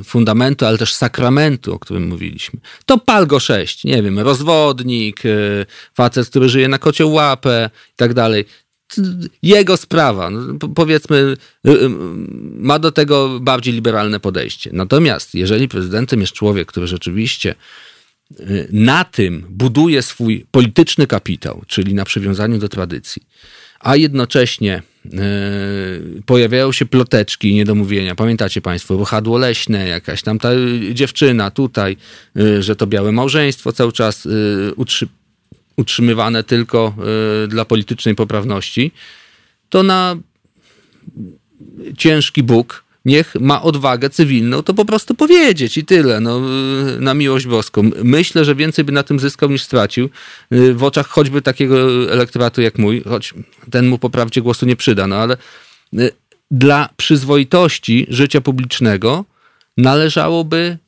y, 0.00 0.04
fundamentu, 0.04 0.66
ale 0.66 0.78
też 0.78 0.94
sakramentu, 0.94 1.74
o 1.74 1.78
którym 1.78 2.08
mówiliśmy. 2.08 2.60
To 2.86 2.98
pal 2.98 3.26
go 3.26 3.40
sześć, 3.40 3.84
nie 3.84 4.02
wiem, 4.02 4.18
rozwodnik, 4.18 5.22
facet, 5.94 6.28
który 6.28 6.48
żyje 6.48 6.68
na 6.68 6.78
kocioł 6.78 7.12
łapę 7.12 7.70
i 7.92 7.96
tak 7.96 8.14
dalej. 8.14 8.44
Jego 9.42 9.76
sprawa, 9.76 10.30
no, 10.30 10.68
powiedzmy, 10.74 11.36
ma 12.40 12.78
do 12.78 12.92
tego 12.92 13.40
bardziej 13.40 13.74
liberalne 13.74 14.20
podejście. 14.20 14.70
Natomiast 14.72 15.34
jeżeli 15.34 15.68
prezydentem 15.68 16.20
jest 16.20 16.32
człowiek, 16.32 16.68
który 16.68 16.86
rzeczywiście 16.86 17.54
na 18.70 19.04
tym 19.04 19.46
buduje 19.48 20.02
swój 20.02 20.46
polityczny 20.50 21.06
kapitał, 21.06 21.62
czyli 21.66 21.94
na 21.94 22.04
przywiązaniu 22.04 22.58
do 22.58 22.68
tradycji, 22.68 23.22
a 23.80 23.96
jednocześnie 23.96 24.82
pojawiają 26.26 26.72
się 26.72 26.86
ploteczki 26.86 27.54
niedomówienia. 27.54 28.14
Pamiętacie 28.14 28.60
Państwo, 28.60 28.96
ruchadło 28.96 29.38
leśne, 29.38 29.88
jakaś 29.88 30.22
tam 30.22 30.38
ta 30.38 30.50
dziewczyna 30.92 31.50
tutaj, 31.50 31.96
że 32.60 32.76
to 32.76 32.86
białe 32.86 33.12
małżeństwo 33.12 33.72
cały 33.72 33.92
czas 33.92 34.28
utrzymywane 35.76 36.44
tylko 36.44 36.94
dla 37.48 37.64
politycznej 37.64 38.14
poprawności, 38.14 38.92
to 39.68 39.82
na 39.82 40.16
ciężki 41.96 42.42
Bóg 42.42 42.86
niech 43.06 43.34
ma 43.40 43.62
odwagę 43.62 44.10
cywilną 44.10 44.62
to 44.62 44.74
po 44.74 44.84
prostu 44.84 45.14
powiedzieć 45.14 45.78
i 45.78 45.84
tyle, 45.84 46.20
no, 46.20 46.40
na 47.00 47.14
miłość 47.14 47.46
boską. 47.46 47.90
Myślę, 48.04 48.44
że 48.44 48.54
więcej 48.54 48.84
by 48.84 48.92
na 48.92 49.02
tym 49.02 49.20
zyskał 49.20 49.50
niż 49.50 49.62
stracił 49.62 50.10
w 50.50 50.84
oczach 50.84 51.08
choćby 51.08 51.42
takiego 51.42 51.76
elektoratu 52.12 52.62
jak 52.62 52.78
mój, 52.78 53.02
choć 53.02 53.34
ten 53.70 53.86
mu 53.86 53.98
po 53.98 54.10
prawdzie 54.10 54.42
głosu 54.42 54.66
nie 54.66 54.76
przyda, 54.76 55.06
no 55.06 55.16
ale 55.16 55.36
y, 55.98 56.10
dla 56.50 56.88
przyzwoitości 56.96 58.06
życia 58.08 58.40
publicznego 58.40 59.24
należałoby 59.76 60.78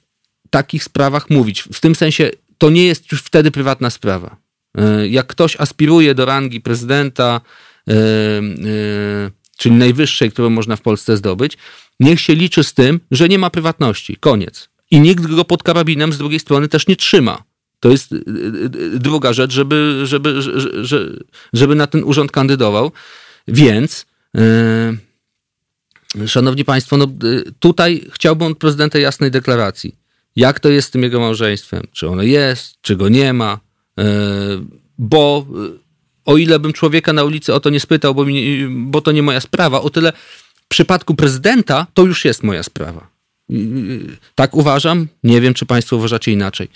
w 0.47 0.51
takich 0.51 0.85
sprawach 0.85 1.31
mówić. 1.31 1.63
W 1.73 1.81
tym 1.81 1.95
sensie 1.95 2.31
to 2.59 2.71
nie 2.71 2.87
jest 2.87 3.13
już 3.13 3.23
wtedy 3.23 3.51
prywatna 3.51 3.91
sprawa. 3.91 4.37
Y, 4.79 5.09
jak 5.09 5.27
ktoś 5.27 5.57
aspiruje 5.61 6.15
do 6.15 6.25
rangi 6.25 6.61
prezydenta, 6.61 7.41
yy, 7.87 7.95
yy, 7.95 9.31
czyli 9.57 9.75
najwyższej, 9.75 10.31
którą 10.31 10.51
można 10.51 10.77
w 10.77 10.81
Polsce 10.81 11.17
zdobyć, 11.17 11.59
niech 12.01 12.21
się 12.21 12.35
liczy 12.35 12.65
z 12.65 12.75
tym, 12.75 13.01
że 13.11 13.29
nie 13.29 13.39
ma 13.39 13.51
prywatności. 13.51 14.17
Koniec. 14.17 14.69
I 14.91 15.01
nikt 15.01 15.27
go 15.27 15.45
pod 15.45 15.63
karabinem 15.63 16.13
z 16.13 16.19
drugiej 16.19 16.41
strony 16.41 16.69
też 16.69 16.87
nie 16.87 16.97
trzyma. 16.97 17.43
To 17.81 17.89
jest 17.89 18.15
druga 18.95 19.33
rzecz, 19.33 19.53
żeby, 19.53 20.01
żeby, 20.05 20.43
żeby, 21.53 21.75
na 21.75 21.87
ten 21.87 22.05
urząd 22.05 22.33
kandydował. 22.33 22.93
Więc, 23.49 24.07
szanowni 26.27 26.65
państwo, 26.65 26.97
no, 26.97 27.07
tutaj 27.59 28.05
chciałbym 28.13 28.53
od 28.53 28.59
prezydenta 28.59 28.99
jasnej 28.99 29.31
deklaracji. 29.31 29.99
Jak 30.37 30.61
to 30.61 30.69
jest 30.69 30.89
z 30.89 30.91
tym 30.91 31.03
jego 31.03 31.21
małżeństwem? 31.21 31.83
Czy 31.93 32.09
ono 32.09 32.23
jest, 32.23 32.75
czy 32.81 32.97
go 32.97 33.09
nie 33.09 33.33
ma? 33.33 33.61
Yy, 33.99 34.05
bo 34.99 35.47
o 36.25 36.37
ile 36.37 36.59
bym 36.59 36.73
człowieka 36.73 37.13
na 37.13 37.25
ulicy 37.25 37.55
o 37.55 37.61
to 37.61 37.71
nie 37.71 37.81
spytał, 37.81 38.15
bo, 38.15 38.25
mi, 38.25 38.67
bo 38.71 39.01
to 39.01 39.13
nie 39.13 39.23
moja 39.23 39.41
sprawa, 39.41 39.81
o 39.81 39.91
tyle 39.91 40.13
w 40.55 40.69
przypadku 40.69 41.15
prezydenta 41.15 41.87
to 41.95 42.03
już 42.05 42.25
jest 42.25 42.43
moja 42.43 42.63
sprawa. 42.63 43.09
Tak 44.35 44.55
uważam. 44.57 45.09
Nie 45.25 45.41
wiem, 45.41 45.55
czy 45.55 45.67
Państwo 45.67 45.97
uważacie 45.97 46.33
inaczej. 46.33 46.69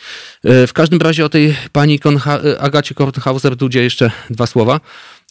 E, 0.44 0.66
w 0.66 0.73
każdym 0.73 1.01
razie 1.01 1.24
o 1.24 1.28
tej 1.28 1.57
pani 1.73 2.01
Konha- 2.01 2.57
Agacie 2.59 2.94
Kornhauser-Dudzie 2.94 3.78
jeszcze 3.82 4.11
dwa 4.31 4.47
słowa. 4.47 4.81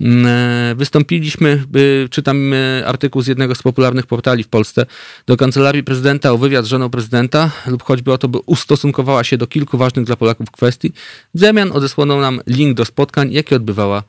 Mm, 0.01 0.25
e, 0.25 0.75
wystąpiliśmy, 0.75 1.63
czytam 2.09 2.53
artykuł 2.85 3.21
z 3.21 3.27
jednego 3.27 3.55
z 3.55 3.61
popularnych 3.63 4.05
portali 4.05 4.43
w 4.43 4.47
Polsce, 4.47 4.85
do 5.27 5.37
kancelarii 5.37 5.83
prezydenta 5.83 6.31
o 6.31 6.37
wywiad 6.37 6.65
z 6.65 6.67
żoną 6.67 6.89
prezydenta 6.89 7.51
lub 7.67 7.83
choćby 7.83 8.13
o 8.13 8.17
to, 8.17 8.27
by 8.27 8.39
ustosunkowała 8.45 9.23
się 9.23 9.37
do 9.37 9.47
kilku 9.47 9.77
ważnych 9.77 10.05
dla 10.05 10.15
Polaków 10.15 10.51
kwestii. 10.51 10.91
W 11.33 11.39
zamian 11.39 11.71
odesłano 11.71 12.19
nam 12.19 12.41
link 12.47 12.77
do 12.77 12.85
spotkań, 12.85 13.31
jakie 13.31 13.55
odbywała 13.55 14.03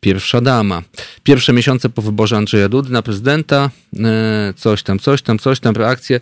pierwsza 0.00 0.40
dama. 0.40 0.82
Pierwsze 1.22 1.52
miesiące 1.52 1.88
po 1.88 2.02
wyborze 2.02 2.36
Andrzeja 2.36 2.68
Dudy 2.68 2.92
na 2.92 3.02
prezydenta, 3.02 3.70
e, 4.04 4.54
coś 4.56 4.82
tam, 4.82 4.98
coś 4.98 5.22
tam, 5.22 5.38
coś 5.38 5.60
tam, 5.60 5.74
reakcje. 5.76 6.20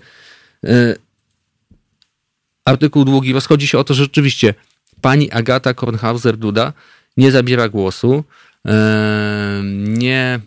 E, 0.65 0.95
artykuł 2.65 3.05
długi 3.05 3.33
rozchodzi 3.33 3.67
się 3.67 3.79
o 3.79 3.85
to, 3.85 3.95
że 3.95 4.03
rzeczywiście 4.03 4.55
pani 5.01 5.31
Agata 5.31 5.73
Kornhauser-Duda 5.73 6.73
nie 7.17 7.33
zabiera 7.33 7.69
głosu, 7.69 8.25
nie 9.73 10.41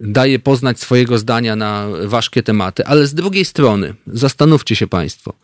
daje 0.00 0.38
poznać 0.38 0.80
swojego 0.80 1.18
zdania 1.18 1.56
na 1.56 1.86
ważkie 2.04 2.42
tematy, 2.42 2.86
ale 2.86 3.06
z 3.06 3.14
drugiej 3.14 3.44
strony, 3.44 3.94
zastanówcie 4.06 4.76
się 4.76 4.86
Państwo, 4.86 5.34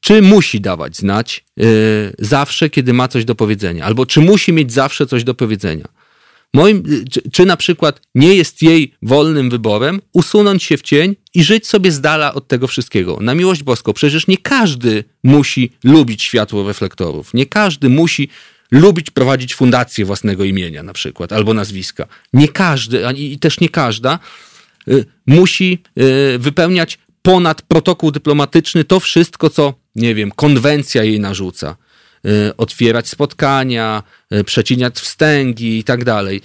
czy 0.00 0.22
musi 0.22 0.60
dawać 0.60 0.96
znać 0.96 1.44
yy, 1.56 1.66
zawsze, 2.18 2.70
kiedy 2.70 2.92
ma 2.92 3.08
coś 3.08 3.24
do 3.24 3.34
powiedzenia, 3.34 3.84
albo 3.84 4.06
czy 4.06 4.20
musi 4.20 4.52
mieć 4.52 4.72
zawsze 4.72 5.06
coś 5.06 5.24
do 5.24 5.34
powiedzenia. 5.34 5.88
Moim, 6.54 6.82
czy, 7.10 7.22
czy, 7.32 7.46
na 7.46 7.56
przykład 7.56 8.00
nie 8.14 8.34
jest 8.34 8.62
jej 8.62 8.94
wolnym 9.02 9.50
wyborem 9.50 10.00
usunąć 10.12 10.62
się 10.62 10.76
w 10.76 10.82
cień 10.82 11.16
i 11.34 11.44
żyć 11.44 11.66
sobie 11.66 11.92
z 11.92 12.00
dala 12.00 12.34
od 12.34 12.48
tego 12.48 12.66
wszystkiego. 12.66 13.18
Na 13.20 13.34
miłość 13.34 13.62
boską, 13.62 13.92
przecież 13.92 14.26
nie 14.26 14.38
każdy 14.38 15.04
musi 15.24 15.72
lubić 15.84 16.22
światło 16.22 16.68
reflektorów. 16.68 17.34
Nie 17.34 17.46
każdy 17.46 17.88
musi 17.88 18.28
lubić 18.72 19.10
prowadzić 19.10 19.54
fundację 19.54 20.04
własnego 20.04 20.44
imienia 20.44 20.82
na 20.82 20.92
przykład, 20.92 21.32
albo 21.32 21.54
nazwiska. 21.54 22.06
Nie 22.32 22.48
każdy, 22.48 23.02
i 23.16 23.38
też 23.38 23.60
nie 23.60 23.68
każda 23.68 24.18
y, 24.88 25.04
musi 25.26 25.78
y, 25.98 26.38
wypełniać 26.38 26.98
ponad 27.22 27.62
protokół 27.62 28.10
dyplomatyczny 28.10 28.84
to 28.84 29.00
wszystko, 29.00 29.50
co, 29.50 29.74
nie 29.94 30.14
wiem, 30.14 30.30
konwencja 30.30 31.04
jej 31.04 31.20
narzuca. 31.20 31.76
Y, 32.26 32.56
otwierać 32.56 33.08
spotkania, 33.08 34.02
przecinać 34.46 34.94
wstęgi 34.94 35.78
i 35.78 35.84
tak 35.84 36.04
dalej. 36.04 36.40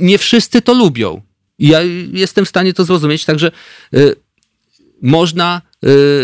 Nie 0.00 0.18
wszyscy 0.18 0.62
to 0.62 0.74
lubią. 0.74 1.22
Ja 1.58 1.80
jestem 2.12 2.44
w 2.44 2.48
stanie 2.48 2.74
to 2.74 2.84
zrozumieć, 2.84 3.24
także 3.24 3.50
można 5.02 5.62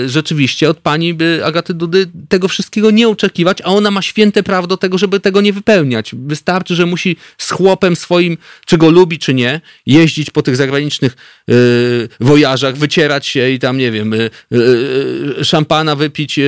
rzeczywiście 0.07 0.71
od 0.71 0.79
pani 0.79 1.15
by 1.15 1.41
Agaty 1.45 1.75
Dudy 1.75 2.07
tego 2.29 2.49
wszystkiego 2.49 2.91
nie 2.91 3.09
oczekiwać, 3.09 3.61
a 3.61 3.65
ona 3.65 3.91
ma 3.91 4.03
święte 4.03 4.43
prawo 4.43 4.67
do 4.67 4.77
tego, 4.77 4.99
żeby 4.99 5.21
tego 5.21 5.41
nie 5.41 5.53
wypełniać. 5.53 6.15
Wystarczy, 6.15 6.75
że 6.75 6.87
musi 6.87 7.17
z 7.39 7.51
chłopem 7.51 7.97
swoim, 7.97 8.39
czy 8.67 8.79
go 8.79 8.91
lubi, 8.91 9.19
czy 9.19 9.35
nie, 9.35 9.61
jeździć 9.87 10.31
po 10.31 10.43
tych 10.43 10.57
zagranicznych 10.57 11.17
yy, 11.49 12.09
wojażach, 12.21 12.77
wycierać 12.77 13.27
się 13.27 13.51
i 13.51 13.59
tam, 13.59 13.79
nie 13.79 13.91
wiem, 13.91 14.13
yy, 14.13 14.31
yy, 14.51 15.45
szampana 15.45 15.97
wypić 15.97 16.39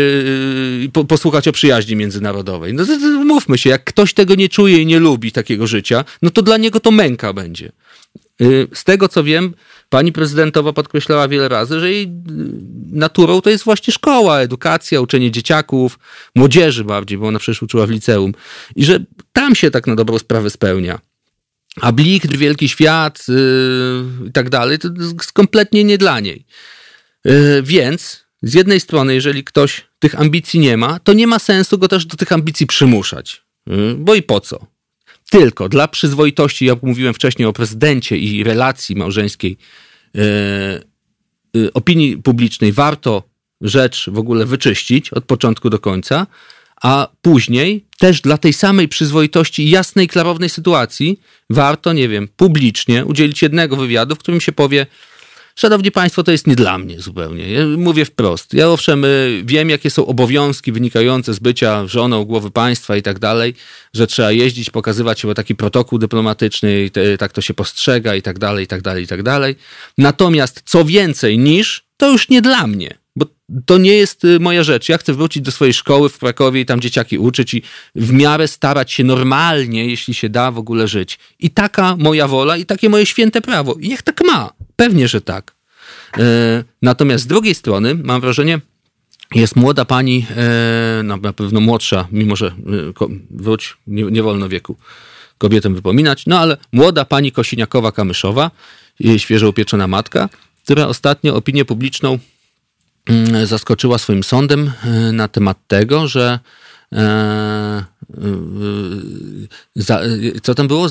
i 0.81 0.91
po, 0.93 1.05
posłuchać 1.05 1.49
o 1.49 1.53
przyjaźni 1.53 1.97
międzynarodowej. 1.97 2.75
No, 2.75 2.85
mówmy 3.25 3.59
się, 3.59 3.71
jak 3.71 3.85
ktoś 3.85 4.15
tego 4.15 4.35
nie 4.35 4.49
czuje 4.49 4.79
i 4.79 4.87
nie 4.87 4.99
lubi 4.99 5.33
takiego 5.33 5.67
życia, 5.67 6.05
no 6.23 6.31
to 6.31 6.43
dla 6.43 6.57
niego 6.57 6.81
to 6.81 6.91
męka 6.91 7.33
będzie. 7.33 7.73
Y, 8.41 8.69
z 8.75 8.85
tego 8.85 9.09
co 9.09 9.25
wiem, 9.25 9.55
pani 9.95 10.13
prezydentowa 10.13 10.73
podkreślała 10.73 11.29
wiele 11.29 11.49
razy, 11.49 11.81
że 11.81 11.91
jej 11.93 12.05
y, 12.05 12.09
naturą 12.93 13.41
to 13.41 13.51
jest 13.51 13.65
właśnie 13.65 13.93
szkoła, 13.93 14.41
edukacja, 14.41 15.01
uczenie 15.01 15.31
dzieciaków, 15.31 15.99
młodzieży 16.35 16.85
bardziej, 16.85 17.19
bo 17.19 17.27
ona 17.27 17.39
przecież 17.39 17.63
uczyła 17.63 17.87
w 17.87 17.91
liceum. 17.91 18.33
I 18.77 18.85
że 18.85 18.99
tam 19.33 19.55
się 19.55 19.71
tak 19.71 19.87
na 19.87 19.95
dobrą 19.95 20.19
sprawę 20.19 20.51
spełnia. 20.51 20.99
a 21.81 21.93
Blicht, 21.93 22.37
Wielki 22.37 22.69
Świat 22.69 23.29
yy, 23.29 24.29
i 24.29 24.33
tak 24.33 24.51
dalej, 24.51 24.79
to 24.79 24.89
jest 24.99 25.33
kompletnie 25.33 25.85
nie 25.85 25.99
dla 25.99 26.21
niej. 26.21 26.47
Yy, 27.25 27.63
więc 27.63 28.25
z 28.43 28.55
jednej 28.55 28.81
strony, 28.81 29.15
jeżeli 29.15 29.45
ktoś 29.45 29.87
tych 29.99 30.21
ambicji 30.21 30.61
nie 30.61 30.77
ma, 30.77 30.99
to 30.99 31.13
nie 31.13 31.27
ma 31.27 31.39
sensu 31.39 31.79
go 31.79 31.89
też 31.89 32.07
do 32.07 32.17
tych 32.17 32.33
ambicji 32.33 32.67
przymuszać. 32.67 33.43
Yy, 33.67 33.95
bo 33.99 34.15
i 34.15 34.23
po 34.23 34.41
co? 34.41 34.67
Tylko 35.31 35.69
dla 35.69 35.89
przyzwoitości, 35.89 36.67
jak 36.67 36.83
mówiłem 36.83 37.15
wcześniej 37.15 37.49
o 37.49 37.53
prezydencie 37.53 38.19
i 38.19 38.45
relacji 38.45 38.97
małżeńskiej, 38.97 39.57
yy, 40.15 40.23
yy, 41.55 41.73
opinii 41.73 42.17
publicznej 42.17 42.73
warto 42.73 43.23
rzecz 43.61 44.11
w 44.11 44.19
ogóle 44.19 44.47
wyczyścić 44.47 45.11
od 45.11 45.25
początku 45.25 45.71
do 45.71 45.79
końca, 45.79 46.27
a 46.83 47.09
później 47.23 47.85
też 47.99 48.21
dla 48.21 48.39
tej 48.39 48.53
samej 48.53 48.89
przyzwoitości 48.89 49.63
i 49.63 49.71
jasnej, 49.71 50.09
klarownej 50.09 50.49
sytuacji 50.49 51.21
warto, 51.51 51.93
nie 51.93 52.09
wiem, 52.09 52.29
publicznie 52.37 53.05
udzielić 53.05 53.43
jednego 53.43 53.77
wywiadu, 53.77 54.15
w 54.15 54.19
którym 54.19 54.41
się 54.41 54.53
powie, 54.53 54.87
Szanowni 55.55 55.91
Państwo, 55.91 56.23
to 56.23 56.33
jest 56.33 56.47
nie 56.47 56.57
dla 56.57 56.79
mnie 56.79 57.01
zupełnie. 57.01 57.53
Ja 57.53 57.67
mówię 57.67 58.05
wprost. 58.05 58.55
Ja 58.55 58.69
owszem 58.69 59.05
y, 59.05 59.43
wiem, 59.45 59.71
jakie 59.71 59.91
są 59.91 60.07
obowiązki 60.07 60.73
wynikające 60.73 61.35
z 61.35 61.39
bycia 61.39 61.87
żoną 61.87 62.25
głowy 62.25 62.51
państwa 62.51 62.97
i 62.97 63.03
tak 63.03 63.19
dalej, 63.19 63.55
że 63.95 64.07
trzeba 64.07 64.33
jeździć, 64.33 64.71
pokazywać 64.71 65.23
chyba 65.23 65.35
taki 65.35 65.55
protokół 65.55 65.99
dyplomatyczny 65.99 66.85
i 66.85 66.91
te, 66.91 67.19
tak 67.19 67.33
to 67.33 67.41
się 67.41 67.55
postrzega 67.55 68.15
i 68.15 68.23
tak 68.23 68.39
dalej, 68.39 68.65
i 68.65 68.67
tak 68.67 68.83
dalej, 68.83 69.05
i 69.05 69.07
tak 69.07 69.23
dalej. 69.23 69.57
Natomiast 69.99 70.63
co 70.65 70.85
więcej 70.85 71.39
niż, 71.39 71.85
to 71.97 72.13
już 72.13 72.29
nie 72.29 72.43
dla 72.43 72.67
mnie 72.67 73.05
bo 73.17 73.27
to 73.67 73.79
nie 73.79 73.95
jest 73.95 74.25
y, 74.25 74.41
moja 74.41 74.63
rzecz. 74.63 74.89
Ja 74.89 74.99
chcę 74.99 75.13
wrócić 75.15 75.43
do 75.43 75.53
swojej 75.53 75.75
szkoły 75.75 76.09
w 76.09 76.19
Krakowie 76.19 76.61
i 76.61 76.67
tam 76.67 76.81
dzieciaki 76.81 77.19
uczyć 77.19 77.55
i 77.55 77.63
w 77.95 78.13
miarę 78.13 78.49
starać 78.49 78.93
się 78.93 79.05
normalnie, 79.05 79.87
jeśli 79.87 80.15
się 80.15 80.29
da, 80.29 80.51
w 80.51 80.59
ogóle 80.59 80.89
żyć. 80.89 81.19
I 81.39 81.51
taka 81.51 81.97
moja 81.97 82.29
wola 82.29 82.57
i 82.57 82.67
takie 82.67 82.89
moje 82.89 83.07
święte 83.07 83.41
prawo. 83.41 83.75
I 83.81 83.89
niech 83.89 84.03
tak 84.03 84.25
ma. 84.25 84.53
Pewnie, 84.77 85.09
że 85.09 85.21
tak. 85.21 85.55
E, 86.19 86.65
natomiast 86.83 87.25
z 87.25 87.27
drugiej 87.27 87.55
strony 87.55 87.95
mam 87.95 88.21
wrażenie, 88.21 88.61
jest 89.35 89.57
młoda 89.57 89.85
pani, 89.85 90.27
e, 90.37 91.03
no, 91.03 91.17
na 91.17 91.33
pewno 91.33 91.61
młodsza, 91.61 92.09
mimo 92.13 92.37
że 92.37 92.47
e, 92.47 92.53
wróć, 93.31 93.77
nie, 93.87 94.03
nie 94.03 94.23
wolno 94.23 94.49
wieku 94.49 94.77
kobietom 95.39 95.75
wypominać, 95.75 96.27
no 96.27 96.39
ale 96.39 96.57
młoda 96.73 97.05
pani 97.05 97.33
Kosiniakowa-Kamyszowa, 97.33 98.51
świeżo 99.17 99.49
upieczona 99.49 99.89
matka, 99.89 100.29
która 100.65 100.87
ostatnio 100.87 101.37
opinię 101.37 101.65
publiczną 101.65 102.19
Mm, 103.11 103.47
zaskoczyła 103.47 103.99
swoim 103.99 104.25
sądem 104.25 104.73
na 105.13 105.29
temat 105.29 105.59
tego, 105.67 106.09
że 106.09 106.39
e, 109.91 109.95
e, 109.95 110.41
co 110.43 110.55
tam 110.55 110.69
było? 110.69 110.89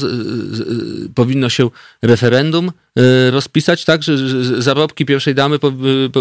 Powinno 1.15 1.49
się 1.49 1.69
referendum 2.02 2.72
rozpisać, 3.31 3.85
tak, 3.85 4.03
że 4.03 4.18
zarobki 4.61 5.06
pierwszej 5.06 5.35
damy 5.35 5.60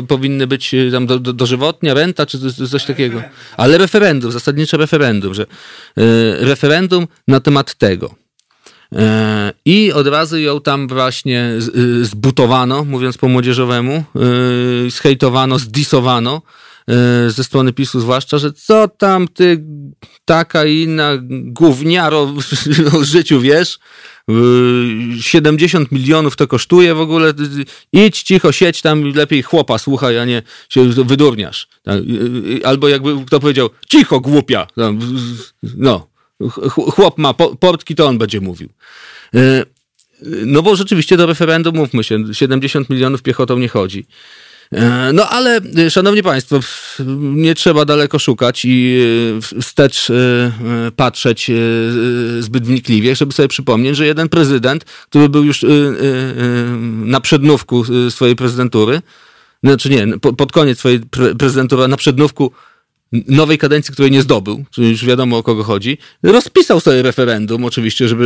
powinny 0.09 0.47
być 0.47 0.75
tam 0.93 1.07
do, 1.07 1.19
do, 1.19 1.33
dożywotnia, 1.33 1.95
renta, 1.95 2.27
czy 2.27 2.39
coś 2.53 2.85
takiego. 2.85 3.23
Ale 3.57 3.79
referendum, 3.79 4.33
zasadnicze 4.33 4.77
referendum, 4.77 5.35
że 5.35 5.47
referendum 6.41 7.09
na 7.29 7.41
temat 7.41 7.75
tego. 7.75 8.23
E, 8.97 9.53
I 9.65 9.93
od 9.93 10.07
razu 10.07 10.39
ją 10.39 10.61
tam 10.61 10.89
właśnie 10.89 11.51
y, 11.77 12.05
zbutowano, 12.05 12.85
mówiąc 12.85 13.19
po 13.19 13.29
młodzieżowemu, 13.29 14.05
y, 14.87 14.91
zhejtowano, 14.91 15.59
zdisowano 15.59 16.43
y, 17.27 17.31
ze 17.31 17.45
strony 17.45 17.73
PiSu 17.73 18.01
zwłaszcza, 18.01 18.39
że 18.39 18.53
co 18.53 18.89
tam 18.89 19.29
ty 19.29 19.65
taka 20.25 20.65
i 20.65 20.83
inna 20.83 21.13
gówniaro 21.31 22.35
o 22.99 23.05
życiu 23.05 23.41
wiesz, 23.41 23.79
70 25.21 25.93
milionów 25.93 26.37
to 26.37 26.47
kosztuje 26.47 26.95
w 26.95 27.01
ogóle, 27.01 27.35
idź 27.93 28.23
cicho, 28.23 28.53
siedź 28.53 28.83
tam, 28.83 29.13
lepiej 29.13 29.43
chłopa 29.43 29.79
słuchaj, 29.79 30.19
a 30.19 30.25
nie 30.25 30.43
się 30.69 30.85
wydurniasz. 30.85 31.69
Tak, 31.83 32.03
albo 32.65 32.89
jakby 32.89 33.25
kto 33.27 33.41
powiedział, 33.41 33.71
cicho 33.89 34.21
głupia, 34.21 34.67
no, 35.77 36.09
chłop 36.71 37.19
ma 37.19 37.35
portki, 37.35 37.95
to 37.95 38.07
on 38.07 38.19
będzie 38.19 38.41
mówił. 38.41 38.69
No 40.47 40.63
bo 40.63 40.77
rzeczywiście 40.77 41.17
do 41.17 41.27
referendum, 41.27 41.77
mówmy 41.77 42.05
się, 42.05 42.35
70 42.35 42.91
milionów 42.91 43.23
piechotą 43.23 43.59
nie 43.59 43.69
chodzi. 43.69 44.07
E, 44.73 45.13
no 45.13 45.29
ale, 45.29 45.61
e, 45.87 45.91
szanowni 45.91 46.23
państwo, 46.23 46.61
nie 47.21 47.55
trzeba 47.55 47.85
daleko 47.85 48.19
szukać 48.19 48.63
i 48.65 49.07
wstecz 49.63 50.09
patrzeć 50.97 51.51
zbyt 52.41 52.67
wnikliwie, 52.67 53.17
żeby 53.17 53.33
sobie 53.33 53.49
przypomnieć, 53.49 53.97
że 53.97 54.07
jeden 54.07 54.29
prezydent, 54.29 54.85
który 54.85 55.29
był 55.29 55.45
już 55.45 55.65
na 57.05 57.21
przednówku 57.21 57.85
swojej 58.11 58.37
prezydentury, 58.37 59.03
znaczy 59.65 59.91
nie, 59.91 60.19
pod 60.19 60.53
koniec 60.53 60.79
swojej 60.79 61.01
prezydentury, 61.39 61.89
na 61.89 61.97
przednówku 61.97 62.53
nowej 63.13 63.59
kadencji, 63.59 63.93
której 63.93 64.11
nie 64.11 64.23
zdobył, 64.23 64.65
czyli 64.71 64.91
już 64.91 65.05
wiadomo 65.05 65.39
o 65.39 65.43
kogo 65.43 65.65
chodzi, 65.65 65.99
rozpisał 66.23 66.81
sobie 66.81 67.03
referendum, 67.03 67.65
oczywiście, 67.65 68.09
żeby 68.09 68.25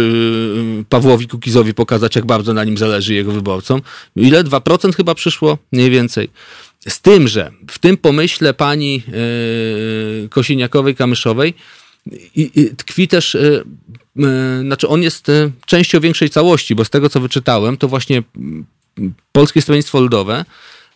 y, 0.80 0.84
Pawłowi 0.88 1.28
Kukizowi 1.28 1.74
pokazać, 1.74 2.16
jak 2.16 2.26
bardzo 2.26 2.54
na 2.54 2.64
nim 2.64 2.78
zależy 2.78 3.14
jego 3.14 3.32
wyborcom. 3.32 3.82
Ile? 4.16 4.44
2% 4.44 4.94
chyba 4.94 5.14
przyszło? 5.14 5.58
Mniej 5.72 5.90
więcej. 5.90 6.30
Z 6.88 7.00
tym, 7.00 7.28
że 7.28 7.50
w 7.70 7.78
tym 7.78 7.96
pomyśle 7.96 8.54
pani 8.54 9.02
yy, 10.22 10.28
Kosiniakowej-Kamyszowej 10.28 11.52
tkwi 12.76 13.08
też, 13.08 13.34
yy, 13.34 13.64
yy, 14.16 14.60
znaczy 14.60 14.88
on 14.88 15.02
jest 15.02 15.26
częścią 15.66 16.00
większej 16.00 16.30
całości, 16.30 16.74
bo 16.74 16.84
z 16.84 16.90
tego, 16.90 17.08
co 17.08 17.20
wyczytałem, 17.20 17.76
to 17.76 17.88
właśnie 17.88 18.22
Polskie 19.32 19.62
Stronnictwo 19.62 20.00
Ludowe 20.00 20.44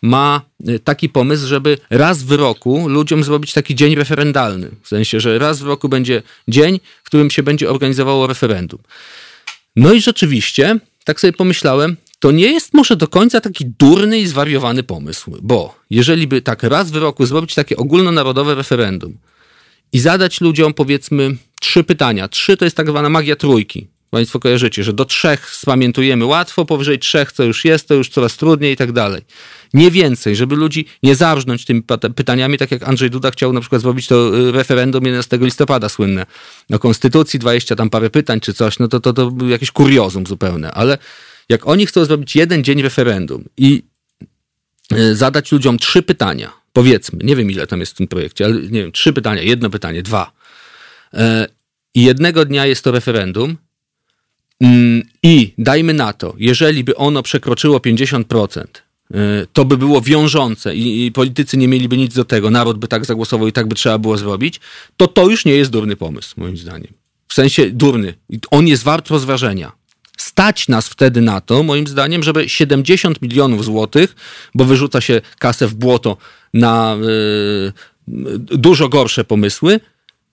ma 0.01 0.41
y, 0.69 0.79
taki 0.79 1.09
pomysł, 1.09 1.47
żeby 1.47 1.77
raz 1.89 2.23
w 2.23 2.31
roku 2.31 2.87
ludziom 2.87 3.23
zrobić 3.23 3.53
taki 3.53 3.75
dzień 3.75 3.95
referendalny. 3.95 4.69
W 4.81 4.87
sensie, 4.87 5.19
że 5.19 5.39
raz 5.39 5.59
w 5.59 5.67
roku 5.67 5.89
będzie 5.89 6.23
dzień, 6.47 6.79
w 7.03 7.05
którym 7.05 7.31
się 7.31 7.43
będzie 7.43 7.69
organizowało 7.69 8.27
referendum. 8.27 8.79
No 9.75 9.93
i 9.93 10.01
rzeczywiście, 10.01 10.79
tak 11.05 11.19
sobie 11.19 11.33
pomyślałem, 11.33 11.97
to 12.19 12.31
nie 12.31 12.51
jest 12.51 12.73
może 12.73 12.95
do 12.95 13.07
końca 13.07 13.41
taki 13.41 13.65
durny 13.65 14.19
i 14.19 14.27
zwariowany 14.27 14.83
pomysł, 14.83 15.37
bo 15.41 15.75
jeżeli 15.89 16.27
by 16.27 16.41
tak 16.41 16.63
raz 16.63 16.91
w 16.91 16.95
roku 16.95 17.25
zrobić 17.25 17.55
takie 17.55 17.77
ogólnonarodowe 17.77 18.55
referendum 18.55 19.17
i 19.93 19.99
zadać 19.99 20.41
ludziom 20.41 20.73
powiedzmy 20.73 21.37
trzy 21.61 21.83
pytania, 21.83 22.27
trzy 22.27 22.57
to 22.57 22.65
jest 22.65 22.77
tak 22.77 22.89
zwana 22.89 23.09
magia 23.09 23.35
trójki, 23.35 23.87
Państwo 24.11 24.39
kojarzycie, 24.39 24.83
że 24.83 24.93
do 24.93 25.05
trzech 25.05 25.49
spamiętujemy 25.49 26.25
łatwo, 26.25 26.65
powyżej 26.65 26.99
trzech 26.99 27.31
co 27.31 27.43
już 27.43 27.65
jest, 27.65 27.87
to 27.87 27.93
już 27.93 28.09
coraz 28.09 28.37
trudniej 28.37 28.73
i 28.73 28.77
tak 28.77 28.91
dalej. 28.91 29.21
Nie 29.73 29.91
więcej, 29.91 30.35
żeby 30.35 30.55
ludzi 30.55 30.85
nie 31.03 31.15
zarżnąć 31.15 31.65
tymi 31.65 31.83
pytaniami, 32.15 32.57
tak 32.57 32.71
jak 32.71 32.83
Andrzej 32.83 33.09
Duda 33.09 33.31
chciał 33.31 33.53
na 33.53 33.59
przykład 33.59 33.81
zrobić 33.81 34.07
to 34.07 34.37
y, 34.39 34.51
referendum 34.51 35.05
11 35.05 35.37
listopada 35.37 35.89
słynne. 35.89 36.25
No 36.69 36.79
konstytucji 36.79 37.39
20 37.39 37.75
tam 37.75 37.89
parę 37.89 38.09
pytań 38.09 38.39
czy 38.39 38.53
coś, 38.53 38.79
no 38.79 38.87
to 38.87 38.99
to, 38.99 39.13
to 39.13 39.31
jakieś 39.47 39.71
kuriozum 39.71 40.27
zupełne. 40.27 40.71
Ale 40.71 40.97
jak 41.49 41.67
oni 41.67 41.85
chcą 41.85 42.05
zrobić 42.05 42.35
jeden 42.35 42.63
dzień 42.63 42.81
referendum 42.81 43.43
i 43.57 43.83
y, 44.93 45.15
zadać 45.15 45.51
ludziom 45.51 45.77
trzy 45.77 46.01
pytania, 46.01 46.53
powiedzmy, 46.73 47.19
nie 47.23 47.35
wiem 47.35 47.51
ile 47.51 47.67
tam 47.67 47.79
jest 47.79 47.91
w 47.91 47.95
tym 47.95 48.07
projekcie, 48.07 48.45
ale 48.45 48.55
nie 48.55 48.81
wiem, 48.81 48.91
trzy 48.91 49.13
pytania, 49.13 49.41
jedno 49.41 49.69
pytanie, 49.69 50.03
dwa. 50.03 50.31
E, 51.13 51.47
I 51.95 52.03
jednego 52.03 52.45
dnia 52.45 52.65
jest 52.65 52.83
to 52.83 52.91
referendum, 52.91 53.57
i 55.23 55.53
dajmy 55.57 55.93
na 55.93 56.13
to, 56.13 56.33
jeżeli 56.37 56.83
by 56.83 56.95
ono 56.95 57.23
przekroczyło 57.23 57.77
50%, 57.77 58.63
Y, 59.15 59.47
to 59.53 59.65
by 59.65 59.77
było 59.77 60.01
wiążące 60.01 60.75
i, 60.75 61.11
politycy 61.11 61.57
nie 61.57 61.67
mieliby 61.67 61.97
nic 61.97 62.13
do 62.13 62.25
tego, 62.25 62.49
naród 62.49 62.77
by 62.77 62.87
tak 62.87 63.05
zagłosował 63.05 63.47
i 63.47 63.51
tak 63.51 63.67
by 63.67 63.75
trzeba 63.75 63.97
było 63.97 64.17
zrobić, 64.17 64.59
to 64.97 65.07
to 65.07 65.29
już 65.29 65.45
nie 65.45 65.51
jest 65.51 65.71
durny 65.71 65.95
pomysł, 65.95 66.33
moim 66.37 66.57
zdaniem. 66.57 66.93
W 67.27 67.33
sensie 67.33 67.69
durny. 67.69 68.13
On 68.51 68.67
jest 68.67 68.83
wart 68.83 69.09
rozważenia. 69.09 69.71
Stać 70.17 70.67
nas 70.67 70.87
wtedy 70.87 71.21
na 71.21 71.41
to, 71.41 71.63
moim 71.63 71.87
zdaniem, 71.87 72.23
żeby 72.23 72.49
70 72.49 73.21
milionów 73.21 73.65
złotych, 73.65 74.15
bo 74.55 74.65
wyrzuca 74.65 75.01
się 75.01 75.21
kasę 75.39 75.67
w 75.67 75.75
błoto 75.75 76.17
na 76.53 76.97
y, 76.97 77.73
dużo 78.57 78.89
gorsze 78.89 79.23
pomysły, 79.23 79.79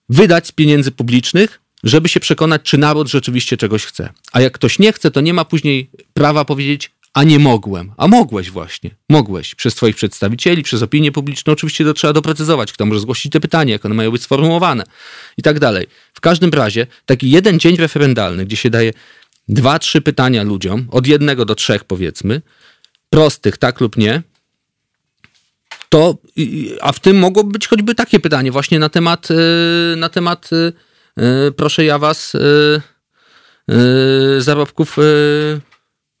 wydać 0.09 0.47
z 0.47 0.51
pieniędzy 0.51 0.91
publicznych, 0.91 1.61
żeby 1.83 2.09
się 2.09 2.19
przekonać, 2.19 2.61
czy 2.63 2.77
naród 2.77 3.09
rzeczywiście 3.09 3.57
czegoś 3.57 3.85
chce. 3.85 4.09
A 4.31 4.41
jak 4.41 4.53
ktoś 4.53 4.79
nie 4.79 4.93
chce, 4.93 5.11
to 5.11 5.21
nie 5.21 5.33
ma 5.33 5.45
później 5.45 5.89
prawa 6.13 6.45
powiedzieć, 6.45 6.91
a 7.13 7.23
nie 7.23 7.39
mogłem. 7.39 7.91
A 7.97 8.07
mogłeś 8.07 8.51
właśnie. 8.51 8.89
Mogłeś 9.09 9.55
przez 9.55 9.75
twoich 9.75 9.95
przedstawicieli, 9.95 10.63
przez 10.63 10.81
opinię 10.81 11.11
publiczną. 11.11 11.53
Oczywiście 11.53 11.85
to 11.85 11.93
trzeba 11.93 12.13
doprecyzować, 12.13 12.73
kto 12.73 12.85
może 12.85 12.99
zgłosić 12.99 13.31
te 13.31 13.39
pytania, 13.39 13.73
jak 13.73 13.85
one 13.85 13.95
mają 13.95 14.11
być 14.11 14.23
sformułowane 14.23 14.83
i 15.37 15.41
tak 15.41 15.59
dalej. 15.59 15.87
W 16.13 16.21
każdym 16.21 16.49
razie 16.49 16.87
taki 17.05 17.29
jeden 17.29 17.59
dzień 17.59 17.75
referendalny, 17.75 18.45
gdzie 18.45 18.55
się 18.55 18.69
daje 18.69 18.93
dwa, 19.47 19.79
trzy 19.79 20.01
pytania 20.01 20.43
ludziom, 20.43 20.87
od 20.91 21.07
jednego 21.07 21.45
do 21.45 21.55
trzech 21.55 21.83
powiedzmy, 21.83 22.41
prostych, 23.09 23.57
tak 23.57 23.81
lub 23.81 23.97
nie, 23.97 24.23
to, 25.89 26.17
a 26.81 26.91
w 26.91 26.99
tym 26.99 27.19
mogłoby 27.19 27.51
być 27.51 27.67
choćby 27.67 27.95
takie 27.95 28.19
pytanie 28.19 28.51
właśnie 28.51 28.79
na 28.79 28.89
temat, 28.89 29.27
y, 29.31 29.95
na 29.97 30.09
temat 30.09 30.49
y, 30.53 30.73
proszę 31.55 31.85
ja 31.85 31.99
was, 31.99 32.33
zarobków 34.37 34.97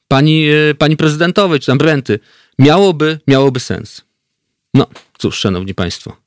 pani, 0.07 0.47
pani 0.77 0.97
prezydentowej, 0.97 1.59
czy 1.59 1.65
tam 1.65 1.77
renty. 1.77 2.19
Miałoby, 2.59 3.19
miałoby 3.27 3.59
sens. 3.59 4.01
No, 4.73 4.87
cóż, 5.17 5.39
szanowni 5.39 5.73
państwo. 5.73 6.17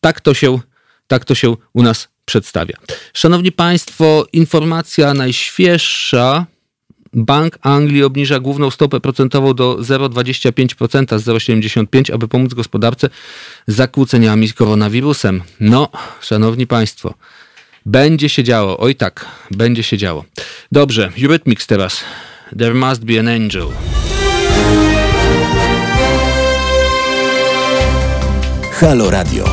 tak 0.00 0.20
to 0.20 0.34
się, 0.34 0.60
tak 1.06 1.24
to 1.24 1.34
się 1.34 1.54
u 1.72 1.82
nas 1.82 2.08
przedstawia. 2.24 2.76
Szanowni 3.14 3.52
państwo, 3.52 4.26
informacja 4.32 5.14
najświeższa 5.14 6.46
Bank 7.14 7.58
Anglii 7.62 8.04
obniża 8.04 8.40
główną 8.40 8.70
stopę 8.70 9.00
procentową 9.00 9.54
do 9.54 9.76
0,25% 9.76 11.18
z 11.18 11.24
0,75, 11.24 12.14
aby 12.14 12.28
pomóc 12.28 12.54
gospodarce 12.54 13.10
z 13.66 13.74
zakłóceniami 13.74 14.48
z 14.48 14.54
koronawirusem. 14.54 15.42
No, 15.60 15.88
szanowni 16.20 16.66
państwo, 16.66 17.14
będzie 17.86 18.28
się 18.28 18.44
działo. 18.44 18.78
Oj 18.78 18.94
tak, 18.94 19.26
będzie 19.50 19.82
się 19.82 19.98
działo. 19.98 20.24
Dobrze, 20.72 21.12
Eurythmics 21.22 21.66
teraz. 21.66 22.04
There 22.58 22.74
must 22.74 23.04
be 23.04 23.20
an 23.20 23.28
angel. 23.28 23.66
Halo 28.72 29.10
Radio. 29.10 29.44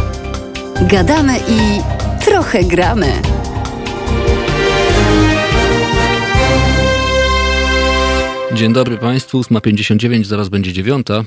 Gadamy 0.82 1.38
i 1.48 1.82
trochę 2.26 2.64
gramy. 2.64 3.39
Dzień 8.60 8.74
dobry 8.74 8.98
Państwu, 8.98 9.42
8.59, 9.42 10.24
zaraz 10.24 10.50
będzie 10.50 10.74
dziewiąta. 10.74 11.14
E, 11.14 11.24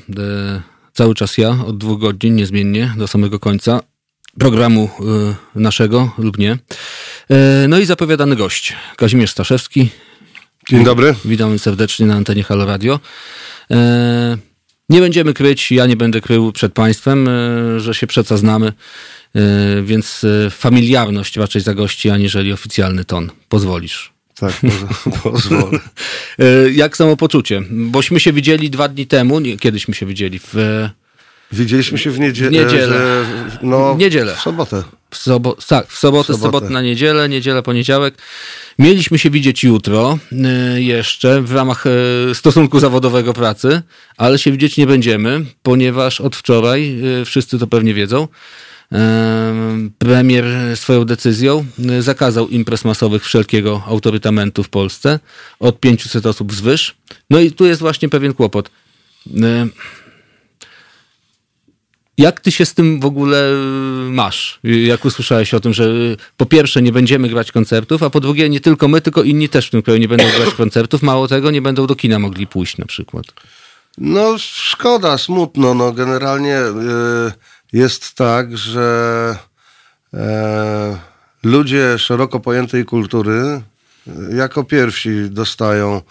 cały 0.92 1.14
czas 1.14 1.38
ja, 1.38 1.56
od 1.66 1.78
dwóch 1.78 2.00
godzin, 2.00 2.36
niezmiennie, 2.36 2.94
do 2.96 3.08
samego 3.08 3.38
końca 3.38 3.80
programu 4.38 4.90
e, 5.54 5.60
naszego 5.60 6.10
lub 6.18 6.38
nie. 6.38 6.58
E, 7.30 7.68
no 7.68 7.78
i 7.78 7.84
zapowiadany 7.84 8.36
gość, 8.36 8.76
Kazimierz 8.96 9.30
Staszewski. 9.30 9.88
Dzień 10.68 10.84
dobry. 10.84 11.14
Witamy 11.24 11.58
serdecznie 11.58 12.06
na 12.06 12.14
antenie 12.14 12.42
Halo 12.42 12.66
Radio. 12.66 13.00
Nie 14.88 15.00
będziemy 15.00 15.34
kryć, 15.34 15.72
ja 15.72 15.86
nie 15.86 15.96
będę 15.96 16.20
krył 16.20 16.52
przed 16.52 16.72
Państwem, 16.72 17.28
że 17.76 17.94
się 17.94 18.06
przeca 18.06 18.36
znamy, 18.36 18.72
więc 19.82 20.26
familiarność 20.50 21.36
raczej 21.36 21.62
zagości, 21.62 22.10
aniżeli 22.10 22.52
oficjalny 22.52 23.04
ton. 23.04 23.30
Pozwolisz. 23.48 24.11
Tak, 24.42 24.60
pozwolę. 25.22 25.78
E, 26.38 26.70
jak 26.72 26.96
samopoczucie? 26.96 27.62
Bośmy 27.70 28.20
się 28.20 28.32
widzieli 28.32 28.70
dwa 28.70 28.88
dni 28.88 29.06
temu, 29.06 29.40
nie, 29.40 29.56
kiedyśmy 29.58 29.94
się 29.94 30.06
widzieli? 30.06 30.38
W... 30.38 30.54
Widzieliśmy 31.52 31.98
się 31.98 32.10
w, 32.10 32.18
niedzie- 32.18 32.48
w 32.48 32.52
niedzielę. 32.52 32.86
Że, 32.86 33.24
no, 33.62 33.94
w 33.94 33.98
niedzielę. 33.98 34.34
W 34.36 34.40
sobotę. 34.40 34.82
W 35.10 35.16
sobo- 35.16 35.66
tak, 35.68 35.86
w 35.88 35.98
sobotę, 35.98 36.24
w 36.24 36.26
sobotę, 36.26 36.42
sobotę 36.42 36.70
na 36.70 36.82
niedzielę, 36.82 37.28
niedziela, 37.28 37.62
poniedziałek. 37.62 38.14
Mieliśmy 38.78 39.18
się 39.18 39.30
widzieć 39.30 39.64
jutro 39.64 40.18
e, 40.44 40.82
jeszcze 40.82 41.42
w 41.42 41.52
ramach 41.52 41.84
e, 41.86 42.34
stosunku 42.34 42.80
zawodowego 42.80 43.32
pracy, 43.32 43.82
ale 44.16 44.38
się 44.38 44.52
widzieć 44.52 44.76
nie 44.76 44.86
będziemy, 44.86 45.44
ponieważ 45.62 46.20
od 46.20 46.36
wczoraj, 46.36 46.98
wszyscy 47.24 47.58
to 47.58 47.66
pewnie 47.66 47.94
wiedzą, 47.94 48.28
premier 49.98 50.44
swoją 50.74 51.04
decyzją 51.04 51.64
zakazał 52.00 52.48
imprez 52.48 52.84
masowych 52.84 53.24
wszelkiego 53.24 53.82
autorytamentu 53.86 54.62
w 54.62 54.68
Polsce 54.68 55.20
od 55.60 55.80
500 55.80 56.26
osób 56.26 56.52
wzwyż. 56.52 56.94
No 57.30 57.40
i 57.40 57.52
tu 57.52 57.66
jest 57.66 57.80
właśnie 57.80 58.08
pewien 58.08 58.34
kłopot. 58.34 58.70
Jak 62.18 62.40
ty 62.40 62.52
się 62.52 62.66
z 62.66 62.74
tym 62.74 63.00
w 63.00 63.04
ogóle 63.04 63.52
masz? 64.10 64.60
Jak 64.64 65.04
usłyszałeś 65.04 65.54
o 65.54 65.60
tym, 65.60 65.72
że 65.72 65.92
po 66.36 66.46
pierwsze 66.46 66.82
nie 66.82 66.92
będziemy 66.92 67.28
grać 67.28 67.52
koncertów, 67.52 68.02
a 68.02 68.10
po 68.10 68.20
drugie 68.20 68.48
nie 68.48 68.60
tylko 68.60 68.88
my, 68.88 69.00
tylko 69.00 69.22
inni 69.22 69.48
też 69.48 69.66
w 69.66 69.70
tym 69.70 69.82
kraju 69.82 70.00
nie 70.00 70.08
będą 70.08 70.24
grać 70.38 70.54
koncertów. 70.54 71.02
Mało 71.02 71.28
tego, 71.28 71.50
nie 71.50 71.62
będą 71.62 71.86
do 71.86 71.96
kina 71.96 72.18
mogli 72.18 72.46
pójść 72.46 72.78
na 72.78 72.86
przykład. 72.86 73.26
No 73.98 74.34
szkoda, 74.38 75.18
smutno. 75.18 75.74
No 75.74 75.92
generalnie... 75.92 76.58
Yy 77.26 77.51
jest 77.72 78.14
tak, 78.14 78.58
że 78.58 79.36
e, 80.14 80.98
ludzie 81.42 81.98
szeroko 81.98 82.40
pojętej 82.40 82.84
kultury 82.84 83.62
e, 84.06 84.36
jako 84.36 84.64
pierwsi 84.64 85.30
dostają 85.30 86.02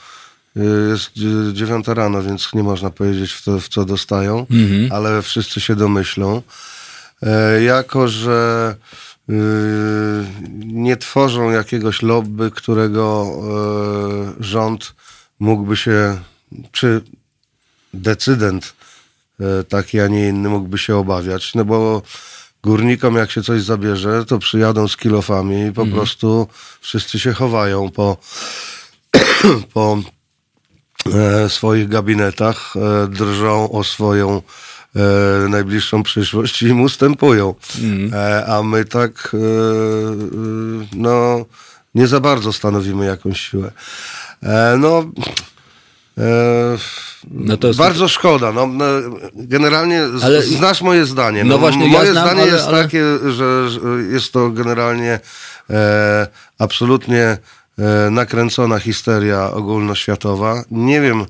e, 0.55 0.63
jest 0.89 1.11
dziewiąta 1.53 1.93
rano, 1.93 2.23
więc 2.23 2.53
nie 2.53 2.63
można 2.63 2.89
powiedzieć 2.89 3.31
w, 3.31 3.43
to, 3.43 3.59
w 3.59 3.69
co 3.69 3.85
dostają, 3.85 4.39
mhm. 4.39 4.91
ale 4.91 5.21
wszyscy 5.21 5.61
się 5.61 5.75
domyślą. 5.75 6.41
E, 7.21 7.63
jako, 7.63 8.07
że 8.07 8.75
e, 9.29 9.33
nie 10.65 10.97
tworzą 10.97 11.49
jakiegoś 11.49 12.01
lobby, 12.01 12.51
którego 12.51 13.31
rząd 14.39 14.93
mógłby 15.39 15.77
się, 15.77 16.19
czy 16.71 17.01
decydent 17.93 18.73
taki, 19.69 19.99
a 19.99 20.07
nie 20.07 20.27
inny 20.27 20.49
mógłby 20.49 20.77
się 20.77 20.95
obawiać, 20.95 21.55
no 21.55 21.65
bo 21.65 22.01
górnikom 22.63 23.15
jak 23.15 23.31
się 23.31 23.43
coś 23.43 23.61
zabierze, 23.61 24.25
to 24.25 24.39
przyjadą 24.39 24.87
z 24.87 24.97
kilofami 24.97 25.65
i 25.65 25.71
po 25.71 25.81
mhm. 25.81 25.97
prostu 25.97 26.47
wszyscy 26.81 27.19
się 27.19 27.33
chowają 27.33 27.89
po, 27.89 28.17
po 29.73 29.97
e, 31.13 31.49
swoich 31.49 31.89
gabinetach, 31.89 32.73
e, 32.75 33.07
drżą 33.07 33.71
o 33.71 33.83
swoją 33.83 34.41
e, 34.95 35.49
najbliższą 35.49 36.03
przyszłość 36.03 36.61
i 36.61 36.65
im 36.65 36.81
ustępują. 36.81 37.55
Mhm. 37.83 38.13
E, 38.13 38.45
a 38.45 38.63
my 38.63 38.85
tak 38.85 39.31
e, 39.33 39.37
no 40.95 41.45
nie 41.95 42.07
za 42.07 42.19
bardzo 42.19 42.53
stanowimy 42.53 43.05
jakąś 43.05 43.41
siłę. 43.41 43.71
no 44.79 45.03
no 47.31 47.57
to 47.57 47.73
Bardzo 47.73 48.07
szkoda. 48.07 48.51
No, 48.51 48.67
no 48.67 48.85
generalnie 49.33 50.01
ale... 50.23 50.41
znasz 50.41 50.81
moje 50.81 51.05
zdanie. 51.05 51.43
No, 51.43 51.49
no 51.49 51.57
właśnie, 51.57 51.87
moje 51.87 52.05
ja 52.05 52.11
znam, 52.11 52.27
zdanie 52.27 52.41
ale, 52.41 52.51
jest 52.51 52.67
ale... 52.67 52.83
takie, 52.83 53.03
że, 53.31 53.69
jest 54.11 54.33
to 54.33 54.49
generalnie 54.49 55.19
e, 55.69 56.27
absolutnie 56.59 57.37
e, 57.79 58.09
nakręcona 58.09 58.79
histeria 58.79 59.51
ogólnoświatowa. 59.51 60.63
Nie 60.71 61.01
wiem 61.01 61.25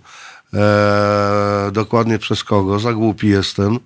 e, 0.53 1.69
dokładnie 1.71 2.19
przez 2.19 2.43
kogo, 2.43 2.79
za 2.79 2.93
głupi 2.93 3.27
jestem. 3.27 3.79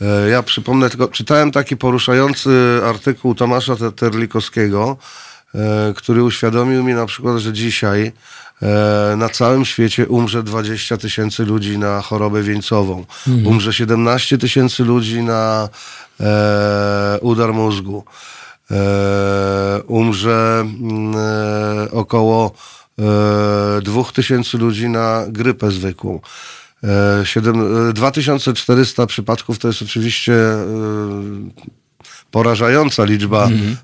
E, 0.00 0.28
ja 0.28 0.42
przypomnę 0.42 0.90
tylko, 0.90 1.08
czytałem 1.08 1.50
taki 1.50 1.76
poruszający 1.76 2.80
artykuł 2.84 3.34
Tomasza 3.34 3.76
Terlikowskiego, 3.96 4.96
e, 4.96 5.04
który 5.96 6.22
uświadomił 6.22 6.84
mi 6.84 6.94
na 6.94 7.06
przykład, 7.06 7.38
że 7.38 7.52
dzisiaj 7.52 8.12
E, 8.62 9.16
na 9.16 9.28
całym 9.28 9.64
świecie 9.64 10.08
umrze 10.08 10.42
20 10.42 10.96
tysięcy 10.96 11.44
ludzi 11.44 11.78
na 11.78 12.00
chorobę 12.00 12.42
wieńcową. 12.42 13.04
Mhm. 13.28 13.46
Umrze 13.46 13.72
17 13.72 14.38
tysięcy 14.38 14.84
ludzi 14.84 15.22
na 15.22 15.68
e, 16.20 17.18
udar 17.20 17.54
mózgu. 17.54 18.04
E, 18.70 19.82
umrze 19.86 20.60
mm, 20.60 21.14
e, 21.16 21.90
około 21.90 22.52
e, 23.78 23.82
2000 23.82 24.58
ludzi 24.58 24.88
na 24.88 25.24
grypę 25.28 25.70
zwykłą. 25.70 26.20
7, 27.24 27.88
e, 27.88 27.92
2400 27.92 29.02
e, 29.02 29.06
przypadków 29.06 29.58
to 29.58 29.68
jest 29.68 29.82
oczywiście 29.82 30.34
porażająca 32.34 33.04
liczba, 33.04 33.44
mhm. 33.44 33.76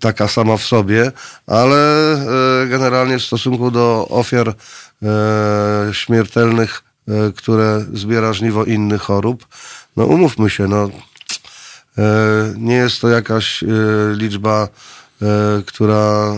taka 0.00 0.28
sama 0.28 0.56
w 0.56 0.62
sobie, 0.62 1.12
ale 1.46 2.12
e, 2.12 2.66
generalnie 2.66 3.18
w 3.18 3.22
stosunku 3.22 3.70
do 3.70 4.06
ofiar 4.10 4.48
e, 4.48 4.54
śmiertelnych, 5.92 6.82
e, 7.08 7.32
które 7.32 7.84
zbiera 7.92 8.32
żniwo 8.32 8.64
innych 8.64 9.02
chorób, 9.02 9.46
no 9.96 10.04
umówmy 10.04 10.50
się, 10.50 10.68
no 10.68 10.90
nie 12.56 12.74
jest 12.74 13.00
to 13.00 13.08
jakaś 13.08 13.64
liczba 14.14 14.68
która 15.66 16.34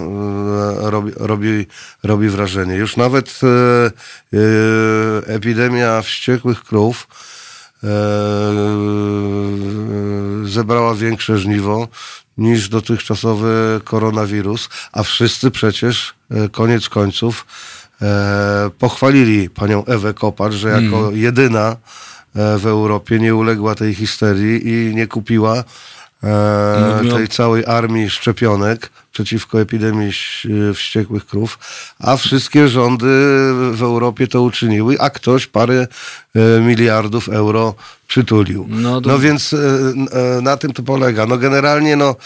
robi, 0.77 1.13
robi, 1.17 1.67
robi 2.03 2.29
wrażenie. 2.29 2.75
Już 2.75 2.97
nawet 2.97 3.41
epidemia 5.27 6.03
wściekłych 6.03 6.65
krów 6.65 7.07
E, 7.07 7.48
zebrała 10.45 10.95
większe 10.95 11.39
żniwo 11.39 11.89
niż 12.39 12.69
dotychczasowy 12.69 13.81
koronawirus, 13.85 14.69
a 14.93 15.03
wszyscy 15.03 15.51
przecież 15.51 16.15
e, 16.31 16.49
koniec 16.49 16.89
końców 16.89 17.47
e, 18.03 18.71
pochwalili 18.79 19.51
panią 19.51 19.85
Ewę 19.85 20.15
Kopacz, 20.15 20.53
że 20.53 20.69
jako 20.69 20.99
mm. 20.99 21.17
jedyna 21.17 21.77
w 22.35 22.67
Europie 22.67 23.19
nie 23.19 23.35
uległa 23.35 23.75
tej 23.75 23.95
histerii 23.95 24.69
i 24.69 24.95
nie 24.95 25.07
kupiła 25.07 25.65
e, 26.25 27.03
tej 27.11 27.29
całej 27.29 27.67
armii 27.67 28.11
szczepionek 28.11 28.91
przeciwko 29.13 29.61
epidemii 29.61 30.13
wściekłych 30.75 31.27
krów, 31.27 31.59
a 31.99 32.17
wszystkie 32.17 32.69
rządy 32.69 33.07
w 33.73 33.83
Europie 33.83 34.27
to 34.27 34.43
uczyniły, 34.43 35.01
a 35.01 35.11
ktoś 35.11 35.47
parę 35.47 35.87
e, 36.35 36.61
miliardów 36.61 37.29
euro 37.29 37.75
przytulił. 38.09 38.67
No, 38.69 39.01
no 39.01 39.19
więc 39.19 39.53
e, 39.53 39.59
e, 39.59 40.41
na 40.43 40.57
tym 40.57 40.73
to 40.73 40.83
polega. 40.83 41.27
No 41.27 41.39
generalnie 41.39 41.97
no 41.97 42.17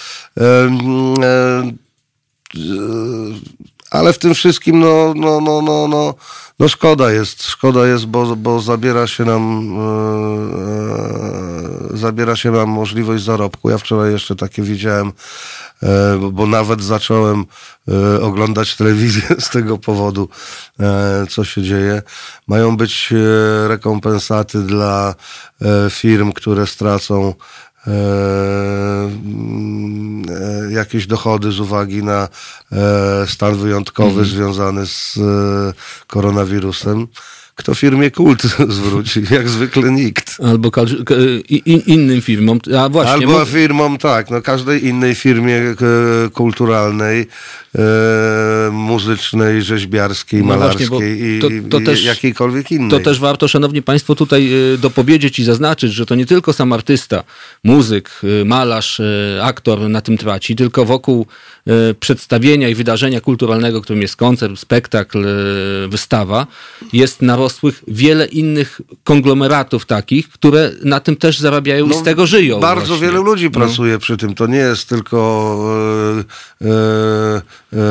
ale 3.91 4.13
w 4.13 4.19
tym 4.19 4.35
wszystkim, 4.35 4.81
no, 4.81 5.15
no, 5.17 5.41
no, 5.41 5.63
no, 5.63 5.89
no, 5.89 6.15
no 6.63 6.69
szkoda 6.69 7.13
jest, 7.13 7.43
szkoda 7.43 7.87
jest, 7.87 8.07
bo, 8.07 8.37
bo 8.37 8.61
zabiera 8.61 9.07
się 9.07 9.25
nam 9.25 9.75
e, 11.93 11.97
zabiera 11.99 12.37
się 12.37 12.51
nam 12.51 12.69
możliwość 12.69 13.25
zarobku. 13.25 13.71
Ja 13.71 13.79
wczoraj 13.79 14.13
jeszcze 14.13 14.37
takie 14.37 14.63
widziałem, 14.63 15.13
e, 15.83 16.19
bo, 16.33 16.47
nawet 16.47 16.83
zacząłem 16.83 17.45
e, 17.89 18.21
oglądać 18.21 18.77
telewizję 18.77 19.23
z 19.47 19.51
tego 19.51 19.79
powodu, 19.79 20.29
e, 20.81 21.27
co 21.31 21.45
się 21.45 21.63
dzieje. 21.63 22.03
Mają 22.47 22.77
być 22.77 23.13
e, 23.13 23.69
rekompensaty 23.69 24.63
dla 24.63 25.15
e, 25.63 25.91
firm, 25.91 26.33
które 26.33 26.67
stracą 26.67 27.29
e, 27.29 27.33
e, 27.33 27.72
jakieś 30.71 31.07
dochody 31.07 31.53
z 31.53 31.61
uwagi 31.61 32.03
na 32.03 32.29
e, 32.73 33.27
stan 33.27 33.57
wyjątkowy 33.57 34.25
związany 34.25 34.87
z 34.87 35.17
e, 35.17 35.73
koronawirusem. 36.07 37.09
Kto 37.55 37.75
firmie 37.75 38.11
kult 38.11 38.43
zwróci? 38.79 39.21
Jak 39.31 39.49
zwykle 39.49 39.91
nikt. 39.93 40.37
Albo 40.49 40.71
innym 41.87 42.23
firmom. 42.23 42.59
A 42.79 42.89
właśnie, 42.89 43.13
Albo 43.13 43.39
mów- 43.39 43.49
firmom, 43.49 43.99
tak, 43.99 44.31
no 44.31 44.43
każdej 44.43 44.87
innej 44.87 45.15
firmie 45.15 45.57
e, 45.57 45.75
kulturalnej, 46.33 47.27
e, 47.79 48.71
muzycznej, 48.73 49.63
rzeźbiarskiej, 49.63 50.41
No 50.41 50.47
właśnie, 50.59 50.87
malarskiej 50.87 51.37
i, 51.37 51.41
to- 51.41 51.49
to 51.71 51.81
i 51.81 51.85
też- 51.85 52.05
jakiejkolwiek 52.05 52.71
innej. 52.73 52.91
To 52.91 53.01
też 53.01 53.21
warto, 53.21 53.49
szanowni 53.49 53.83
państwo, 53.83 54.15
tutaj 54.15 54.73
y, 54.75 54.79
dopowiedzieć 54.79 55.39
i 55.39 55.45
zaznaczyć, 55.45 55.93
że 55.93 56.07
to 56.07 56.15
nie 56.15 56.27
tylko 56.27 56.53
sam 56.53 56.73
artysta, 56.73 57.25
muzyk, 57.65 58.11
malarz, 58.45 59.01
aktor 59.43 59.81
na 59.81 60.01
tym 60.01 60.19
traci, 60.19 60.57
tylko 60.57 60.85
wokół 60.85 61.27
przedstawienia 62.01 62.69
i 62.69 62.75
wydarzenia 62.75 63.21
kulturalnego, 63.21 63.81
którym 63.83 64.03
jest 64.03 64.17
koncert, 64.17 64.59
spektakl, 64.61 65.27
wystawa, 65.89 66.47
jest 66.93 67.23
narosłych 67.43 67.83
wiele 67.89 68.27
innych 68.27 68.81
konglomeratów 69.05 69.87
takich, 69.87 70.29
które 70.29 70.71
na 70.85 71.01
tym 71.01 71.17
też 71.17 71.39
zarabiają 71.39 71.89
i 71.89 71.95
z 71.95 72.03
tego 72.03 72.27
żyją. 72.27 72.57
No, 72.57 72.61
Bardzo 72.61 72.87
właśnie. 72.87 73.07
wielu 73.07 73.23
ludzi 73.23 73.45
No. 73.45 73.51
pracuje 73.51 73.99
przy 73.99 74.17
tym. 74.17 74.35
To 74.35 74.47
nie 74.47 74.59
jest 74.59 74.89
tylko 74.89 75.19
e, 76.61 76.67
e, 76.67 77.83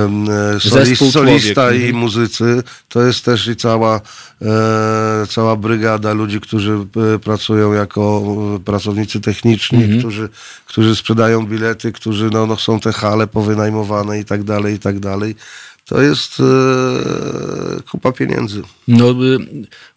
e, 0.56 0.60
solista 0.60 1.12
człowiek, 1.12 1.46
i 1.58 1.86
mhm. 1.86 1.96
muzycy. 1.96 2.64
To 2.90 3.02
jest 3.02 3.26
też 3.26 3.48
i 3.48 3.56
cała, 3.56 4.02
e, 4.42 5.28
cała 5.30 5.56
brygada 5.56 6.14
ludzi, 6.14 6.42
którzy 6.42 6.74
e, 7.16 7.20
pracują 7.20 7.74
jako 7.74 8.24
e, 8.56 8.60
pracownicy 8.60 9.22
techniczni, 9.22 9.84
Mhm. 9.84 10.00
którzy, 10.00 10.30
którzy 10.66 10.96
sprzedają 10.96 11.46
bilety, 11.46 11.92
którzy 11.92 12.30
no, 12.30 12.46
no, 12.46 12.58
są 12.58 12.80
te 12.80 12.92
hale 12.94 13.28
powynajmowane 13.28 14.20
i 14.20 14.26
tak 14.26 14.44
dalej, 14.44 14.76
i 14.76 14.80
tak 14.80 15.00
dalej. 15.00 15.36
To 15.86 16.02
jest 16.02 16.40
e, 16.40 17.82
kupa 17.92 18.12
pieniędzy. 18.12 18.62
No, 18.88 19.12
y, 19.12 19.38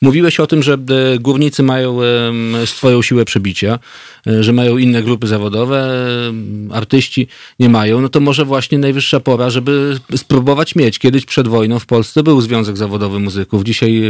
mówiłeś 0.02 0.40
o 0.40 0.46
tym, 0.46 0.62
że 0.62 0.78
y, 1.14 1.18
górnicy 1.18 1.62
mają 1.62 2.02
em, 2.02 2.56
swoją 2.66 3.02
siłę 3.02 3.24
przebicia, 3.24 3.78
y, 4.26 4.42
że 4.42 4.52
mają 4.52 4.78
inne 4.78 5.02
grupy 5.02 5.26
zawodowe, 5.26 6.06
em, 6.28 6.70
artyści 6.72 7.28
nie 7.60 7.68
mają. 7.68 8.00
No 8.00 8.08
to 8.08 8.20
może 8.20 8.44
właśnie 8.44 8.78
najwyższa 8.78 9.20
pora, 9.20 9.50
żeby 9.50 9.98
spróbować 10.16 10.74
mieć. 10.74 10.98
Kiedyś 10.98 11.26
przed 11.26 11.48
wojną 11.48 11.78
w 11.78 11.86
Polsce 11.86 12.22
był 12.22 12.40
Związek 12.40 12.76
Zawodowy 12.76 13.20
Muzyków. 13.20 13.64
Dzisiaj 13.64 14.02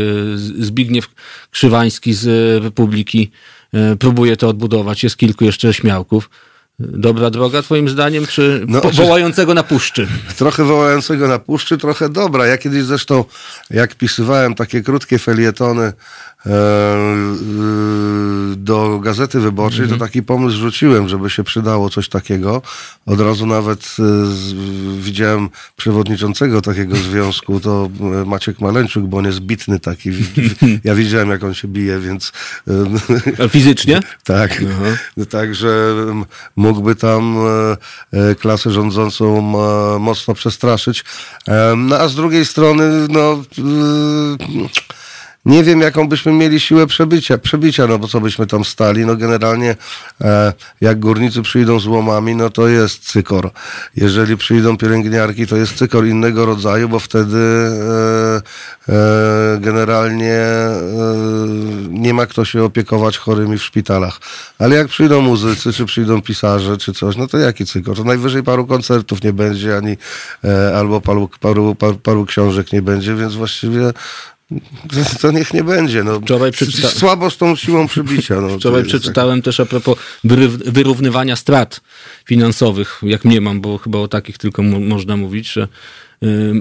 Zbigniew 0.58 1.08
Krzywański 1.50 2.14
z 2.14 2.26
Republiki 2.62 3.30
próbuje 3.98 4.36
to 4.36 4.48
odbudować. 4.48 5.02
Jest 5.02 5.16
kilku 5.16 5.44
jeszcze 5.44 5.74
śmiałków. 5.74 6.30
Dobra 6.78 7.30
droga, 7.30 7.62
twoim 7.62 7.88
zdaniem, 7.88 8.26
czy 8.26 8.64
No, 8.68 8.80
wołającego 8.80 9.54
na 9.54 9.62
puszczy? 9.62 10.08
Trochę 10.36 10.64
wołającego 10.64 11.28
na 11.28 11.38
puszczy, 11.38 11.78
trochę 11.78 12.08
dobra. 12.08 12.46
Ja 12.46 12.58
kiedyś 12.58 12.84
zresztą, 12.84 13.24
jak 13.70 13.94
pisywałem 13.94 14.54
takie 14.54 14.82
krótkie 14.82 15.18
felietony 15.18 15.92
do 18.56 18.98
Gazety 19.02 19.40
Wyborczej, 19.40 19.88
to 19.88 19.96
taki 19.96 20.22
pomysł 20.22 20.56
rzuciłem, 20.58 21.08
żeby 21.08 21.30
się 21.30 21.44
przydało 21.44 21.90
coś 21.90 22.08
takiego. 22.08 22.62
Od 23.06 23.20
razu 23.20 23.46
nawet 23.46 23.80
e, 23.80 24.26
z, 24.26 24.52
widziałem 24.98 25.48
przewodniczącego 25.76 26.62
takiego 26.62 26.96
związku, 26.96 27.60
to 27.60 27.88
e, 28.00 28.24
Maciek 28.24 28.60
Maleńczuk, 28.60 29.04
bo 29.04 29.18
on 29.18 29.24
jest 29.24 29.40
bitny 29.40 29.80
taki. 29.80 30.10
Ja 30.84 30.94
widziałem, 30.94 31.30
jak 31.30 31.44
on 31.44 31.54
się 31.54 31.68
bije, 31.68 31.98
więc... 32.00 32.32
e, 33.38 33.48
Fizycznie? 33.48 34.00
tak. 34.24 34.62
Także 35.30 35.94
mógłby 36.56 36.94
tam 36.94 37.36
e, 38.12 38.30
e, 38.30 38.34
klasę 38.34 38.70
rządzącą 38.70 39.38
e, 39.38 39.98
mocno 39.98 40.34
przestraszyć. 40.34 41.04
E, 41.48 41.74
No 41.76 41.96
a 41.96 42.08
z 42.08 42.14
drugiej 42.14 42.44
strony, 42.44 42.84
no. 43.08 43.42
Nie 45.46 45.64
wiem, 45.64 45.80
jaką 45.80 46.08
byśmy 46.08 46.32
mieli 46.32 46.60
siłę 46.60 46.86
przebycia, 46.86 47.38
przebicia, 47.38 47.86
no 47.86 47.98
bo 47.98 48.08
co 48.08 48.20
byśmy 48.20 48.46
tam 48.46 48.64
stali. 48.64 49.06
No 49.06 49.16
generalnie, 49.16 49.76
e, 50.20 50.52
jak 50.80 51.00
górnicy 51.00 51.42
przyjdą 51.42 51.80
z 51.80 51.86
łomami, 51.86 52.34
no 52.34 52.50
to 52.50 52.68
jest 52.68 53.10
cykor. 53.10 53.50
Jeżeli 53.96 54.36
przyjdą 54.36 54.76
pielęgniarki, 54.76 55.46
to 55.46 55.56
jest 55.56 55.74
cykor 55.74 56.06
innego 56.06 56.46
rodzaju, 56.46 56.88
bo 56.88 56.98
wtedy 56.98 57.38
e, 57.38 58.92
e, 58.92 59.58
generalnie 59.60 60.34
e, 60.34 60.74
nie 61.88 62.14
ma 62.14 62.26
kto 62.26 62.44
się 62.44 62.64
opiekować 62.64 63.18
chorymi 63.18 63.58
w 63.58 63.62
szpitalach. 63.64 64.20
Ale 64.58 64.76
jak 64.76 64.88
przyjdą 64.88 65.20
muzycy, 65.20 65.72
czy 65.72 65.84
przyjdą 65.84 66.22
pisarze, 66.22 66.76
czy 66.76 66.92
coś, 66.92 67.16
no 67.16 67.28
to 67.28 67.38
jaki 67.38 67.66
cykor? 67.66 67.96
To 67.96 68.04
najwyżej 68.04 68.42
paru 68.42 68.66
koncertów 68.66 69.22
nie 69.22 69.32
będzie, 69.32 69.76
ani 69.76 69.96
e, 70.44 70.76
albo 70.76 71.00
paru, 71.00 71.30
paru, 71.40 71.74
paru, 71.74 71.94
paru 71.94 72.26
książek 72.26 72.72
nie 72.72 72.82
będzie, 72.82 73.14
więc 73.14 73.34
właściwie 73.34 73.92
to 75.20 75.32
niech 75.32 75.54
nie 75.54 75.64
będzie. 75.64 76.04
No. 76.04 76.20
Wczoraj 76.20 76.50
przeczyta- 76.52 76.88
Słabo 76.88 77.30
z 77.30 77.36
tą 77.36 77.56
siłą 77.56 77.86
przybicia. 77.88 78.40
No, 78.40 78.48
Wczoraj 78.58 78.78
jest 78.80 78.90
tak. 78.92 79.00
przeczytałem 79.00 79.42
też 79.42 79.60
a 79.60 79.66
propos 79.66 79.98
wyrównywania 80.64 81.36
strat 81.36 81.80
finansowych, 82.26 83.00
jak 83.02 83.24
nie 83.24 83.40
mam, 83.40 83.60
bo 83.60 83.78
chyba 83.78 83.98
o 83.98 84.08
takich 84.08 84.38
tylko 84.38 84.62
mo- 84.62 84.80
można 84.80 85.16
mówić, 85.16 85.52
że 85.52 85.68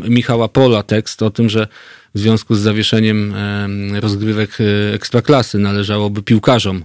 Michała 0.09 0.47
Pola 0.47 0.83
tekst 0.83 1.21
o 1.21 1.29
tym, 1.29 1.49
że 1.49 1.67
w 2.15 2.19
związku 2.19 2.55
z 2.55 2.59
zawieszeniem 2.59 3.35
em, 3.35 3.95
rozgrywek 3.95 4.61
y, 4.61 4.91
ekstraklasy 4.93 5.59
należałoby 5.59 6.23
piłkarzom 6.23 6.83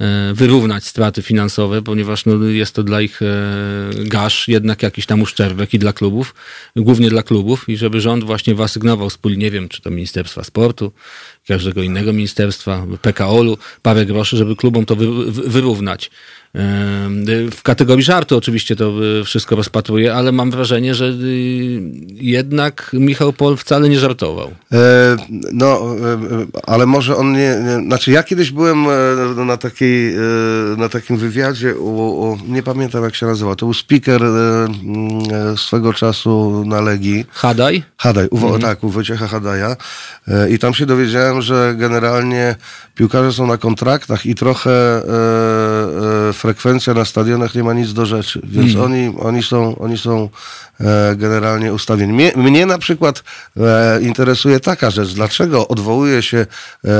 e, 0.00 0.34
wyrównać 0.34 0.84
straty 0.84 1.22
finansowe, 1.22 1.82
ponieważ 1.82 2.26
no, 2.26 2.44
jest 2.44 2.74
to 2.74 2.82
dla 2.82 3.00
ich 3.00 3.22
e, 3.22 3.26
gaż 4.04 4.48
jednak 4.48 4.82
jakiś 4.82 5.06
tam 5.06 5.22
uszczerbek 5.22 5.74
i 5.74 5.78
dla 5.78 5.92
klubów, 5.92 6.34
głównie 6.76 7.10
dla 7.10 7.22
klubów 7.22 7.68
i 7.68 7.76
żeby 7.76 8.00
rząd 8.00 8.24
właśnie 8.24 8.54
wyasygnował 8.54 9.10
spół, 9.10 9.30
nie 9.30 9.50
wiem, 9.50 9.68
czy 9.68 9.82
to 9.82 9.90
Ministerstwa 9.90 10.44
Sportu, 10.44 10.92
każdego 11.46 11.82
innego 11.82 12.12
ministerstwa, 12.12 12.86
PKO-u, 13.02 13.58
parę 13.82 14.06
groszy, 14.06 14.36
żeby 14.36 14.56
klubom 14.56 14.86
to 14.86 14.96
wy, 14.96 15.32
wy, 15.32 15.42
wyrównać. 15.42 16.10
W 17.52 17.62
kategorii 17.62 18.04
żartu 18.04 18.36
oczywiście 18.36 18.76
to 18.76 19.04
y, 19.20 19.24
wszystko 19.24 19.56
rozpatruję, 19.56 20.14
ale 20.14 20.32
mam 20.32 20.50
wrażenie, 20.50 20.94
że 20.94 21.04
y, 21.06 21.82
jednak 22.10 22.90
Michał 22.92 23.32
Pol 23.32 23.56
wcale 23.56 23.88
nie 23.88 23.98
żartował. 23.98 24.50
E, 24.72 25.16
no, 25.52 25.66
e, 25.66 26.12
e, 26.12 26.46
ale 26.66 26.86
może 26.86 27.16
on 27.16 27.32
nie, 27.32 27.56
nie. 27.64 27.86
Znaczy, 27.86 28.10
ja 28.10 28.22
kiedyś 28.22 28.50
byłem 28.50 28.86
e, 28.86 29.44
na, 29.44 29.56
takiej, 29.56 30.14
e, 30.14 30.20
na 30.76 30.88
takim 30.88 31.16
wywiadzie, 31.16 31.76
u, 31.76 32.30
u, 32.30 32.38
nie 32.48 32.62
pamiętam 32.62 33.04
jak 33.04 33.14
się 33.14 33.26
nazywa. 33.26 33.56
To 33.56 33.66
był 33.66 33.74
speaker 33.74 34.24
e, 34.24 34.28
e, 34.28 35.56
swego 35.56 35.92
czasu 35.92 36.64
na 36.66 36.80
Legii. 36.80 37.24
Hadaj? 37.30 37.82
Hadaj, 37.96 38.28
u, 38.30 38.58
tak, 38.58 38.84
u 38.84 38.88
Wojciecha 38.88 39.26
Hadaja. 39.26 39.76
E, 40.28 40.50
I 40.50 40.58
tam 40.58 40.74
się 40.74 40.86
dowiedziałem, 40.86 41.42
że 41.42 41.74
generalnie 41.78 42.54
piłkarze 42.94 43.32
są 43.32 43.46
na 43.46 43.56
kontraktach 43.56 44.26
i 44.26 44.34
trochę 44.34 44.70
e, 44.70 46.28
e, 46.28 46.32
frekwencja 46.40 46.94
na 46.94 47.04
stadionach 47.04 47.54
nie 47.54 47.64
ma 47.64 47.72
nic 47.72 47.92
do 47.92 48.06
rzeczy. 48.06 48.40
Więc 48.44 48.76
oni, 48.76 49.14
oni 49.18 49.42
są, 49.42 49.78
oni 49.78 49.98
są 49.98 50.28
e, 50.80 51.16
generalnie 51.16 51.72
ustawieni. 51.72 52.12
Mnie, 52.12 52.32
mnie 52.36 52.66
na 52.66 52.78
przykład 52.78 53.22
e, 53.56 54.02
interesuje 54.02 54.60
taka 54.60 54.90
rzecz, 54.90 55.14
dlaczego 55.14 55.68
odwołuje 55.68 56.22
się, 56.22 56.38
e, 56.38 56.88
e, 56.88 56.96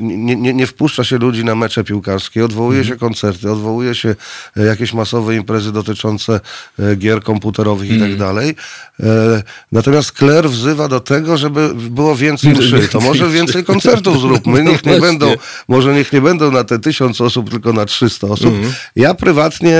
nie, 0.00 0.36
nie, 0.36 0.54
nie 0.54 0.66
wpuszcza 0.66 1.04
się 1.04 1.18
ludzi 1.18 1.44
na 1.44 1.54
mecze 1.54 1.84
piłkarskie, 1.84 2.44
odwołuje 2.44 2.84
się 2.84 2.96
koncerty, 2.96 3.52
odwołuje 3.52 3.94
się 3.94 4.14
e, 4.56 4.62
jakieś 4.64 4.92
masowe 4.92 5.36
imprezy 5.36 5.72
dotyczące 5.72 6.40
e, 6.78 6.96
gier 6.96 7.22
komputerowych 7.22 7.90
i 7.90 8.00
tak 8.00 8.16
dalej. 8.16 8.56
E, 9.00 9.42
Natomiast 9.72 10.12
Kler 10.12 10.50
wzywa 10.50 10.88
do 10.88 11.00
tego, 11.00 11.36
żeby 11.36 11.74
było 11.74 12.16
więcej 12.16 12.52
mszy. 12.52 12.88
To 12.88 13.00
może 13.00 13.28
więcej 13.28 13.64
koncertów 13.64 14.20
zróbmy. 14.20 14.62
Niech 14.70 14.86
nie 14.86 15.00
będą, 15.00 15.34
może 15.68 15.94
niech 15.94 16.12
nie 16.12 16.20
będą 16.20 16.50
na 16.50 16.64
te 16.64 16.78
tysiąc 16.78 17.20
osób, 17.20 17.50
tylko 17.50 17.72
na 17.72 17.84
300 17.84 18.13
osób. 18.22 18.54
Ja 18.96 19.14
prywatnie 19.14 19.78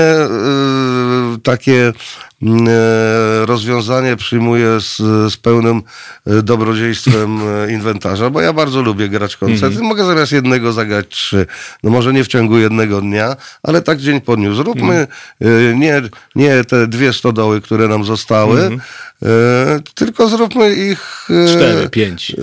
y, 1.35 1.39
takie 1.43 1.93
mm, 2.41 2.67
e, 2.67 3.45
rozwiązanie 3.45 4.15
przyjmuję 4.15 4.79
z, 4.79 4.97
z 5.33 5.37
pełnym 5.37 5.81
e, 6.27 6.41
dobrodziejstwem 6.41 7.39
inwentarza, 7.69 8.29
bo 8.29 8.41
ja 8.41 8.53
bardzo 8.53 8.81
lubię 8.81 9.09
grać 9.09 9.37
koncerty. 9.37 9.65
Mhm. 9.65 9.85
Mogę 9.85 10.05
zamiast 10.05 10.31
jednego 10.31 10.73
zagrać 10.73 11.05
trzy. 11.09 11.45
No 11.83 11.89
może 11.89 12.13
nie 12.13 12.23
w 12.23 12.27
ciągu 12.27 12.57
jednego 12.57 13.01
dnia, 13.01 13.35
ale 13.63 13.81
tak 13.81 13.99
dzień 13.99 14.21
po 14.21 14.35
dniu. 14.35 14.55
Zróbmy 14.55 15.07
e, 15.41 15.47
nie, 15.75 16.01
nie 16.35 16.63
te 16.63 16.87
dwie 16.87 17.13
stodoły, 17.13 17.61
które 17.61 17.87
nam 17.87 18.03
zostały, 18.03 18.61
Mhm. 18.61 18.81
Tylko 19.95 20.27
zróbmy 20.29 20.75
ich... 20.75 21.27
e, 21.29 21.47
Cztery, 21.47 21.89
pięć. 21.89 22.31
e, 22.31 22.35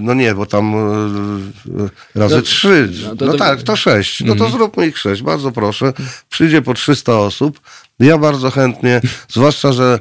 No 0.00 0.14
nie, 0.14 0.34
bo 0.34 0.46
tam 0.46 0.74
e, 0.74 2.18
razy 2.20 2.36
No, 2.36 2.42
trzy. 2.42 2.88
no 3.02 3.26
No, 3.26 3.32
to- 3.32 3.38
tak, 3.38 3.62
to 3.62 3.76
sześć. 3.76 4.20
No 4.20 4.26
to 4.26 4.44
Mhm. 4.44 4.52
zróbmy 4.52 4.86
ich 4.86 4.98
sześć, 4.98 5.22
bardzo 5.22 5.52
proszę. 5.52 5.92
Przyjdzie 6.30 6.62
po 6.62 6.74
300 6.74 7.18
osób. 7.18 7.60
Ja 8.00 8.18
bardzo 8.18 8.50
chętnie, 8.50 9.00
zwłaszcza, 9.28 9.72
że 9.72 9.98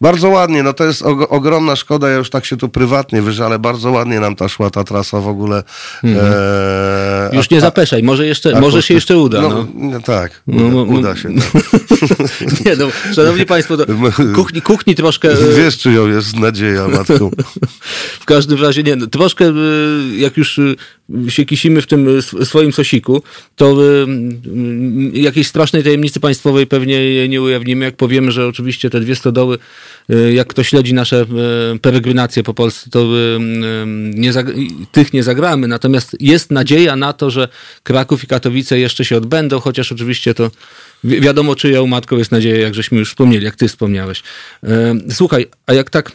bardzo 0.00 0.28
ładnie, 0.28 0.62
no 0.62 0.72
to 0.72 0.84
jest 0.84 1.02
og- 1.02 1.26
ogromna 1.30 1.76
szkoda, 1.76 2.08
ja 2.08 2.16
już 2.16 2.30
tak 2.30 2.44
się 2.44 2.56
tu 2.56 2.68
prywatnie 2.68 3.22
wyżalę, 3.22 3.58
bardzo 3.58 3.90
ładnie 3.90 4.20
nam 4.20 4.36
ta 4.36 4.48
szła 4.48 4.70
ta 4.70 4.84
trasa 4.84 5.20
w 5.20 5.28
ogóle. 5.28 5.56
E, 6.04 6.08
Mhm. 6.08 7.36
Już 7.36 7.46
a- 7.50 7.54
nie 7.54 7.60
zapeszaj, 7.60 8.02
może, 8.02 8.26
jeszcze, 8.26 8.56
a- 8.56 8.60
może 8.60 8.82
się 8.82 8.94
jeszcze 8.94 9.18
uda. 9.18 9.40
No, 9.42 9.48
No, 9.48 9.66
no 9.74 10.00
tak, 10.00 10.42
No, 10.46 10.66
uda, 10.82 10.92
no, 10.92 11.00
no. 11.00 11.16
się. 11.16 11.28
Tak. 11.52 11.62
Nie 12.66 12.76
no, 12.76 12.86
szanowni 13.14 13.46
państwo, 13.46 13.74
kuchni, 14.36 14.62
kuchni 14.62 14.94
troszkę... 14.94 15.30
e, 15.32 15.36
Wiesz, 15.56 15.78
czyją 15.78 16.08
jest 16.08 16.36
nadzieja, 16.36 16.88
matku. 16.88 17.30
W 18.20 18.24
każdym 18.24 18.62
razie 18.62 18.82
nie, 18.82 18.96
no, 18.96 19.06
troszkę 19.06 19.44
e, 19.44 19.52
jak 20.16 20.36
już 20.36 20.58
e, 20.58 21.30
się 21.30 21.44
kisimy 21.44 21.82
w 21.82 21.86
tym 21.86 22.08
e, 22.08 22.10
sw- 22.18 22.44
swoim 22.46 22.72
sosiku, 22.72 23.22
to 23.56 23.66
e, 23.72 23.76
jakiejś 25.12 25.46
strasznej 25.46 25.82
tajemnicy 25.84 26.20
państwowej 26.20 26.66
pewnie 26.66 27.28
nie 27.28 27.42
ujawnimy, 27.42 27.84
jak 27.84 27.96
powiemy, 27.96 28.32
że 28.32 28.46
oczywiście 28.46 28.90
te 28.90 29.00
dwie 29.00 29.16
stodoły, 29.18 29.58
e, 30.10 30.32
jak 30.32 30.48
kto 30.48 30.62
śledzi 30.62 30.94
nasze 30.94 31.20
e, 31.74 31.78
peregrinacje 31.78 32.42
po 32.42 32.54
Polsce, 32.54 32.90
to 32.90 33.06
m, 33.36 34.10
nie 34.14 34.32
tych 34.92 35.12
nie 35.12 35.22
zagramy, 35.22 35.68
natomiast 35.68 36.16
jest 36.20 36.50
nadzieja 36.50 36.96
na 36.96 37.12
to, 37.12 37.30
że 37.30 37.48
Kraków 37.82 38.24
i 38.24 38.26
Katowice 38.26 38.78
jeszcze 38.78 39.04
się 39.04 39.16
odbędą, 39.16 39.60
chociaż 39.60 39.92
oczywiście 39.92 40.34
to 40.34 40.50
wi- 41.04 41.20
wiadomo 41.20 41.54
czyją 41.56 41.86
matką 41.86 42.16
jest 42.16 42.32
nadzieja, 42.32 42.58
jak 42.60 42.74
żeśmy 42.74 42.98
już 42.98 43.08
wspomnieli, 43.08 43.44
jak 43.44 43.56
ty 43.56 43.68
wspomniałeś. 43.68 44.22
Słuchaj, 45.10 45.46
a 45.66 45.72
jak 45.72 45.90
tak 45.90 46.12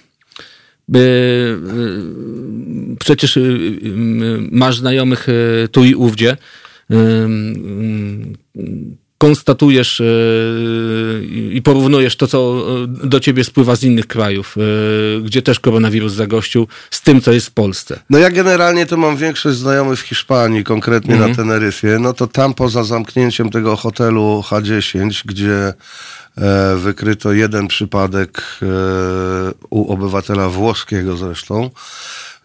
y, 0.96 1.58
przecież 3.00 3.38
y, 3.38 3.40
y, 3.42 3.78
masz 4.52 4.78
znajomych 4.78 5.30
y, 5.30 5.68
tu 5.72 5.84
i 5.86 5.96
ówdzie. 5.96 6.38
Konstatujesz 9.24 10.00
y, 10.00 11.28
i 11.52 11.62
porównujesz 11.62 12.16
to, 12.16 12.28
co 12.28 12.64
y, 13.04 13.08
do 13.08 13.20
ciebie 13.20 13.44
spływa 13.44 13.76
z 13.76 13.84
innych 13.84 14.08
krajów, 14.08 14.56
y, 14.58 15.22
gdzie 15.22 15.42
też 15.42 15.60
koronawirus 15.60 16.14
zagościł, 16.14 16.68
z 16.92 17.02
tym, 17.02 17.22
co 17.22 17.32
jest 17.32 17.48
w 17.48 17.52
Polsce. 17.52 18.00
No 18.10 18.18
ja 18.18 18.30
generalnie 18.30 18.86
to 18.86 18.98
mam 18.98 19.18
większość 19.18 19.58
znajomych 19.58 20.00
w 20.00 20.02
Hiszpanii, 20.02 20.64
konkretnie 20.64 21.14
Mhm. 21.14 21.32
na 21.32 21.38
Teneryfie. 21.38 22.00
No 22.00 22.14
to 22.14 22.28
tam 22.28 22.54
poza 22.54 22.84
zamknięciem 22.84 23.50
tego 23.50 23.76
hotelu 23.76 24.44
H10, 24.50 25.22
gdzie 25.26 25.74
e, 26.38 26.76
wykryto 26.78 27.34
jeden 27.34 27.68
przypadek 27.68 28.42
e, 28.62 28.66
u 29.70 29.94
obywatela 29.94 30.50
włoskiego 30.50 31.18
zresztą, 31.18 31.70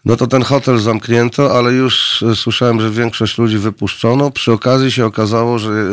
no 0.05 0.15
to 0.15 0.27
ten 0.27 0.43
hotel 0.43 0.79
zamknięto, 0.79 1.57
ale 1.57 1.71
już 1.71 2.23
e, 2.23 2.35
słyszałem, 2.35 2.81
że 2.81 2.91
większość 2.91 3.37
ludzi 3.37 3.57
wypuszczono. 3.57 4.31
Przy 4.31 4.51
okazji 4.51 4.91
się 4.91 5.05
okazało, 5.05 5.59
że 5.59 5.69
e, 5.69 5.73
e, 5.73 5.85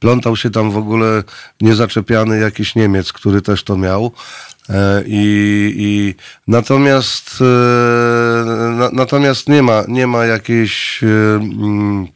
plątał 0.00 0.36
się 0.36 0.50
tam 0.50 0.70
w 0.70 0.76
ogóle 0.76 1.22
niezaczepiany 1.60 2.38
jakiś 2.38 2.74
Niemiec, 2.74 3.12
który 3.12 3.42
też 3.42 3.64
to 3.64 3.76
miał. 3.76 4.12
I, 5.06 5.74
i 5.76 6.14
natomiast, 6.48 7.40
na, 8.76 8.90
natomiast 8.92 9.48
nie 9.48 9.62
ma, 9.62 9.82
nie 9.88 10.06
ma 10.06 10.24
jakiejś 10.24 11.00
mm, 11.02 12.08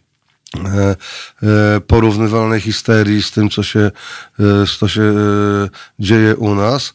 porównywalnej 1.86 2.60
histerii 2.60 3.23
z 3.23 3.31
tym, 3.31 3.51
co 3.51 3.62
się, 3.62 3.90
co 4.78 4.89
się 4.89 5.14
dzieje 5.98 6.36
u 6.36 6.55
nas. 6.55 6.94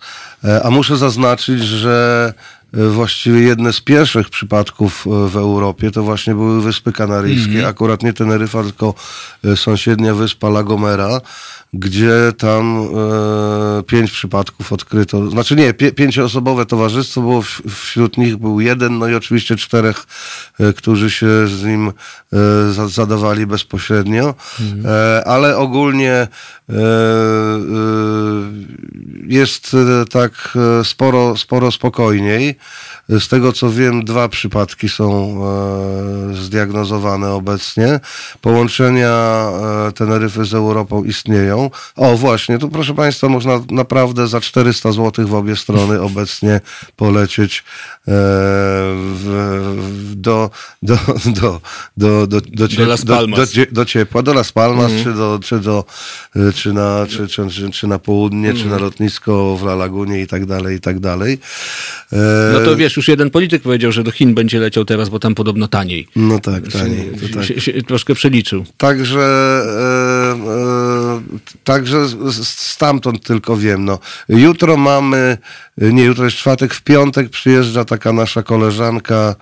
A 0.63 0.69
muszę 0.69 0.97
zaznaczyć, 0.97 1.63
że 1.63 2.33
właściwie 2.73 3.39
jedne 3.39 3.73
z 3.73 3.81
pierwszych 3.81 4.29
przypadków 4.29 5.07
e, 5.07 5.29
w 5.29 5.35
Europie 5.35 5.91
to 5.91 6.03
właśnie 6.03 6.35
były 6.35 6.61
Wyspy 6.61 6.91
Kanaryjskie, 6.91 7.67
akurat 7.67 8.03
nie 8.03 8.13
Teneryfa, 8.13 8.63
tylko 8.63 8.93
e, 9.45 9.57
sąsiednia 9.57 10.15
wyspa 10.15 10.47
La 10.47 10.63
Gomera, 10.63 11.21
gdzie 11.73 12.33
tam 12.37 12.87
e, 13.79 13.83
pięć 13.83 14.11
przypadków 14.11 14.73
odkryto. 14.73 15.29
Znaczy 15.29 15.55
nie, 15.55 15.73
pie, 15.73 15.91
pięcioosobowe 15.91 16.65
towarzystwo 16.65 17.21
było, 17.21 17.41
w, 17.41 17.61
wśród 17.67 18.17
nich 18.17 18.37
był 18.37 18.59
jeden, 18.59 18.99
no 18.99 19.07
i 19.07 19.15
oczywiście 19.15 19.55
czterech, 19.55 20.05
e, 20.59 20.73
którzy 20.73 21.11
się 21.11 21.47
z 21.47 21.63
nim 21.63 21.87
e, 21.87 22.71
za, 22.71 22.87
zadawali 22.87 23.45
bezpośrednio, 23.45 24.35
e, 24.85 25.23
ale 25.27 25.57
ogólnie 25.57 26.11
e, 26.13 26.27
e, 26.69 26.77
jest 29.27 29.75
tak 30.11 30.57
sporo, 30.83 31.37
sporo 31.37 31.71
spokojniej. 31.71 32.55
Z 33.09 33.27
tego 33.27 33.53
co 33.53 33.69
wiem, 33.69 34.05
dwa 34.05 34.29
przypadki 34.29 34.89
są 34.89 35.41
zdiagnozowane 36.33 37.31
obecnie. 37.31 37.99
Połączenia 38.41 39.45
Teneryfy 39.95 40.45
z 40.45 40.53
Europą 40.53 41.03
istnieją. 41.03 41.60
O, 41.95 42.17
właśnie, 42.17 42.57
tu 42.59 42.69
proszę 42.69 42.93
Państwa, 42.93 43.29
można 43.29 43.59
naprawdę 43.71 44.27
za 44.27 44.41
400 44.41 44.91
zł 44.91 45.27
w 45.27 45.33
obie 45.33 45.55
strony 45.55 46.01
obecnie 46.11 46.61
polecieć 46.95 47.63
e, 48.07 48.11
do, 50.15 50.49
do, 50.81 50.99
do, 51.25 51.61
do, 51.97 52.27
do, 52.27 52.41
do, 52.41 52.67
do, 53.71 53.85
ciepła, 53.85 54.21
do 54.21 54.33
Las 54.33 54.51
Palmas, 54.51 54.91
czy, 55.03 55.13
do, 55.13 55.39
czy, 55.43 55.59
do, 55.59 55.85
y, 56.35 56.53
czy, 56.53 56.73
na, 56.73 57.05
czy, 57.09 57.27
czy, 57.27 57.71
czy, 57.71 57.87
na 57.87 57.99
południe, 57.99 58.53
czy 58.53 58.65
na 58.65 58.77
lotnisko 58.77 59.57
w 59.57 59.63
La 59.63 59.75
Lagunie 59.75 60.21
i 60.21 60.27
tak 60.27 60.45
dalej, 60.45 60.77
i 60.77 60.79
tak 60.79 60.99
dalej. 60.99 61.39
E, 62.13 62.17
No 62.53 62.59
to 62.59 62.75
wiesz, 62.75 62.97
już 62.97 63.07
jeden 63.07 63.29
polityk 63.29 63.61
powiedział, 63.61 63.91
że 63.91 64.03
do 64.03 64.11
Chin 64.11 64.33
będzie 64.33 64.59
leciał 64.59 64.85
teraz, 64.85 65.09
bo 65.09 65.19
tam 65.19 65.35
podobno 65.35 65.67
taniej. 65.67 66.07
No 66.15 66.39
tak, 66.39 66.67
taniej. 66.67 67.11
Tak. 67.33 67.85
Troszkę 67.87 68.15
przeliczył. 68.15 68.65
Także, 68.77 69.19
e, 69.19 70.31
e, 70.31 70.80
także 71.63 72.07
stamtąd 72.43 73.23
tylko 73.23 73.57
wiem. 73.57 73.85
No. 73.85 73.99
Jutro 74.29 74.77
mamy, 74.77 75.37
nie 75.77 76.03
jutro 76.03 76.25
jest 76.25 76.37
czwartek, 76.37 76.73
w 76.73 76.81
piątek 76.81 77.29
przyjeżdża 77.29 77.85
taka 77.85 78.13
nasza 78.13 78.43
koleżanka, 78.43 79.35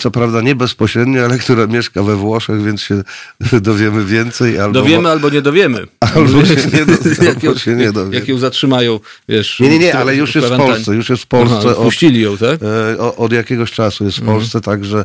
co 0.00 0.10
prawda 0.10 0.40
nie 0.40 0.54
bezpośrednio, 0.54 1.24
ale 1.24 1.38
która 1.38 1.66
mieszka 1.66 2.02
we 2.02 2.16
Włoszech, 2.16 2.62
więc 2.64 2.80
się 2.80 3.02
dowiemy 3.60 4.04
więcej. 4.04 4.58
Albo 4.58 4.72
Dowiemy 4.80 5.08
albo 5.10 5.30
nie 5.30 5.42
dowiemy. 5.42 5.86
Albo 6.00 6.44
się 6.44 6.54
nie 6.72 6.86
do- 6.86 7.24
jak, 7.28 7.42
ją, 7.42 7.54
się 7.58 7.74
nie 7.76 7.92
dowiemy. 7.92 8.14
jak 8.14 8.28
ją 8.28 8.38
zatrzymają, 8.38 9.00
wiesz. 9.28 9.60
Nie, 9.60 9.68
nie, 9.68 9.78
nie, 9.78 9.94
ale 9.94 10.16
już 10.16 10.34
jest 10.34 10.48
w. 10.48 10.56
Polsce, 10.56 10.94
już 10.94 11.08
jest 11.10 11.22
w 11.22 11.26
Polsce 11.26 11.56
Aha, 11.58 11.68
od- 11.68 11.76
Puścili 11.84 12.20
ją, 12.20 12.36
tak? 12.36 12.60
E, 12.62 12.98
o- 12.98 13.16
Od 13.16 13.32
jakiegoś 13.32 13.72
czasu 13.72 14.04
jest 14.04 14.16
w 14.16 14.20
Mhm. 14.20 14.38
Polsce, 14.38 14.60
także 14.60 15.04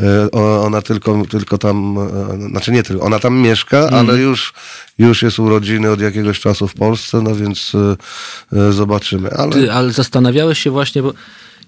e, 0.00 0.30
ona 0.60 0.82
tylko, 0.82 1.22
tylko 1.30 1.58
tam, 1.58 1.98
e, 2.44 2.48
znaczy 2.50 2.72
nie 2.72 2.82
tylko, 2.82 3.04
ona 3.04 3.18
tam 3.18 3.36
mieszka, 3.38 3.78
Mhm. 3.78 4.08
ale 4.08 4.18
już, 4.18 4.52
już 4.98 5.22
jest 5.22 5.38
urodziny 5.38 5.90
od 5.90 6.00
jakiegoś 6.00 6.40
czasu 6.40 6.68
w 6.68 6.74
Polsce, 6.74 7.20
no 7.22 7.34
więc 7.34 7.72
e, 7.74 8.58
e, 8.68 8.72
zobaczymy. 8.72 9.30
Ale 9.30 9.52
Ty, 9.52 9.72
ale 9.72 9.92
zastanawiałeś 9.92 10.58
się 10.58 10.70
właśnie, 10.70 11.02
bo 11.02 11.12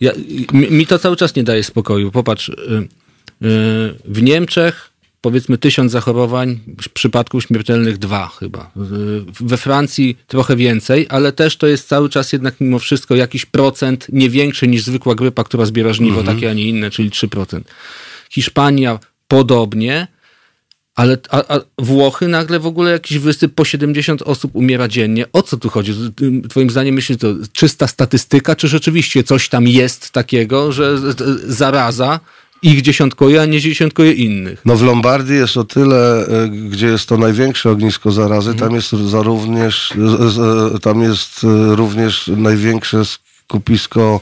ja, 0.00 0.12
mi, 0.52 0.70
mi 0.70 0.86
to 0.86 0.98
cały 0.98 1.16
czas 1.16 1.36
nie 1.36 1.44
daje 1.44 1.64
spokoju. 1.64 2.10
Popatrz, 2.10 2.48
y, 2.48 2.52
y, 2.52 2.88
w 4.04 4.22
Niemczech 4.22 4.90
powiedzmy 5.20 5.58
tysiąc 5.58 5.92
zachorowań, 5.92 6.60
przypadków 6.94 7.44
śmiertelnych 7.44 7.98
dwa 7.98 8.28
chyba. 8.28 8.70
Y, 8.76 9.24
We 9.40 9.56
Francji 9.56 10.18
trochę 10.26 10.56
więcej, 10.56 11.06
ale 11.08 11.32
też 11.32 11.56
to 11.56 11.66
jest 11.66 11.88
cały 11.88 12.08
czas 12.08 12.32
jednak 12.32 12.54
mimo 12.60 12.78
wszystko 12.78 13.16
jakiś 13.16 13.46
procent 13.46 14.06
nie 14.12 14.30
większy 14.30 14.68
niż 14.68 14.84
zwykła 14.84 15.14
grypa, 15.14 15.44
która 15.44 15.64
zbiera 15.64 15.92
żniwo 15.92 16.22
takie, 16.22 16.50
a 16.50 16.52
nie 16.52 16.64
inne, 16.64 16.90
czyli 16.90 17.10
3%. 17.10 17.60
Hiszpania 18.30 18.98
podobnie, 19.28 20.06
ale 20.94 21.18
a, 21.30 21.54
a 21.56 21.60
Włochy 21.78 22.28
nagle 22.28 22.60
w 22.60 22.66
ogóle 22.66 22.90
jakiś 22.90 23.18
wysyp 23.18 23.54
po 23.54 23.64
70 23.64 24.22
osób 24.22 24.50
umiera 24.54 24.88
dziennie. 24.88 25.24
O 25.32 25.42
co 25.42 25.56
tu 25.56 25.68
chodzi? 25.70 25.94
Ty- 26.16 26.42
Twoim 26.48 26.70
zdaniem 26.70 26.94
myślisz, 26.94 27.18
to 27.18 27.28
czysta 27.52 27.86
statystyka, 27.86 28.56
czy 28.56 28.68
rzeczywiście 28.68 29.22
coś 29.24 29.48
tam 29.48 29.68
jest 29.68 30.10
takiego, 30.10 30.72
że 30.72 30.98
zaraza 31.46 32.20
ich 32.62 32.82
dziesiątkuje, 32.82 33.42
a 33.42 33.46
nie 33.46 33.60
dziesiątkuje 33.60 34.12
innych? 34.12 34.62
no 34.64 34.76
w 34.76 34.82
Lombardii 34.82 35.36
jest 35.36 35.56
o 35.56 35.64
tyle, 35.64 36.26
e, 36.26 36.48
gdzie 36.48 36.86
jest 36.86 37.06
to 37.08 37.16
największe 37.16 37.70
ognisko 37.70 38.12
zarazy, 38.12 38.50
Mhm. 38.50 38.68
tam 38.68 38.76
jest 38.76 38.90
za 39.10 39.22
również, 39.22 39.92
z- 39.98 40.32
z- 40.34 40.82
tam 40.82 41.02
jest 41.02 41.40
również 41.70 42.30
największe 42.36 43.02
kupisko 43.50 44.20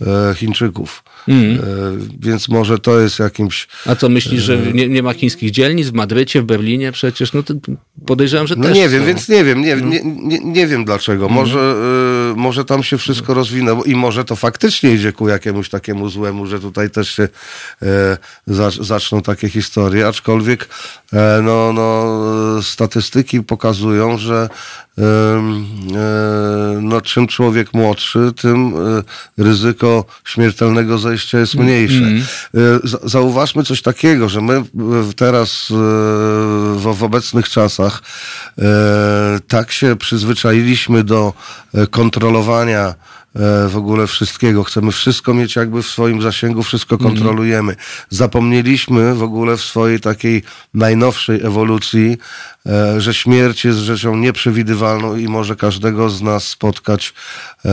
e, 0.00 0.34
Chińczyków. 0.34 1.02
Mm. 1.28 1.58
Więc 2.20 2.48
może 2.48 2.78
to 2.78 3.00
jest 3.00 3.18
jakimś. 3.18 3.68
A 3.86 3.94
co 3.94 4.08
myślisz, 4.08 4.42
że 4.42 4.58
nie, 4.58 4.88
nie 4.88 5.02
ma 5.02 5.14
chińskich 5.14 5.50
dzielnic 5.50 5.88
w 5.88 5.92
Madrycie, 5.92 6.42
w 6.42 6.44
Berlinie 6.44 6.92
przecież? 6.92 7.32
No 7.32 7.42
to 7.42 7.54
podejrzewam, 8.06 8.46
że 8.46 8.56
no 8.56 8.64
też. 8.64 8.74
Nie 8.74 8.88
wiem, 8.88 9.00
są. 9.00 9.06
więc 9.06 9.28
nie 9.28 9.44
wiem, 9.44 9.60
nie, 9.60 9.76
nie, 9.76 10.00
nie, 10.04 10.38
nie 10.38 10.66
wiem 10.66 10.84
dlaczego. 10.84 11.24
Mm. 11.24 11.34
Może, 11.34 11.58
y, 11.58 12.09
może 12.36 12.64
tam 12.64 12.82
się 12.82 12.98
wszystko 12.98 13.34
rozwinęło 13.34 13.84
i 13.84 13.94
może 13.94 14.24
to 14.24 14.36
faktycznie 14.36 14.94
idzie 14.94 15.12
ku 15.12 15.28
jakiemuś 15.28 15.68
takiemu 15.68 16.08
złemu, 16.08 16.46
że 16.46 16.60
tutaj 16.60 16.90
też 16.90 17.10
się 17.10 17.22
y, 17.22 17.88
zaczną 18.80 19.22
takie 19.22 19.48
historie, 19.48 20.08
aczkolwiek 20.08 20.62
y, 20.62 21.16
no, 21.42 21.72
no, 21.72 22.06
statystyki 22.62 23.42
pokazują, 23.42 24.18
że 24.18 24.48
no, 26.80 27.00
czym 27.00 27.26
człowiek 27.26 27.74
młodszy, 27.74 28.32
tym 28.40 28.74
ryzyko 29.38 30.04
śmiertelnego 30.24 30.98
zajścia 30.98 31.38
jest 31.38 31.54
mm, 31.54 31.66
mniejsze. 31.66 32.04
Mm. 32.04 32.22
Zauważmy 33.04 33.64
coś 33.64 33.82
takiego, 33.82 34.28
że 34.28 34.40
my 34.40 34.62
teraz 35.16 35.66
w, 36.76 36.94
w 36.96 37.02
obecnych 37.04 37.48
czasach 37.48 38.02
tak 39.48 39.72
się 39.72 39.96
przyzwyczailiśmy 39.96 41.04
do 41.04 41.32
kontrolowania 42.20 42.94
w 43.68 43.76
ogóle 43.76 44.06
wszystkiego. 44.06 44.64
Chcemy 44.64 44.92
wszystko 44.92 45.34
mieć 45.34 45.56
jakby 45.56 45.82
w 45.82 45.86
swoim 45.86 46.22
zasięgu, 46.22 46.62
wszystko 46.62 46.94
mhm. 46.94 47.14
kontrolujemy. 47.14 47.76
Zapomnieliśmy 48.08 49.14
w 49.14 49.22
ogóle 49.22 49.56
w 49.56 49.60
swojej 49.60 50.00
takiej 50.00 50.42
najnowszej 50.74 51.42
ewolucji, 51.42 52.18
e, 52.66 53.00
że 53.00 53.14
śmierć 53.14 53.64
jest 53.64 53.78
rzeczą 53.78 54.16
nieprzewidywalną 54.16 55.16
i 55.16 55.28
może 55.28 55.56
każdego 55.56 56.10
z 56.10 56.22
nas 56.22 56.48
spotkać 56.48 57.14
e, 57.64 57.70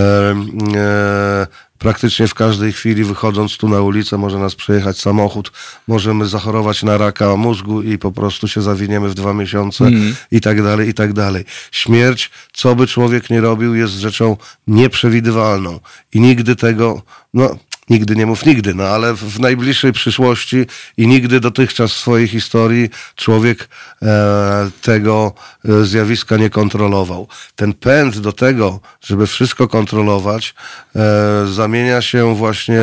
e, 0.75 1.47
praktycznie 1.79 2.27
w 2.27 2.33
każdej 2.33 2.73
chwili 2.73 3.03
wychodząc 3.03 3.57
tu 3.57 3.69
na 3.69 3.81
ulicę 3.81 4.17
może 4.17 4.39
nas 4.39 4.55
przejechać 4.55 4.99
samochód, 4.99 5.51
możemy 5.87 6.25
zachorować 6.25 6.83
na 6.83 6.97
raka 6.97 7.35
mózgu 7.35 7.81
i 7.81 7.97
po 7.97 8.11
prostu 8.11 8.47
się 8.47 8.61
zawiniemy 8.61 9.09
w 9.09 9.13
dwa 9.13 9.33
miesiące 9.33 9.85
mm. 9.85 10.15
i 10.31 10.41
tak 10.41 10.63
dalej, 10.63 10.89
i 10.89 10.93
tak 10.93 11.13
dalej. 11.13 11.45
Śmierć, 11.71 12.31
co 12.53 12.75
by 12.75 12.87
człowiek 12.87 13.29
nie 13.29 13.41
robił, 13.41 13.75
jest 13.75 13.93
rzeczą 13.93 14.37
nieprzewidywalną 14.67 15.79
i 16.13 16.19
nigdy 16.19 16.55
tego, 16.55 17.01
no 17.33 17.57
nigdy 17.89 18.15
nie 18.15 18.25
mów 18.25 18.45
nigdy, 18.45 18.73
no 18.73 18.83
ale 18.83 19.13
w 19.13 19.39
najbliższej 19.39 19.93
przyszłości 19.93 20.65
i 20.97 21.07
nigdy 21.07 21.39
dotychczas 21.39 21.91
w 21.91 21.97
swojej 21.97 22.27
historii 22.27 22.89
człowiek 23.15 23.69
e, 24.01 24.69
tego 24.81 25.33
e, 25.65 25.85
zjawiska 25.85 26.37
nie 26.37 26.49
kontrolował. 26.49 27.27
Ten 27.55 27.73
pęd 27.73 28.19
do 28.19 28.33
tego, 28.33 28.79
żeby 29.01 29.27
wszystko 29.27 29.67
kontrolować, 29.67 30.55
e, 30.95 31.47
zamienia 31.47 32.01
się 32.01 32.35
właśnie 32.35 32.81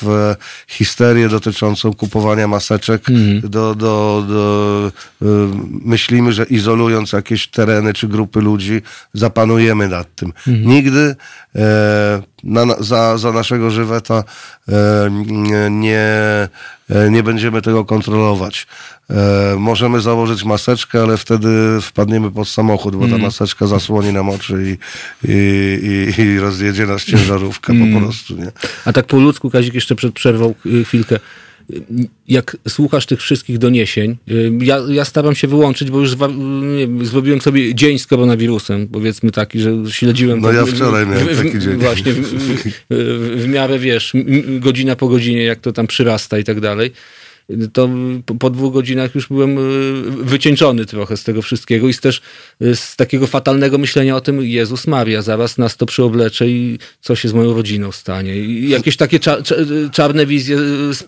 w 0.00 0.34
histerię 0.68 1.28
dotyczącą 1.28 1.94
kupowania 1.94 2.48
maseczek. 2.48 3.10
Mm. 3.10 3.40
Do, 3.40 3.74
do, 3.74 4.24
do, 4.28 4.92
e, 5.22 5.26
myślimy, 5.84 6.32
że 6.32 6.44
izolując 6.44 7.12
jakieś 7.12 7.48
tereny 7.48 7.94
czy 7.94 8.08
grupy 8.08 8.40
ludzi, 8.40 8.82
zapanujemy 9.12 9.88
nad 9.88 10.14
tym. 10.14 10.32
Mm. 10.46 10.66
Nigdy 10.66 11.00
e, 11.00 11.49
na, 12.44 12.66
za, 12.78 13.18
za 13.18 13.32
naszego 13.32 13.70
żyweta 13.70 14.24
e, 14.68 15.10
nie, 15.70 16.08
e, 16.90 17.10
nie 17.10 17.22
będziemy 17.22 17.62
tego 17.62 17.84
kontrolować. 17.84 18.66
E, 19.10 19.56
możemy 19.58 20.00
założyć 20.00 20.44
maseczkę, 20.44 21.02
ale 21.02 21.16
wtedy 21.16 21.80
wpadniemy 21.82 22.30
pod 22.30 22.48
samochód, 22.48 22.96
bo 22.96 23.02
ta 23.02 23.08
mm. 23.08 23.20
maseczka 23.20 23.66
zasłoni 23.66 24.12
nam 24.12 24.28
oczy 24.28 24.64
i, 24.64 24.78
i, 25.28 26.22
i 26.22 26.38
rozjedzie 26.38 26.86
nas 26.86 27.04
ciężarówka 27.04 27.72
mm. 27.72 27.92
po 27.92 28.00
prostu. 28.00 28.36
Nie? 28.36 28.52
A 28.84 28.92
tak 28.92 29.06
po 29.06 29.16
ludzku, 29.16 29.50
Kazik, 29.50 29.74
jeszcze 29.74 29.94
przed 29.94 30.14
przerwą 30.14 30.54
y, 30.66 30.84
chwilkę 30.84 31.18
jak 32.28 32.56
słuchasz 32.68 33.06
tych 33.06 33.20
wszystkich 33.20 33.58
doniesień, 33.58 34.16
y, 34.30 34.52
ja, 34.60 34.78
ja 34.88 35.04
staram 35.04 35.34
się 35.34 35.48
wyłączyć, 35.48 35.90
bo 35.90 36.00
już 36.00 36.16
wiem, 36.16 37.06
zrobiłem 37.06 37.40
sobie 37.40 37.74
dzień 37.74 37.98
z 37.98 38.06
koronawirusem, 38.06 38.88
powiedzmy 38.88 39.30
taki, 39.30 39.60
że 39.60 39.72
śledziłem... 39.88 40.40
No 40.40 40.52
ja 40.52 40.66
wczoraj 40.66 41.06
miałem 41.06 41.28
w, 41.28 41.44
taki 41.44 41.58
dzień. 41.58 41.76
Właśnie, 41.76 42.12
w, 42.12 42.20
w, 42.20 43.42
w 43.42 43.48
miarę, 43.48 43.78
wiesz, 43.78 44.12
godzina 44.58 44.96
po 44.96 45.08
godzinie, 45.08 45.44
jak 45.44 45.60
to 45.60 45.72
tam 45.72 45.86
przyrasta 45.86 46.38
i 46.38 46.44
tak 46.44 46.60
dalej 46.60 46.92
to 47.72 47.88
po 48.38 48.50
dwóch 48.50 48.72
godzinach 48.72 49.14
już 49.14 49.28
byłem 49.28 49.58
y, 49.58 50.24
wycieńczony 50.24 50.86
trochę 50.86 51.16
z 51.16 51.24
tego 51.24 51.42
wszystkiego 51.42 51.88
i 51.88 51.94
też 51.94 52.22
y, 52.62 52.76
z 52.76 52.96
takiego 52.96 53.26
fatalnego 53.26 53.78
myślenia 53.78 54.16
o 54.16 54.20
tym, 54.20 54.42
Jezus 54.42 54.86
Maria, 54.86 55.22
zaraz 55.22 55.58
nas 55.58 55.76
to 55.76 55.86
przyoblecze 55.86 56.48
i 56.48 56.78
co 57.00 57.16
się 57.16 57.28
z 57.28 57.32
moją 57.32 57.54
rodziną 57.54 57.92
stanie. 57.92 58.36
I 58.36 58.68
jakieś 58.68 58.96
takie 58.96 59.20
cza 59.20 59.36
czarne 59.92 60.26
wizje 60.26 60.58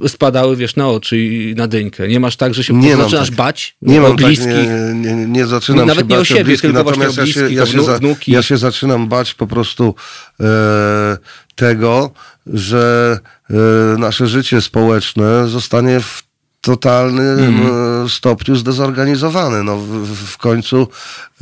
y, 0.05 0.09
spadały, 0.09 0.57
wiesz, 0.57 0.77
na 0.77 0.89
oczy 0.89 1.19
i 1.19 1.55
na 1.55 1.69
dynkę. 1.69 2.09
Nie 2.09 2.21
masz 2.21 2.37
tak, 2.37 2.55
że 2.55 2.65
się 2.65 2.75
nie 2.75 2.97
zaczynasz 2.97 3.29
tak, 3.29 3.37
bać 3.37 3.77
nie 3.83 3.99
o 3.99 4.03
mam 4.03 4.17
tak, 4.17 4.27
bliskich? 4.27 4.47
Tak, 4.47 4.95
nie, 4.95 5.15
nie, 5.15 5.27
nie 5.27 5.47
zaczynam 5.47 5.87
Nawet 5.87 6.05
się 6.05 6.09
nie 6.09 6.17
bać 6.17 6.31
o 6.31 6.35
siebie, 6.35 6.55
o 6.55 6.59
tylko 6.59 6.85
natomiast 6.85 7.17
ja 7.17 7.27
się, 7.27 7.53
ja, 7.53 7.67
się 7.67 7.83
za, 7.83 7.99
ja 8.27 8.43
się 8.43 8.57
zaczynam 8.57 9.09
bać 9.09 9.35
po 9.35 9.47
prostu 9.47 9.95
e, 10.41 11.19
tego, 11.55 12.11
że 12.47 13.19
e, 13.51 13.55
nasze 13.99 14.27
życie 14.27 14.61
społeczne 14.61 15.49
zostanie 15.49 16.01
w 16.01 16.32
totalnym 16.63 17.39
mm. 17.39 18.09
stopniu 18.09 18.57
zdezorganizowany. 18.57 19.65
No, 19.65 19.77
w, 19.77 20.07
w 20.07 20.39
końcu 20.39 20.89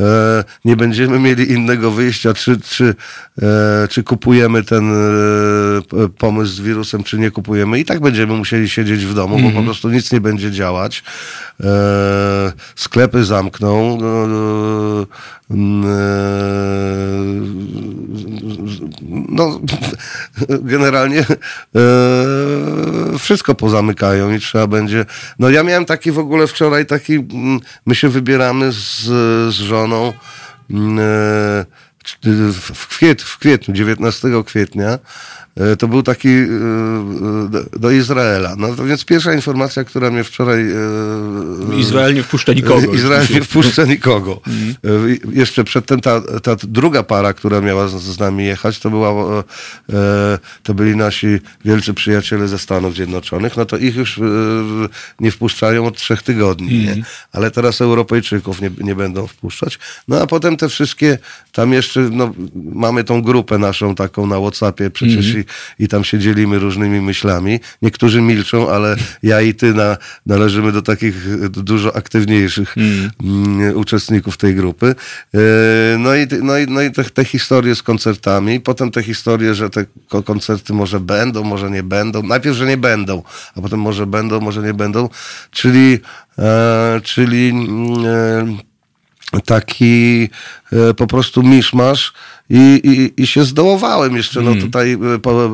e, 0.01 0.45
nie 0.65 0.77
będziemy 0.77 1.19
mieli 1.19 1.53
innego 1.53 1.91
wyjścia, 1.91 2.35
czy, 2.35 2.61
czy, 2.61 2.95
e, 3.43 3.89
czy 3.89 4.03
kupujemy 4.03 4.63
ten 4.63 4.93
e, 4.93 6.09
pomysł 6.19 6.53
z 6.53 6.61
wirusem, 6.61 7.05
czy 7.05 7.19
nie 7.19 7.31
kupujemy. 7.31 7.79
I 7.79 7.85
tak 7.85 8.01
będziemy 8.01 8.35
musieli 8.35 8.69
siedzieć 8.69 9.07
w 9.07 9.15
domu, 9.15 9.35
mm. 9.35 9.43
bo 9.43 9.49
po 9.49 9.59
mhm. 9.59 9.65
prostu 9.65 9.91
nic 9.91 10.13
nie 10.13 10.21
będzie 10.21 10.51
działać. 10.51 11.03
E, 11.61 12.53
sklepy 12.75 13.25
zamkną. 13.25 13.99
E, 14.03 15.07
no, 19.29 19.61
generalnie 20.49 21.25
wszystko 23.19 23.55
pozamykają 23.55 24.35
i 24.35 24.41
trzeba 24.41 24.67
będzie. 24.67 25.07
No 25.39 25.51
ja 25.51 25.63
miałem 25.63 25.85
taki 25.85 26.13
w 26.13 26.19
ogóle 26.19 26.47
wczoraj 26.47 26.87
taki, 26.87 27.15
mm, 27.15 27.61
my 27.87 27.95
się 27.95 28.09
wybieramy 28.09 28.73
z, 28.73 29.05
z 29.55 29.55
żoną 29.55 30.13
mm, 30.71 30.99
w, 32.53 32.87
kwiet, 32.89 33.23
w 33.23 33.39
kwietniu, 33.39 33.75
19 33.75 34.29
kwietnia. 34.47 34.89
E, 34.89 34.99
to 35.79 35.89
był 35.89 36.03
taki 36.03 36.29
e, 36.29 36.49
do 37.79 37.91
Izraela. 37.91 38.57
No 38.59 38.75
to 38.75 38.85
więc 38.85 39.05
pierwsza 39.05 39.35
informacja, 39.35 39.85
która 39.85 40.11
mnie 40.11 40.25
wczoraj... 40.25 40.61
E, 40.61 41.79
Izrael 41.79 42.15
nie 42.15 42.23
wpuszcza 42.23 42.53
nikogo. 42.53 42.93
Izrael 42.95 43.27
nie 43.35 43.43
wpuszcza 43.43 43.85
nikogo. 43.85 44.41
Mhm. 44.51 45.19
Jeszcze 45.33 45.65
przedtem 45.65 46.01
ta, 46.01 46.21
ta 46.43 46.57
druga 46.63 47.03
para, 47.03 47.33
która 47.33 47.61
miała 47.61 47.89
z, 47.89 48.03
z 48.03 48.19
nami 48.19 48.45
jechać, 48.45 48.79
to 48.79 48.91
była 48.91 49.43
to 50.63 50.75
byli 50.75 50.97
nasi 50.97 51.27
wielcy 51.65 51.95
przyjaciele 51.95 52.49
ze 52.49 52.59
Stanów 52.59 52.95
Zjednoczonych, 52.95 53.57
no 53.57 53.65
to 53.65 53.77
ich 53.77 53.97
już 53.97 54.21
nie 55.21 55.31
wpuszczają 55.31 55.87
od 55.87 55.97
trzech 55.97 56.23
tygodni, 56.23 56.79
nie? 56.79 56.89
Mhm. 56.89 57.03
Ale 57.33 57.51
teraz 57.51 57.81
Europejczyków 57.81 58.61
nie, 58.61 58.71
nie 58.79 58.95
będą 58.95 59.27
wpuszczać. 59.27 59.79
No 60.09 60.21
a 60.21 60.27
potem 60.27 60.57
te 60.57 60.69
wszystkie, 60.69 61.19
tam 61.53 61.73
jeszcze, 61.73 62.01
no, 62.01 62.35
mamy 62.55 63.05
tą 63.05 63.23
grupę 63.23 63.59
naszą 63.59 63.95
taką 63.95 64.27
na 64.27 64.41
Whatsappie, 64.41 64.91
przecież 64.91 65.35
i, 65.79 65.89
tam 65.89 66.05
się 66.05 66.19
dzielimy 66.19 66.59
różnymi 66.59 67.01
myślami. 67.01 67.61
Niektórzy 67.83 68.21
milczą, 68.21 68.71
ale 68.71 68.97
ja 69.23 69.41
i 69.41 69.55
ty 69.55 69.75
na, 69.75 69.97
należymy 70.27 70.73
do 70.73 70.83
takich 70.83 71.49
dużo 71.51 71.97
aktywniejszych 71.97 72.77
mm. 72.77 73.11
mm 73.23 73.77
uczestników 73.77 74.37
tej 74.37 74.55
grupy. 74.55 74.95
E, 75.35 75.39
no 75.99 76.15
i, 76.15 76.27
no 76.43 76.59
i, 76.59 76.67
no 76.67 76.83
i 76.83 76.91
te, 76.93 77.05
te 77.05 77.25
historie 77.25 77.75
z 77.75 77.83
koncertami, 77.83 78.61
potem 78.61 78.91
te 78.91 79.03
historie, 79.03 79.55
że 79.55 79.71
te 79.71 79.85
koncerty 80.25 80.73
może 80.73 81.01
będą, 81.01 81.45
może 81.45 81.71
nie 81.71 81.83
będą. 81.83 82.23
Najpierw, 82.23 82.57
że 82.57 82.67
nie 82.67 82.77
będą, 82.77 83.23
a 83.57 83.61
potem 83.61 83.81
może 83.81 84.07
będą, 84.07 84.41
może 84.41 84.63
nie 84.63 84.75
będą. 84.75 85.09
Czyli, 85.51 85.99
e, 86.39 87.01
czyli 87.05 87.49
mm, 87.49 88.07
e, 88.07 88.70
taki 89.45 90.29
e, 90.73 90.95
po 90.95 91.07
prostu 91.07 91.43
miszmasz 91.43 92.13
i, 92.51 92.81
i, 92.85 93.23
i 93.23 93.27
się 93.27 93.45
zdołowałem 93.45 94.17
jeszcze. 94.17 94.41
No 94.41 94.51
mm. 94.51 94.63
tutaj 94.63 94.93
e, 94.93 95.19
po, 95.19 95.51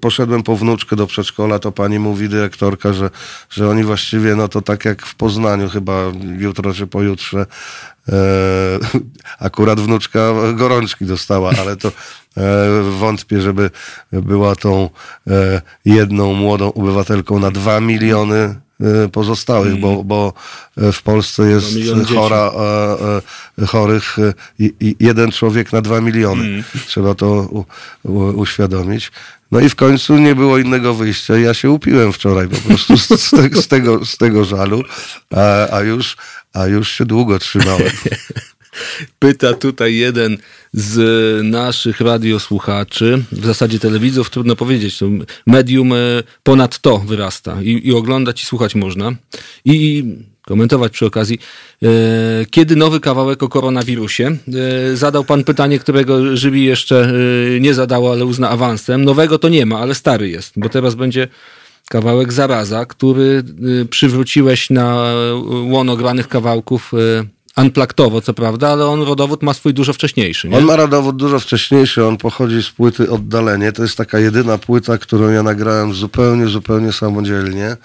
poszedłem 0.00 0.42
po 0.42 0.56
wnuczkę 0.56 0.96
do 0.96 1.06
przedszkola, 1.06 1.58
to 1.58 1.72
pani 1.72 1.98
mówi 1.98 2.28
dyrektorka, 2.28 2.92
że, 2.92 3.10
że 3.50 3.68
oni 3.68 3.84
właściwie, 3.84 4.36
no 4.36 4.48
to 4.48 4.62
tak 4.62 4.84
jak 4.84 5.06
w 5.06 5.14
Poznaniu 5.14 5.68
chyba 5.68 6.02
jutro 6.38 6.74
czy 6.74 6.86
pojutrze 6.86 7.46
e, 8.08 8.14
akurat 9.38 9.80
wnuczka 9.80 10.20
gorączki 10.54 11.04
dostała, 11.04 11.52
ale 11.60 11.76
to 11.76 11.88
e, 11.88 11.92
wątpię, 12.98 13.40
żeby 13.40 13.70
była 14.12 14.56
tą 14.56 14.90
e, 15.26 15.62
jedną 15.84 16.34
młodą 16.34 16.72
obywatelką 16.72 17.38
na 17.38 17.50
dwa 17.50 17.80
miliony 17.80 18.67
pozostałych, 19.12 19.68
mm. 19.68 19.80
bo, 19.80 20.04
bo 20.04 20.32
w 20.76 21.02
Polsce 21.02 21.50
jest 21.50 21.66
chora, 22.14 22.52
chorych 23.66 24.16
jeden 25.00 25.32
człowiek 25.32 25.72
na 25.72 25.80
dwa 25.80 26.00
miliony. 26.00 26.44
Mm. 26.44 26.64
Trzeba 26.86 27.14
to 27.14 27.26
u, 27.26 27.64
u, 28.02 28.18
uświadomić. 28.18 29.12
No 29.50 29.60
i 29.60 29.68
w 29.68 29.74
końcu 29.74 30.18
nie 30.18 30.34
było 30.34 30.58
innego 30.58 30.94
wyjścia. 30.94 31.38
Ja 31.38 31.54
się 31.54 31.70
upiłem 31.70 32.12
wczoraj 32.12 32.48
po 32.48 32.56
prostu 32.56 32.98
z, 32.98 33.08
z, 33.08 33.30
te, 33.30 33.62
z 33.62 33.68
tego, 33.68 34.04
z 34.04 34.16
tego 34.16 34.44
żalu, 34.44 34.82
a, 35.30 35.76
a, 35.76 35.80
już, 35.80 36.16
a 36.52 36.66
już 36.66 36.90
się 36.90 37.04
długo 37.04 37.38
trzymałem. 37.38 37.90
Pyta 39.18 39.54
tutaj 39.54 39.94
jeden 39.94 40.38
z 40.72 41.44
naszych 41.44 42.00
radiosłuchaczy, 42.00 43.24
w 43.32 43.46
zasadzie 43.46 43.78
telewizów, 43.78 44.30
trudno 44.30 44.56
powiedzieć, 44.56 44.98
to 44.98 45.06
medium 45.46 45.92
e, 45.92 45.96
ponad 46.42 46.78
to 46.78 46.98
wyrasta 46.98 47.62
i, 47.62 47.88
i 47.88 47.94
oglądać 47.94 48.42
i 48.42 48.46
słuchać 48.46 48.74
można. 48.74 49.12
I 49.64 50.04
komentować 50.46 50.92
przy 50.92 51.06
okazji. 51.06 51.38
E, 51.82 51.88
kiedy 52.50 52.76
nowy 52.76 53.00
kawałek 53.00 53.42
o 53.42 53.48
koronawirusie? 53.48 54.36
E, 54.92 54.96
zadał 54.96 55.24
pan 55.24 55.44
pytanie, 55.44 55.78
którego 55.78 56.36
Żywi 56.36 56.64
jeszcze 56.64 57.12
nie 57.60 57.74
zadało, 57.74 58.12
ale 58.12 58.24
uzna 58.24 58.50
awansem. 58.50 59.04
Nowego 59.04 59.38
to 59.38 59.48
nie 59.48 59.66
ma, 59.66 59.78
ale 59.78 59.94
stary 59.94 60.28
jest, 60.28 60.52
bo 60.56 60.68
teraz 60.68 60.94
będzie 60.94 61.28
kawałek 61.88 62.32
Zaraza, 62.32 62.86
który 62.86 63.42
przywróciłeś 63.90 64.70
na 64.70 65.12
łono 65.64 65.96
granych 65.96 66.28
kawałków 66.28 66.92
unplaktowo, 67.58 68.20
co 68.20 68.34
prawda, 68.34 68.68
ale 68.68 68.86
on 68.86 69.02
rodowód 69.02 69.42
ma 69.42 69.54
swój 69.54 69.74
dużo 69.74 69.92
wcześniejszy. 69.92 70.48
Nie? 70.48 70.56
On 70.56 70.64
ma 70.64 70.76
rodowód 70.76 71.16
dużo 71.16 71.40
wcześniejszy, 71.40 72.04
on 72.04 72.16
pochodzi 72.16 72.62
z 72.62 72.70
płyty 72.70 73.10
Oddalenie. 73.10 73.72
To 73.72 73.82
jest 73.82 73.96
taka 73.96 74.18
jedyna 74.18 74.58
płyta, 74.58 74.98
którą 74.98 75.30
ja 75.30 75.42
nagrałem 75.42 75.94
zupełnie, 75.94 76.46
zupełnie 76.46 76.92
samodzielnie. 76.92 77.76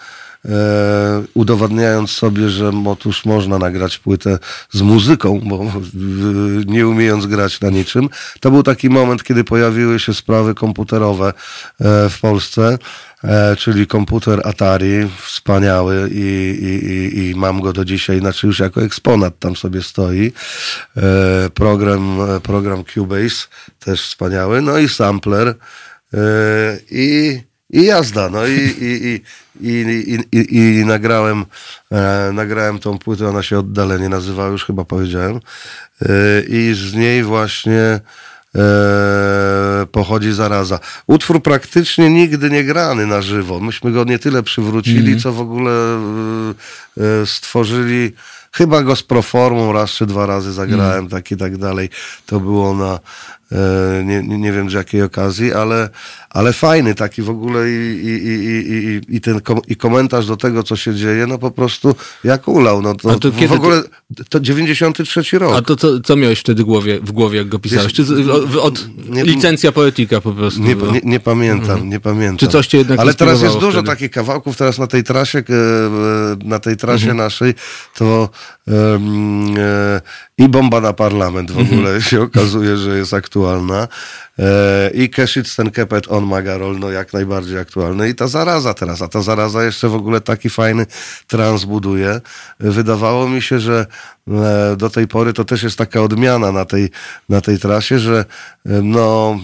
E, 0.45 1.23
udowadniając 1.33 2.11
sobie, 2.11 2.49
że 2.49 2.71
otóż 2.85 3.25
można 3.25 3.57
nagrać 3.57 3.97
płytę 3.97 4.39
z 4.71 4.81
muzyką, 4.81 5.41
bo 5.43 5.65
nie 6.65 6.87
umiejąc 6.87 7.25
grać 7.25 7.61
na 7.61 7.69
niczym. 7.69 8.09
To 8.39 8.51
był 8.51 8.63
taki 8.63 8.89
moment, 8.89 9.23
kiedy 9.23 9.43
pojawiły 9.43 9.99
się 9.99 10.13
sprawy 10.13 10.55
komputerowe 10.55 11.27
e, 11.27 12.09
w 12.09 12.19
Polsce. 12.21 12.77
E, 13.23 13.55
czyli 13.55 13.87
komputer 13.87 14.41
Atari, 14.43 15.09
wspaniały 15.21 16.09
i, 16.11 16.57
i, 16.61 17.19
i, 17.19 17.35
mam 17.35 17.61
go 17.61 17.73
do 17.73 17.85
dzisiaj, 17.85 18.19
znaczy 18.19 18.47
już 18.47 18.59
jako 18.59 18.83
eksponat 18.83 19.39
tam 19.39 19.55
sobie 19.55 19.81
stoi. 19.81 20.31
E, 20.97 21.49
program, 21.53 22.17
program 22.43 22.83
Cubase, 22.93 23.47
też 23.79 24.01
wspaniały, 24.01 24.61
no 24.61 24.77
i 24.77 24.89
sampler 24.89 25.47
e, 26.13 26.17
i, 26.91 27.39
i 27.73 27.85
jazda, 27.85 28.29
no 28.29 28.47
i, 28.47 28.59
i, 28.81 29.21
i, 29.61 29.69
i, 30.31 30.39
i, 30.39 30.79
i 30.79 30.85
nagrałem, 30.85 31.45
nagrałem 32.33 32.79
tą 32.79 32.97
płytę, 32.97 33.29
ona 33.29 33.43
się 33.43 33.59
oddalenie 33.59 34.09
nazywała, 34.09 34.49
już 34.49 34.65
chyba 34.65 34.85
powiedziałem 34.85 35.39
i 36.47 36.73
z 36.75 36.93
niej 36.93 37.23
właśnie 37.23 37.99
e, 38.55 39.85
pochodzi 39.91 40.33
zaraza. 40.33 40.79
Utwór 41.07 41.41
praktycznie 41.41 42.09
nigdy 42.09 42.49
nie 42.49 42.63
grany 42.63 43.07
na 43.07 43.21
żywo. 43.21 43.59
Myśmy 43.59 43.91
go 43.91 44.03
nie 44.03 44.19
tyle 44.19 44.43
przywrócili, 44.43 45.07
mm. 45.07 45.19
co 45.19 45.33
w 45.33 45.41
ogóle 45.41 45.71
e, 45.71 47.21
e, 47.21 47.25
stworzyli. 47.25 48.13
Chyba 48.51 48.83
go 48.83 48.95
z 48.95 49.03
proformą 49.03 49.73
raz 49.73 49.91
czy 49.91 50.05
dwa 50.05 50.25
razy 50.25 50.53
zagrałem, 50.53 50.99
mm. 50.99 51.09
tak 51.09 51.31
i 51.31 51.37
tak 51.37 51.57
dalej. 51.57 51.89
To 52.25 52.39
było 52.39 52.73
na, 52.73 52.99
e, 53.51 54.03
nie, 54.03 54.23
nie 54.23 54.51
wiem 54.51 54.69
z 54.69 54.73
jakiej 54.73 55.01
okazji, 55.01 55.53
ale 55.53 55.89
ale 56.33 56.53
fajny 56.53 56.95
taki 56.95 57.21
w 57.21 57.29
ogóle 57.29 57.69
i, 57.69 57.73
i, 57.73 58.27
i, 58.27 58.73
i, 58.73 59.15
i 59.15 59.21
ten 59.21 59.41
kom, 59.41 59.59
i 59.67 59.75
komentarz 59.75 60.25
do 60.25 60.37
tego, 60.37 60.63
co 60.63 60.75
się 60.75 60.95
dzieje, 60.95 61.27
no 61.27 61.37
po 61.37 61.51
prostu 61.51 61.95
jak 62.23 62.47
ulał. 62.47 62.81
No 62.81 62.95
to, 62.95 63.19
to 63.19 63.31
w 63.31 63.51
ogóle 63.51 63.83
to 64.29 64.39
93 64.39 65.39
rok. 65.39 65.55
A 65.55 65.61
to 65.61 65.75
co, 65.75 65.99
co 65.99 66.15
miałeś 66.15 66.39
wtedy 66.39 66.63
głowie, 66.63 66.99
w 66.99 67.11
głowie, 67.11 67.37
jak 67.37 67.49
go 67.49 67.59
pisałeś? 67.59 67.93
Czy 67.93 68.03
z, 68.03 68.11
od, 68.55 68.87
nie, 69.09 69.23
licencja 69.23 69.71
poetyka 69.71 70.21
po 70.21 70.31
prostu? 70.31 70.61
Nie, 70.61 70.75
nie, 70.75 71.01
nie 71.03 71.19
pamiętam, 71.19 71.71
mhm. 71.71 71.89
nie 71.89 71.99
pamiętam. 71.99 72.37
Czy 72.37 72.47
coś 72.47 72.67
cię 72.67 72.77
jednak 72.77 72.99
Ale 72.99 73.13
teraz 73.13 73.41
jest 73.41 73.55
dużo 73.55 73.71
wtedy? 73.71 73.87
takich 73.87 74.11
kawałków, 74.11 74.57
teraz 74.57 74.77
na 74.77 74.87
tej 74.87 75.03
trasie, 75.03 75.39
e, 75.39 75.43
na 76.45 76.59
tej 76.59 76.77
trasie 76.77 77.11
mhm. 77.11 77.17
naszej, 77.17 77.53
to 77.95 78.29
um, 78.67 79.55
i 80.37 80.49
bomba 80.49 80.81
na 80.81 80.93
parlament 80.93 81.51
w 81.51 81.59
ogóle 81.59 81.89
mhm. 81.95 82.01
się 82.01 82.21
okazuje, 82.21 82.77
że 82.77 82.97
jest 82.97 83.13
aktualna. 83.13 83.87
E, 84.39 84.91
I 84.93 85.09
Cash 85.09 85.37
It's 85.37 85.55
ten 85.55 85.71
Kepet 85.71 86.11
on 86.11 86.22
Magarol, 86.25 86.79
no 86.79 86.91
jak 86.91 87.13
najbardziej 87.13 87.57
aktualny. 87.57 88.09
I 88.09 88.15
ta 88.15 88.27
zaraza 88.27 88.73
teraz, 88.73 89.01
a 89.01 89.07
ta 89.07 89.21
zaraza 89.21 89.63
jeszcze 89.63 89.89
w 89.89 89.95
ogóle 89.95 90.21
taki 90.21 90.49
fajny 90.49 90.85
trans 91.27 91.65
buduje. 91.65 92.21
Wydawało 92.59 93.29
mi 93.29 93.41
się, 93.41 93.59
że 93.59 93.85
e, 94.27 94.75
do 94.77 94.89
tej 94.89 95.07
pory 95.07 95.33
to 95.33 95.45
też 95.45 95.63
jest 95.63 95.77
taka 95.77 96.01
odmiana 96.01 96.51
na 96.51 96.65
tej, 96.65 96.89
na 97.29 97.41
tej 97.41 97.59
trasie, 97.59 97.99
że 97.99 98.25
e, 98.65 98.81
no 98.81 99.39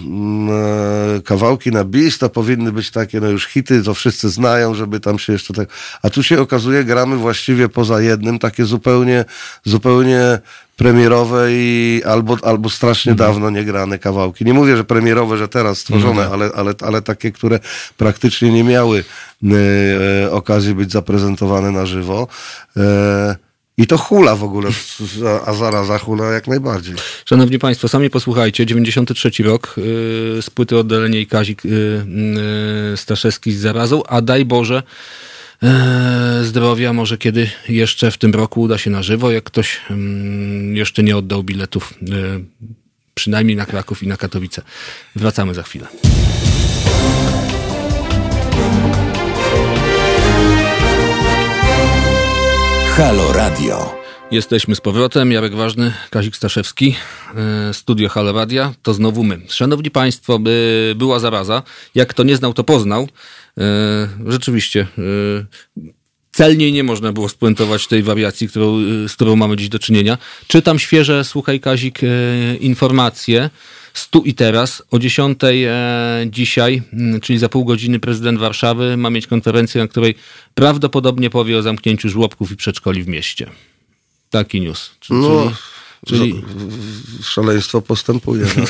kawałki 1.24 1.70
na 1.70 1.84
bis 1.84 2.18
to 2.18 2.28
powinny 2.28 2.72
być 2.72 2.90
takie 2.90 3.20
no 3.20 3.28
już 3.28 3.46
hity, 3.46 3.82
to 3.82 3.94
wszyscy 3.94 4.30
znają, 4.30 4.74
żeby 4.74 5.00
tam 5.00 5.18
się 5.18 5.32
jeszcze 5.32 5.54
tak... 5.54 5.68
A 6.02 6.10
tu 6.10 6.22
się 6.22 6.40
okazuje, 6.40 6.84
gramy 6.84 7.16
właściwie 7.16 7.68
poza 7.68 8.00
jednym, 8.00 8.38
takie 8.38 8.64
zupełnie, 8.64 9.24
zupełnie 9.64 10.38
premierowe 10.80 11.48
i 11.50 12.02
albo, 12.06 12.36
albo 12.42 12.70
strasznie 12.70 13.12
mhm. 13.12 13.30
dawno 13.30 13.50
niegrane 13.50 13.98
kawałki. 13.98 14.44
Nie 14.44 14.54
mówię, 14.54 14.76
że 14.76 14.84
premierowe, 14.84 15.36
że 15.36 15.48
teraz 15.48 15.78
stworzone, 15.78 16.22
mhm. 16.22 16.32
ale, 16.32 16.50
ale, 16.56 16.74
ale 16.80 17.02
takie, 17.02 17.32
które 17.32 17.60
praktycznie 17.96 18.52
nie 18.52 18.64
miały 18.64 19.04
e, 20.24 20.30
okazji 20.30 20.74
być 20.74 20.92
zaprezentowane 20.92 21.70
na 21.70 21.86
żywo. 21.86 22.28
E, 22.76 23.36
i 23.76 23.86
to 23.86 23.98
hula 23.98 24.36
w 24.36 24.44
ogóle, 24.44 24.70
a 25.46 25.54
zaraz 25.54 26.02
hula 26.02 26.24
jak 26.24 26.48
najbardziej. 26.48 26.94
Szanowni 27.24 27.58
Państwo, 27.58 27.88
sami 27.88 28.10
posłuchajcie, 28.10 28.66
93 28.66 29.42
rok, 29.42 29.74
yy, 29.76 30.42
z 30.42 30.50
płyty 30.50 30.78
Oddalenie 30.78 31.20
i 31.20 31.26
Kazik 31.26 31.62
yy, 31.64 32.96
Staszewski 32.96 33.52
z 33.52 33.60
zarazą, 33.60 34.02
a 34.06 34.20
daj 34.22 34.44
Boże, 34.44 34.82
E, 34.82 35.29
zdrowia. 36.42 36.92
Może 36.92 37.18
kiedy 37.18 37.50
jeszcze 37.68 38.10
w 38.10 38.18
tym 38.18 38.34
roku 38.34 38.60
uda 38.60 38.78
się 38.78 38.90
na 38.90 39.02
żywo, 39.02 39.30
jak 39.30 39.44
ktoś 39.44 39.80
mm, 39.90 40.76
jeszcze 40.76 41.02
nie 41.02 41.16
oddał 41.16 41.42
biletów, 41.42 41.94
e, 42.02 42.04
przynajmniej 43.14 43.56
na 43.56 43.66
Kraków 43.66 44.02
i 44.02 44.06
na 44.06 44.16
Katowice. 44.16 44.62
Wracamy 45.16 45.54
za 45.54 45.62
chwilę. 45.62 45.86
Halo 52.96 53.32
Radio. 53.32 53.99
Jesteśmy 54.30 54.74
z 54.74 54.80
powrotem. 54.80 55.32
Jarek 55.32 55.54
Ważny, 55.54 55.92
Kazik 56.10 56.36
Staszewski, 56.36 56.96
e, 57.34 57.74
studio 57.74 58.08
Halo 58.08 58.32
Radia. 58.32 58.74
To 58.82 58.94
znowu 58.94 59.24
my. 59.24 59.40
Szanowni 59.48 59.90
Państwo, 59.90 60.38
by 60.38 60.94
była 60.96 61.18
zaraza. 61.18 61.62
Jak 61.94 62.08
kto 62.08 62.22
nie 62.22 62.36
znał, 62.36 62.54
to 62.54 62.64
poznał. 62.64 63.08
E, 63.58 64.08
rzeczywiście 64.26 64.80
e, 64.80 65.82
celniej 66.32 66.72
nie 66.72 66.84
można 66.84 67.12
było 67.12 67.28
spuentować 67.28 67.86
tej 67.86 68.02
wariacji, 68.02 68.48
którą, 68.48 68.76
z 69.08 69.12
którą 69.12 69.36
mamy 69.36 69.56
dziś 69.56 69.68
do 69.68 69.78
czynienia. 69.78 70.18
Czytam 70.46 70.78
świeże, 70.78 71.24
słuchaj 71.24 71.60
Kazik, 71.60 72.00
informacje. 72.60 73.50
Stu 73.94 74.22
i 74.22 74.34
teraz 74.34 74.82
o 74.90 74.98
10 74.98 75.40
dzisiaj, 76.26 76.82
czyli 77.22 77.38
za 77.38 77.48
pół 77.48 77.64
godziny 77.64 78.00
prezydent 78.00 78.38
Warszawy 78.38 78.96
ma 78.96 79.10
mieć 79.10 79.26
konferencję, 79.26 79.80
na 79.80 79.88
której 79.88 80.14
prawdopodobnie 80.54 81.30
powie 81.30 81.58
o 81.58 81.62
zamknięciu 81.62 82.08
żłobków 82.08 82.52
i 82.52 82.56
przedszkoli 82.56 83.02
w 83.02 83.08
mieście. 83.08 83.50
Taki 84.30 84.60
news. 84.60 84.90
Czyli, 85.00 85.20
no, 85.20 85.52
Czyli... 86.06 86.42
Szaleństwo 87.22 87.82
postępuje. 87.82 88.46
No. 88.56 88.64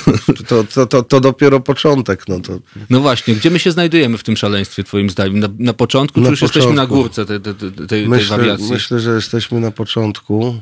To, 0.49 0.65
to, 0.65 0.87
to, 0.87 1.03
to, 1.03 1.20
dopiero 1.20 1.61
początek. 1.61 2.28
No, 2.28 2.41
to... 2.41 2.59
no 2.91 3.01
właśnie, 3.01 3.35
gdzie 3.35 3.51
my 3.51 3.59
się 3.59 3.70
znajdujemy 3.70 4.19
w 4.19 4.23
tym 4.23 4.37
szaleństwie, 4.37 4.85
twoim 4.85 5.11
zdaniem? 5.11 5.39
Na, 5.39 5.49
na 5.59 5.73
początku, 5.73 6.20
na 6.20 6.27
czy 6.27 6.31
już 6.31 6.41
początku. 6.41 6.59
jesteśmy 6.59 6.77
na 6.77 6.87
górce 6.87 7.27
tej, 7.27 7.41
tej, 7.41 7.55
tej, 7.55 7.87
tej 7.87 8.09
myślę, 8.09 8.37
wariacji? 8.37 8.70
Myślę, 8.70 9.01
że 9.01 9.11
jesteśmy 9.11 9.61
na 9.61 9.70
początku. 9.70 10.61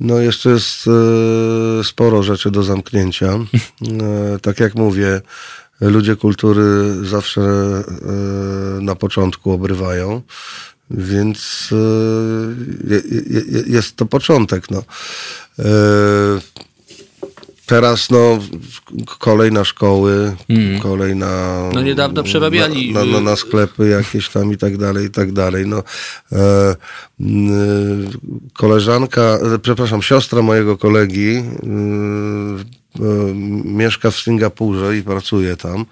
No 0.00 0.18
jeszcze 0.18 0.50
jest 0.50 0.86
e, 0.86 1.84
sporo 1.84 2.22
rzeczy 2.22 2.50
do 2.50 2.62
zamknięcia. 2.62 3.32
E, 3.32 4.38
tak 4.42 4.60
jak 4.60 4.74
mówię, 4.74 5.20
ludzie 5.80 6.16
kultury 6.16 6.94
zawsze 7.02 7.40
e, 7.40 7.84
na 8.80 8.94
początku 8.94 9.52
obrywają. 9.52 10.22
Więc 10.90 11.70
jest 13.66 13.96
to 13.96 14.06
początek. 14.06 14.70
No. 14.70 14.82
E, 15.58 15.64
teraz 17.66 18.10
no, 18.10 18.38
kolej 19.18 19.52
na 19.52 19.64
szkoły, 19.64 20.36
mm. 20.48 20.80
kolej 20.80 21.16
na... 21.16 21.62
No 21.74 21.82
niedawno 21.82 22.22
przerabiali. 22.22 22.92
Na, 22.92 23.04
na, 23.04 23.20
na, 23.20 23.36
sklepy 23.36 23.88
jakieś 23.88 24.28
tam 24.28 24.52
i 24.52 24.56
tak 24.56 24.76
dalej, 24.76 25.06
i 25.06 25.10
tak 25.10 25.32
dalej. 25.32 25.66
No, 25.66 25.82
e, 26.32 26.74
koleżanka, 28.52 29.38
przepraszam, 29.62 30.02
siostra 30.02 30.42
mojego 30.42 30.78
kolegi 30.78 31.36
e, 31.36 31.42
e, 31.42 33.34
mieszka 33.64 34.10
w 34.10 34.16
Singapurze 34.16 34.96
i 34.96 35.02
pracuje 35.02 35.56
tam. 35.56 35.86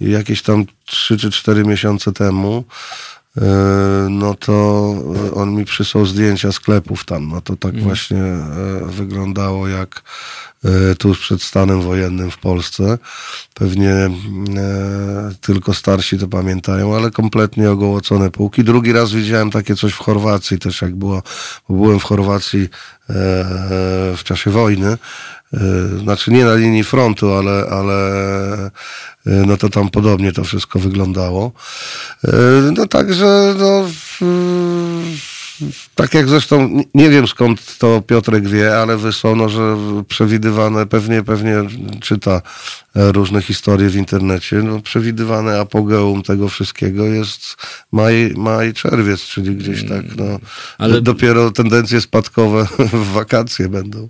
I 0.00 0.10
jakieś 0.10 0.42
tam 0.42 0.64
3 0.84 1.16
czy 1.16 1.30
4 1.30 1.64
miesiące 1.64 2.12
temu 2.12 2.64
no 4.10 4.34
to 4.34 4.54
on 5.34 5.54
mi 5.54 5.64
przysłał 5.64 6.06
zdjęcia 6.06 6.52
sklepów 6.52 7.04
tam. 7.04 7.28
No 7.28 7.40
to 7.40 7.56
tak 7.56 7.74
mhm. 7.74 7.84
właśnie 7.84 8.22
wyglądało 8.86 9.68
jak 9.68 10.02
tuż 10.98 11.18
przed 11.18 11.42
stanem 11.42 11.80
wojennym 11.80 12.30
w 12.30 12.38
Polsce. 12.38 12.98
Pewnie 13.54 14.10
tylko 15.40 15.74
starsi 15.74 16.18
to 16.18 16.28
pamiętają, 16.28 16.96
ale 16.96 17.10
kompletnie 17.10 17.70
ogołocone 17.70 18.30
półki. 18.30 18.64
Drugi 18.64 18.92
raz 18.92 19.12
widziałem 19.12 19.50
takie 19.50 19.76
coś 19.76 19.92
w 19.92 19.98
Chorwacji 19.98 20.58
też, 20.58 20.82
jak 20.82 20.94
było, 20.94 21.22
bo 21.68 21.74
byłem 21.74 22.00
w 22.00 22.04
Chorwacji 22.04 22.68
w 24.16 24.20
czasie 24.24 24.50
wojny 24.50 24.86
E, 24.90 24.98
znaczy 26.02 26.30
nie 26.30 26.44
na 26.44 26.54
linii 26.54 26.84
frontu, 26.84 27.32
ale, 27.32 27.66
ale 27.70 27.96
e, 28.64 28.70
no 29.26 29.56
to 29.56 29.68
tam 29.68 29.90
podobnie 29.90 30.32
to 30.32 30.44
wszystko 30.44 30.78
wyglądało. 30.78 31.52
E, 32.24 32.30
no 32.72 32.86
także, 32.86 33.54
no, 33.58 33.84
tak 35.94 36.14
jak 36.14 36.28
zresztą, 36.28 36.82
nie 36.94 37.10
wiem 37.10 37.26
skąd 37.26 37.78
to 37.78 38.02
Piotrek 38.02 38.48
wie, 38.48 38.78
ale 38.78 38.96
wysłano, 38.96 39.48
że 39.48 39.76
przewidywane, 40.08 40.86
pewnie, 40.86 41.22
pewnie 41.22 41.56
czyta 42.00 42.42
różne 42.94 43.42
historie 43.42 43.88
w 43.88 43.96
internecie, 43.96 44.56
no, 44.56 44.80
przewidywane 44.80 45.60
apogeum 45.60 46.22
tego 46.22 46.48
wszystkiego 46.48 47.04
jest 47.04 47.56
maj, 47.92 48.34
maj 48.36 48.72
czerwiec, 48.72 49.20
czyli 49.20 49.56
gdzieś 49.56 49.88
tak, 49.88 50.16
no, 50.16 50.24
ale... 50.78 51.00
dopiero 51.00 51.50
tendencje 51.50 52.00
spadkowe 52.00 52.66
w 53.04 53.12
wakacje 53.12 53.68
będą. 53.68 54.08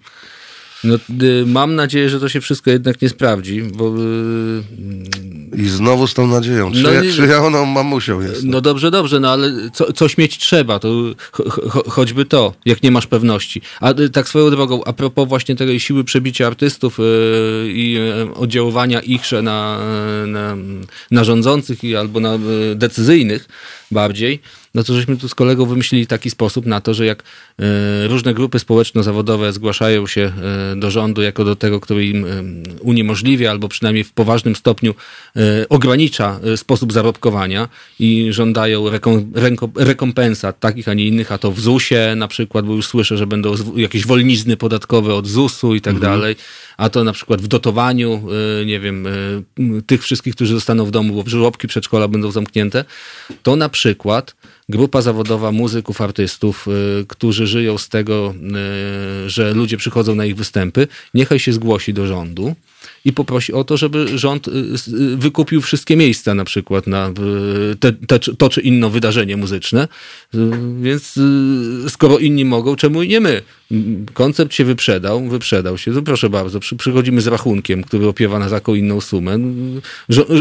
No, 0.86 0.94
y, 1.26 1.46
mam 1.46 1.74
nadzieję, 1.74 2.10
że 2.10 2.20
to 2.20 2.28
się 2.28 2.40
wszystko 2.40 2.70
jednak 2.70 3.02
nie 3.02 3.08
sprawdzi, 3.08 3.62
bo... 3.62 3.94
Y, 3.98 5.56
I 5.56 5.68
znowu 5.68 6.06
z 6.06 6.14
tą 6.14 6.26
nadzieją. 6.26 6.72
Czy, 6.72 6.82
no, 6.82 6.92
ja, 6.92 7.02
czy 7.16 7.26
ja 7.26 7.42
ona 7.42 7.64
mamusią 7.64 8.20
jest? 8.20 8.44
No 8.44 8.60
dobrze, 8.60 8.90
dobrze, 8.90 9.20
no 9.20 9.30
ale 9.30 9.52
co, 9.72 9.92
coś 9.92 10.18
mieć 10.18 10.38
trzeba, 10.38 10.78
to 10.78 10.88
cho, 11.32 11.90
choćby 11.90 12.24
to, 12.24 12.54
jak 12.64 12.82
nie 12.82 12.90
masz 12.90 13.06
pewności. 13.06 13.62
A 13.80 13.92
y, 14.00 14.10
tak 14.10 14.28
swoją 14.28 14.50
drogą, 14.50 14.84
a 14.84 14.92
propos 14.92 15.28
właśnie 15.28 15.56
tej 15.56 15.80
siły 15.80 16.04
przebicia 16.04 16.46
artystów 16.46 16.98
i 17.66 17.98
oddziaływania 18.34 19.00
ichże 19.00 19.42
na, 19.42 19.78
na, 20.26 20.56
na 21.10 21.24
rządzących 21.24 21.84
i, 21.84 21.96
albo 21.96 22.20
na 22.20 22.38
decyzyjnych 22.74 23.48
bardziej, 23.90 24.40
no 24.74 24.84
to 24.84 24.94
żeśmy 24.94 25.16
tu 25.16 25.28
z 25.28 25.34
kolegą 25.34 25.66
wymyślili 25.66 26.06
taki 26.06 26.30
sposób 26.30 26.66
na 26.66 26.80
to, 26.80 26.94
że 26.94 27.06
jak 27.06 27.22
e, 27.22 28.08
różne 28.08 28.34
grupy 28.34 28.58
społeczno-zawodowe 28.58 29.52
zgłaszają 29.52 30.06
się 30.06 30.32
e, 30.72 30.76
do 30.76 30.90
rządu 30.90 31.22
jako 31.22 31.44
do 31.44 31.56
tego, 31.56 31.80
który 31.80 32.06
im 32.06 32.24
e, 32.24 32.28
uniemożliwia 32.80 33.50
albo 33.50 33.68
przynajmniej 33.68 34.04
w 34.04 34.12
poważnym 34.12 34.56
stopniu 34.56 34.94
ogranicza 35.68 36.40
sposób 36.56 36.92
zarobkowania 36.92 37.68
i 38.00 38.28
żądają 38.30 38.90
rekom 38.90 39.32
rekompensat 39.76 40.60
takich, 40.60 40.88
a 40.88 40.94
nie 40.94 41.06
innych, 41.06 41.32
a 41.32 41.38
to 41.38 41.52
w 41.52 41.60
ZUS-ie 41.60 42.16
na 42.16 42.28
przykład, 42.28 42.66
bo 42.66 42.74
już 42.74 42.86
słyszę, 42.86 43.16
że 43.16 43.26
będą 43.26 43.54
jakieś 43.76 44.06
wolnizny 44.06 44.56
podatkowe 44.56 45.14
od 45.14 45.26
ZUS-u 45.26 45.74
i 45.74 45.80
tak 45.80 45.94
mhm. 45.94 46.12
dalej, 46.12 46.36
a 46.76 46.88
to 46.88 47.04
na 47.04 47.12
przykład 47.12 47.42
w 47.42 47.48
dotowaniu, 47.48 48.22
nie 48.66 48.80
wiem, 48.80 49.08
tych 49.86 50.02
wszystkich, 50.02 50.34
którzy 50.34 50.54
zostaną 50.54 50.84
w 50.84 50.90
domu, 50.90 51.22
bo 51.22 51.30
żłobki 51.30 51.68
przedszkola 51.68 52.08
będą 52.08 52.30
zamknięte, 52.30 52.84
to 53.42 53.56
na 53.56 53.68
przykład 53.68 54.36
grupa 54.68 55.02
zawodowa 55.02 55.52
muzyków, 55.52 56.00
artystów, 56.00 56.68
y, 57.00 57.06
którzy 57.06 57.46
żyją 57.46 57.78
z 57.78 57.88
tego, 57.88 58.34
y, 59.26 59.30
że 59.30 59.54
ludzie 59.54 59.76
przychodzą 59.76 60.14
na 60.14 60.24
ich 60.24 60.36
występy, 60.36 60.88
niechaj 61.14 61.38
się 61.38 61.52
zgłosi 61.52 61.94
do 61.94 62.06
rządu 62.06 62.54
i 63.04 63.12
poprosi 63.12 63.52
o 63.52 63.64
to, 63.64 63.76
żeby 63.76 64.18
rząd 64.18 64.48
y, 64.48 64.52
wykupił 65.16 65.60
wszystkie 65.60 65.96
miejsca 65.96 66.34
na 66.34 66.44
przykład 66.44 66.86
na 66.86 67.12
te, 67.80 67.92
te, 67.92 68.18
to 68.18 68.48
czy 68.48 68.60
inne 68.60 68.90
wydarzenie 68.90 69.36
muzyczne. 69.36 69.88
Więc 70.80 71.14
skoro 71.88 72.18
inni 72.18 72.44
mogą, 72.44 72.76
czemu 72.76 73.02
i 73.02 73.08
nie 73.08 73.20
my? 73.20 73.42
Koncept 74.14 74.54
się 74.54 74.64
wyprzedał, 74.64 75.28
wyprzedał 75.28 75.78
się. 75.78 75.94
To 75.94 76.02
proszę 76.02 76.30
bardzo, 76.30 76.60
przy, 76.60 76.76
przychodzimy 76.76 77.20
z 77.20 77.26
rachunkiem, 77.26 77.84
który 77.84 78.06
opiewa 78.06 78.38
na 78.38 78.50
taką 78.50 78.74
inną 78.74 79.00
sumę. 79.00 79.38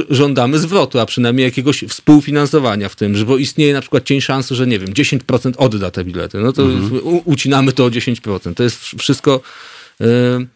Żądamy 0.10 0.60
zwrotu, 0.60 1.00
a 1.00 1.06
przynajmniej 1.06 1.46
jakiegoś 1.46 1.84
współfinansowania 1.90 2.90
w 2.90 2.96
tym, 2.96 3.26
bo 3.26 3.38
istnieje 3.38 3.74
na 3.74 3.82
przykład 3.82 4.04
cień 4.16 4.22
szansy, 4.22 4.56
że 4.56 4.68
nie 4.68 4.80
wiem, 4.80 4.90
10% 4.90 5.54
odda 5.58 5.92
te 5.92 6.04
bilety. 6.04 6.38
No 6.38 6.54
to 6.54 6.64
mhm. 6.64 7.22
ucinamy 7.26 7.74
to 7.74 7.86
o 7.86 7.90
10%. 7.90 8.54
To 8.54 8.64
jest 8.64 8.84
wszystko... 8.84 9.42
Yy, 10.00 10.48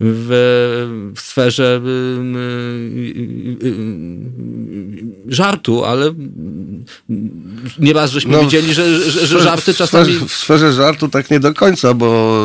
w, 0.00 1.12
w 1.16 1.20
sferze 1.20 1.80
żartu, 5.28 5.84
ale 5.84 6.14
nieraz 7.78 8.10
żeśmy 8.10 8.32
no, 8.32 8.42
widzieli, 8.42 8.74
że, 8.74 9.10
że, 9.10 9.26
że 9.26 9.42
żarty 9.42 9.74
czasami... 9.74 10.18
W 10.28 10.32
sferze 10.32 10.72
żartu 10.72 11.08
tak 11.08 11.30
nie 11.30 11.40
do 11.40 11.54
końca, 11.54 11.94
bo 11.94 12.38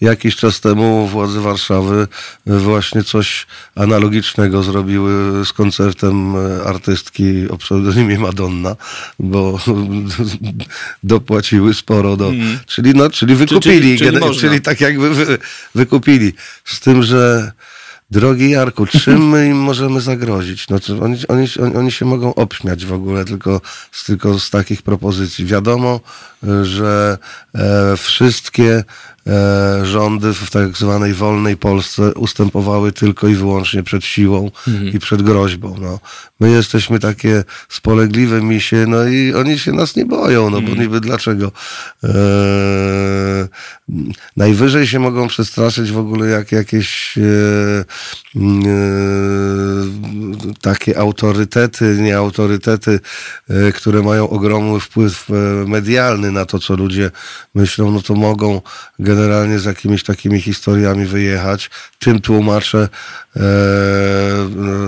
jakiś 0.00 0.36
czas 0.36 0.60
temu 0.60 1.06
władze 1.06 1.40
Warszawy 1.40 2.08
właśnie 2.46 3.04
coś 3.04 3.46
analogicznego 3.74 4.62
zrobiły 4.62 5.44
z 5.44 5.52
koncertem 5.52 6.36
artystki 6.64 7.48
o 7.50 7.56
pseudonimie 7.56 8.18
Madonna, 8.18 8.76
bo 9.18 9.60
dopłaciły 11.02 11.74
sporo 11.74 12.16
do... 12.16 12.28
Mm. 12.28 12.58
Czyli, 12.66 12.94
no, 12.94 13.10
czyli 13.10 13.34
wykupili, 13.34 13.98
czyli, 13.98 14.20
czyli, 14.20 14.36
czyli 14.40 14.60
tak 14.60 14.80
jakby 14.80 15.14
wy, 15.14 15.38
wykupili. 15.74 16.32
Z 16.66 16.80
tym, 16.80 17.02
że 17.02 17.52
drogi 18.10 18.50
Jarku, 18.50 18.86
czym 18.86 19.28
my 19.28 19.48
im 19.48 19.56
możemy 19.56 20.00
zagrozić? 20.00 20.68
No, 20.68 20.78
oni, 21.00 21.16
oni, 21.28 21.46
oni 21.76 21.92
się 21.92 22.04
mogą 22.04 22.34
obśmiać 22.34 22.86
w 22.86 22.92
ogóle 22.92 23.24
tylko 23.24 23.60
tylko 24.06 24.38
z 24.38 24.50
takich 24.50 24.82
propozycji. 24.82 25.46
Wiadomo, 25.46 26.00
że 26.62 27.18
e, 27.54 27.96
wszystkie 27.96 28.84
e, 29.26 29.86
rządy 29.86 30.34
w 30.34 30.50
tak 30.50 30.76
zwanej 30.76 31.14
wolnej 31.14 31.56
Polsce 31.56 32.14
ustępowały 32.14 32.92
tylko 32.92 33.28
i 33.28 33.34
wyłącznie 33.34 33.82
przed 33.82 34.04
siłą 34.04 34.50
mhm. 34.68 34.92
i 34.92 34.98
przed 34.98 35.22
groźbą. 35.22 35.76
No. 35.80 36.00
My 36.40 36.50
jesteśmy 36.50 36.98
takie 36.98 37.44
spolegliwe 37.68 38.42
misie, 38.42 38.84
no 38.88 39.04
i 39.04 39.34
oni 39.34 39.58
się 39.58 39.72
nas 39.72 39.96
nie 39.96 40.06
boją, 40.06 40.50
no 40.50 40.60
bo 40.60 40.68
mhm. 40.68 40.80
niby 40.80 41.00
dlaczego? 41.00 41.52
E, 42.04 42.08
najwyżej 44.36 44.86
się 44.86 44.98
mogą 44.98 45.28
przestraszyć 45.28 45.92
w 45.92 45.98
ogóle 45.98 46.26
jak 46.26 46.52
jakieś 46.52 47.18
e, 47.18 47.22
e, 47.22 48.46
takie 50.60 50.98
autorytety, 50.98 51.96
nie 52.00 52.16
autorytety, 52.16 53.00
e, 53.48 53.72
które 53.72 54.02
mają 54.02 54.28
ogromny 54.28 54.80
wpływ 54.80 55.30
e, 55.30 55.32
medialny 55.68 56.32
na 56.36 56.46
to, 56.46 56.58
co 56.58 56.76
ludzie 56.76 57.10
myślą, 57.54 57.90
no 57.90 58.02
to 58.02 58.14
mogą 58.14 58.60
generalnie 58.98 59.58
z 59.58 59.64
jakimiś 59.64 60.02
takimi 60.04 60.40
historiami 60.40 61.06
wyjechać. 61.06 61.70
Tym 61.98 62.20
tłumaczę 62.20 62.88
e, 63.36 63.40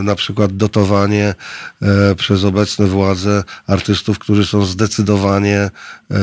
na 0.02 0.14
przykład 0.14 0.56
dotowanie 0.56 1.34
e, 1.82 2.14
przez 2.14 2.44
obecne 2.44 2.86
władze 2.86 3.44
artystów, 3.66 4.18
którzy 4.18 4.46
są 4.46 4.64
zdecydowanie 4.64 5.70
e, 6.10 6.20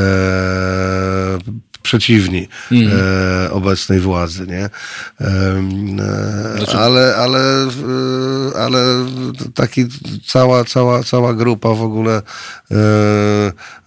przeciwni 1.86 2.48
mm. 2.72 2.92
e, 3.46 3.52
obecnej 3.52 4.00
władzy, 4.00 4.48
nie? 4.48 4.66
E, 4.66 4.70
znaczy... 6.58 6.78
Ale, 6.78 7.16
ale, 7.16 7.40
e, 7.40 8.60
ale 8.60 8.80
taki 9.54 9.86
cała, 10.28 10.64
cała, 10.64 11.04
cała 11.04 11.34
grupa 11.34 11.70
w 11.70 11.82
ogóle 11.82 12.22
e, 12.72 12.76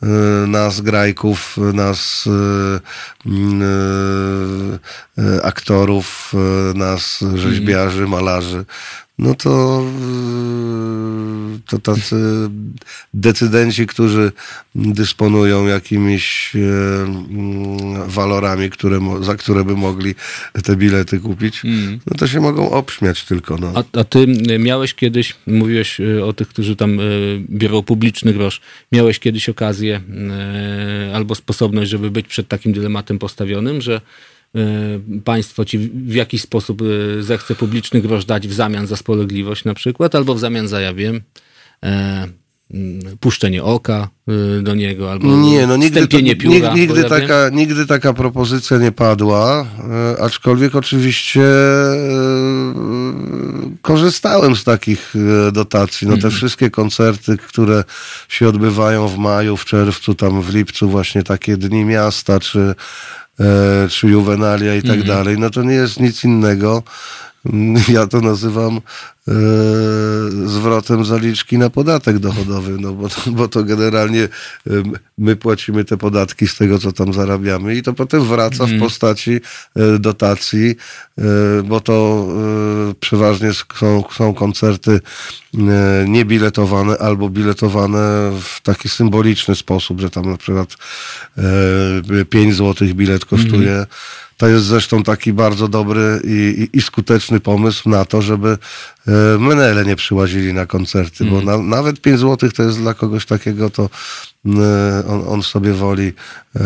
e 0.02 0.06
nas 0.46 0.80
grajków, 0.80 1.56
nas 1.74 2.24
e, 2.26 2.80
aktorów, 5.42 6.32
nas 6.74 7.24
rzeźbiarzy, 7.34 8.06
malarzy, 8.06 8.64
no 9.18 9.34
to, 9.34 9.84
to 11.66 11.78
tacy 11.78 12.16
decydenci, 13.14 13.86
którzy 13.86 14.32
dysponują 14.74 15.66
jakimiś 15.66 16.52
e, 16.56 16.58
mm, 17.02 18.10
walorami, 18.10 18.70
które, 18.70 19.00
za 19.20 19.36
które 19.36 19.64
by 19.64 19.76
mogli 19.76 20.14
te 20.64 20.76
bilety 20.76 21.20
kupić, 21.20 21.64
mm. 21.64 22.00
no 22.06 22.16
to 22.18 22.26
się 22.26 22.40
mogą 22.40 22.70
obśmiać 22.70 23.24
tylko. 23.24 23.56
No. 23.56 23.72
A, 23.74 23.98
a 23.98 24.04
ty 24.04 24.26
miałeś 24.58 24.94
kiedyś, 24.94 25.36
mówiłeś 25.46 26.00
e, 26.00 26.24
o 26.24 26.32
tych, 26.32 26.48
którzy 26.48 26.76
tam 26.76 26.98
biorą 27.50 27.82
publiczny 27.82 28.32
grosz, 28.32 28.60
miałeś 28.92 29.18
kiedyś 29.18 29.48
okazję 29.48 30.00
albo 31.14 31.34
sposobność, 31.34 31.90
żeby 31.90 32.10
być 32.10 32.26
przed 32.26 32.48
takim 32.48 32.72
dylematem 32.72 33.18
postawionym, 33.18 33.80
że 33.80 34.00
Y, 34.00 34.00
państwo 35.24 35.64
ci 35.64 35.78
w 35.78 36.14
jakiś 36.14 36.42
sposób 36.42 36.82
y, 36.82 37.22
zechce 37.22 37.54
publiczny 37.54 38.00
grosz 38.00 38.24
dać 38.24 38.48
w 38.48 38.52
zamian 38.52 38.86
za 38.86 38.96
spolegliwość 38.96 39.64
na 39.64 39.74
przykład, 39.74 40.14
albo 40.14 40.34
w 40.34 40.38
zamian 40.38 40.68
za, 40.68 40.80
ja 40.80 40.94
wiem, 40.94 41.20
e, 41.82 42.28
mm, 42.70 43.18
puszczenie 43.20 43.64
oka 43.64 44.08
do 44.62 44.74
niego, 44.74 45.12
albo 45.12 45.36
nie, 45.36 45.66
no 45.66 45.76
nigdy, 45.76 46.08
to, 46.08 46.18
pióra, 46.38 46.74
nigdy, 46.74 47.04
taka, 47.04 47.48
nigdy 47.52 47.86
taka 47.86 48.12
propozycja 48.12 48.78
nie 48.78 48.92
padła, 48.92 49.66
e, 50.16 50.22
aczkolwiek 50.22 50.74
oczywiście 50.74 51.42
e, 51.42 53.28
korzystałem 53.82 54.56
z 54.56 54.64
takich 54.64 55.14
e, 55.48 55.52
dotacji. 55.52 56.08
No 56.08 56.16
te 56.16 56.30
wszystkie 56.30 56.70
koncerty, 56.70 57.36
które 57.36 57.84
się 58.28 58.48
odbywają 58.48 59.08
w 59.08 59.18
maju, 59.18 59.56
w 59.56 59.64
czerwcu, 59.64 60.14
tam 60.14 60.42
w 60.42 60.54
lipcu, 60.54 60.88
właśnie 60.88 61.22
takie 61.22 61.56
dni 61.56 61.84
miasta, 61.84 62.40
czy, 62.40 62.60
e, 62.60 62.74
czy 63.88 64.08
juwenalia 64.08 64.74
i 64.74 64.82
tak 64.82 65.02
dalej, 65.02 65.38
no 65.38 65.50
to 65.50 65.62
nie 65.62 65.74
jest 65.74 66.00
nic 66.00 66.24
innego. 66.24 66.82
Ja 67.88 68.06
to 68.06 68.20
nazywam 68.20 68.76
e, 69.28 69.32
zwrotem 70.46 71.04
zaliczki 71.04 71.58
na 71.58 71.70
podatek 71.70 72.18
dochodowy, 72.18 72.76
no 72.80 72.92
bo, 72.92 73.08
to- 73.08 73.30
bo 73.38 73.48
to 73.48 73.64
generalnie 73.64 74.22
e, 74.22 74.28
my 75.18 75.36
płacimy 75.36 75.84
te 75.84 75.96
podatki 75.96 76.48
z 76.48 76.56
tego, 76.56 76.78
co 76.78 76.92
tam 76.92 77.12
zarabiamy 77.12 77.74
i 77.76 77.82
to 77.82 77.92
potem 77.92 78.24
wraca 78.24 78.66
w 78.66 78.78
postaci 78.78 79.40
e, 79.76 79.98
dotacji, 79.98 80.74
e, 81.18 81.22
bo 81.64 81.80
to 81.80 82.26
e, 82.90 82.94
przeważnie 83.00 83.50
są, 83.78 84.04
są 84.16 84.34
koncerty 84.34 85.00
e, 85.54 85.58
niebiletowane 86.08 86.98
albo 86.98 87.28
biletowane 87.28 87.98
w 88.42 88.60
taki 88.62 88.88
symboliczny 88.88 89.54
sposób, 89.54 90.00
że 90.00 90.10
tam 90.10 90.30
na 90.30 90.36
przykład 90.36 90.76
e, 92.18 92.24
5 92.24 92.54
zł 92.54 92.88
bilet 92.94 93.24
kosztuje. 93.24 93.86
To 94.38 94.48
jest 94.48 94.64
zresztą 94.64 95.02
taki 95.02 95.32
bardzo 95.32 95.68
dobry 95.68 96.20
i, 96.24 96.68
i, 96.72 96.78
i 96.78 96.82
skuteczny 96.82 97.40
pomysł 97.40 97.88
na 97.88 98.04
to, 98.04 98.22
żeby 98.22 98.48
e, 99.08 99.38
menele 99.38 99.84
nie 99.84 99.96
przyłazili 99.96 100.54
na 100.54 100.66
koncerty, 100.66 101.24
bo 101.24 101.40
na, 101.42 101.58
nawet 101.58 102.00
5 102.00 102.20
zł 102.20 102.50
to 102.50 102.62
jest 102.62 102.78
dla 102.78 102.94
kogoś 102.94 103.26
takiego, 103.26 103.70
to 103.70 103.90
e, 104.46 105.06
on, 105.08 105.24
on 105.28 105.42
sobie 105.42 105.72
woli 105.72 106.12
e, 106.56 106.60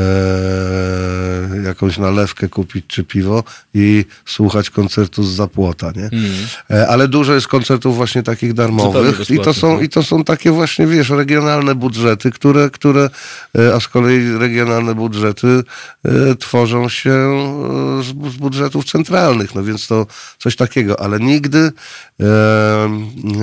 jakąś 1.65 1.99
nalewkę 1.99 2.49
kupić 2.49 2.85
czy 2.89 3.05
piwo 3.05 3.44
i 3.74 4.05
słuchać 4.27 4.70
koncertu 4.70 5.23
z 5.23 5.35
zapłota, 5.35 5.93
nie? 5.97 6.11
E, 6.70 6.89
ale 6.89 7.09
dużo 7.09 7.35
jest 7.35 7.49
koncertów 7.49 7.97
właśnie 7.97 8.23
takich 8.23 8.55
darmowych 8.55 9.31
i 9.31 9.39
to 9.39 9.44
są, 9.44 9.51
bezpłatnych, 9.53 9.85
i 9.85 9.89
to 9.89 10.03
są 10.03 10.24
takie 10.24 10.51
właśnie, 10.51 10.86
wiesz, 10.86 11.11
regionalne 11.11 11.74
budżety, 11.74 12.31
które, 12.31 12.70
które 12.70 13.11
e, 13.59 13.74
a 13.74 13.81
z 13.81 13.89
kolei 13.89 14.39
regionalne 14.39 14.94
budżety 14.94 15.62
e, 16.05 16.35
tworzą 16.35 16.89
się 16.89 17.32
z, 18.02 18.06
z 18.06 18.36
budżetów 18.36 18.84
centralnych, 18.84 19.55
no 19.55 19.64
więc 19.64 19.86
to 19.86 20.06
coś 20.39 20.56
takiego, 20.56 21.01
ale 21.01 21.20
nigdy 21.20 21.72
e, 22.20 22.90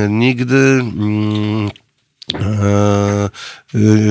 nigdy 0.09 0.55
mm, 0.55 1.69
e, 2.33 3.29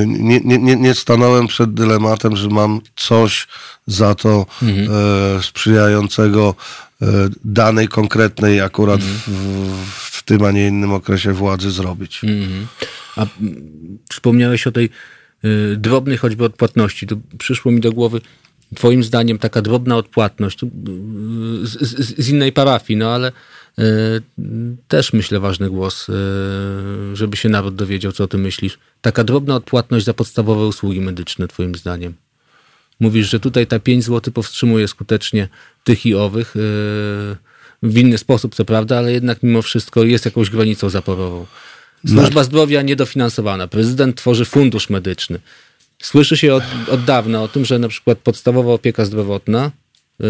nie, 0.06 0.40
nie, 0.40 0.58
nie, 0.58 0.76
nie 0.76 0.94
stanąłem 0.94 1.46
przed 1.46 1.74
dylematem, 1.74 2.36
że 2.36 2.48
mam 2.48 2.80
coś 2.96 3.48
za 3.86 4.14
to 4.14 4.46
e, 4.62 5.42
sprzyjającego 5.42 6.54
e, 7.02 7.06
danej 7.44 7.88
konkretnej 7.88 8.60
akurat 8.60 9.00
w, 9.00 9.30
w 10.18 10.22
tym, 10.22 10.44
a 10.44 10.50
nie 10.50 10.68
innym 10.68 10.92
okresie 10.92 11.32
władzy 11.32 11.70
zrobić. 11.70 12.24
Mhm. 12.24 12.66
A 13.16 13.26
wspomniałeś 14.10 14.66
o 14.66 14.72
tej 14.72 14.90
y, 15.44 15.76
drobnej 15.76 16.16
choćby 16.16 16.44
odpłatności. 16.44 17.06
To 17.06 17.16
przyszło 17.38 17.72
mi 17.72 17.80
do 17.80 17.92
głowy, 17.92 18.20
twoim 18.74 19.04
zdaniem, 19.04 19.38
taka 19.38 19.62
drobna 19.62 19.96
odpłatność 19.96 20.62
y, 20.62 20.66
z, 21.62 21.72
z, 21.80 22.18
z 22.18 22.28
innej 22.28 22.52
parafii, 22.52 22.96
no 22.96 23.14
ale 23.14 23.32
y, 23.78 23.82
też 24.88 25.12
myślę 25.12 25.40
ważny 25.40 25.70
głos, 25.70 26.08
y, 26.08 26.12
żeby 27.16 27.36
się 27.36 27.48
naród 27.48 27.74
dowiedział, 27.74 28.12
co 28.12 28.24
o 28.24 28.28
tym 28.28 28.40
myślisz. 28.40 28.78
Taka 29.00 29.24
drobna 29.24 29.54
odpłatność 29.54 30.04
za 30.04 30.14
podstawowe 30.14 30.66
usługi 30.66 31.00
medyczne, 31.00 31.48
twoim 31.48 31.74
zdaniem. 31.74 32.14
Mówisz, 33.00 33.30
że 33.30 33.40
tutaj 33.40 33.66
ta 33.66 33.78
5 33.78 34.04
zł 34.04 34.32
powstrzymuje 34.32 34.88
skutecznie 34.88 35.48
tych 35.84 36.06
i 36.06 36.14
owych. 36.14 36.56
y, 36.56 36.60
W 37.82 37.98
inny 37.98 38.18
sposób, 38.18 38.54
co 38.54 38.64
prawda, 38.64 38.98
ale 38.98 39.12
jednak 39.12 39.42
mimo 39.42 39.62
wszystko 39.62 40.04
jest 40.04 40.24
jakąś 40.24 40.50
granicą 40.50 40.88
zaporową. 40.88 41.46
Służba 42.08 42.44
zdrowia 42.44 42.82
niedofinansowana. 42.82 43.68
Prezydent 43.68 44.16
tworzy 44.16 44.44
fundusz 44.44 44.90
medyczny. 44.90 45.40
Słyszy 46.02 46.36
się 46.36 46.54
od, 46.54 46.64
od 46.90 47.04
dawna 47.04 47.42
o 47.42 47.48
tym, 47.48 47.64
że 47.64 47.78
na 47.78 47.88
przykład 47.88 48.18
podstawowa 48.18 48.72
opieka 48.72 49.04
zdrowotna 49.04 49.70
y, 50.20 50.24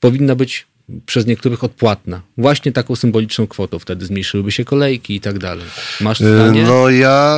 powinna 0.00 0.34
być 0.34 0.66
przez 1.06 1.26
niektórych 1.26 1.64
odpłatna. 1.64 2.20
Właśnie 2.38 2.72
taką 2.72 2.96
symboliczną 2.96 3.46
kwotą. 3.46 3.78
Wtedy 3.78 4.06
zmniejszyłyby 4.06 4.52
się 4.52 4.64
kolejki 4.64 5.14
i 5.14 5.20
tak 5.20 5.38
dalej. 5.38 5.64
Masz 6.00 6.20
E, 6.20 6.34
zdanie? 6.34 6.62
No 6.62 6.90
ja, 6.90 7.36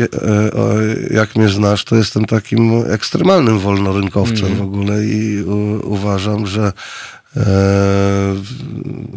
e, 0.00 0.52
o, 0.52 0.74
jak 1.10 1.36
mnie 1.36 1.48
znasz, 1.48 1.84
to 1.84 1.96
jestem 1.96 2.24
takim 2.24 2.82
ekstremalnym 2.86 3.58
wolnorynkowcem 3.58 4.56
w 4.56 4.62
ogóle 4.62 5.04
i 5.04 5.42
uważam, 5.82 6.46
że 6.46 6.72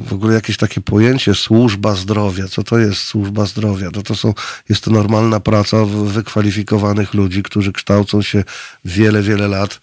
w 0.07 0.13
ogóle 0.13 0.33
jakieś 0.33 0.57
takie 0.57 0.81
pojęcie 0.81 1.35
służba 1.35 1.95
zdrowia, 1.95 2.47
co 2.47 2.63
to 2.63 2.77
jest 2.77 3.01
służba 3.01 3.45
zdrowia? 3.45 3.89
No 3.95 4.01
to 4.01 4.15
są, 4.15 4.33
jest 4.69 4.83
to 4.83 4.91
normalna 4.91 5.39
praca 5.39 5.85
wykwalifikowanych 5.85 7.13
ludzi, 7.13 7.43
którzy 7.43 7.73
kształcą 7.73 8.21
się 8.21 8.43
wiele, 8.85 9.21
wiele 9.21 9.47
lat. 9.47 9.79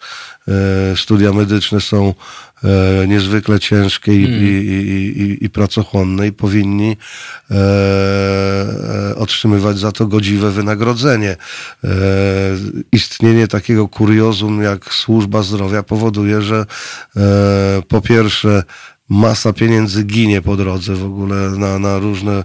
E, 0.47 0.97
studia 0.97 1.33
medyczne 1.33 1.81
są 1.81 2.13
e, 2.63 3.07
niezwykle 3.07 3.59
ciężkie 3.59 4.15
i, 4.15 4.23
i, 4.23 4.67
i, 4.67 5.21
i, 5.21 5.45
i 5.45 5.49
pracochłonne 5.49 6.27
i 6.27 6.31
powinni 6.31 6.97
e, 7.51 7.55
e, 9.11 9.15
otrzymywać 9.15 9.79
za 9.79 9.91
to 9.91 10.07
godziwe 10.07 10.51
wynagrodzenie. 10.51 11.37
E, 11.83 11.87
istnienie 12.91 13.47
takiego 13.47 13.87
kuriozum 13.87 14.63
jak 14.63 14.93
służba 14.93 15.43
zdrowia 15.43 15.83
powoduje, 15.83 16.41
że 16.41 16.65
e, 17.17 17.81
po 17.87 18.01
pierwsze 18.01 18.63
masa 19.11 19.53
pieniędzy 19.53 20.03
ginie 20.03 20.41
po 20.41 20.57
drodze 20.57 20.95
w 20.95 21.05
ogóle 21.05 21.35
na, 21.35 21.79
na 21.79 21.99
różne 21.99 22.31
e, 22.31 22.43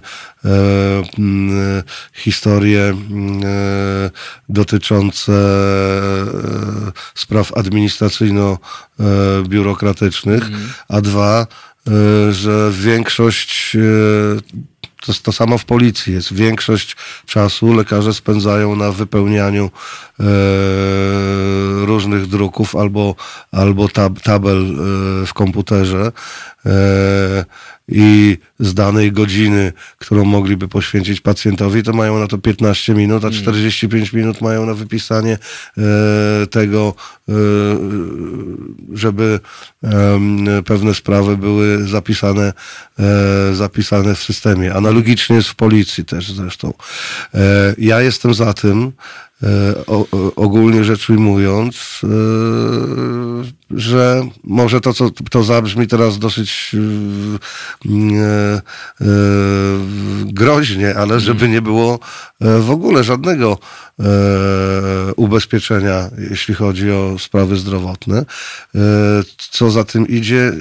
mm, 1.17 1.79
e, 1.79 1.83
historie 2.13 2.83
mm, 2.83 3.41
e, 3.43 4.09
dotyczące 4.49 5.33
e, 5.33 5.35
spraw 7.15 7.53
administracyjno-biurokratycznych, 7.53 10.49
a 10.89 11.01
dwa, 11.01 11.47
e, 11.87 11.91
że 12.33 12.71
większość 12.71 13.77
to, 15.07 15.13
to 15.23 15.31
samo 15.31 15.57
w 15.57 15.65
policji 15.65 16.13
jest. 16.13 16.33
Większość 16.33 16.95
czasu 17.25 17.73
lekarze 17.73 18.13
spędzają 18.13 18.75
na 18.75 18.91
wypełnianiu 18.91 19.65
e, 20.19 20.23
różnych 21.85 22.27
druków 22.27 22.75
albo, 22.75 23.15
albo 23.51 23.87
tab, 23.87 24.19
tabel 24.21 24.57
e, 24.57 25.25
w 25.25 25.33
komputerze. 25.33 26.11
E, 26.65 27.45
I 27.87 28.37
z 28.59 28.73
danej 28.73 29.11
godziny, 29.11 29.73
którą 29.97 30.25
mogliby 30.25 30.67
poświęcić 30.67 31.21
pacjentowi, 31.21 31.83
to 31.83 31.93
mają 31.93 32.19
na 32.19 32.27
to 32.27 32.37
15 32.37 32.93
minut, 32.93 33.25
a 33.25 33.31
45 33.31 34.13
minut 34.13 34.41
mają 34.41 34.65
na 34.65 34.73
wypisanie 34.73 35.37
e, 35.77 36.47
tego, 36.47 36.93
e, 37.29 37.33
żeby 38.93 39.39
pewne 40.65 40.93
sprawy 40.93 41.37
były 41.37 41.87
zapisane, 41.87 42.53
e, 42.99 43.55
zapisane 43.55 44.15
w 44.15 44.23
systemie. 44.23 44.73
Analogicznie 44.73 45.35
jest 45.35 45.49
w 45.49 45.55
policji 45.55 46.05
też 46.05 46.31
zresztą. 46.31 46.73
Ja 47.77 48.01
jestem 48.01 48.33
za 48.33 48.53
tym, 48.53 48.91
o, 49.87 50.05
ogólnie 50.35 50.83
rzecz 50.83 51.09
ujmując, 51.09 52.01
że 53.71 54.27
może 54.43 54.81
to, 54.81 54.93
co 54.93 55.09
to 55.09 55.43
zabrzmi 55.43 55.87
teraz 55.87 56.19
dosyć 56.19 56.75
groźnie, 60.25 60.95
ale 60.95 61.19
żeby 61.19 61.49
nie 61.49 61.61
było 61.61 61.99
e, 62.41 62.59
w 62.59 62.71
ogóle 62.71 63.03
żadnego 63.03 63.57
e, 63.99 64.03
ubezpieczenia, 65.15 66.09
jeśli 66.29 66.53
chodzi 66.55 66.91
o 66.91 67.15
sprawy 67.19 67.55
zdrowotne. 67.55 68.17
E, 68.17 68.25
Co 69.37 69.71
za 69.71 69.83
tym 69.83 70.07
idzie, 70.07 70.41
e, 70.41 70.53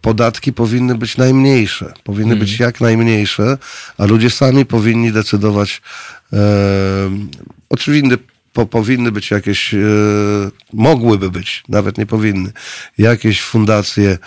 podatki 0.00 0.52
powinny 0.52 0.94
być 0.94 1.16
najmniejsze, 1.16 1.92
powinny 2.04 2.36
być 2.36 2.58
jak 2.58 2.80
najmniejsze, 2.80 3.58
a 3.98 4.04
ludzie 4.06 4.30
sami 4.30 4.66
powinni 4.66 5.12
decydować, 5.12 5.82
e, 6.32 6.38
oczywiście 7.70 8.33
po, 8.54 8.66
powinny 8.66 9.12
być 9.12 9.30
jakieś, 9.30 9.74
e, 9.74 9.78
mogłyby 10.72 11.30
być, 11.30 11.64
nawet 11.68 11.98
nie 11.98 12.06
powinny, 12.06 12.52
jakieś 12.98 13.42
fundacje, 13.42 14.18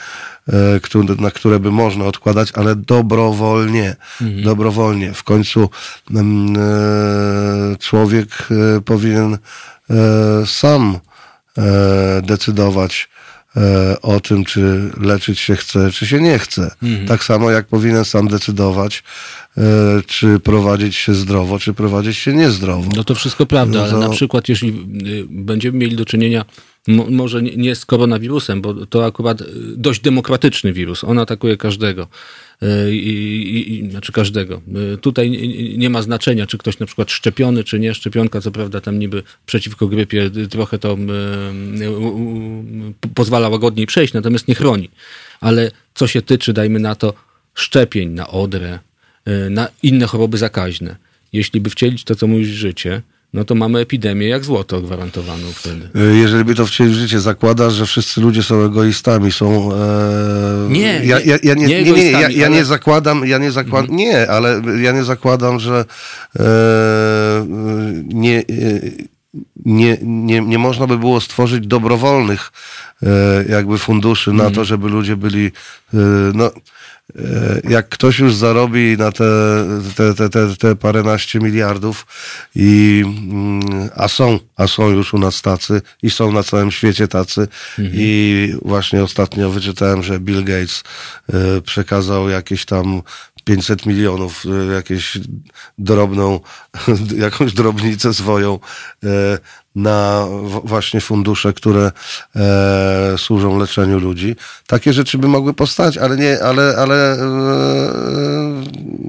e, 0.47 0.79
które, 0.79 1.15
na 1.19 1.31
które 1.31 1.59
by 1.59 1.71
można 1.71 2.05
odkładać, 2.05 2.51
ale 2.53 2.75
dobrowolnie. 2.75 3.95
Dobrowolnie. 4.43 5.13
W 5.13 5.23
końcu 5.23 5.69
mm, 6.11 6.55
e, 6.57 7.77
człowiek 7.77 8.47
powinien 8.85 9.37
sam 10.45 10.99
decydować 12.23 13.09
o 14.01 14.19
tym, 14.19 14.45
czy 14.45 14.91
leczyć 15.01 15.39
się 15.39 15.55
chce, 15.55 15.91
czy 15.91 16.07
się 16.07 16.21
nie 16.21 16.39
chce. 16.39 16.71
Tak 17.07 17.23
samo 17.23 17.51
jak 17.51 17.67
powinien 17.67 18.05
sam 18.05 18.27
decydować, 18.27 19.03
e, 19.57 19.61
czy 20.07 20.39
prowadzić 20.39 20.95
się 20.95 21.13
zdrowo, 21.13 21.59
czy 21.59 21.73
prowadzić 21.73 22.17
się 22.17 22.34
niezdrowo. 22.34 22.91
No 22.95 23.03
to 23.03 23.15
wszystko 23.15 23.45
prawda, 23.45 23.77
No 23.79 23.84
ale 23.84 23.91
to- 23.91 23.99
na 23.99 24.09
przykład 24.09 24.49
jeśli 24.49 24.69
y, 24.69 25.25
będziemy 25.29 25.77
mieli 25.77 25.95
do 25.95 26.05
czynienia 26.05 26.45
może 26.88 27.41
nie, 27.41 27.76
z 27.76 27.85
koronawirusem, 27.85 28.61
bo 28.61 28.85
to 28.85 29.05
akurat 29.05 29.41
y, 29.41 29.45
dość 29.77 30.01
demokratyczny 30.01 30.73
wirus. 30.73 31.03
On 31.03 31.19
atakuje 31.19 31.57
każdego. 31.57 32.07
Y, 32.64 32.95
I, 32.95 33.80
i, 33.85 33.91
znaczy 33.91 34.11
każdego. 34.11 34.61
Y, 34.93 34.97
Tutaj 34.97 35.30
nie- 35.77 35.89
ma 35.89 36.01
znaczenia, 36.01 36.47
czy 36.47 36.57
ktoś 36.57 36.80
na 36.80 36.85
przykład 36.85 37.11
szczepiony, 37.11 37.64
czy 37.64 37.80
nie. 37.80 37.93
Szczepionka, 37.93 38.41
co 38.41 38.51
prawda, 38.51 38.81
tam 38.81 38.99
niby 38.99 39.23
przeciwko 39.45 39.88
grypie 39.88 40.31
trochę 40.49 40.80
to 40.80 40.97
pozwala 43.15 43.49
łagodniej 43.49 43.88
przejść, 43.88 44.14
natomiast 44.14 44.47
nie 44.47 44.55
chroni. 44.55 44.89
Ale 45.41 45.72
co 45.93 46.07
się 46.07 46.22
tyczy, 46.22 46.53
dajmy 46.53 46.80
na 46.80 46.95
to, 46.95 47.14
szczepień 47.53 48.09
na 48.09 48.27
odrę, 48.27 48.80
na 49.49 49.68
inne 49.84 50.05
choroby 50.05 50.38
zakaźne. 50.38 50.95
Jeśli 51.34 51.61
by 51.61 51.69
wcielić 51.69 52.03
to, 52.03 52.15
co 52.15 52.27
mówisz, 52.27 52.47
życie, 52.47 53.01
no 53.33 53.43
to 53.43 53.55
mamy 53.55 53.79
epidemię 53.79 54.27
jak 54.27 54.45
złoto 54.45 54.81
gwarantowaną 54.81 55.47
wtedy. 55.53 55.89
Y, 56.11 56.17
Jeżeli 56.17 56.45
by 56.45 56.55
to 56.55 56.65
wcielić 56.65 56.93
w 56.93 56.97
życie, 56.97 57.19
zakłada, 57.19 57.69
że 57.69 57.85
wszyscy 57.85 58.21
ludzie 58.21 58.43
są 58.43 58.65
egoistami, 58.65 59.31
są... 59.31 59.73
E... 59.73 59.77
Nie, 60.69 61.01
ja, 61.03 61.19
ja, 61.19 61.37
ja 61.43 61.53
nie, 61.53 61.67
nie 61.67 61.83
nie, 61.83 61.91
nie, 61.91 62.11
ja, 62.11 62.29
ja 62.29 62.45
ale- 62.47 62.55
nie 62.55 62.65
zakładam, 62.65 63.25
ja 63.27 63.37
nie 63.37 63.51
zakładam, 63.51 63.95
nie, 63.95 64.31
ale 64.31 64.61
ja 64.81 64.91
nie 64.91 65.03
zakładam, 65.03 65.59
że 65.59 65.85
e... 66.39 66.43
nie, 68.03 68.39
e, 68.39 68.43
nie, 69.65 69.97
nie, 70.01 70.41
nie 70.41 70.57
można 70.57 70.87
by 70.87 70.97
było 70.97 71.21
stworzyć 71.21 71.67
dobrowolnych 71.67 72.51
e... 73.03 73.07
jakby 73.49 73.77
funduszy 73.77 74.33
na 74.33 74.51
to, 74.51 74.65
żeby 74.65 74.89
ludzie 74.89 75.17
byli, 75.17 75.45
e... 75.93 75.97
no 76.33 76.51
jak 77.69 77.89
ktoś 77.89 78.19
już 78.19 78.35
zarobi 78.35 78.97
na 78.97 79.11
te, 79.11 79.25
te, 79.95 80.13
te, 80.13 80.29
te, 80.29 80.55
te 80.55 80.75
paręnaście 80.75 81.39
miliardów 81.39 82.05
i, 82.55 83.03
mm, 83.05 83.89
a 83.95 84.07
są, 84.07 84.39
a 84.55 84.67
są 84.67 84.89
już 84.89 85.13
u 85.13 85.17
nas 85.17 85.41
tacy 85.41 85.81
i 86.03 86.09
są 86.09 86.31
na 86.31 86.43
całym 86.43 86.71
świecie 86.71 87.07
tacy. 87.07 87.47
I 87.93 88.53
właśnie 88.61 89.03
ostatnio 89.03 89.49
wyczytałem, 89.49 90.03
że 90.03 90.19
Bill 90.19 90.43
Gates 90.43 90.84
e, 91.34 91.61
przekazał 91.61 92.29
jakieś 92.29 92.65
tam 92.65 93.01
500 93.47 93.85
milionów, 93.85 94.43
e, 94.45 94.73
jakieś 94.73 95.19
drobną, 95.77 96.39
jakąś 97.17 97.53
drobnicę 97.53 98.13
swoją 98.13 98.59
e, 99.03 99.07
na 99.75 100.25
właśnie 100.63 101.01
fundusze, 101.01 101.53
które 101.53 101.91
e, 102.35 103.15
służą 103.17 103.59
leczeniu 103.59 103.99
ludzi. 103.99 104.35
Takie 104.67 104.93
rzeczy 104.93 105.17
by 105.17 105.27
mogły 105.27 105.53
powstać, 105.53 105.97
ale 105.97 106.17
nie, 106.17 106.43
ale, 106.43 106.75
ale 106.77 107.17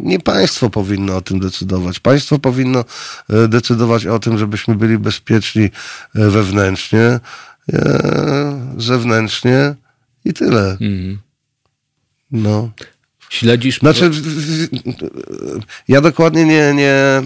nie 0.03 0.21
państwo 0.21 0.71
powinno 0.71 1.17
o 1.17 1.21
tym 1.21 1.41
decydować. 1.41 2.01
Państwo 2.01 2.39
powinno 2.39 2.85
decydować 3.49 4.07
o 4.07 4.19
tym, 4.19 4.39
żebyśmy 4.39 4.75
byli 4.75 4.99
bezpieczni 4.99 5.71
wewnętrznie, 6.15 7.21
zewnętrznie 8.77 9.75
i 10.25 10.33
tyle. 10.33 10.77
No. 12.31 12.71
Śledzisz. 13.31 13.79
Znaczy, 13.79 14.11
ja 15.89 16.01
dokładnie 16.01 16.45
nie, 16.45 16.75
nie, 16.75 17.23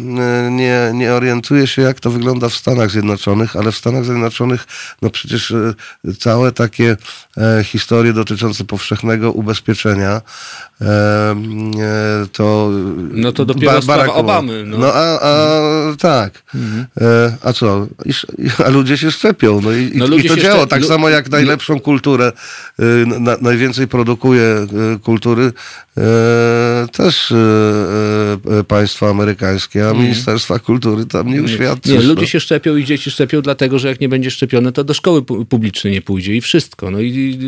nie, 0.50 0.90
nie 0.94 1.12
orientuję 1.12 1.66
się, 1.66 1.82
jak 1.82 2.00
to 2.00 2.10
wygląda 2.10 2.48
w 2.48 2.54
Stanach 2.54 2.90
Zjednoczonych, 2.90 3.56
ale 3.56 3.72
w 3.72 3.76
Stanach 3.76 4.04
Zjednoczonych, 4.04 4.66
no 5.02 5.10
przecież 5.10 5.50
e, 5.50 5.74
całe 6.18 6.52
takie 6.52 6.96
e, 7.38 7.64
historie 7.64 8.12
dotyczące 8.12 8.64
powszechnego 8.64 9.32
ubezpieczenia, 9.32 10.20
e, 10.80 10.86
to... 12.32 12.70
No 13.12 13.32
to 13.32 13.44
dopiero 13.44 13.82
sprawa 13.82 14.14
Obamy, 14.14 14.64
no. 14.66 14.78
No, 14.78 14.92
a, 14.94 15.20
a 15.20 15.60
tak. 15.98 16.42
E, 17.00 17.36
a 17.42 17.52
co? 17.52 17.86
A 18.66 18.68
ludzie 18.68 18.98
się 18.98 19.10
szczepią. 19.10 19.60
No 19.60 19.72
i, 19.72 19.92
No 19.94 20.06
i, 20.16 20.28
to 20.28 20.36
działa. 20.36 20.64
szczep- 20.64 20.68
Tak 20.68 20.84
samo 20.84 21.08
jak 21.08 21.30
najlepszą 21.30 21.80
kulturę, 21.80 22.32
y, 22.80 22.84
na, 23.06 23.36
najwięcej 23.40 23.88
produkuje 23.88 24.66
y, 24.94 24.98
kultury 24.98 25.52
też 26.92 27.30
y, 27.30 27.34
y, 27.34 28.58
y, 28.60 28.64
państwo 28.64 29.08
amerykańskie, 29.10 29.88
a 29.88 29.92
Ministerstwa 29.92 30.58
Kultury 30.58 31.06
tam 31.06 31.28
nie 31.34 31.42
uświadczy. 31.42 31.92
Nie, 31.92 32.00
ludzie 32.00 32.26
się 32.26 32.40
szczepią 32.40 32.76
i 32.76 32.84
dzieci 32.84 33.10
szczepią, 33.10 33.42
dlatego 33.42 33.78
że 33.78 33.88
jak 33.88 34.00
nie 34.00 34.08
będzie 34.08 34.30
szczepione, 34.30 34.72
to 34.72 34.84
do 34.84 34.94
szkoły 34.94 35.22
pu- 35.22 35.44
publicznej 35.44 35.92
nie 35.92 36.02
pójdzie 36.02 36.34
i 36.36 36.40
wszystko. 36.40 36.90
No 36.90 37.00
i, 37.00 37.08
i, 37.08 37.38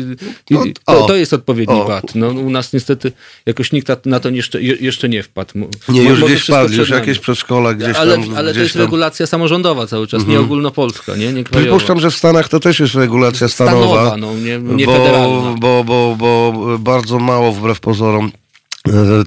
No, 0.51 0.63
to, 0.85 1.07
to 1.07 1.15
jest 1.15 1.33
odpowiedni 1.33 1.75
O. 1.81 1.85
VAT. 1.85 2.15
No, 2.15 2.27
u 2.29 2.49
nas 2.49 2.73
niestety 2.73 3.11
jakoś 3.45 3.71
nikt 3.71 4.05
na- 4.05 4.19
to 4.19 4.29
jeszcze, 4.29 4.61
je- 4.61 4.77
jeszcze 4.81 5.09
nie 5.09 5.23
wpadł. 5.23 5.53
Nie, 5.89 6.01
mo- 6.01 6.09
już 6.09 6.23
gdzieś 6.23 6.43
wpadli, 6.43 6.77
już 6.77 6.89
jakieś 6.89 7.19
przedszkola 7.19 7.73
gdzieś 7.73 7.95
ale, 7.97 8.17
tam. 8.17 8.35
ale 8.35 8.47
to 8.47 8.51
gdzieś 8.53 8.63
jest 8.63 8.73
tam. 8.73 8.81
Mhm. 8.81 8.85
regulacja 8.85 9.27
samorządowa 9.27 9.87
cały 9.87 10.07
czas, 10.07 10.27
nie 10.27 10.39
ogólnopolska, 10.39 11.15
nie? 11.15 11.33
nie 11.33 11.43
krajowa. 11.43 11.67
Przypuszczam, 11.77 11.99
że 11.99 12.11
w 12.11 12.15
Stanach 12.15 12.49
to 12.49 12.59
też 12.59 12.79
jest 12.79 12.95
regulacja 12.95 13.47
stanowa. 13.47 13.77
Stanowa, 13.87 14.17
no, 14.17 14.33
nie, 14.35 14.59
nie 14.75 14.85
bo, 14.85 14.91
federalna. 14.93 15.55
bo, 15.59 15.83
bo, 15.83 16.15
bo 16.19 16.53
bardzo 16.79 17.19
mało 17.19 17.51
wbrew 17.51 17.79
pozorom 17.79 18.25
e, 18.25 18.34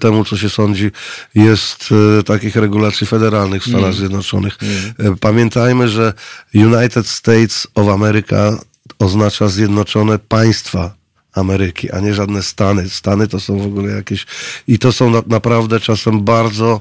temu, 0.00 0.24
co 0.24 0.36
się 0.36 0.50
sądzi, 0.50 0.90
jest 1.34 1.88
e, 2.18 2.22
takich 2.22 2.56
regulacji 2.56 3.06
federalnych 3.06 3.62
w 3.62 3.68
Mm. 3.68 3.80
Stanach 3.80 3.96
Zjednoczonych. 3.96 4.58
E, 4.98 5.16
Pamiętajmy, 5.20 5.88
że 5.88 6.12
United 6.54 7.06
States 7.06 7.66
of 7.74 7.88
America 7.88 8.58
oznacza 8.98 9.48
Zjednoczone 9.48 10.18
Państwa 10.18 10.94
Ameryki, 11.32 11.90
a 11.90 12.00
nie 12.00 12.14
żadne 12.14 12.42
Stany. 12.42 12.88
Stany 12.88 13.28
to 13.28 13.40
są 13.40 13.58
w 13.58 13.66
ogóle 13.66 13.92
jakieś... 13.92 14.26
I 14.68 14.78
to 14.78 14.92
są 14.92 15.10
na, 15.10 15.22
naprawdę 15.26 15.80
czasem 15.80 16.24
bardzo, 16.24 16.80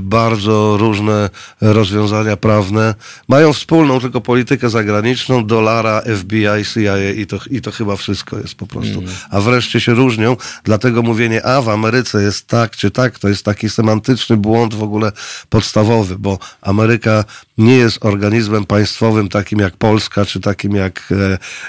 bardzo 0.00 0.76
różne 0.80 1.30
rozwiązania 1.60 2.36
prawne. 2.36 2.94
Mają 3.28 3.52
wspólną 3.52 4.00
tylko 4.00 4.20
politykę 4.20 4.70
zagraniczną, 4.70 5.46
dolara, 5.46 6.02
FBI, 6.16 6.64
CIA 6.74 7.10
i 7.10 7.26
to, 7.26 7.38
i 7.50 7.60
to 7.60 7.70
chyba 7.70 7.96
wszystko 7.96 8.38
jest 8.38 8.54
po 8.54 8.66
prostu. 8.66 9.02
A 9.30 9.40
wreszcie 9.40 9.80
się 9.80 9.94
różnią, 9.94 10.36
dlatego 10.64 11.02
mówienie, 11.02 11.46
a 11.46 11.62
w 11.62 11.68
Ameryce 11.68 12.22
jest 12.22 12.46
tak 12.46 12.76
czy 12.76 12.90
tak, 12.90 13.18
to 13.18 13.28
jest 13.28 13.44
taki 13.44 13.70
semantyczny 13.70 14.36
błąd 14.36 14.74
w 14.74 14.82
ogóle 14.82 15.12
podstawowy, 15.50 16.16
bo 16.18 16.38
Ameryka 16.62 17.24
nie 17.58 17.76
jest 17.76 18.04
organizmem 18.04 18.64
państwowym 18.66 19.28
takim 19.28 19.58
jak 19.58 19.76
Polska, 19.76 20.24
czy 20.24 20.40
takim 20.40 20.74
jak 20.74 21.12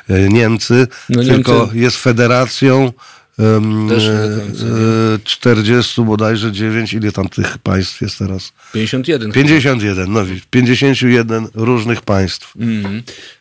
e, 0.09 0.15
e, 0.15 0.29
Niemcy, 0.29 0.87
No 1.09 1.23
tylko 1.23 1.51
Niemcy- 1.51 1.77
jest 1.77 1.97
federacją 1.97 2.91
e, 3.39 5.19
40 5.23 6.01
bodajże 6.01 6.51
9, 6.51 6.93
ile 6.93 7.11
tam 7.11 7.29
tych 7.29 7.57
państw 7.57 8.01
jest 8.01 8.17
teraz? 8.17 8.53
51. 8.73 9.31
51, 9.31 10.13
no 10.13 10.25
widzisz, 10.25 10.43
51 10.49 11.47
różnych 11.53 12.01
państw. 12.01 12.53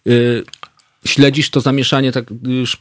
Y, 0.06 0.44
Śledzisz 1.04 1.50
to 1.50 1.60
zamieszanie, 1.60 2.12
tak 2.12 2.24
już 2.42 2.74
y, 2.74 2.76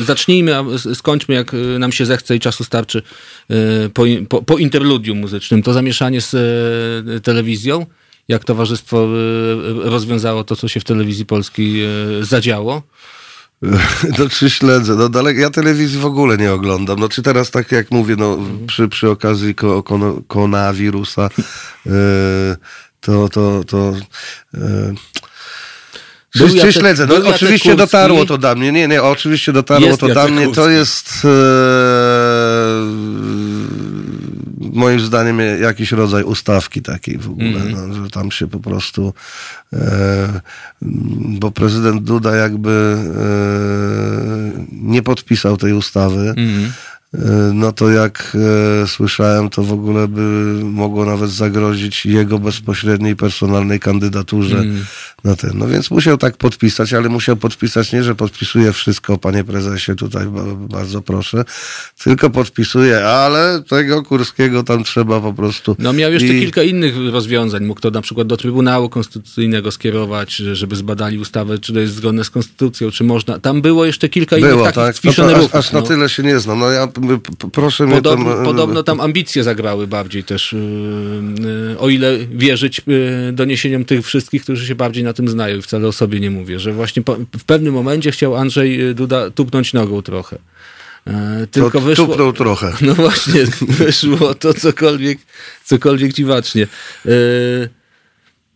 y, 0.00 0.04
zacznijmy, 0.04 0.56
a 0.56 0.64
skończmy 0.94 1.34
jak 1.34 1.52
nam 1.78 1.92
się 1.92 2.06
zechce 2.06 2.36
i 2.36 2.40
czasu 2.40 2.64
starczy 2.64 3.02
po, 3.94 4.04
po, 4.28 4.42
po 4.42 4.58
interludium 4.58 5.18
muzycznym. 5.18 5.62
To 5.62 5.72
zamieszanie 5.72 6.20
z 6.20 6.34
telewizją, 7.24 7.86
jak 8.28 8.44
towarzystwo 8.44 9.08
rozwiązało 9.74 10.44
to, 10.44 10.56
co 10.56 10.68
się 10.68 10.80
w 10.80 10.84
telewizji 10.84 11.26
polskiej 11.26 11.86
zadziało. 12.20 12.82
No 14.18 14.28
czy 14.28 14.50
śledzę, 14.50 14.94
no 14.94 15.08
daleko, 15.08 15.40
ja 15.40 15.50
telewizji 15.50 15.98
w 15.98 16.06
ogóle 16.06 16.36
nie 16.36 16.52
oglądam. 16.52 16.98
No 16.98 17.08
czy 17.08 17.22
teraz 17.22 17.50
tak 17.50 17.72
jak 17.72 17.90
mówię, 17.90 18.16
no 18.18 18.38
przy, 18.66 18.88
przy 18.88 19.10
okazji 19.10 19.54
ko, 19.54 19.82
kono, 19.82 20.22
koronawirusa, 20.28 21.30
e, 21.86 21.90
to, 23.00 23.28
to, 23.28 23.64
to 23.64 23.92
Jacek- 26.36 26.72
śledzę? 26.72 27.06
No, 27.06 27.14
Jacek 27.14 27.34
oczywiście 27.34 27.68
Kurski. 27.70 27.78
dotarło 27.78 28.26
to 28.26 28.38
do 28.38 28.54
mnie. 28.54 28.72
Nie, 28.72 28.88
nie, 28.88 29.02
oczywiście 29.02 29.52
dotarło 29.52 29.86
Jest 29.86 30.00
to 30.00 30.08
do 30.08 30.14
Jacek 30.14 30.32
mnie. 30.32 30.46
To 30.46 30.52
Kurski. 30.54 30.72
jest 30.72 31.12
e, 31.24 31.28
moim 34.72 35.00
zdaniem 35.00 35.38
jakiś 35.60 35.92
rodzaj 35.92 36.22
ustawki 36.22 36.82
takiej 36.82 37.18
w 37.18 37.30
ogóle, 37.30 37.48
Mhm. 37.60 37.88
no, 37.88 37.94
że 38.04 38.10
tam 38.10 38.30
się 38.30 38.46
po 38.48 38.60
prostu 38.60 39.14
e, 39.72 40.40
bo 41.40 41.50
prezydent 41.50 42.02
Duda 42.02 42.36
jakby 42.36 42.96
e, 44.56 44.64
nie 44.72 45.02
podpisał 45.02 45.56
tej 45.56 45.72
ustawy. 45.72 46.34
E, 46.36 46.72
No 47.54 47.72
to 47.72 47.90
jak 47.90 48.36
e, 48.82 48.86
słyszałem, 48.86 49.50
to 49.50 49.62
w 49.62 49.72
ogóle 49.72 50.08
by 50.08 50.20
mogło 50.64 51.04
nawet 51.04 51.30
zagrozić 51.30 52.06
jego 52.06 52.38
bezpośredniej 52.38 53.16
personalnej 53.16 53.80
kandydaturze 53.80 54.58
Mm. 54.58 54.84
na 55.24 55.36
ten. 55.36 55.50
No 55.54 55.66
więc 55.68 55.90
musiał 55.90 56.18
tak 56.18 56.36
podpisać, 56.36 56.92
ale 56.92 57.08
musiał 57.08 57.36
podpisać 57.36 57.92
nie, 57.92 58.02
że 58.04 58.14
podpisuje 58.14 58.72
wszystko, 58.72 59.18
panie 59.18 59.44
prezesie, 59.44 59.94
tutaj 59.96 60.26
ba- 60.26 60.44
bardzo 60.54 61.02
proszę, 61.02 61.44
tylko 62.04 62.30
podpisuje, 62.30 63.04
ale 63.08 63.62
tego 63.68 64.02
Kurskiego 64.02 64.62
tam 64.62 64.84
trzeba 64.84 65.20
po 65.20 65.32
prostu. 65.34 65.76
No 65.78 65.92
miał 65.92 66.12
jeszcze 66.12 66.28
I- 66.34 66.40
kilka 66.40 66.62
innych 66.62 66.94
rozwiązań. 67.12 67.64
Mógł 67.64 67.80
to 67.80 67.90
na 67.90 68.00
przykład 68.02 68.26
do 68.26 68.36
Trybunału 68.36 68.88
Konstytucyjnego 68.88 69.70
skierować, 69.70 70.34
żeby 70.36 70.76
zbadali 70.76 71.18
ustawę, 71.18 71.58
czy 71.58 71.72
to 71.72 71.80
jest 71.80 71.94
zgodne 71.94 72.24
z 72.24 72.30
Konstytucją, 72.30 72.90
czy 72.90 73.04
można. 73.04 73.38
Tam 73.38 73.62
było 73.62 73.84
jeszcze 73.84 74.08
kilka 74.08 74.38
innych 74.38 74.50
Było, 74.50 74.72
takich 74.72 75.02
tak? 75.02 75.04
No 75.04 75.12
to 75.28 75.36
aż, 75.36 75.54
aż 75.54 75.72
na 75.72 75.80
no. 75.80 75.86
tyle 75.86 76.08
się 76.08 76.22
nie 76.22 76.38
znam. 76.40 76.58
No 76.58 76.70
ja 76.70 76.86
proszę 77.52 77.86
mnie 77.86 77.94
Podobno, 77.94 78.32
tam... 78.32 78.42
e, 78.42 78.44
podobno 78.44 78.82
tam 78.82 79.00
ambicje 79.00 79.44
zagrały 79.44 79.86
bardziej 79.86 80.24
też, 80.24 80.52
yy, 80.52 81.68
yy, 81.68 81.78
o 81.78 81.88
ile 81.88 82.18
wierzyć 82.18 82.80
yy, 82.86 83.32
doniesieniom 83.32 83.84
tych 83.84 84.06
wszystkich, 84.06 84.42
którzy 84.42 84.66
się 84.66 84.74
bardziej 84.74 85.04
na 85.04 85.12
tym 85.12 85.28
znają 85.28 85.58
i 85.58 85.62
wcale 85.62 85.88
o 85.88 85.92
sobie 85.92 86.20
nie 86.20 86.30
mówię, 86.30 86.60
że 86.60 86.72
właśnie 86.72 87.02
w 87.38 87.44
pewnym 87.44 87.74
momencie 87.74 88.10
chciał 88.10 88.36
Andrzej 88.36 88.94
Duda 88.94 89.30
tupnąć 89.30 89.72
nogą 89.72 90.02
trochę. 90.02 90.38
To 91.04 91.10
tylko 91.50 91.80
wyszło, 91.80 92.06
tupnął 92.06 92.32
trochę. 92.32 92.72
no 92.86 92.94
właśnie, 92.94 93.44
wyszło 93.60 94.34
to 94.34 94.54
cokolwiek, 94.54 95.18
cokolwiek 95.64 96.12
dziwacznie. 96.12 96.66
Yy, 97.04 97.12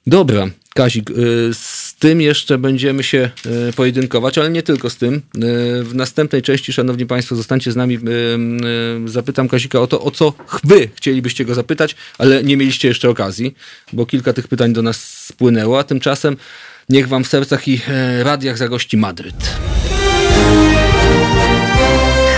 dobra, 0.07 0.49
Kazik, 0.77 1.11
yy, 1.11 1.51
z 1.55 1.95
tym 1.99 2.21
jeszcze 2.21 2.59
będziemy 2.59 3.03
się 3.03 3.31
yy, 3.45 3.73
pojedynkować, 3.73 4.39
ale 4.39 4.51
nie 4.51 4.63
tylko 4.63 4.91
z 4.91 4.97
tym. 4.97 5.15
Yy, 5.15 5.21
w 5.85 5.95
następnej 5.95 6.43
części, 6.43 6.73
szanowni 6.73 7.07
państwo, 7.07 7.37
zostańcie 7.37 7.73
z 7.73 7.77
nami. 7.77 7.99
Zapytam 9.05 9.49
Kazika 9.49 9.81
o 9.81 9.87
to, 9.87 10.01
o 10.01 10.11
co 10.11 10.33
wy 10.65 10.89
chcielibyście 10.95 11.45
go 11.45 11.55
zapytać, 11.55 11.97
ale 12.19 12.43
nie 12.43 12.57
mieliście 12.57 12.89
jeszcze 12.89 13.11
okazji, 13.11 13.55
bo 13.93 14.07
kilka 14.07 14.33
tych 14.33 14.49
pytań 14.49 14.73
do 14.73 14.83
nas 14.83 15.25
spłynęło, 15.27 15.79
a 15.79 15.85
tymczasem 15.85 16.37
niech 16.89 17.09
wam 17.09 17.25
w 17.25 17.29
sercach 17.29 17.69
i 17.69 17.73
yy, 17.73 18.25
radiach 18.25 18.59
zagości 18.59 18.97
Madryt. 18.97 19.51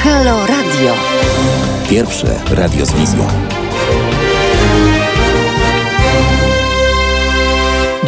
Halo 0.03 0.47
Radio. 0.47 0.97
Pierwsze 1.91 2.41
radio 2.51 2.87
z 2.87 2.93
wizją. 2.93 3.58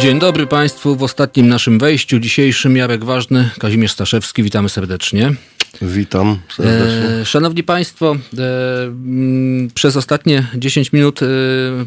Dzień 0.01 0.19
dobry 0.19 0.47
Państwu. 0.47 0.95
W 0.95 1.03
ostatnim 1.03 1.47
naszym 1.47 1.79
wejściu 1.79 2.19
dzisiejszym 2.19 2.77
Jarek 2.77 3.03
Ważny, 3.03 3.49
Kazimierz 3.59 3.91
Staszewski. 3.91 4.43
Witamy 4.43 4.69
serdecznie. 4.69 5.33
Witam 5.81 6.39
serdecznie. 6.55 7.21
E, 7.21 7.25
szanowni 7.25 7.63
Państwo, 7.63 8.15
e, 8.37 8.83
m, 8.83 9.69
przez 9.73 9.97
ostatnie 9.97 10.47
10 10.55 10.93
minut 10.93 11.19
e, 11.23 11.25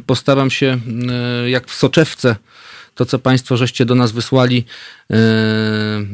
postaram 0.07 0.51
się, 0.51 0.79
e, 1.45 1.51
jak 1.51 1.69
w 1.69 1.75
soczewce, 1.75 2.37
to 2.95 3.05
co 3.05 3.19
Państwo 3.19 3.57
żeście 3.57 3.87
do 3.87 3.95
nas 3.95 4.13
wysłali, 4.13 4.65
e, 5.11 5.17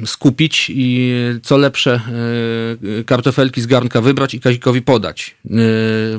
skupić 0.06 0.70
i 0.74 1.12
co 1.42 1.56
lepsze 1.56 2.00
e, 3.00 3.04
kartofelki 3.04 3.60
z 3.60 3.66
garnka 3.66 4.00
wybrać 4.00 4.34
i 4.34 4.40
Kazikowi 4.40 4.82
podać. 4.82 5.34
E, 5.44 5.54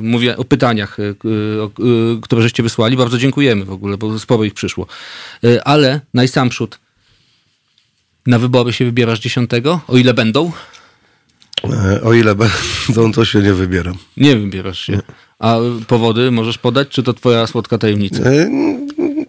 mówię 0.00 0.36
o 0.36 0.44
pytaniach, 0.44 0.96
które 2.22 2.42
żeście 2.42 2.62
wysłali. 2.62 2.96
Bardzo 2.96 3.18
dziękujemy 3.18 3.64
w 3.64 3.72
ogóle, 3.72 3.96
bo 3.96 4.18
sporo 4.18 4.44
ich 4.44 4.54
przyszło. 4.54 4.86
Ale 5.64 6.00
najsamprzód, 6.14 6.78
na 8.26 8.38
wybory 8.38 8.72
się 8.72 8.84
wybierasz 8.84 9.20
10, 9.20 9.50
o 9.88 9.96
ile 9.96 10.14
będą? 10.14 10.52
O 12.04 12.12
ile 12.12 12.34
będą, 12.34 13.12
to 13.12 13.24
się 13.24 13.42
nie 13.42 13.54
wybieram. 13.54 13.94
Nie 14.16 14.36
wybierasz 14.36 14.78
się. 14.78 15.00
A 15.38 15.56
powody 15.86 16.30
możesz 16.30 16.58
podać, 16.58 16.88
czy 16.88 17.02
to 17.02 17.12
twoja 17.12 17.46
słodka 17.46 17.78
tajemnica? 17.78 18.22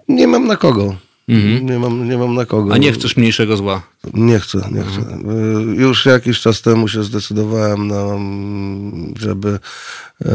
Nie 0.07 0.27
mam 0.27 0.47
na 0.47 0.55
kogo. 0.55 0.95
Nie, 1.27 1.79
mam, 1.79 2.09
nie 2.09 2.17
mam 2.17 2.35
na 2.35 2.45
kogo. 2.45 2.63
Mhm. 2.63 2.81
A 2.81 2.85
nie 2.85 2.91
chcesz 2.93 3.17
mniejszego 3.17 3.57
zła? 3.57 3.81
Nie 4.13 4.39
chcę, 4.39 4.69
nie 4.71 4.81
chcę. 4.83 5.01
Y, 5.01 5.75
Już 5.75 6.05
jakiś 6.05 6.39
czas 6.39 6.61
temu 6.61 6.87
się 6.87 7.03
zdecydowałem, 7.03 7.87
na, 7.87 8.01
mm, 8.01 9.13
żeby 9.19 9.59
e, 10.25 10.29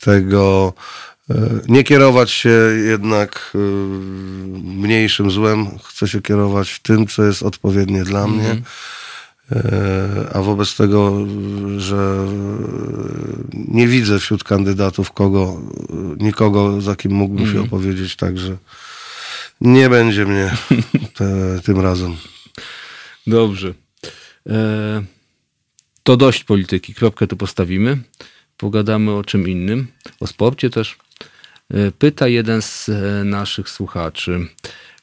tego 0.00 0.72
e, 1.30 1.34
nie 1.68 1.84
kierować 1.84 2.30
się 2.30 2.58
jednak 2.86 3.52
y, 3.54 3.58
mniejszym 4.64 5.30
złem. 5.30 5.66
Chcę 5.84 6.08
się 6.08 6.22
kierować 6.22 6.78
tym, 6.82 7.06
co 7.06 7.24
jest 7.24 7.42
odpowiednie 7.42 8.04
dla 8.04 8.26
mnie. 8.26 8.62
E, 9.52 10.30
A 10.32 10.42
wobec 10.42 10.76
tego, 10.76 11.26
że 11.76 12.26
nie 13.68 13.88
widzę 13.88 14.18
wśród 14.18 14.44
kandydatów 14.44 15.12
kogo, 15.12 15.60
nikogo, 16.18 16.80
za 16.80 16.96
kim 16.96 17.12
mógłbym 17.12 17.52
się 17.52 17.60
opowiedzieć, 17.60 18.16
także 18.16 18.56
nie 19.60 19.88
będzie 19.88 20.24
mnie 20.26 20.50
te, 21.16 21.60
tym 21.64 21.80
razem. 21.80 22.16
Dobrze. 23.26 23.74
E, 24.48 25.02
to 26.02 26.16
dość 26.16 26.44
polityki. 26.44 26.94
Kropkę 26.94 27.26
tu 27.26 27.36
postawimy. 27.36 27.98
Pogadamy 28.56 29.12
o 29.12 29.24
czym 29.24 29.48
innym. 29.48 29.86
O 30.20 30.26
sporcie 30.26 30.70
też. 30.70 30.96
E, 31.74 31.90
pyta 31.90 32.28
jeden 32.28 32.62
z 32.62 32.88
e, 32.88 33.24
naszych 33.24 33.68
słuchaczy. 33.68 34.46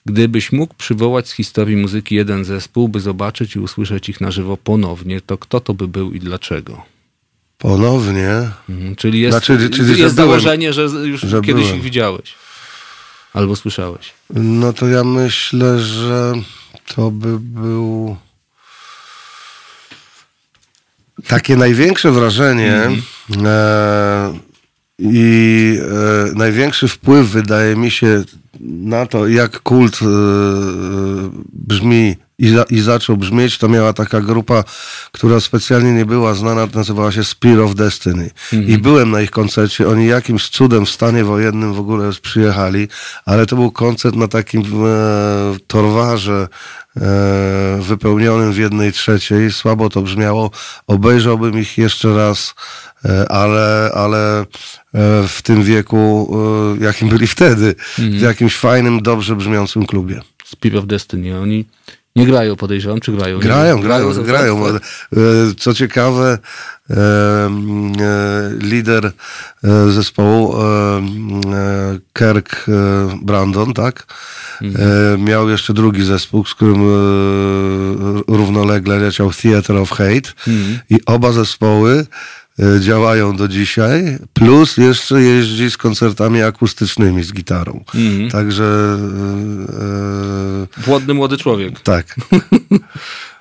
Gdybyś 0.05 0.51
mógł 0.51 0.73
przywołać 0.73 1.27
z 1.27 1.31
historii 1.33 1.77
muzyki 1.77 2.15
jeden 2.15 2.45
zespół, 2.45 2.89
by 2.89 2.99
zobaczyć 2.99 3.55
i 3.55 3.59
usłyszeć 3.59 4.09
ich 4.09 4.21
na 4.21 4.31
żywo 4.31 4.57
ponownie, 4.57 5.21
to 5.21 5.37
kto 5.37 5.59
to 5.59 5.73
by 5.73 5.87
był 5.87 6.11
i 6.13 6.19
dlaczego? 6.19 6.85
Ponownie. 7.57 8.29
Mhm, 8.69 8.95
Czyli 8.95 9.19
jest, 9.21 9.37
Znaczy, 9.37 9.69
czyli, 9.69 9.99
jest 9.99 10.15
założenie, 10.15 10.73
że 10.73 10.81
już 10.83 11.21
że 11.21 11.41
kiedyś 11.41 11.63
byłem. 11.63 11.77
ich 11.77 11.83
widziałeś. 11.83 12.35
Albo 13.37 13.55
słyszałeś. 13.55 14.13
No 14.33 14.73
to 14.73 14.87
ja 14.87 15.03
myślę, 15.03 15.79
że 15.79 16.33
to 16.95 17.11
by 17.11 17.39
był 17.39 18.15
takie 21.27 21.55
największe 21.55 22.11
wrażenie 22.11 22.89
e, 23.45 24.33
i 24.99 25.79
e, 25.81 26.35
największy 26.35 26.87
wpływ 26.87 27.27
wydaje 27.29 27.75
mi 27.75 27.91
się 27.91 28.23
na 28.59 29.05
to, 29.05 29.27
jak 29.27 29.59
kult 29.59 29.99
e, 30.01 30.05
brzmi 31.53 32.15
i, 32.39 32.49
za, 32.49 32.63
i 32.63 32.79
zaczął 32.79 33.17
brzmieć, 33.17 33.57
to 33.57 33.69
miała 33.69 33.93
taka 33.93 34.21
grupa, 34.21 34.63
która 35.11 35.39
specjalnie 35.39 35.91
nie 35.91 36.05
była 36.05 36.33
znana, 36.33 36.67
nazywała 36.73 37.11
się 37.11 37.23
Spear 37.23 37.59
of 37.59 37.75
Destiny. 37.75 38.29
I 38.67 38.77
byłem 38.77 39.11
na 39.11 39.21
ich 39.21 39.31
koncercie, 39.31 39.87
oni 39.87 40.07
jakimś 40.07 40.49
cudem 40.49 40.85
w 40.85 40.89
stanie 40.89 41.23
wojennym 41.23 41.73
w 41.73 41.79
ogóle 41.79 42.11
przyjechali, 42.21 42.87
ale 43.25 43.45
to 43.45 43.55
był 43.55 43.71
koncert 43.71 44.15
na 44.15 44.27
takim 44.27 44.61
e, 44.61 44.65
torwarze 45.67 46.47
e, 46.97 47.79
wypełnionym 47.81 48.53
w 48.53 48.57
jednej 48.57 48.91
trzeciej. 48.91 49.51
Słabo 49.51 49.89
to 49.89 50.01
brzmiało. 50.01 50.51
Obejrzałbym 50.87 51.59
ich 51.59 51.77
jeszcze 51.77 52.15
raz, 52.15 52.55
e, 53.05 53.31
ale, 53.31 53.91
ale 53.93 54.41
e, 54.41 54.45
w 55.27 55.41
tym 55.43 55.63
wieku, 55.63 56.37
e, 56.81 56.83
jakim 56.83 57.09
byli 57.09 57.27
wtedy, 57.27 57.75
w 57.97 58.21
jakimś 58.21 58.57
fajnym, 58.57 59.01
dobrze 59.01 59.35
brzmiącym 59.35 59.85
klubie. 59.85 60.21
Spear 60.45 60.77
of 60.77 60.85
Destiny. 60.85 61.39
Oni 61.39 61.65
nie 62.17 62.25
grają, 62.25 62.55
podejrzewam, 62.55 62.99
czy 62.99 63.11
grają? 63.11 63.37
Nie 63.37 63.43
Grają, 63.43 63.81
grają, 63.81 64.13
za- 64.13 64.21
grają. 64.23 64.71
za- 64.73 64.79
E, 64.79 64.79
Co 65.57 65.73
ciekawe, 65.73 66.37
e, 66.89 66.93
e, 66.95 67.49
lider 68.61 69.11
zespołu 69.89 70.55
Kirk 72.13 72.65
Brandon, 73.21 73.73
tak? 73.73 74.05
E, 74.61 75.17
Miał 75.17 75.49
jeszcze 75.49 75.73
drugi 75.73 76.03
zespół, 76.05 76.45
z 76.45 76.55
którym 76.55 76.81
równolegle 78.27 78.97
leciał 78.99 79.31
Theater 79.33 79.75
of 79.77 79.89
Hate 79.89 80.31
i 80.89 80.97
oba 81.05 81.31
zespoły 81.31 82.05
działają 82.79 83.35
do 83.35 83.47
dzisiaj, 83.47 84.17
plus 84.33 84.77
jeszcze 84.77 85.21
jeździ 85.21 85.71
z 85.71 85.77
koncertami 85.77 86.41
akustycznymi 86.41 87.23
z 87.23 87.33
gitarą. 87.33 87.83
Także 88.31 88.63
e, 88.63 88.97
e, 90.81 90.83
Płodny 90.83 91.13
młody 91.13 91.37
człowiek. 91.37 91.79
tak. 91.79 92.15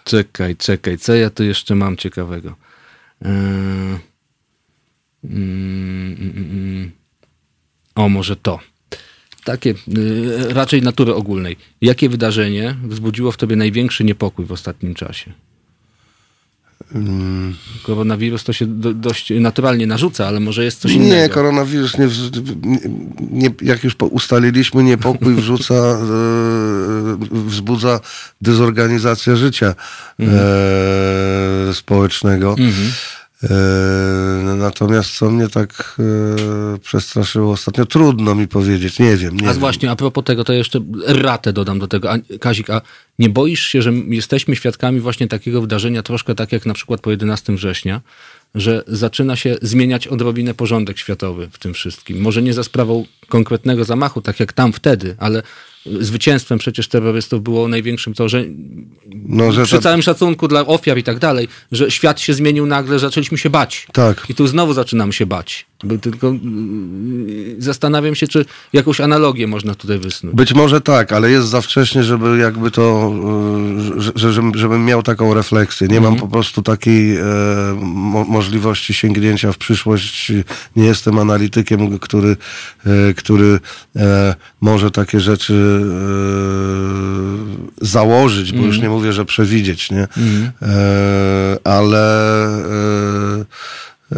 Czekaj, 0.05 0.57
czekaj, 0.57 0.99
co 0.99 1.15
ja 1.15 1.31
tu 1.31 1.45
jeszcze 1.45 1.75
mam 1.75 1.97
ciekawego? 1.97 2.55
Eee, 3.25 3.31
mm, 5.25 6.17
mm, 6.21 6.33
mm. 6.37 6.91
O, 7.95 8.09
może 8.09 8.37
to. 8.37 8.59
Takie, 9.45 9.75
y, 9.99 10.55
raczej 10.55 10.83
natury 10.83 11.15
ogólnej. 11.15 11.57
Jakie 11.81 12.09
wydarzenie 12.09 12.77
wzbudziło 12.85 13.33
w 13.33 13.37
tobie 13.37 13.57
największy 13.57 14.05
niepokój 14.05 14.47
w 14.47 14.53
ostatnim 14.53 14.95
czasie? 14.95 15.33
Koronawirus 17.83 18.45
to 18.45 18.53
się 18.53 18.67
do, 18.67 18.95
dość 18.95 19.33
naturalnie 19.41 19.87
narzuca, 19.87 20.27
ale 20.27 20.41
może 20.41 20.65
jest 20.65 20.81
coś 20.81 20.93
innego. 20.93 21.35
koronawirus 21.35 21.99
nie, 21.99 22.09
wz- 22.09 22.57
nie, 22.63 22.79
nie 23.31 23.51
jak 23.63 23.85
już 23.85 23.97
ustaliliśmy, 24.11 24.83
niepokój 24.85 25.35
wrzuca, 25.35 25.75
e, 25.75 25.99
wzbudza 27.31 28.01
dezorganizacja 28.41 29.37
życia 29.37 29.75
e, 30.21 31.75
społecznego. 31.75 32.57
E, 32.59 32.63
natomiast 34.57 35.17
co 35.19 35.31
mnie 35.31 35.49
tak 35.49 35.97
e, 35.99 36.79
przestraszyło 36.79 37.53
ostatnio, 37.53 37.87
trudno 37.87 38.35
mi 38.35 38.49
powiedzieć, 38.49 38.99
nie 38.99 39.17
wiem. 39.17 39.37
Nie 39.37 39.49
A 39.49 39.51
wiem. 39.51 39.61
właśnie, 39.61 39.91
a 39.91 39.97
propos 39.97 40.25
tego, 40.25 40.45
to 40.45 40.53
jeszcze 40.53 40.81
ratę 41.07 41.53
dodam 41.53 41.79
do 41.79 41.89
tego. 41.89 42.13
A, 42.13 42.19
Kazik, 42.41 42.71
a 42.71 42.83
nie 43.19 43.29
boisz 43.29 43.67
się, 43.67 43.83
że 43.83 43.93
jesteśmy 43.93 44.57
świadkami 44.57 45.01
właśnie 45.01 45.29
takiego 45.29 45.61
wydarzenia, 45.61 46.03
troszkę 46.03 46.35
tak 46.35 46.53
jak 46.53 46.67
na 46.67 46.75
przykład 46.75 47.01
po 47.01 47.11
11 47.11 47.53
września, 47.53 48.01
że 48.55 48.85
zaczyna 48.87 49.37
się 49.37 49.57
zmieniać 49.63 50.09
odrobinę 50.09 50.55
porządek 50.55 50.99
światowy 50.99 51.49
w 51.53 51.59
tym 51.59 51.75
wszystkim. 51.75 52.21
Może 52.21 52.43
nie 52.43 52.55
za 52.55 52.65
sprawą 52.65 53.05
konkretnego 53.29 53.85
zamachu, 53.85 54.21
tak 54.23 54.41
jak 54.41 54.53
tam 54.53 54.73
wtedy, 54.73 55.15
ale 55.19 55.43
zwycięstwem 56.01 56.59
przecież 56.59 56.89
terrorystów 56.89 57.43
było 57.43 57.69
największym 57.69 58.15
to, 58.15 58.29
że, 58.29 58.45
No, 59.29 59.53
że 59.53 59.65
przy 59.65 59.77
ta- 59.77 59.83
całym 59.83 60.03
szacunku 60.03 60.49
dla 60.49 60.67
ofiar 60.67 60.99
i 60.99 61.03
tak 61.03 61.19
dalej, 61.19 61.49
że 61.73 61.91
świat 61.91 62.21
się 62.21 62.35
zmienił 62.35 62.67
nagle, 62.67 62.99
zaczęliśmy 62.99 63.39
się 63.39 63.51
bać. 63.51 63.87
Tak. 63.93 64.25
I 64.29 64.35
tu 64.35 64.47
znowu 64.47 64.73
zaczynamy 64.75 65.13
się 65.13 65.27
bać. 65.27 65.67
Tylko 66.01 66.29
mm, 66.29 67.27
zastanawiam 67.59 68.15
się, 68.15 68.29
czy 68.29 68.45
jakąś 68.73 69.01
analogię 69.01 69.47
można 69.47 69.75
tutaj 69.75 69.99
wysnuć. 69.99 70.35
Być 70.35 70.55
może 70.55 70.81
tak, 70.81 71.13
ale 71.13 71.31
jest 71.31 71.49
za 71.49 71.61
wcześnie, 71.61 72.03
żeby 72.03 72.39
jakby 72.39 72.71
to, 72.71 73.13
y, 73.97 74.03
że, 74.03 74.13
że, 74.15 74.33
żebym- 74.33 74.85
miał 74.85 75.03
taką 75.03 75.35
refleksję. 75.35 75.89
Nie 75.89 76.01
mam 76.01 76.17
po 76.17 76.29
prostu 76.29 76.63
takiej 76.63 77.17
e, 77.17 77.25
mo, 77.81 78.25
możliwości 78.25 78.95
sięgnięcia 78.95 79.53
w 79.53 79.59
przyszłość. 79.59 80.33
Nie 80.77 80.85
jestem 80.85 81.19
analitykiem, 81.19 81.99
który, 81.99 82.37
e, 82.87 83.15
który 83.15 83.61
e, 83.97 84.35
może 84.61 84.91
takie 84.91 85.21
rzeczy 85.21 85.81
e, 87.83 87.87
założyć, 87.87 88.53
bo 88.53 88.63
już 88.63 88.81
nie 88.81 88.89
mówię, 88.89 89.13
że 89.13 89.25
przewidzieć, 89.25 89.91
nie? 89.91 90.09
E, 90.63 91.59
ale 91.65 92.45
e, 92.47 93.45
e, 94.13 94.17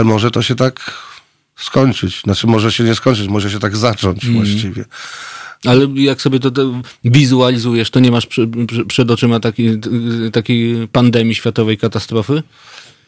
ale 0.00 0.08
może 0.08 0.30
to 0.30 0.42
się 0.42 0.54
tak 0.54 0.92
skończyć. 1.56 2.20
Znaczy, 2.20 2.46
może 2.46 2.72
się 2.72 2.84
nie 2.84 2.94
skończyć, 2.94 3.28
może 3.28 3.50
się 3.50 3.58
tak 3.58 3.76
zacząć 3.76 4.26
właściwie. 4.28 4.84
Ale 5.66 5.86
jak 5.94 6.22
sobie 6.22 6.40
to, 6.40 6.50
to 6.50 6.82
wizualizujesz, 7.04 7.90
to 7.90 8.00
nie 8.00 8.10
masz 8.10 8.26
przy, 8.26 8.48
przy, 8.66 8.84
przed 8.84 9.10
oczyma 9.10 9.40
takiej, 9.40 9.80
takiej 10.32 10.88
pandemii 10.88 11.34
światowej 11.34 11.78
katastrofy? 11.78 12.42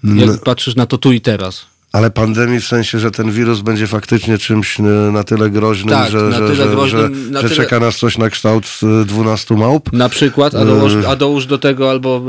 Jak 0.05 0.43
patrzysz 0.45 0.77
na 0.77 0.87
to 0.87 0.99
tu 0.99 1.13
i 1.13 1.21
teraz? 1.21 1.67
Ale 1.93 2.11
pandemii 2.11 2.61
w 2.61 2.67
sensie, 2.67 2.99
że 2.99 3.11
ten 3.11 3.31
wirus 3.31 3.61
będzie 3.61 3.87
faktycznie 3.87 4.39
czymś 4.39 4.81
e, 4.81 4.83
na 5.13 5.25
tyle 5.25 5.51
groźnym, 5.51 5.89
Tak, 5.89 6.11
że, 6.11 6.19
na 6.23 6.37
tyle 6.39 6.55
że, 6.55 6.67
groźnym, 6.69 7.15
że, 7.25 7.31
na 7.31 7.41
że 7.43 7.49
tyle- 7.49 7.57
czeka 7.65 7.81
nas 7.81 7.97
coś 7.97 8.19
na 8.19 8.31
kształt 8.31 8.67
e, 9.03 9.05
12 9.05 9.55
małp. 9.57 9.93
Na 9.93 10.09
przykład, 10.09 10.55
a 10.55 10.65
dołóż, 10.65 10.93
a 11.09 11.17
dołóż 11.17 11.47
do 11.47 11.59
tego 11.59 11.91
albo 11.91 12.23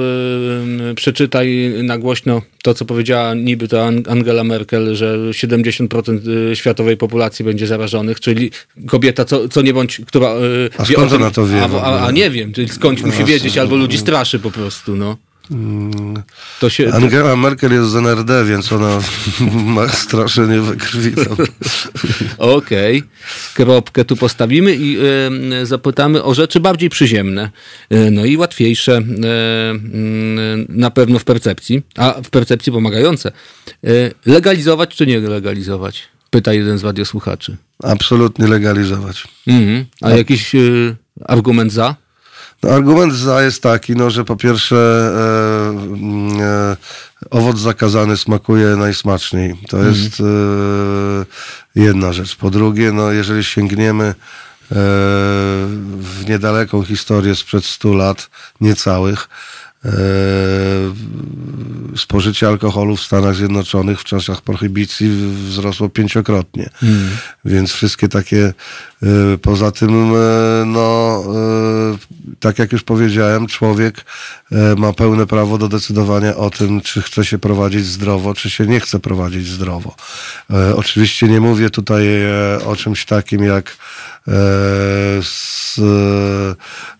y, 0.91 0.95
przeczytaj 0.95 1.73
na 1.83 1.97
głośno 1.97 2.41
to, 2.63 2.73
co 2.73 2.85
powiedziała 2.85 3.33
niby 3.33 3.67
to 3.67 3.85
An- 3.85 4.03
Angela 4.09 4.43
Merkel, 4.43 4.95
że 4.95 5.17
70% 5.31 6.27
y, 6.51 6.55
światowej 6.55 6.97
populacji 6.97 7.45
będzie 7.45 7.67
zarażonych, 7.67 8.19
czyli 8.19 8.51
kobieta, 8.87 9.25
co, 9.25 9.49
co 9.49 9.61
nie 9.61 9.73
bądź, 9.73 10.01
która... 10.07 10.27
y, 10.35 10.69
A 10.77 10.83
wie 10.83 10.93
skąd 10.95 11.11
tym- 11.11 11.21
ona 11.21 11.31
to 11.31 11.45
wie 11.47 11.61
A, 11.63 11.81
a, 11.81 12.05
a 12.07 12.11
nie 12.11 12.29
wiem, 12.29 12.53
czyli 12.53 12.69
skądś 12.69 13.01
musi 13.01 13.23
wiedzieć, 13.23 13.57
albo 13.57 13.75
ludzi 13.75 13.97
straszy 13.97 14.39
po 14.39 14.51
prostu, 14.51 14.95
no. 14.95 15.17
To 16.59 16.69
się... 16.69 16.93
Angela 16.93 17.35
Merkel 17.35 17.71
jest 17.71 17.89
z 17.89 17.95
NRD, 17.95 18.45
więc 18.45 18.73
ona 18.73 18.99
ma 19.75 19.89
straszenie 19.89 20.61
we 20.61 20.75
krwi. 20.75 21.11
Okej, 22.37 23.03
kropkę 23.53 24.05
tu 24.05 24.15
postawimy 24.15 24.75
i 24.75 24.97
y, 25.61 25.65
zapytamy 25.65 26.23
o 26.23 26.33
rzeczy 26.33 26.59
bardziej 26.59 26.89
przyziemne, 26.89 27.49
y, 27.93 28.11
no 28.11 28.25
i 28.25 28.37
łatwiejsze 28.37 28.97
y, 28.97 29.03
na 30.69 30.91
pewno 30.91 31.19
w 31.19 31.23
percepcji, 31.23 31.81
a 31.95 32.21
w 32.23 32.29
percepcji 32.29 32.71
pomagające. 32.71 33.31
Y, 33.87 34.11
legalizować 34.25 34.95
czy 34.95 35.07
nie 35.07 35.19
legalizować? 35.19 36.03
Pyta 36.29 36.53
jeden 36.53 36.77
z 36.77 36.83
radiosłuchaczy. 36.83 37.57
Absolutnie 37.83 38.47
legalizować. 38.47 39.27
Mhm. 39.47 39.85
A 40.01 40.09
jakiś 40.09 40.55
y, 40.55 40.95
argument 41.25 41.73
za? 41.73 42.02
No, 42.63 42.69
argument 42.69 43.13
za 43.13 43.43
jest 43.43 43.63
taki, 43.63 43.95
no, 43.95 44.09
że 44.09 44.25
po 44.25 44.35
pierwsze 44.35 44.75
e, 46.39 46.43
e, 46.43 46.77
owoc 47.29 47.59
zakazany 47.59 48.17
smakuje 48.17 48.75
najsmaczniej. 48.75 49.55
To 49.69 49.83
jest 49.83 50.19
e, 50.19 50.23
jedna 51.75 52.13
rzecz. 52.13 52.35
Po 52.35 52.49
drugie, 52.49 52.91
no, 52.91 53.11
jeżeli 53.11 53.43
sięgniemy 53.43 54.03
e, 54.05 54.15
w 54.71 56.23
niedaleką 56.27 56.83
historię 56.83 57.35
sprzed 57.35 57.65
100 57.65 57.93
lat, 57.93 58.29
niecałych, 58.61 59.29
spożycie 61.97 62.47
alkoholu 62.47 62.95
w 62.95 63.01
Stanach 63.01 63.35
Zjednoczonych 63.35 63.99
w 63.99 64.03
czasach 64.03 64.41
prohibicji 64.41 65.09
wzrosło 65.47 65.89
pięciokrotnie. 65.89 66.69
Więc 67.45 67.71
wszystkie 67.71 68.07
takie, 68.09 68.53
e, 69.03 69.37
poza 69.41 69.71
tym, 69.71 69.89
e, 69.89 70.65
no, 70.65 71.23
e, 71.35 72.37
tak 72.39 72.59
jak 72.59 72.71
już 72.71 72.83
powiedziałem, 72.83 73.47
człowiek 73.47 74.05
e, 74.51 74.75
ma 74.75 74.93
pełne 74.93 75.25
prawo 75.27 75.57
do 75.57 75.69
decydowania 75.69 76.35
o 76.35 76.49
tym, 76.49 76.81
czy 76.81 77.01
chce 77.01 77.25
się 77.25 77.39
prowadzić 77.39 77.85
zdrowo, 77.85 78.33
czy 78.33 78.49
się 78.49 78.67
nie 78.67 78.79
chce 78.79 78.99
prowadzić 78.99 79.47
zdrowo. 79.47 79.95
E, 80.49 80.75
Oczywiście 80.75 81.27
nie 81.27 81.41
mówię 81.41 81.69
tutaj 81.69 82.07
e, 82.21 82.65
o 82.65 82.75
czymś 82.75 83.05
takim 83.05 83.43
jak 83.43 83.77
e, 84.27 84.31
s, 85.21 85.81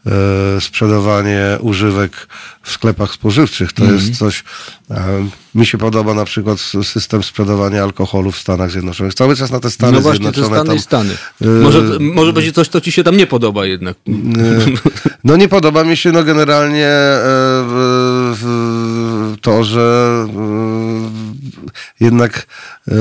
e, 0.06 0.62
sprzedawanie 0.62 1.58
używek 1.60 2.28
w 2.62 2.72
sklepach 2.72 3.14
spożywczych. 3.14 3.74
To 3.74 3.86
jest 3.86 4.18
coś, 4.18 4.44
e, 4.92 5.28
mi 5.56 5.66
się 5.66 5.78
podoba 5.78 6.14
na 6.14 6.26
przykład 6.26 6.60
system 6.84 7.24
sprzedawania 7.24 7.84
alkoholu 7.84 8.32
w 8.32 8.38
Stanach 8.38 8.72
Zjednoczonych. 8.72 9.14
Cały 9.14 9.36
czas 9.36 9.52
na 9.52 9.60
te 9.60 9.72
Stany 9.72 9.92
no 9.94 10.02
właśnie, 10.02 10.32
Zjednoczone 10.32 10.56
Stany 10.56 10.66
i 10.66 10.68
tam, 10.68 10.80
Stany. 10.80 11.18
Może, 11.64 12.00
może 12.00 12.34
będzie 12.34 12.52
coś, 12.52 12.68
co 12.68 12.82
ci 12.82 12.92
się 12.92 13.04
tam 13.04 13.18
nie 13.18 13.28
podoba 13.28 13.66
jednak. 13.66 13.98
No 15.24 15.36
nie 15.36 15.48
podoba 15.48 15.84
mi 15.84 15.98
się 15.98 16.12
no 16.12 16.24
generalnie 16.24 16.88
e, 16.88 17.20
w- 17.66 18.34
to, 19.42 19.64
że 19.64 20.26
e, 20.30 20.34
jednak 22.00 22.48
e, 22.88 22.94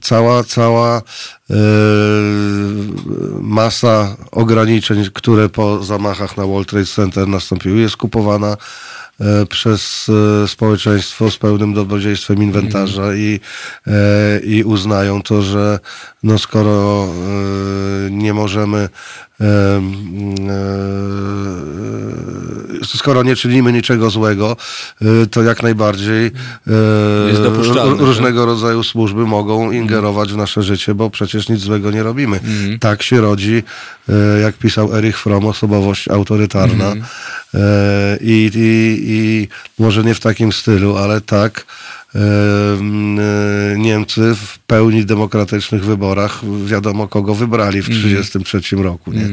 cała, 0.00 0.44
cała 0.44 0.96
e, 0.96 1.54
masa 3.40 4.16
ograniczeń, 4.30 5.04
które 5.12 5.48
po 5.48 5.84
zamachach 5.84 6.36
na 6.36 6.46
World 6.46 6.68
Trade 6.68 6.86
Center 6.86 7.28
nastąpiły, 7.28 7.80
jest 7.80 7.96
kupowana 7.96 8.56
przez 9.48 10.10
społeczeństwo 10.46 11.30
z 11.30 11.36
pełnym 11.36 11.74
dobrodziejstwem 11.74 12.42
inwentarza 12.42 13.14
i, 13.14 13.40
e, 13.86 14.40
i 14.40 14.64
uznają 14.64 15.22
to, 15.22 15.42
że 15.42 15.78
no 16.22 16.38
skoro 16.38 17.08
nie 18.10 18.34
możemy 18.34 18.88
skoro 22.96 23.22
nie 23.22 23.36
czynimy 23.36 23.72
niczego 23.72 24.10
złego, 24.10 24.56
e, 25.02 25.26
to 25.26 25.42
jak 25.42 25.62
najbardziej 25.62 26.26
e, 26.26 26.30
różnego 27.98 28.46
rodzaju 28.46 28.82
służby 28.82 29.26
mogą 29.26 29.70
ingerować 29.70 30.32
w 30.32 30.36
nasze 30.36 30.62
życie, 30.62 30.94
bo 30.94 31.10
przecież 31.10 31.48
nic 31.48 31.60
złego 31.60 31.90
nie 31.90 32.02
robimy. 32.02 32.40
Tak 32.80 33.02
się 33.02 33.20
rodzi, 33.20 33.62
e, 34.08 34.40
jak 34.40 34.54
pisał 34.54 34.96
Erich 34.96 35.18
Fromm, 35.18 35.46
osobowość 35.46 36.08
autorytarna. 36.08 36.94
E, 37.54 38.18
I, 38.20 38.50
i, 38.54 38.98
I 39.06 39.48
może 39.82 40.04
nie 40.04 40.14
w 40.14 40.20
takim 40.20 40.52
stylu, 40.52 40.96
ale 40.96 41.20
tak 41.20 41.60
e, 41.60 41.62
e, 41.62 41.97
Niemcy 43.76 44.34
w 44.34 44.58
pełni 44.58 45.04
demokratycznych 45.04 45.84
wyborach 45.84 46.40
wiadomo 46.66 47.08
kogo 47.08 47.34
wybrali 47.34 47.82
w 47.82 47.86
1933 47.86 48.76
roku. 48.76 49.12
Nie? 49.12 49.24
E, 49.24 49.28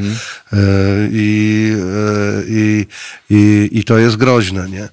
I, 1.12 1.72
e, 1.74 2.44
i, 2.48 2.86
i, 3.30 3.70
I 3.72 3.84
to 3.84 3.98
jest 3.98 4.16
groźne. 4.16 4.70
Nie? 4.70 4.90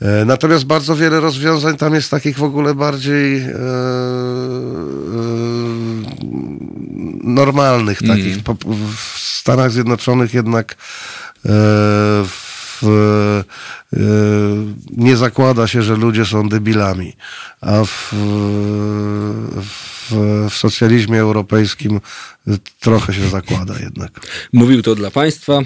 E, 0.00 0.24
Natomiast 0.24 0.64
bardzo 0.64 0.96
wiele 0.96 1.20
rozwiązań 1.20 1.76
tam 1.76 1.94
jest 1.94 2.10
takich 2.10 2.38
w 2.38 2.42
ogóle 2.42 2.74
bardziej 2.74 3.36
e, 3.40 3.44
e, 3.46 3.52
normalnych, 7.24 7.98
takich. 8.08 8.42
Po- 8.42 8.54
W 8.74 9.18
Stanach 9.18 9.70
Zjednoczonych 9.72 10.34
jednak 10.34 10.72
e, 10.72 10.76
w, 12.24 12.82
e, 12.82 13.44
nie 14.96 15.16
zakłada 15.16 15.66
się, 15.66 15.82
że 15.82 15.96
ludzie 15.96 16.24
są 16.24 16.48
debilami, 16.48 17.12
a 17.60 17.84
w, 17.84 18.12
w, 19.62 20.14
w 20.50 20.54
socjalizmie 20.54 21.20
europejskim 21.20 22.00
trochę 22.80 23.14
się 23.14 23.28
zakłada 23.28 23.74
jednak. 23.78 24.20
Mówił 24.52 24.82
to 24.82 24.94
dla 24.94 25.10
Państwa, 25.10 25.52
e, 25.52 25.60
e, 25.60 25.62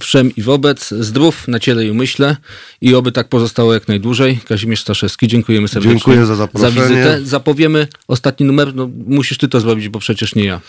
wszem 0.00 0.36
i 0.36 0.42
wobec, 0.42 0.90
zdrów 0.90 1.48
na 1.48 1.60
ciele 1.60 1.84
i 1.84 1.90
umyśle 1.90 2.36
i 2.80 2.94
oby 2.94 3.12
tak 3.12 3.28
pozostało 3.28 3.74
jak 3.74 3.88
najdłużej. 3.88 4.40
Kazimierz 4.48 4.80
Staszewski, 4.80 5.28
dziękujemy 5.28 5.68
serdecznie 5.68 5.94
Dziękuję 5.94 6.26
za 6.26 6.36
zaproszenie. 6.36 6.72
wizytę. 6.72 7.20
Zapowiemy 7.24 7.88
ostatni 8.08 8.46
numer, 8.46 8.74
no 8.74 8.90
musisz 9.06 9.38
Ty 9.38 9.48
to 9.48 9.60
zrobić, 9.60 9.88
bo 9.88 9.98
przecież 9.98 10.34
nie 10.34 10.44
ja. 10.44 10.60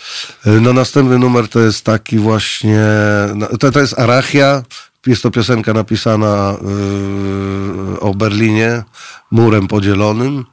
No 0.45 0.73
następny 0.73 1.19
numer 1.19 1.47
to 1.47 1.59
jest 1.59 1.83
taki 1.83 2.17
właśnie, 2.17 2.85
no, 3.35 3.47
to, 3.47 3.71
to 3.71 3.79
jest 3.79 3.99
Arachia, 3.99 4.63
jest 5.05 5.23
to 5.23 5.31
piosenka 5.31 5.73
napisana 5.73 6.57
yy, 6.61 7.99
o 7.99 8.13
Berlinie, 8.13 8.83
murem 9.31 9.67
podzielonym, 9.67 10.45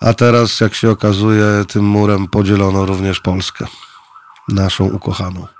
a 0.00 0.14
teraz 0.14 0.60
jak 0.60 0.74
się 0.74 0.90
okazuje 0.90 1.64
tym 1.68 1.84
murem 1.84 2.28
podzielono 2.28 2.86
również 2.86 3.20
Polskę, 3.20 3.66
naszą 4.48 4.84
ukochaną. 4.84 5.57